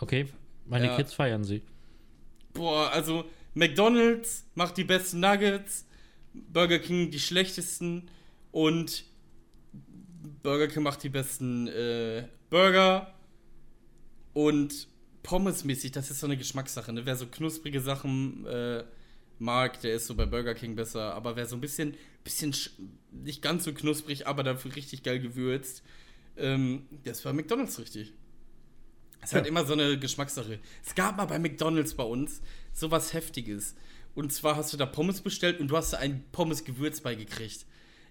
Okay, 0.00 0.26
meine 0.66 0.86
Ja. 0.86 0.96
Kids 0.96 1.14
feiern 1.14 1.44
sie. 1.44 1.62
Boah, 2.52 2.90
also 2.92 3.24
McDonalds 3.54 4.44
macht 4.54 4.76
die 4.76 4.84
besten 4.84 5.20
Nuggets, 5.20 5.86
Burger 6.32 6.78
King 6.78 7.10
die 7.10 7.20
schlechtesten 7.20 8.08
und 8.52 9.04
Burger 10.44 10.68
King 10.68 10.84
macht 10.84 11.02
die 11.02 11.08
besten 11.08 11.66
äh, 11.66 12.28
Burger 12.50 13.12
und 14.32 14.88
Pommesmäßig, 15.22 15.92
das 15.92 16.10
ist 16.10 16.20
so 16.20 16.26
eine 16.26 16.36
Geschmackssache. 16.36 16.92
Ne? 16.92 17.06
Wer 17.06 17.16
so 17.16 17.26
knusprige 17.26 17.80
Sachen 17.80 18.44
äh, 18.46 18.84
mag, 19.38 19.80
der 19.80 19.94
ist 19.94 20.06
so 20.06 20.14
bei 20.14 20.26
Burger 20.26 20.54
King 20.54 20.76
besser. 20.76 21.14
Aber 21.14 21.34
wer 21.34 21.46
so 21.46 21.56
ein 21.56 21.62
bisschen, 21.62 21.94
bisschen 22.24 22.52
sch- 22.52 22.70
nicht 23.10 23.40
ganz 23.40 23.64
so 23.64 23.72
knusprig, 23.72 24.26
aber 24.26 24.42
dafür 24.42 24.76
richtig 24.76 25.02
geil 25.02 25.20
gewürzt, 25.20 25.82
ähm, 26.36 26.86
der 27.06 27.12
ist 27.12 27.24
bei 27.24 27.32
McDonalds 27.32 27.78
richtig. 27.78 28.12
Es 29.22 29.30
ist 29.30 29.34
halt 29.34 29.46
Ja. 29.46 29.48
immer 29.48 29.64
so 29.64 29.72
eine 29.72 29.98
Geschmackssache. 29.98 30.58
Es 30.84 30.94
gab 30.94 31.16
mal 31.16 31.24
bei 31.24 31.38
McDonalds 31.38 31.94
bei 31.94 32.04
uns 32.04 32.42
sowas 32.74 33.14
Heftiges. 33.14 33.76
Und 34.14 34.30
zwar 34.30 34.56
hast 34.56 34.74
du 34.74 34.76
da 34.76 34.84
Pommes 34.84 35.22
bestellt 35.22 35.58
und 35.58 35.68
du 35.68 35.76
hast 35.78 35.94
da 35.94 35.98
ein 35.98 36.22
Pommes-Gewürz 36.32 37.00
beigekriegt. 37.00 37.64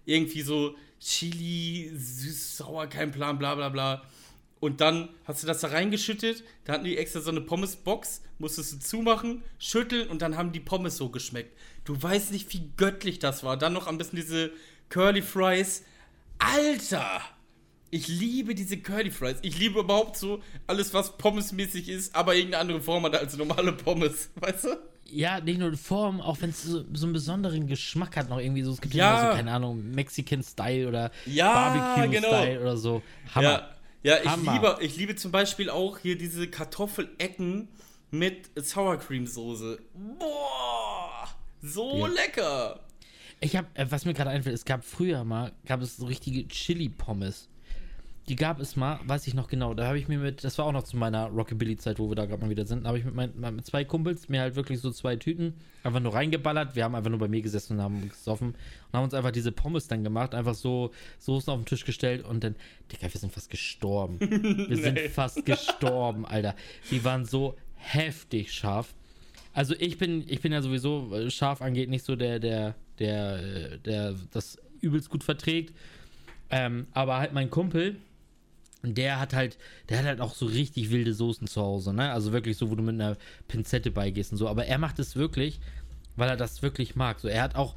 Irgendwie 0.05 0.41
so 0.41 0.75
Chili, 1.03 1.91
süß, 1.93 2.57
sauer, 2.57 2.87
kein 2.87 3.11
Plan, 3.11 3.37
bla 3.37 3.55
bla 3.55 3.69
bla. 3.69 4.03
Und 4.59 4.79
dann 4.79 5.09
hast 5.25 5.43
du 5.43 5.47
das 5.47 5.59
da 5.59 5.67
reingeschüttet, 5.67 6.43
da 6.63 6.73
hatten 6.73 6.85
die 6.85 6.97
extra 6.97 7.19
so 7.19 7.31
eine 7.31 7.41
Pommes-Box, 7.41 8.21
musstest 8.39 8.71
du 8.71 8.79
zumachen, 8.79 9.43
schütteln 9.59 10.07
und 10.07 10.21
dann 10.21 10.37
haben 10.37 10.53
die 10.53 10.61
Pommes 10.61 10.95
so 10.95 11.09
geschmeckt. 11.09 11.57
Du 11.83 12.01
weißt 12.01 12.31
nicht, 12.31 12.53
wie 12.53 12.71
göttlich 12.77 13.19
das 13.19 13.43
war. 13.43 13.57
Dann 13.57 13.73
noch 13.73 13.87
ein 13.87 13.97
bisschen 13.97 14.15
diese 14.15 14.51
Curly 14.87 15.21
Fries. 15.21 15.83
Alter! 16.39 17.21
Ich 17.91 18.07
liebe 18.07 18.55
diese 18.55 18.77
Curly 18.77 19.11
Fries. 19.11 19.37
Ich 19.41 19.59
liebe 19.59 19.81
überhaupt 19.81 20.15
so 20.15 20.41
alles, 20.65 20.93
was 20.93 21.17
pommesmäßig 21.17 21.89
ist, 21.89 22.15
aber 22.15 22.33
irgendeine 22.33 22.61
andere 22.61 22.81
Form 22.81 23.03
hat 23.03 23.15
als 23.15 23.35
normale 23.35 23.73
Pommes. 23.73 24.29
Weißt 24.35 24.63
du? 24.63 24.92
Ja, 25.05 25.39
nicht 25.41 25.59
nur 25.59 25.69
die 25.71 25.77
Form, 25.77 26.21
auch 26.21 26.41
wenn 26.41 26.49
es 26.49 26.63
so, 26.63 26.83
so 26.93 27.05
einen 27.05 27.13
besonderen 27.13 27.67
Geschmack 27.67 28.15
hat, 28.17 28.29
noch 28.29 28.39
irgendwie 28.39 28.63
so. 28.63 28.71
Es 28.71 28.81
gibt 28.81 28.93
Ja. 28.93 29.29
so, 29.31 29.35
keine 29.37 29.51
Ahnung, 29.51 29.91
Mexican-Style 29.91 30.87
oder 30.87 31.11
Ja, 31.25 31.53
Barbecue-Style 31.53 32.47
genau. 32.53 32.61
oder 32.61 32.77
so. 32.77 33.03
Hammer. 33.35 33.75
Ja, 34.03 34.15
ja 34.15 34.17
ich, 34.23 34.29
Hammer. 34.29 34.53
liebe, 34.53 34.77
ich 34.81 34.95
liebe 34.97 35.15
zum 35.15 35.31
Beispiel 35.31 35.69
auch 35.69 35.99
hier 35.99 36.17
diese 36.17 36.47
Kartoffelecken 36.47 37.67
mit 38.11 38.49
Sour 38.55 38.97
Cream 38.97 39.27
Soße. 39.27 39.79
Boah, 40.19 41.27
so 41.61 42.07
Ja. 42.07 42.07
lecker. 42.07 42.79
Ich 43.39 43.55
habe, 43.57 43.67
äh, 43.73 43.85
was 43.89 44.05
mir 44.05 44.13
gerade 44.13 44.29
einfällt, 44.29 44.55
es 44.55 44.63
gab 44.65 44.85
früher 44.85 45.23
mal, 45.25 45.51
gab 45.65 45.81
es 45.81 45.97
so 45.97 46.05
richtige 46.05 46.47
Chili-Pommes. 46.47 47.49
Die 48.29 48.37
gab 48.37 48.61
es 48.61 48.77
mal, 48.77 49.01
weiß 49.05 49.27
ich 49.27 49.33
noch 49.33 49.49
genau. 49.49 49.73
Da 49.73 49.85
habe 49.87 49.99
ich 49.99 50.07
mir 50.07 50.17
mit, 50.17 50.45
das 50.45 50.57
war 50.57 50.65
auch 50.65 50.71
noch 50.71 50.83
zu 50.83 50.95
meiner 50.95 51.25
Rockabilly-Zeit, 51.27 51.99
wo 51.99 52.07
wir 52.09 52.15
da 52.15 52.25
gerade 52.25 52.41
mal 52.41 52.49
wieder 52.49 52.65
sind, 52.65 52.83
da 52.83 52.87
habe 52.87 52.97
ich 52.97 53.03
mit, 53.03 53.13
mein, 53.15 53.55
mit 53.55 53.65
zwei 53.65 53.83
Kumpels 53.83 54.29
mir 54.29 54.39
halt 54.39 54.55
wirklich 54.55 54.79
so 54.79 54.91
zwei 54.91 55.17
Tüten 55.17 55.55
einfach 55.83 55.99
nur 55.99 56.13
reingeballert. 56.13 56.73
Wir 56.75 56.85
haben 56.85 56.95
einfach 56.95 57.09
nur 57.09 57.19
bei 57.19 57.27
mir 57.27 57.41
gesessen 57.41 57.73
und 57.77 57.83
haben 57.83 58.07
gesoffen 58.09 58.49
und 58.49 58.93
haben 58.97 59.03
uns 59.03 59.13
einfach 59.13 59.31
diese 59.31 59.51
Pommes 59.51 59.89
dann 59.89 60.05
gemacht, 60.05 60.33
einfach 60.35 60.55
so 60.55 60.91
Soßen 61.19 61.51
auf 61.51 61.59
den 61.59 61.65
Tisch 61.65 61.83
gestellt 61.83 62.23
und 62.23 62.45
dann, 62.45 62.55
Digga, 62.93 63.11
wir 63.11 63.19
sind 63.19 63.33
fast 63.33 63.49
gestorben. 63.49 64.19
Wir 64.69 64.77
sind 64.77 64.93
Nee. 64.93 65.09
fast 65.09 65.45
gestorben, 65.45 66.25
Alter. 66.25 66.55
Die 66.91 67.03
waren 67.03 67.25
so 67.25 67.55
heftig 67.75 68.53
scharf. 68.53 68.93
Also 69.53 69.75
ich 69.77 69.97
bin, 69.97 70.23
ich 70.29 70.39
bin 70.39 70.53
ja 70.53 70.61
sowieso, 70.61 71.11
was 71.11 71.33
scharf 71.33 71.61
angeht, 71.61 71.89
nicht 71.89 72.05
so 72.05 72.15
der, 72.15 72.39
der, 72.39 72.75
der, 72.99 73.35
äh, 73.73 73.79
der 73.79 74.15
das 74.31 74.57
übelst 74.79 75.09
gut 75.09 75.23
verträgt. 75.25 75.73
Ähm, 76.49 76.87
aber 76.93 77.17
halt 77.17 77.33
mein 77.33 77.49
Kumpel, 77.49 77.97
der 78.83 79.19
hat 79.19 79.33
halt, 79.33 79.57
der 79.89 79.99
hat 79.99 80.05
halt 80.05 80.21
auch 80.21 80.35
so 80.35 80.45
richtig 80.45 80.91
wilde 80.91 81.13
Soßen 81.13 81.47
zu 81.47 81.61
Hause, 81.61 81.93
ne? 81.93 82.11
Also 82.11 82.31
wirklich 82.33 82.57
so, 82.57 82.69
wo 82.69 82.75
du 82.75 82.83
mit 82.83 82.95
einer 82.95 83.17
Pinzette 83.47 83.91
beigehst 83.91 84.31
und 84.33 84.37
so. 84.37 84.47
Aber 84.47 84.65
er 84.65 84.77
macht 84.77 84.99
es 84.99 85.15
wirklich, 85.15 85.59
weil 86.15 86.29
er 86.29 86.37
das 86.37 86.61
wirklich 86.61 86.95
mag. 86.95 87.19
So, 87.19 87.27
er 87.27 87.41
hat 87.43 87.55
auch, 87.55 87.75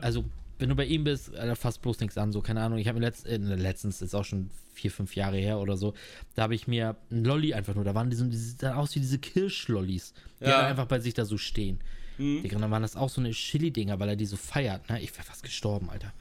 also 0.00 0.24
wenn 0.58 0.68
du 0.68 0.74
bei 0.74 0.86
ihm 0.86 1.04
bist, 1.04 1.32
er 1.32 1.54
fasst 1.54 1.82
bloß 1.82 2.00
nichts 2.00 2.18
an. 2.18 2.32
So, 2.32 2.42
keine 2.42 2.60
Ahnung, 2.60 2.78
ich 2.78 2.88
habe 2.88 2.98
mir 2.98 3.06
letzt, 3.06 3.26
äh, 3.26 3.36
letztens, 3.36 4.02
ist 4.02 4.14
auch 4.14 4.24
schon 4.24 4.50
vier, 4.74 4.90
fünf 4.90 5.14
Jahre 5.16 5.36
her 5.36 5.58
oder 5.58 5.76
so, 5.76 5.94
da 6.34 6.42
habe 6.42 6.54
ich 6.54 6.68
mir 6.68 6.96
ein 7.10 7.24
Lolli 7.24 7.52
einfach 7.54 7.74
nur, 7.74 7.84
da 7.84 7.94
waren 7.94 8.10
diese, 8.10 8.24
diese 8.28 8.56
sahen 8.56 8.74
aus 8.76 8.94
wie 8.94 9.00
diese 9.00 9.18
Kirschlollis, 9.18 10.14
die 10.40 10.44
Ja. 10.44 10.56
halt 10.58 10.66
einfach 10.66 10.86
bei 10.86 11.00
sich 11.00 11.14
da 11.14 11.24
so 11.24 11.36
stehen. 11.36 11.80
Mhm. 12.16 12.42
Digga, 12.42 12.58
dann 12.58 12.70
waren 12.70 12.82
das 12.82 12.94
auch 12.96 13.08
so 13.08 13.20
eine 13.20 13.30
Chili-Dinger, 13.30 13.98
weil 13.98 14.08
er 14.10 14.16
die 14.16 14.26
so 14.26 14.36
feiert, 14.36 14.88
ne? 14.88 15.00
Ich 15.00 15.12
wäre 15.14 15.24
fast 15.24 15.42
gestorben, 15.42 15.90
Alter. 15.90 16.12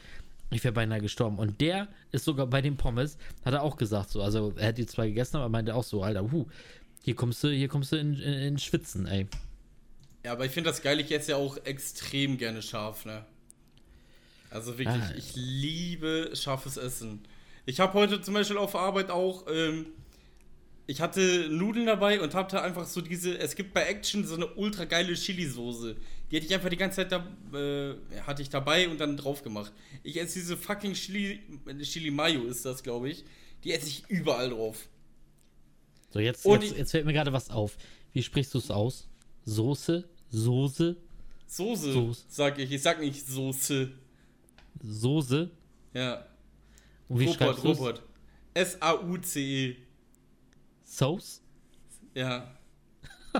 Ich 0.49 0.64
wäre 0.64 0.74
beinahe 0.74 1.02
gestorben. 1.02 1.38
Und 1.40 1.60
der 1.60 1.88
ist 2.11 2.24
sogar 2.26 2.48
bei 2.48 2.61
den 2.61 2.78
Pommes, 2.78 3.18
hat 3.44 3.53
er 3.53 3.64
auch 3.64 3.76
gesagt 3.78 4.10
so. 4.11 4.22
Also 4.22 4.53
er 4.56 4.69
hat 4.69 4.78
die 4.78 4.86
zwei 4.86 5.07
gegessen, 5.07 5.38
aber 5.38 5.49
meinte 5.49 5.76
auch 5.76 5.84
so, 5.84 6.03
Alter, 6.03 6.32
huh, 6.32 6.45
hier 7.03 7.15
kommst 7.15 7.44
du, 7.44 7.49
hier 7.49 7.68
kommst 7.68 7.91
du 7.91 7.98
in, 7.98 8.14
in, 8.15 8.34
in 8.34 8.57
Schwitzen, 8.57 9.06
ey. 9.07 9.28
Ja, 10.26 10.32
aber 10.34 10.45
ich 10.45 10.52
finde 10.52 10.69
das 10.69 10.82
geil, 10.82 10.99
ich 10.99 11.11
esse 11.11 11.32
ja 11.32 11.38
auch 11.38 11.57
extrem 11.65 12.38
gerne 12.38 12.61
scharf, 12.61 13.06
ne? 13.06 13.26
Also 14.49 14.78
wirklich, 14.78 14.88
Ah. 15.03 15.14
ich 15.18 15.34
liebe 15.36 16.32
scharfes 16.34 16.78
Essen. 16.78 17.22
Ich 17.65 17.80
habe 17.82 17.94
heute 17.94 18.22
zum 18.22 18.34
Beispiel 18.34 18.57
auf 18.57 18.76
Arbeit 18.76 19.10
auch 19.11 19.45
ähm, 19.52 19.88
ich 20.88 21.01
hatte 21.01 21.49
Nudeln 21.49 21.85
dabei 21.85 22.22
und 22.22 22.34
hatte 22.34 22.61
einfach 22.61 22.85
so 22.85 23.01
diese, 23.01 23.38
es 23.38 23.55
gibt 23.55 23.73
bei 23.73 23.84
Action 23.84 24.26
so 24.26 24.35
eine 24.35 24.47
ultra 24.55 24.85
geile 24.85 25.14
Chili-Soße. 25.14 25.97
Die 26.31 26.35
hätte 26.35 26.45
ich 26.45 26.53
einfach 26.53 26.69
die 26.69 26.77
ganze 26.77 27.07
Zeit 27.07 27.11
da, 27.11 27.27
äh, 27.53 27.95
hatte 28.22 28.41
ich 28.41 28.49
dabei 28.49 28.88
und 28.88 28.97
dann 28.99 29.18
drauf 29.18 29.43
gemacht. 29.43 29.73
Ich 30.03 30.18
esse 30.19 30.35
diese 30.35 30.55
fucking 30.55 30.93
Chili, 30.93 31.41
Chili 31.81 32.09
Mayo 32.09 32.45
ist 32.45 32.64
das, 32.64 32.84
glaube 32.84 33.09
ich. 33.09 33.26
Die 33.65 33.73
esse 33.73 33.88
ich 33.88 34.05
überall 34.07 34.49
drauf. 34.49 34.88
So, 36.09 36.19
jetzt, 36.19 36.45
Und 36.45 36.64
jetzt, 36.64 36.77
jetzt 36.77 36.91
fällt 36.91 37.05
mir 37.05 37.14
gerade 37.14 37.34
was 37.34 37.49
auf. 37.49 37.77
Wie 38.14 38.23
sprichst 38.23 38.53
du 38.53 38.59
es 38.59 38.72
aus? 38.72 39.09
Soße? 39.43 40.07
Soße? 40.30 40.95
Soße, 41.47 41.91
Soße. 41.93 42.23
sag 42.30 42.59
ich. 42.59 42.72
Ich 42.72 42.81
sag 42.81 43.01
nicht 43.01 43.27
Soße. 43.27 43.91
Soße? 44.81 45.49
Ja. 45.93 46.26
Und 47.09 47.19
wie 47.19 47.26
Robot, 47.26 47.38
schreibst 47.38 47.64
du 47.64 47.68
Robot. 47.69 48.03
S-A-U-C-E. 48.53 49.86
Sauce? 50.88 51.41
Ja. 52.14 52.51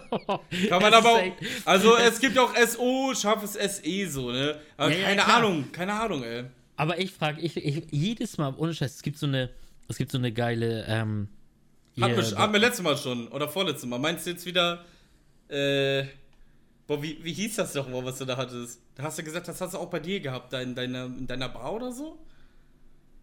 Kann 0.69 0.81
man 0.81 0.93
aber 0.93 1.11
auch. 1.13 1.23
Also 1.65 1.95
es 1.97 2.19
gibt 2.19 2.37
auch 2.37 2.53
S-O, 2.55 3.13
scharfes 3.15 3.55
S-E 3.55 4.05
so, 4.05 4.31
ne? 4.31 4.59
Aber 4.75 4.91
Ja, 4.91 4.97
ja, 4.99 5.05
keine 5.07 5.21
klar. 5.23 5.37
Ahnung, 5.37 5.71
keine 5.71 5.93
Ahnung, 5.93 6.23
ey. 6.23 6.43
Aber 6.75 6.99
ich 6.99 7.11
frage, 7.11 7.41
ich, 7.41 7.57
ich, 7.57 7.85
jedes 7.89 8.37
Mal, 8.37 8.53
ohne 8.57 8.73
Scheiß, 8.73 8.95
es 8.97 9.01
gibt 9.01 9.17
so 9.17 9.25
eine, 9.25 9.49
es 9.87 9.97
gibt 9.97 10.11
so 10.11 10.17
eine 10.19 10.31
geile, 10.31 10.85
ähm, 10.87 11.29
Hatten 11.99 12.13
hier- 12.13 12.31
wir, 12.31 12.37
hatten 12.37 12.53
wir 12.53 12.59
letztes 12.59 12.83
Mal 12.83 12.97
schon. 12.97 13.27
Oder 13.29 13.47
vorletztes 13.49 13.89
Mal. 13.89 13.97
Meinst 13.97 14.25
du 14.27 14.31
jetzt 14.31 14.45
wieder. 14.45 14.85
Äh. 15.49 16.03
Boah, 16.85 17.01
wie, 17.03 17.17
wie 17.23 17.33
hieß 17.33 17.55
das 17.55 17.73
doch 17.73 17.89
mal, 17.89 18.05
was 18.05 18.17
du 18.19 18.23
da 18.25 18.37
hattest? 18.37 18.79
Da 18.95 19.03
hast 19.03 19.17
du 19.17 19.23
gesagt, 19.23 19.47
das 19.47 19.59
hast 19.59 19.73
du 19.73 19.77
auch 19.77 19.89
bei 19.89 19.99
dir 19.99 20.19
gehabt, 20.21 20.53
da 20.53 20.61
in 20.61 20.73
deiner, 20.75 21.05
in 21.05 21.27
deiner 21.27 21.49
Bar 21.49 21.73
oder 21.73 21.91
so? 21.91 22.17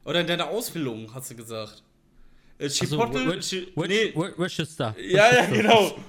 Oder 0.05 0.21
in 0.21 0.27
deiner 0.27 0.49
Ausbildung, 0.49 1.15
hast 1.15 1.31
du 1.31 1.37
gesagt. 1.37 1.83
Äh, 2.59 2.65
also, 2.65 2.85
Chipotle. 2.87 3.27
Wi- 3.37 3.41
Chi- 3.41 3.69
Wi- 3.75 3.89
nee. 3.89 4.13
Wi- 4.15 4.39
Worcester. 4.39 4.95
Ja, 5.01 5.33
ja, 5.35 5.47
genau. 5.53 5.95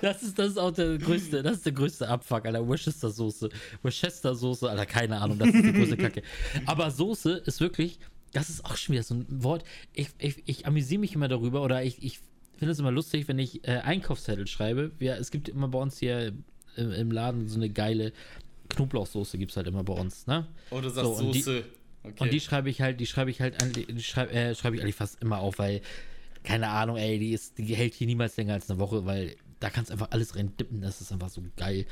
Das 0.00 0.22
ist, 0.22 0.38
das 0.38 0.52
ist 0.52 0.58
auch 0.58 0.70
der 0.70 0.96
größte, 0.96 1.42
das 1.42 1.58
ist 1.58 1.66
der 1.66 1.72
größte 1.74 2.08
Abfuck, 2.08 2.46
Alter. 2.46 2.66
Worcester 2.66 3.10
Soße. 3.10 3.50
Worcester 3.82 4.34
Soße, 4.34 4.70
Alter, 4.70 4.86
keine 4.86 5.20
Ahnung, 5.20 5.38
das 5.38 5.48
ist 5.50 5.62
die 5.62 5.72
größte 5.74 5.98
Kacke. 5.98 6.22
Aber 6.64 6.90
Soße 6.90 7.42
ist 7.44 7.60
wirklich, 7.60 7.98
das 8.32 8.48
ist 8.48 8.64
auch 8.64 8.74
schon 8.78 8.94
wieder 8.94 9.02
so 9.02 9.16
ein 9.16 9.26
Wort. 9.28 9.64
Ich, 9.92 10.08
ich, 10.16 10.42
ich 10.46 10.66
amüsiere 10.66 11.00
mich 11.00 11.14
immer 11.14 11.28
darüber 11.28 11.62
oder 11.62 11.82
ich, 11.84 12.02
ich 12.02 12.20
finde 12.56 12.72
es 12.72 12.78
immer 12.78 12.90
lustig, 12.90 13.28
wenn 13.28 13.38
ich 13.38 13.62
äh, 13.68 13.72
Einkaufszettel 13.84 14.46
schreibe. 14.46 14.92
Wir, 14.98 15.16
es 15.18 15.30
gibt 15.30 15.50
immer 15.50 15.68
bei 15.68 15.78
uns 15.78 15.98
hier 15.98 16.32
im, 16.76 16.92
im 16.92 17.10
Laden 17.10 17.46
so 17.46 17.56
eine 17.56 17.68
geile 17.68 18.14
Knoblauchsoße, 18.70 19.36
gibt 19.36 19.50
es 19.50 19.58
halt 19.58 19.66
immer 19.66 19.84
bei 19.84 19.92
uns, 19.92 20.26
ne? 20.26 20.46
Oh, 20.70 20.80
du 20.80 20.88
sagst 20.88 21.04
So, 21.18 21.22
und 21.26 21.32
die- 21.34 21.42
Soße. 21.42 21.64
Okay. 22.02 22.14
Und 22.18 22.32
die 22.32 22.40
schreibe 22.40 22.70
ich 22.70 22.80
halt, 22.80 23.00
die 23.00 23.06
schreibe 23.06 23.30
ich 23.30 23.40
halt, 23.40 23.62
an, 23.62 23.72
die 23.72 24.02
schreibe 24.02 24.32
äh, 24.32 24.54
schreibe 24.54 24.76
ich 24.76 24.82
eigentlich 24.82 24.94
fast 24.94 25.20
immer 25.22 25.38
auf, 25.38 25.58
weil, 25.58 25.80
keine 26.42 26.68
Ahnung, 26.68 26.96
ey, 26.96 27.18
die 27.18 27.32
ist, 27.32 27.58
die 27.58 27.74
hält 27.74 27.94
hier 27.94 28.06
niemals 28.06 28.36
länger 28.36 28.54
als 28.54 28.70
eine 28.70 28.78
Woche, 28.78 29.06
weil 29.06 29.36
da 29.60 29.70
kannst 29.70 29.90
du 29.90 29.94
einfach 29.94 30.10
alles 30.10 30.36
rein 30.36 30.56
dippen, 30.56 30.80
das 30.80 31.00
ist 31.00 31.12
einfach 31.12 31.28
so 31.28 31.42
geil. 31.56 31.86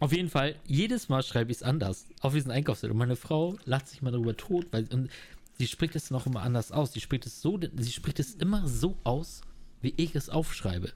Auf 0.00 0.12
jeden 0.12 0.28
Fall, 0.28 0.54
jedes 0.64 1.08
Mal 1.08 1.22
schreibe 1.22 1.50
ich 1.50 1.58
es 1.58 1.62
anders 1.62 2.06
auf 2.20 2.32
diesen 2.32 2.52
Einkaufszettel. 2.52 2.92
Und 2.92 2.98
meine 2.98 3.16
Frau 3.16 3.56
lacht 3.64 3.88
sich 3.88 4.00
mal 4.00 4.12
darüber 4.12 4.36
tot, 4.36 4.66
weil 4.70 4.86
und 4.92 5.10
sie 5.58 5.66
spricht 5.66 5.96
es 5.96 6.12
auch 6.12 6.26
immer 6.26 6.42
anders 6.42 6.70
aus. 6.70 6.92
Sie 6.92 7.00
spricht 7.00 7.26
es 7.26 7.42
so, 7.42 7.58
sie 7.76 7.92
spricht 7.92 8.20
es 8.20 8.34
immer 8.34 8.68
so 8.68 8.96
aus, 9.02 9.40
wie 9.80 9.94
ich 9.96 10.14
es 10.14 10.28
aufschreibe. 10.28 10.92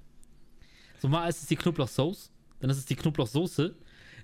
So 1.00 1.08
mal 1.08 1.28
ist 1.28 1.42
es 1.42 1.48
die 1.48 1.56
Knoblauchsoße, 1.56 2.30
dann 2.60 2.70
ist 2.70 2.78
es 2.78 2.86
die 2.86 2.94
Knoblauchsoße, 2.94 3.74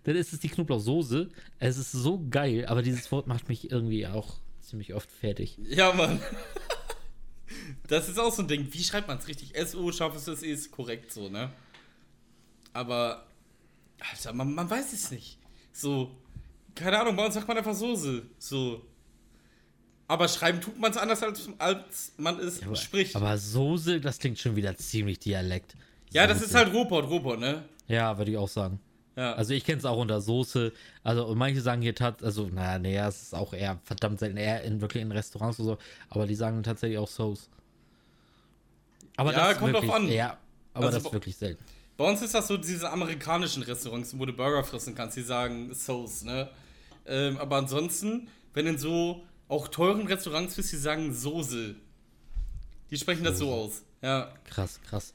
dann 0.08 0.16
ist 0.16 0.32
es 0.32 0.40
die 0.40 0.48
Knoblauchsoße. 0.48 1.28
Es 1.58 1.76
ist 1.76 1.92
so 1.92 2.24
geil, 2.30 2.66
aber 2.66 2.82
dieses 2.82 3.10
Wort 3.12 3.26
macht 3.26 3.48
mich 3.48 3.70
irgendwie 3.70 4.06
auch 4.06 4.36
ziemlich 4.60 4.94
oft 4.94 5.10
fertig. 5.10 5.58
Ja, 5.68 5.92
Mann. 5.92 6.20
Das 7.86 8.08
ist 8.08 8.18
auch 8.18 8.32
so 8.32 8.42
ein 8.42 8.48
Ding. 8.48 8.68
Wie 8.72 8.84
schreibt 8.84 9.08
man 9.08 9.16
es 9.18 9.26
richtig? 9.26 9.54
S-O, 9.54 9.90
scharfes 9.90 10.28
S-E 10.28 10.52
ist 10.52 10.70
korrekt 10.70 11.10
so, 11.10 11.30
ne? 11.30 11.50
Aber, 12.74 13.26
Alter, 14.10 14.34
man, 14.34 14.52
man 14.54 14.68
weiß 14.68 14.92
es 14.92 15.10
nicht. 15.10 15.38
So, 15.72 16.10
keine 16.74 17.00
Ahnung, 17.00 17.16
bei 17.16 17.24
uns 17.24 17.34
sagt 17.34 17.48
man 17.48 17.56
einfach 17.56 17.74
Soße. 17.74 18.22
So. 18.38 18.82
Aber 20.06 20.28
schreiben 20.28 20.60
tut 20.60 20.78
man 20.78 20.90
es 20.90 20.98
anders, 20.98 21.22
als, 21.22 21.48
als 21.58 22.12
man 22.18 22.38
es 22.38 22.62
Aber, 22.62 22.76
spricht. 22.76 23.16
aber 23.16 23.38
Soße, 23.38 24.00
das 24.00 24.18
klingt 24.18 24.38
schon 24.38 24.54
wieder 24.54 24.76
ziemlich 24.76 25.18
Dialekt. 25.18 25.74
ja, 26.10 26.26
das 26.26 26.38
Soße. 26.40 26.50
ist 26.50 26.54
halt 26.54 26.72
Robot, 26.74 27.08
Robot, 27.08 27.40
ne? 27.40 27.64
Ja, 27.86 28.16
würde 28.18 28.30
ich 28.32 28.36
auch 28.36 28.48
sagen. 28.48 28.78
Ja. 29.18 29.32
Also 29.32 29.52
ich 29.52 29.64
kenne 29.64 29.78
es 29.78 29.84
auch 29.84 29.96
unter 29.96 30.20
Soße. 30.20 30.72
Also 31.02 31.26
und 31.26 31.38
manche 31.38 31.60
sagen 31.60 31.82
hier 31.82 31.92
tat, 31.96 32.22
also 32.22 32.46
naja, 32.46 32.78
nee, 32.78 32.96
es 32.96 33.22
ist 33.22 33.34
auch 33.34 33.52
eher 33.52 33.80
verdammt 33.82 34.20
selten, 34.20 34.36
eher 34.36 34.62
in 34.62 34.80
wirklich 34.80 35.02
in 35.02 35.10
Restaurants 35.10 35.58
oder 35.58 35.72
so, 35.72 35.78
aber 36.08 36.24
die 36.28 36.36
sagen 36.36 36.62
tatsächlich 36.62 36.98
auch 36.98 37.08
Sauce. 37.08 37.48
Aber 39.16 39.32
Ja, 39.32 39.48
das 39.48 39.58
kommt 39.58 39.74
drauf 39.74 39.82
wirklich, 39.82 40.02
an. 40.02 40.08
Ja, 40.08 40.38
aber 40.72 40.86
Also 40.86 40.98
das 40.98 41.06
ist 41.06 41.12
wirklich 41.12 41.36
selten. 41.36 41.64
Bei 41.96 42.08
uns 42.08 42.22
ist 42.22 42.32
das 42.32 42.46
so 42.46 42.56
diese 42.56 42.88
amerikanischen 42.88 43.64
Restaurants, 43.64 44.16
wo 44.16 44.24
du 44.24 44.32
Burger 44.32 44.62
fressen 44.62 44.94
kannst, 44.94 45.16
die 45.16 45.22
sagen 45.22 45.74
Sauce, 45.74 46.22
ne? 46.22 46.48
Ähm, 47.04 47.38
aber 47.38 47.56
ansonsten, 47.56 48.28
wenn 48.54 48.68
in 48.68 48.78
so 48.78 49.24
auch 49.48 49.66
teuren 49.66 50.06
Restaurants 50.06 50.54
bist, 50.54 50.70
die 50.70 50.76
sagen 50.76 51.12
Soße. 51.12 51.74
Die 52.88 52.96
sprechen 52.96 53.24
das 53.24 53.38
so 53.38 53.52
aus. 53.52 53.82
Ja. 54.00 54.32
Krass, 54.44 54.78
krass. 54.88 55.12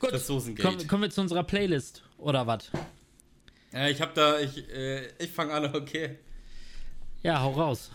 Gut, 0.00 0.10
Das 0.12 0.26
Soßengate. 0.26 0.76
komm, 0.78 0.88
kommen 0.88 1.02
wir 1.04 1.10
zu 1.10 1.20
unserer 1.20 1.44
Playlist 1.44 2.02
oder 2.18 2.48
was? 2.48 2.68
Ja, 3.74 3.88
ich 3.88 4.00
hab 4.00 4.14
da, 4.14 4.38
ich, 4.38 4.70
äh, 4.70 5.08
ich 5.18 5.32
fange 5.32 5.52
an, 5.52 5.64
okay. 5.74 6.16
Ja, 7.24 7.42
hau 7.42 7.50
raus. 7.50 7.90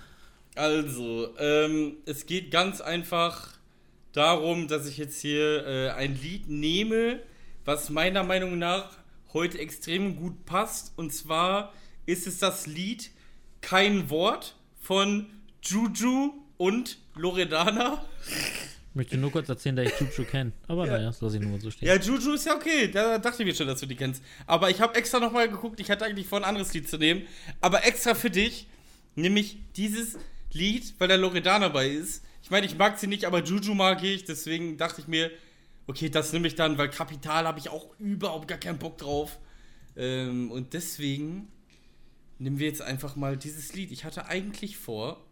Also, 0.55 1.33
ähm, 1.37 1.97
es 2.05 2.25
geht 2.25 2.51
ganz 2.51 2.81
einfach 2.81 3.53
darum, 4.11 4.67
dass 4.67 4.87
ich 4.87 4.97
jetzt 4.97 5.21
hier 5.21 5.65
äh, 5.65 5.89
ein 5.91 6.19
Lied 6.21 6.49
nehme, 6.49 7.21
was 7.63 7.89
meiner 7.89 8.23
Meinung 8.23 8.59
nach 8.59 8.97
heute 9.31 9.57
extrem 9.59 10.17
gut 10.17 10.45
passt. 10.45 10.91
Und 10.97 11.13
zwar 11.13 11.71
ist 12.05 12.27
es 12.27 12.39
das 12.39 12.67
Lied 12.67 13.11
Kein 13.61 14.09
Wort 14.09 14.55
von 14.81 15.27
Juju 15.61 16.33
und 16.57 16.97
Loredana. 17.15 18.03
Ich 18.99 19.05
möchte 19.05 19.17
nur 19.17 19.31
kurz 19.31 19.47
erzählen, 19.47 19.77
dass 19.77 19.85
ich 19.87 19.97
Juju 19.97 20.29
kenne. 20.29 20.51
Aber 20.67 20.85
naja, 20.85 21.05
das 21.05 21.21
lasse 21.21 21.37
ich 21.37 21.41
nur 21.41 21.51
mal 21.51 21.61
so 21.61 21.71
stehen. 21.71 21.87
Ja, 21.87 21.95
Juju 21.95 22.33
ist 22.33 22.45
ja 22.45 22.53
okay. 22.53 22.91
Da 22.91 23.17
dachte 23.17 23.43
ich 23.43 23.47
mir 23.47 23.55
schon, 23.55 23.67
dass 23.67 23.79
du 23.79 23.85
die 23.85 23.95
kennst. 23.95 24.21
Aber 24.45 24.69
ich 24.69 24.81
habe 24.81 24.93
extra 24.95 25.21
nochmal 25.21 25.47
geguckt. 25.47 25.79
Ich 25.79 25.89
hatte 25.89 26.03
eigentlich 26.03 26.27
vor, 26.27 26.39
ein 26.39 26.43
anderes 26.43 26.73
Lied 26.73 26.89
zu 26.89 26.97
nehmen. 26.97 27.21
Aber 27.61 27.85
extra 27.85 28.13
für 28.13 28.29
dich 28.29 28.67
nehme 29.15 29.39
ich 29.39 29.57
dieses 29.77 30.17
Lied, 30.51 30.95
weil 30.97 31.07
da 31.07 31.15
Loredana 31.15 31.69
bei 31.69 31.87
ist. 31.87 32.25
Ich 32.43 32.51
meine, 32.51 32.65
ich 32.65 32.77
mag 32.77 32.99
sie 32.99 33.07
nicht, 33.07 33.23
aber 33.23 33.41
Juju 33.41 33.73
mag 33.73 34.03
ich. 34.03 34.25
Deswegen 34.25 34.75
dachte 34.75 34.99
ich 34.99 35.07
mir, 35.07 35.31
okay, 35.87 36.09
das 36.09 36.33
nehme 36.33 36.49
ich 36.49 36.55
dann, 36.55 36.77
weil 36.77 36.89
Kapital 36.89 37.47
habe 37.47 37.57
ich 37.59 37.69
auch 37.69 37.97
überhaupt 37.99 38.49
gar 38.49 38.57
keinen 38.57 38.79
Bock 38.79 38.97
drauf. 38.97 39.39
Ähm, 39.95 40.51
und 40.51 40.73
deswegen 40.73 41.47
nehmen 42.37 42.59
wir 42.59 42.67
jetzt 42.67 42.81
einfach 42.81 43.15
mal 43.15 43.37
dieses 43.37 43.73
Lied. 43.73 43.91
Ich 43.91 44.03
hatte 44.03 44.25
eigentlich 44.25 44.75
vor, 44.75 45.25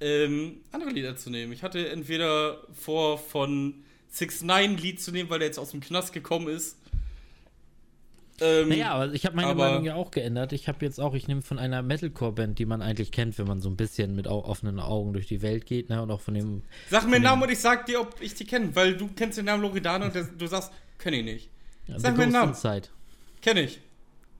ähm, 0.00 0.60
andere 0.72 0.90
Lieder 0.90 1.16
zu 1.16 1.30
nehmen. 1.30 1.52
Ich 1.52 1.62
hatte 1.62 1.88
entweder 1.90 2.58
vor, 2.72 3.18
von 3.18 3.84
6 4.08 4.42
9 4.42 4.70
ein 4.72 4.76
Lied 4.78 5.00
zu 5.00 5.12
nehmen, 5.12 5.30
weil 5.30 5.38
der 5.40 5.48
jetzt 5.48 5.58
aus 5.58 5.70
dem 5.72 5.80
Knast 5.80 6.12
gekommen 6.12 6.48
ist. 6.48 6.76
Ähm, 8.42 8.70
Naja, 8.70 8.92
aber 8.94 9.12
ich 9.12 9.26
habe 9.26 9.36
meine 9.36 9.48
aber- 9.48 9.68
Meinung 9.68 9.84
ja 9.84 9.94
auch 9.96 10.10
geändert. 10.10 10.52
Ich 10.54 10.66
habe 10.66 10.82
jetzt 10.84 10.98
auch, 10.98 11.12
ich 11.14 11.28
nehme 11.28 11.42
von 11.42 11.58
einer 11.58 11.82
Metalcore-Band, 11.82 12.58
die 12.58 12.64
man 12.64 12.80
eigentlich 12.80 13.12
kennt, 13.12 13.36
wenn 13.38 13.46
man 13.46 13.60
so 13.60 13.68
ein 13.68 13.76
bisschen 13.76 14.14
mit 14.16 14.26
offenen 14.26 14.80
Augen 14.80 15.12
durch 15.12 15.26
die 15.26 15.42
Welt 15.42 15.66
geht, 15.66 15.90
ne? 15.90 16.00
Und 16.02 16.10
auch 16.10 16.22
von 16.22 16.32
dem. 16.34 16.62
Sag 16.88 17.04
mir 17.04 17.12
den 17.16 17.24
Namen 17.24 17.42
und 17.42 17.50
ich 17.50 17.58
sag 17.58 17.84
dir, 17.84 18.00
ob 18.00 18.18
ich 18.22 18.34
die 18.34 18.46
kenne, 18.46 18.74
weil 18.74 18.96
du 18.96 19.08
kennst 19.14 19.36
den 19.36 19.44
Namen 19.44 19.62
Loredana 19.62 20.06
und 20.06 20.14
der, 20.14 20.24
du 20.24 20.46
sagst, 20.46 20.72
kenn 20.98 21.12
ich 21.12 21.24
nicht. 21.24 21.50
Ja, 21.86 21.98
Sag 22.00 22.16
mir 22.16 22.24
den 22.24 22.32
Namen. 22.32 22.52
Inside. 22.52 22.88
Kenn 23.42 23.58
ich. 23.58 23.78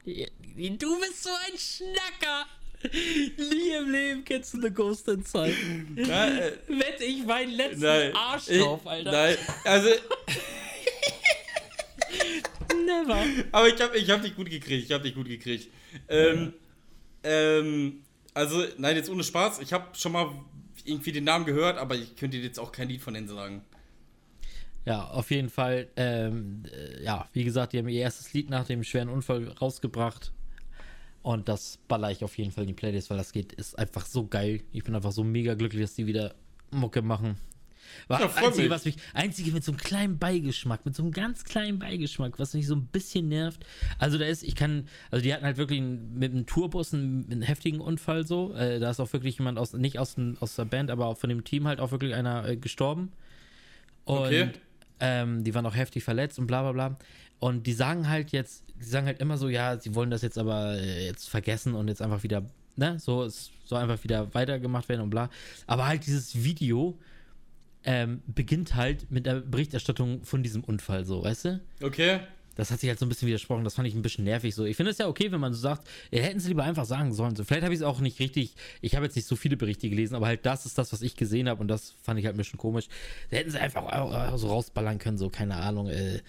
Du 0.07 0.99
bist 1.01 1.23
so 1.23 1.31
ein 1.47 1.59
Schnacker! 1.59 2.47
Nie 2.83 3.71
im 3.79 3.91
Leben 3.91 4.25
kennst 4.25 4.55
du 4.55 4.61
The 4.61 4.71
Ghost 4.71 5.07
Inside. 5.09 5.55
Ja, 5.97 6.29
äh, 6.29 6.53
Wette 6.69 7.05
ich 7.05 7.25
meinen 7.25 7.53
letzten 7.53 7.83
nein. 7.83 8.15
Arsch 8.15 8.47
drauf, 8.47 8.87
Alter. 8.87 9.13
Nein, 9.13 9.37
also, 9.65 9.91
Never. 12.87 13.25
aber 13.53 13.69
ich 13.69 13.81
hab, 13.81 13.95
ich 13.95 14.11
hab 14.11 14.23
dich 14.23 14.35
gut 14.35 14.49
gekriegt, 14.49 14.85
ich 14.87 14.93
hab 14.93 15.03
dich 15.03 15.15
gut 15.15 15.29
gekriegt. 15.29 15.69
Ähm, 16.09 16.55
ähm, 17.23 18.03
also, 18.33 18.65
nein, 18.79 18.97
jetzt 18.97 19.11
ohne 19.11 19.25
Spaß, 19.25 19.61
ich 19.61 19.73
habe 19.73 19.95
schon 19.95 20.13
mal 20.13 20.31
irgendwie 20.85 21.13
den 21.13 21.25
Namen 21.25 21.45
gehört, 21.45 21.77
aber 21.77 21.95
ich 21.95 22.17
könnte 22.17 22.39
dir 22.39 22.45
jetzt 22.45 22.59
auch 22.59 22.73
kein 22.73 22.89
Lied 22.89 23.03
von 23.03 23.15
denen 23.15 23.29
sagen. 23.29 23.63
Ja, 24.87 25.09
auf 25.09 25.31
jeden 25.31 25.51
Fall. 25.51 25.89
Ähm, 25.97 26.63
äh, 26.73 27.03
ja, 27.03 27.29
wie 27.35 27.45
gesagt, 27.45 27.75
die 27.75 27.79
haben 27.79 27.89
ihr 27.89 28.01
erstes 28.01 28.33
Lied 28.33 28.49
nach 28.49 28.67
dem 28.67 28.83
schweren 28.83 29.11
Unfall 29.11 29.49
rausgebracht. 29.49 30.33
Und 31.23 31.49
das 31.49 31.79
baller 31.89 32.11
ich 32.11 32.25
auf 32.25 32.39
jeden 32.39 32.51
Fall 32.51 32.65
in 32.65 32.69
die 32.69 32.75
Playlist, 32.75 33.11
weil 33.11 33.19
das 33.19 33.33
geht, 33.33 33.53
ist 33.53 33.79
einfach 33.79 34.07
so 34.07 34.27
geil. 34.27 34.63
Ich 34.73 34.85
bin 34.85 34.95
einfach 34.95 35.13
so 35.13 35.23
mega 35.23 35.55
glücklich, 35.55 35.83
dass 35.83 35.95
die 35.95 36.07
wieder 36.07 36.35
Mucke 36.71 37.03
machen. 37.03 37.37
War 38.09 38.21
Ja, 38.21 38.31
einzige, 38.37 38.63
mich. 38.63 38.71
was 38.71 38.85
mich, 38.85 38.97
einzige 39.15 39.53
mit 39.53 39.65
so 39.65 39.73
einem 39.73 39.81
kleinen 39.81 40.19
Beigeschmack, 40.19 40.87
mit 40.87 40.95
so 40.95 41.03
einem 41.03 41.13
ganz 41.13 41.45
kleinen 41.45 41.79
Beigeschmack, 41.79 42.39
was 42.39 42.55
mich 42.55 42.67
so 42.67 42.77
ein 42.77 42.87
bisschen 42.87 43.29
nervt. 43.29 43.67
Also 43.99 44.17
da 44.17 44.25
ist, 44.27 44.43
ich 44.43 44.55
kann, 44.55 44.87
also 45.11 45.23
die 45.23 45.35
hatten 45.35 45.45
halt 45.45 45.57
wirklich 45.57 45.81
einen, 45.81 46.19
mit 46.19 46.33
einem 46.33 46.47
Tourbus 46.47 46.95
einen, 46.95 47.27
einen 47.31 47.43
heftigen 47.43 47.81
Unfall 47.81 48.27
so. 48.27 48.55
Äh, 48.55 48.79
da 48.79 48.91
ist 48.91 49.01
auch 49.01 49.13
wirklich 49.13 49.39
jemand 49.39 49.59
aus, 49.59 49.73
nicht 49.73 49.99
aus, 49.99 50.17
aus 50.41 50.57
der 50.57 50.65
Band, 50.65 50.91
aber 50.91 51.07
auch 51.07 51.19
von 51.19 51.29
dem 51.29 51.45
Team 51.45 51.67
halt 51.67 51.81
auch 51.81 51.91
wirklich 51.91 52.15
einer 52.15 52.49
äh, 52.49 52.57
gestorben. 52.57 53.13
Und 54.05 54.19
Okay. 54.19 54.51
Ähm, 55.03 55.45
die 55.45 55.55
waren 55.55 55.65
auch 55.65 55.75
heftig 55.75 56.05
verletzt 56.05 56.39
und 56.39 56.47
bla 56.47 56.61
bla 56.61 56.73
bla. 56.73 56.99
Und 57.39 57.67
die 57.67 57.73
sagen 57.73 58.09
halt 58.09 58.33
jetzt, 58.33 58.65
die 58.81 58.85
sagen 58.85 59.07
halt 59.07 59.21
immer 59.21 59.37
so, 59.37 59.49
ja, 59.49 59.79
sie 59.79 59.95
wollen 59.95 60.11
das 60.11 60.23
jetzt 60.23 60.39
aber 60.39 60.75
äh, 60.79 61.07
jetzt 61.07 61.29
vergessen 61.29 61.75
und 61.75 61.89
jetzt 61.89 62.03
einfach 62.03 62.23
wieder, 62.23 62.45
ne, 62.77 62.99
so, 62.99 63.25
es 63.25 63.51
soll 63.65 63.81
einfach 63.81 64.03
wieder 64.03 64.33
weitergemacht 64.35 64.89
werden 64.89 65.03
und 65.03 65.11
bla. 65.11 65.31
Aber 65.67 65.87
halt 65.87 66.07
dieses 66.07 66.43
Video 66.43 66.99
ähm, 67.85 68.23
beginnt 68.27 68.75
halt 68.75 69.11
mit 69.11 69.27
der 69.27 69.41
Berichterstattung 69.41 70.25
von 70.25 70.43
diesem 70.43 70.65
Unfall, 70.65 71.05
so, 71.05 71.23
weißt 71.23 71.45
du? 71.47 71.61
Okay. 71.83 72.21
Das 72.57 72.71
hat 72.71 72.81
sich 72.81 72.91
halt 72.91 72.99
so 72.99 73.07
ein 73.07 73.09
bisschen 73.09 73.29
widersprochen. 73.29 73.65
Das 73.65 73.75
fand 73.75 73.89
ich 73.89 73.95
ein 73.95 74.03
bisschen 74.03 74.25
nervig 74.25 74.55
so. 74.55 74.67
Ich 74.67 74.77
finde 74.77 74.91
es 74.93 74.99
ja 74.99 75.09
okay, 75.09 75.33
wenn 75.33 75.41
man 75.41 75.55
so 75.55 75.61
sagt, 75.61 75.89
ja, 76.11 76.21
hätten 76.21 76.41
sie 76.41 76.49
lieber 76.49 76.65
einfach 76.65 76.85
sagen 76.85 77.13
sollen. 77.15 77.35
So, 77.35 77.45
vielleicht 77.45 77.63
habe 77.63 77.73
ich 77.73 77.81
es 77.81 77.87
auch 77.87 78.01
nicht 78.01 78.19
richtig. 78.19 78.55
Ich 78.83 78.97
habe 78.97 79.07
jetzt 79.07 79.17
nicht 79.17 79.27
so 79.27 79.37
viele 79.37 79.57
Berichte 79.57 79.89
gelesen, 79.89 80.15
aber 80.15 80.27
halt 80.27 80.45
das 80.45 80.67
ist 80.67 80.77
das, 80.77 80.93
was 80.93 81.01
ich 81.01 81.17
gesehen 81.17 81.49
habe 81.49 81.61
und 81.61 81.69
das 81.69 81.95
fand 82.03 82.19
ich 82.21 82.27
halt 82.27 82.35
ein 82.35 82.39
bisschen 82.39 82.59
komisch. 82.59 82.89
Da 83.31 83.39
hätten 83.39 83.51
sie 83.51 83.59
einfach 83.59 84.37
so 84.37 84.49
rausballern 84.49 84.99
können, 84.99 85.17
so, 85.17 85.31
keine 85.31 85.57
Ahnung. 85.57 85.89
Äh, 85.89 86.21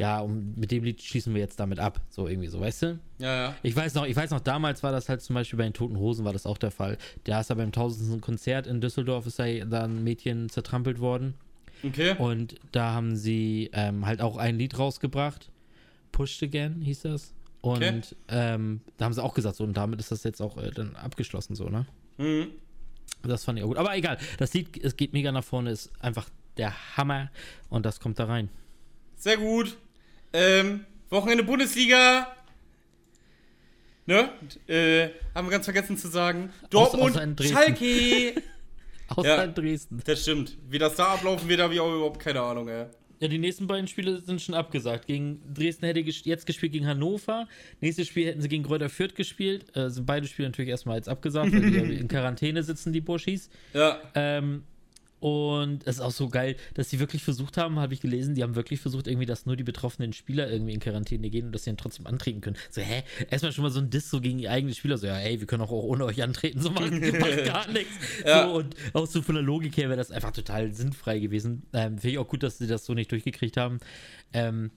ja, 0.00 0.20
und 0.20 0.56
mit 0.56 0.70
dem 0.70 0.82
Lied 0.82 1.02
schließen 1.02 1.34
wir 1.34 1.40
jetzt 1.42 1.60
damit 1.60 1.78
ab. 1.78 2.00
So 2.08 2.26
irgendwie 2.26 2.48
so, 2.48 2.58
weißt 2.58 2.82
du? 2.84 2.98
Ja, 3.18 3.34
ja. 3.34 3.54
Ich 3.62 3.76
weiß 3.76 3.92
noch, 3.94 4.06
ich 4.06 4.16
weiß 4.16 4.30
noch, 4.30 4.40
damals 4.40 4.82
war 4.82 4.92
das 4.92 5.10
halt 5.10 5.20
zum 5.20 5.34
Beispiel 5.34 5.58
bei 5.58 5.64
den 5.64 5.74
Toten 5.74 5.98
Hosen 5.98 6.24
war 6.24 6.32
das 6.32 6.46
auch 6.46 6.56
der 6.56 6.70
Fall. 6.70 6.96
Da 7.24 7.40
ist 7.40 7.50
ja 7.50 7.54
beim 7.56 7.70
tausendsten 7.70 8.22
Konzert 8.22 8.66
in 8.66 8.80
Düsseldorf 8.80 9.26
ist 9.26 9.38
da 9.38 9.44
ein 9.44 10.02
Mädchen 10.02 10.48
zertrampelt 10.48 11.00
worden. 11.00 11.34
Okay. 11.84 12.14
Und 12.16 12.54
da 12.72 12.94
haben 12.94 13.14
sie 13.14 13.68
ähm, 13.74 14.06
halt 14.06 14.22
auch 14.22 14.38
ein 14.38 14.56
Lied 14.56 14.78
rausgebracht. 14.78 15.50
Pushed 16.12 16.42
Again 16.42 16.80
hieß 16.80 17.02
das. 17.02 17.34
Und 17.60 17.76
Okay. 17.82 18.00
ähm, 18.28 18.80
da 18.96 19.04
haben 19.04 19.12
sie 19.12 19.22
auch 19.22 19.34
gesagt, 19.34 19.56
so, 19.56 19.64
und 19.64 19.76
damit 19.76 20.00
ist 20.00 20.10
das 20.10 20.24
jetzt 20.24 20.40
auch 20.40 20.56
äh, 20.56 20.70
dann 20.70 20.96
abgeschlossen, 20.96 21.54
so, 21.54 21.68
ne? 21.68 21.84
Mhm. 22.16 22.46
Das 23.22 23.44
fand 23.44 23.58
ich 23.58 23.64
auch 23.64 23.68
gut. 23.68 23.76
Aber 23.76 23.94
egal, 23.94 24.16
das 24.38 24.54
Lied, 24.54 24.82
es 24.82 24.96
geht 24.96 25.12
mega 25.12 25.30
nach 25.30 25.44
vorne, 25.44 25.70
ist 25.70 25.90
einfach 26.00 26.30
der 26.56 26.72
Hammer 26.96 27.30
und 27.68 27.84
das 27.84 28.00
kommt 28.00 28.18
da 28.18 28.24
rein. 28.24 28.48
Sehr 29.16 29.36
gut. 29.36 29.76
Ähm, 30.32 30.84
Wochenende 31.10 31.42
Bundesliga. 31.44 32.28
Ne? 34.06 34.30
Äh, 34.66 35.08
haben 35.34 35.46
wir 35.46 35.52
ganz 35.52 35.64
vergessen 35.66 35.96
zu 35.96 36.08
sagen. 36.08 36.50
Dortmund, 36.70 37.16
außer 37.16 37.26
Dresden. 37.28 37.54
Schalke. 37.56 38.34
Außer 39.08 39.28
Ja. 39.38 39.46
Dresden. 39.48 40.00
das 40.04 40.22
stimmt. 40.22 40.56
Wie 40.68 40.78
das 40.78 40.94
da 40.94 41.14
ablaufen 41.14 41.48
wird, 41.48 41.60
habe 41.60 41.74
ich 41.74 41.80
auch 41.80 41.92
überhaupt 41.92 42.20
keine 42.20 42.40
Ahnung, 42.42 42.68
ey. 42.68 42.86
Ja, 43.18 43.26
die 43.28 43.38
nächsten 43.38 43.66
beiden 43.66 43.88
Spiele 43.88 44.20
sind 44.20 44.40
schon 44.40 44.54
abgesagt. 44.54 45.06
Gegen 45.08 45.42
Dresden 45.52 45.84
hätte 45.84 45.98
jetzt 46.00 46.46
gespielt 46.46 46.72
gegen 46.72 46.86
Hannover. 46.86 47.48
Nächstes 47.80 48.06
Spiel 48.06 48.26
hätten 48.28 48.40
sie 48.40 48.48
gegen 48.48 48.62
Kräuter 48.62 48.88
Fürth 48.88 49.14
gespielt. 49.16 49.76
Äh, 49.76 49.90
sind 49.90 50.06
beide 50.06 50.26
Spiele 50.28 50.48
natürlich 50.48 50.70
erstmal 50.70 50.96
jetzt 50.96 51.08
abgesagt, 51.08 51.52
weil 51.52 51.70
die 51.70 51.76
in 51.98 52.06
Quarantäne 52.08 52.62
sitzen, 52.62 52.92
die 52.92 53.00
Burschis. 53.00 53.50
Ja. 53.74 54.00
Ähm, 54.14 54.62
und 55.20 55.86
es 55.86 55.96
ist 55.96 56.00
auch 56.00 56.10
so 56.10 56.28
geil, 56.28 56.56
dass 56.74 56.88
sie 56.88 56.98
wirklich 56.98 57.22
versucht 57.22 57.58
haben, 57.58 57.78
habe 57.78 57.92
ich 57.92 58.00
gelesen, 58.00 58.34
die 58.34 58.42
haben 58.42 58.54
wirklich 58.54 58.80
versucht, 58.80 59.06
irgendwie, 59.06 59.26
dass 59.26 59.44
nur 59.44 59.54
die 59.54 59.64
betroffenen 59.64 60.14
Spieler 60.14 60.50
irgendwie 60.50 60.72
in 60.72 60.80
Quarantäne 60.80 61.28
gehen 61.28 61.46
und 61.46 61.52
dass 61.52 61.64
sie 61.64 61.70
dann 61.70 61.76
trotzdem 61.76 62.06
antreten 62.06 62.40
können. 62.40 62.56
So, 62.70 62.80
hä? 62.80 63.02
Erstmal 63.30 63.52
schon 63.52 63.64
mal 63.64 63.70
so 63.70 63.80
ein 63.80 63.90
Diss 63.90 64.08
so 64.08 64.20
gegen 64.20 64.38
die 64.38 64.48
eigenen 64.48 64.74
Spieler. 64.74 64.96
So, 64.96 65.06
ja, 65.06 65.18
ey, 65.18 65.38
wir 65.38 65.46
können 65.46 65.62
auch 65.62 65.70
ohne 65.70 66.06
euch 66.06 66.22
antreten. 66.22 66.60
So, 66.60 66.70
macht, 66.70 66.90
macht 66.90 67.44
gar 67.44 67.68
nichts. 67.68 67.92
Ja. 68.24 68.48
So, 68.48 68.54
und 68.54 68.74
auch 68.94 69.06
so 69.06 69.20
von 69.20 69.34
der 69.34 69.44
Logik 69.44 69.76
her 69.76 69.88
wäre 69.88 69.98
das 69.98 70.10
einfach 70.10 70.32
total 70.32 70.72
sinnfrei 70.72 71.18
gewesen. 71.18 71.64
Ähm, 71.74 71.98
Finde 71.98 72.10
ich 72.10 72.18
auch 72.18 72.28
gut, 72.28 72.42
dass 72.42 72.56
sie 72.56 72.66
das 72.66 72.86
so 72.86 72.94
nicht 72.94 73.12
durchgekriegt 73.12 73.58
haben. 73.58 73.78
Ähm, 74.32 74.70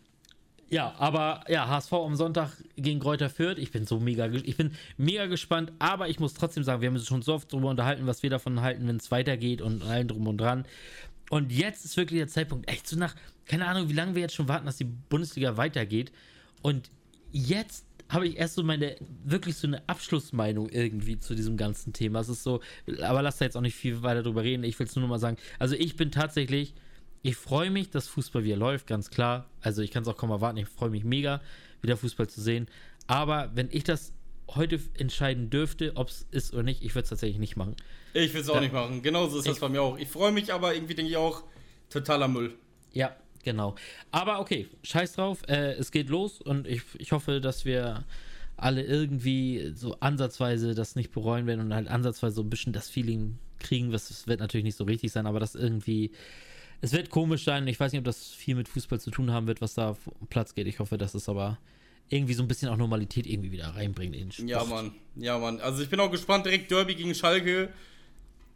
ja, 0.69 0.93
aber 0.97 1.43
ja, 1.47 1.67
HSV 1.67 1.93
am 1.93 2.15
Sonntag 2.15 2.51
gegen 2.75 2.99
Kräuter 2.99 3.29
Fürth. 3.29 3.57
Ich 3.57 3.71
bin 3.71 3.85
so 3.85 3.99
mega, 3.99 4.27
ich 4.27 4.57
bin 4.57 4.71
mega 4.97 5.27
gespannt, 5.27 5.71
aber 5.79 6.09
ich 6.09 6.19
muss 6.19 6.33
trotzdem 6.33 6.63
sagen, 6.63 6.81
wir 6.81 6.87
haben 6.87 6.95
uns 6.95 7.07
schon 7.07 7.21
so 7.21 7.33
oft 7.33 7.51
darüber 7.51 7.69
unterhalten, 7.69 8.07
was 8.07 8.23
wir 8.23 8.29
davon 8.29 8.61
halten, 8.61 8.87
wenn 8.87 8.97
es 8.97 9.11
weitergeht 9.11 9.61
und 9.61 9.83
allen 9.83 10.07
drum 10.07 10.27
und 10.27 10.37
dran. 10.37 10.65
Und 11.29 11.51
jetzt 11.51 11.85
ist 11.85 11.97
wirklich 11.97 12.19
der 12.19 12.27
Zeitpunkt, 12.27 12.69
echt 12.69 12.87
so 12.87 12.97
nach, 12.97 13.15
keine 13.45 13.67
Ahnung, 13.67 13.89
wie 13.89 13.93
lange 13.93 14.15
wir 14.15 14.21
jetzt 14.21 14.35
schon 14.35 14.47
warten, 14.47 14.65
dass 14.65 14.77
die 14.77 14.83
Bundesliga 14.83 15.57
weitergeht. 15.57 16.11
Und 16.61 16.89
jetzt 17.31 17.85
habe 18.09 18.27
ich 18.27 18.37
erst 18.37 18.55
so 18.55 18.63
meine, 18.63 18.95
wirklich 19.23 19.55
so 19.55 19.67
eine 19.67 19.87
Abschlussmeinung 19.87 20.69
irgendwie 20.69 21.19
zu 21.19 21.35
diesem 21.35 21.57
ganzen 21.57 21.93
Thema. 21.93 22.19
Es 22.19 22.29
ist 22.29 22.43
so, 22.43 22.61
aber 23.01 23.21
lass 23.21 23.37
da 23.37 23.45
jetzt 23.45 23.57
auch 23.57 23.61
nicht 23.61 23.75
viel 23.75 24.03
weiter 24.03 24.23
drüber 24.23 24.43
reden. 24.43 24.63
Ich 24.63 24.77
will 24.79 24.87
es 24.87 24.95
nur 24.95 25.01
noch 25.01 25.09
mal 25.09 25.19
sagen. 25.19 25.37
Also 25.59 25.75
ich 25.75 25.95
bin 25.95 26.11
tatsächlich, 26.11 26.73
ich 27.23 27.37
freue 27.37 27.71
mich, 27.71 27.89
dass 27.89 28.09
Fußball 28.09 28.43
wieder 28.43 28.57
läuft, 28.57 28.85
ganz 28.85 29.09
klar. 29.09 29.49
Also 29.61 29.81
ich 29.81 29.91
kann 29.91 30.03
es 30.03 30.09
auch 30.09 30.17
kaum 30.17 30.29
erwarten. 30.29 30.57
Ich 30.57 30.67
freue 30.67 30.89
mich 30.89 31.05
mega, 31.05 31.41
wieder 31.81 31.95
Fußball 31.95 32.27
zu 32.27 32.41
sehen. 32.41 32.67
Aber 33.07 33.49
wenn 33.55 33.69
ich 33.71 33.85
das 33.85 34.11
heute 34.49 34.77
entscheiden 34.97 35.49
dürfte, 35.49 35.93
ob 35.95 36.09
es 36.09 36.27
ist 36.31 36.53
oder 36.53 36.63
nicht, 36.63 36.83
ich 36.83 36.93
würde 36.95 37.03
es 37.03 37.09
tatsächlich 37.09 37.39
nicht 37.39 37.55
machen. 37.55 37.77
Ich 38.13 38.33
will 38.33 38.41
es 38.41 38.49
auch 38.49 38.59
nicht 38.59 38.73
machen. 38.73 39.01
Genauso 39.01 39.39
ist 39.39 39.47
das 39.47 39.59
bei 39.59 39.69
mir 39.69 39.81
auch. 39.81 39.97
Ich 39.97 40.09
freue 40.09 40.33
mich, 40.33 40.53
aber 40.53 40.75
irgendwie 40.75 40.95
denke 40.95 41.11
ich 41.11 41.17
auch, 41.17 41.43
totaler 41.89 42.27
Müll. 42.27 42.55
Ja, 42.91 43.15
genau. 43.41 43.75
Aber 44.11 44.41
okay, 44.41 44.67
scheiß 44.83 45.13
drauf. 45.13 45.43
Äh, 45.47 45.75
es 45.75 45.91
geht 45.91 46.09
los 46.09 46.41
und 46.41 46.67
ich, 46.67 46.81
ich 46.97 47.13
hoffe, 47.13 47.39
dass 47.39 47.63
wir 47.63 48.03
alle 48.57 48.83
irgendwie 48.83 49.71
so 49.75 49.95
ansatzweise 50.01 50.75
das 50.75 50.97
nicht 50.97 51.11
bereuen 51.11 51.47
werden 51.47 51.61
und 51.61 51.73
halt 51.73 51.87
ansatzweise 51.87 52.35
so 52.35 52.41
ein 52.41 52.49
bisschen 52.49 52.73
das 52.73 52.89
Feeling 52.89 53.39
kriegen, 53.59 53.93
was 53.93 54.09
es 54.09 54.27
wird 54.27 54.41
natürlich 54.41 54.65
nicht 54.65 54.75
so 54.75 54.83
richtig 54.83 55.13
sein, 55.13 55.25
aber 55.25 55.39
das 55.39 55.55
irgendwie. 55.55 56.11
Es 56.83 56.91
wird 56.91 57.09
komisch 57.09 57.45
sein. 57.45 57.65
Ich 57.67 57.79
weiß 57.79 57.93
nicht, 57.93 57.99
ob 57.99 58.05
das 58.05 58.27
viel 58.31 58.55
mit 58.55 58.67
Fußball 58.67 58.99
zu 58.99 59.09
tun 59.09 59.31
haben 59.31 59.47
wird, 59.47 59.61
was 59.61 59.73
da 59.75 59.91
auf 59.91 59.97
Platz 60.29 60.53
geht. 60.53 60.67
Ich 60.67 60.79
hoffe, 60.79 60.97
dass 60.97 61.13
es 61.13 61.29
aber 61.29 61.57
irgendwie 62.09 62.33
so 62.33 62.43
ein 62.43 62.47
bisschen 62.49 62.67
auch 62.67 62.75
Normalität 62.75 63.25
irgendwie 63.25 63.51
wieder 63.53 63.69
reinbringt 63.69 64.13
in 64.13 64.23
den 64.23 64.31
Sport. 64.33 64.49
Ja, 64.49 64.63
Mann. 64.65 64.91
Ja, 65.15 65.39
Mann. 65.39 65.61
Also 65.61 65.81
ich 65.81 65.89
bin 65.89 65.99
auch 66.01 66.11
gespannt. 66.11 66.45
Direkt 66.45 66.69
Derby 66.69 66.95
gegen 66.95 67.15
Schalke. 67.15 67.69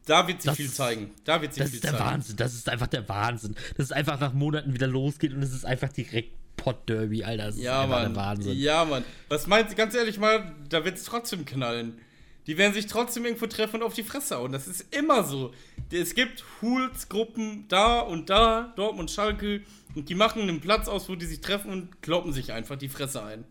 Da 0.06 0.28
wird 0.28 0.42
sich 0.42 0.50
Das- 0.50 0.58
viel 0.58 0.70
zeigen. 0.70 1.12
Da 1.24 1.42
wird 1.42 1.54
sich 1.54 1.62
Das 1.64 1.70
viel 1.70 1.76
ist 1.78 1.84
der 1.86 1.92
zeigen. 1.94 2.04
Wahnsinn. 2.06 2.36
Das 2.36 2.54
ist 2.54 2.68
einfach 2.70 2.88
der 2.88 3.08
Wahnsinn. 3.08 3.56
Dass 3.78 3.86
es 3.86 3.92
einfach 3.94 4.20
nach 4.20 4.34
Monaten 4.34 4.74
wieder 4.74 4.88
losgeht 4.88 5.34
und 5.34 5.42
es 5.42 5.54
ist 5.54 5.66
einfach 5.66 5.90
direkt 5.94 6.32
Pott-Derby, 6.58 7.24
Alter. 7.24 7.46
Das 7.46 7.56
ist 7.56 7.62
Ja, 7.64 7.84
einfach 7.84 8.02
Mann. 8.04 8.14
der 8.14 8.24
Wahnsinn. 8.24 8.58
Ja, 8.58 8.84
Mann. 8.84 9.06
Was 9.30 9.48
meinst 9.48 9.72
du, 9.72 9.78
ganz 9.78 9.96
ehrlich 9.96 10.18
mal, 10.20 10.54
da 10.70 10.84
wird 10.84 10.98
es 10.98 11.06
trotzdem 11.06 11.46
knallen. 11.46 11.98
Die 12.48 12.58
werden 12.58 12.74
sich 12.74 12.88
trotzdem 12.88 13.26
irgendwo 13.26 13.46
treffen 13.48 13.78
und 13.78 13.84
auf 13.84 13.94
die 13.94 14.04
Fresse 14.04 14.38
hauen. 14.38 14.52
Das 14.54 14.68
ist 14.68 14.96
immer 14.96 15.24
so. 15.24 15.54
Es 15.92 16.16
gibt 16.16 16.44
Hools-Gruppen 16.62 17.66
da 17.68 18.00
und 18.00 18.30
da, 18.30 18.74
Dortmund, 18.78 19.12
Schalke, 19.12 19.62
und 19.96 20.08
die 20.10 20.16
machen 20.16 20.42
einen 20.44 20.62
Platz 20.62 20.88
aus, 20.88 21.10
wo 21.10 21.16
die 21.16 21.26
sich 21.26 21.42
treffen 21.42 21.72
und 21.72 22.02
kloppen 22.02 22.32
sich 22.32 22.54
einfach 22.54 22.78
die 22.78 22.88
Fresse 22.90 23.22
ein. 23.24 23.44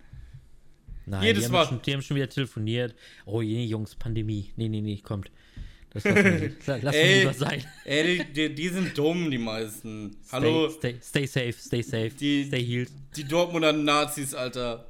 Nein, 1.05 1.23
Jedes 1.23 1.43
die 1.43 1.44
haben, 1.47 1.52
Mal. 1.52 1.66
Schon, 1.66 1.82
die 1.82 1.93
haben 1.93 2.02
schon 2.02 2.16
wieder 2.16 2.28
telefoniert. 2.28 2.94
Oh 3.27 3.43
je, 3.43 3.64
Jungs, 3.64 3.94
Pandemie. 3.94 4.52
Nee, 4.56 4.68
nee, 4.68 4.81
nee, 4.81 4.98
kommt. 5.02 5.31
Das 5.90 6.05
lassen 6.05 6.24
wir, 6.24 6.51
lassen 6.82 6.97
Ey. 6.98 7.18
lieber 7.20 7.35
sein. 7.35 7.64
Ey, 7.85 8.18
die, 8.18 8.32
die, 8.32 8.55
die 8.55 8.68
sind 8.68 8.97
dumm, 8.98 9.31
die 9.31 9.39
meisten. 9.39 10.16
Hallo, 10.32 10.68
Stay, 10.70 10.97
stay, 11.02 11.27
stay 11.27 11.52
safe, 11.52 11.52
stay 11.52 11.82
safe, 11.82 12.10
Die- 12.10 12.47
stay 12.47 12.64
healed. 12.64 12.90
die 13.16 13.24
Dortmunder 13.24 13.73
Nazis, 13.73 14.35
Alter. 14.35 14.86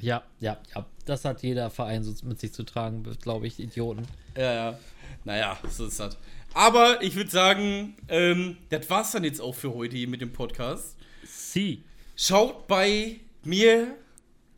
Ja, 0.00 0.22
ja, 0.40 0.58
ja. 0.74 0.86
Das 1.04 1.24
hat 1.24 1.42
jeder 1.42 1.70
Verein 1.70 2.02
so 2.02 2.14
mit 2.26 2.40
sich 2.40 2.52
zu 2.52 2.62
tragen, 2.62 3.04
glaube 3.20 3.46
ich, 3.46 3.58
Idioten. 3.58 4.06
Ja, 4.36 4.52
ja. 4.52 4.78
Naja, 5.24 5.58
so 5.68 5.86
ist 5.86 6.00
das. 6.00 6.16
Aber 6.54 7.02
ich 7.02 7.14
würde 7.14 7.30
sagen, 7.30 7.96
ähm, 8.08 8.56
das 8.70 8.88
war's 8.90 9.12
dann 9.12 9.24
jetzt 9.24 9.40
auch 9.40 9.54
für 9.54 9.74
heute 9.74 9.96
hier 9.96 10.08
mit 10.08 10.20
dem 10.20 10.32
Podcast. 10.32 10.96
Sie. 11.24 11.84
Schaut 12.16 12.66
bei 12.66 13.20
mir 13.44 13.96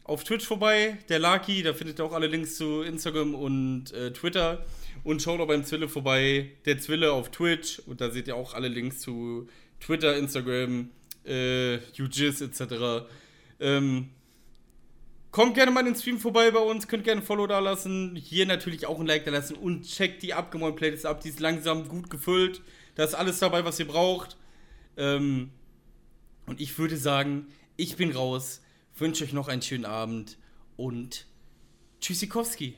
auf 0.04 0.24
Twitch 0.24 0.46
vorbei, 0.46 0.98
der 1.08 1.18
Laki, 1.18 1.62
da 1.62 1.74
findet 1.74 2.00
ihr 2.00 2.04
auch 2.04 2.12
alle 2.12 2.26
Links 2.26 2.56
zu 2.56 2.82
Instagram 2.82 3.34
und 3.34 3.92
äh, 3.92 4.12
Twitter. 4.12 4.64
Und 5.04 5.20
schaut 5.20 5.40
auch 5.40 5.46
beim 5.46 5.64
Zwille 5.64 5.88
vorbei, 5.88 6.50
der 6.64 6.78
Zwille 6.78 7.12
auf 7.12 7.30
Twitch. 7.30 7.80
Und 7.86 8.00
da 8.00 8.10
seht 8.10 8.28
ihr 8.28 8.36
auch 8.36 8.54
alle 8.54 8.68
Links 8.68 9.00
zu 9.00 9.48
Twitter, 9.80 10.16
Instagram, 10.16 10.90
äh, 11.24 11.78
UGIS 11.98 12.40
etc. 12.40 13.06
Ähm, 13.60 14.10
kommt 15.32 15.54
gerne 15.54 15.72
mal 15.72 15.80
in 15.80 15.86
den 15.86 15.96
Stream 15.96 16.20
vorbei 16.20 16.50
bei 16.52 16.60
uns, 16.60 16.86
könnt 16.86 17.04
gerne 17.04 17.22
ein 17.22 17.26
Follow 17.26 17.48
da 17.48 17.58
lassen. 17.58 18.14
Hier 18.14 18.46
natürlich 18.46 18.86
auch 18.86 19.00
ein 19.00 19.06
Like 19.06 19.24
da 19.24 19.32
lassen 19.32 19.56
und 19.56 19.82
checkt 19.82 20.22
die 20.22 20.34
abgemäulte 20.34 20.76
Playlist 20.76 21.06
ab. 21.06 21.20
Die 21.22 21.30
ist 21.30 21.40
langsam 21.40 21.88
gut 21.88 22.10
gefüllt. 22.10 22.60
Da 22.94 23.02
ist 23.02 23.14
alles 23.14 23.40
dabei, 23.40 23.64
was 23.64 23.80
ihr 23.80 23.88
braucht. 23.88 24.36
Ähm, 24.96 25.50
und 26.46 26.60
ich 26.60 26.78
würde 26.78 26.96
sagen, 26.96 27.48
ich 27.76 27.96
bin 27.96 28.12
raus, 28.12 28.60
wünsche 28.96 29.24
euch 29.24 29.32
noch 29.32 29.48
einen 29.48 29.62
schönen 29.62 29.86
Abend 29.86 30.38
und 30.76 31.26
Tschüssikowski. 32.00 32.76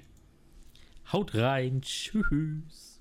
Haut 1.12 1.34
rein. 1.34 1.82
Tschüss. 1.82 2.93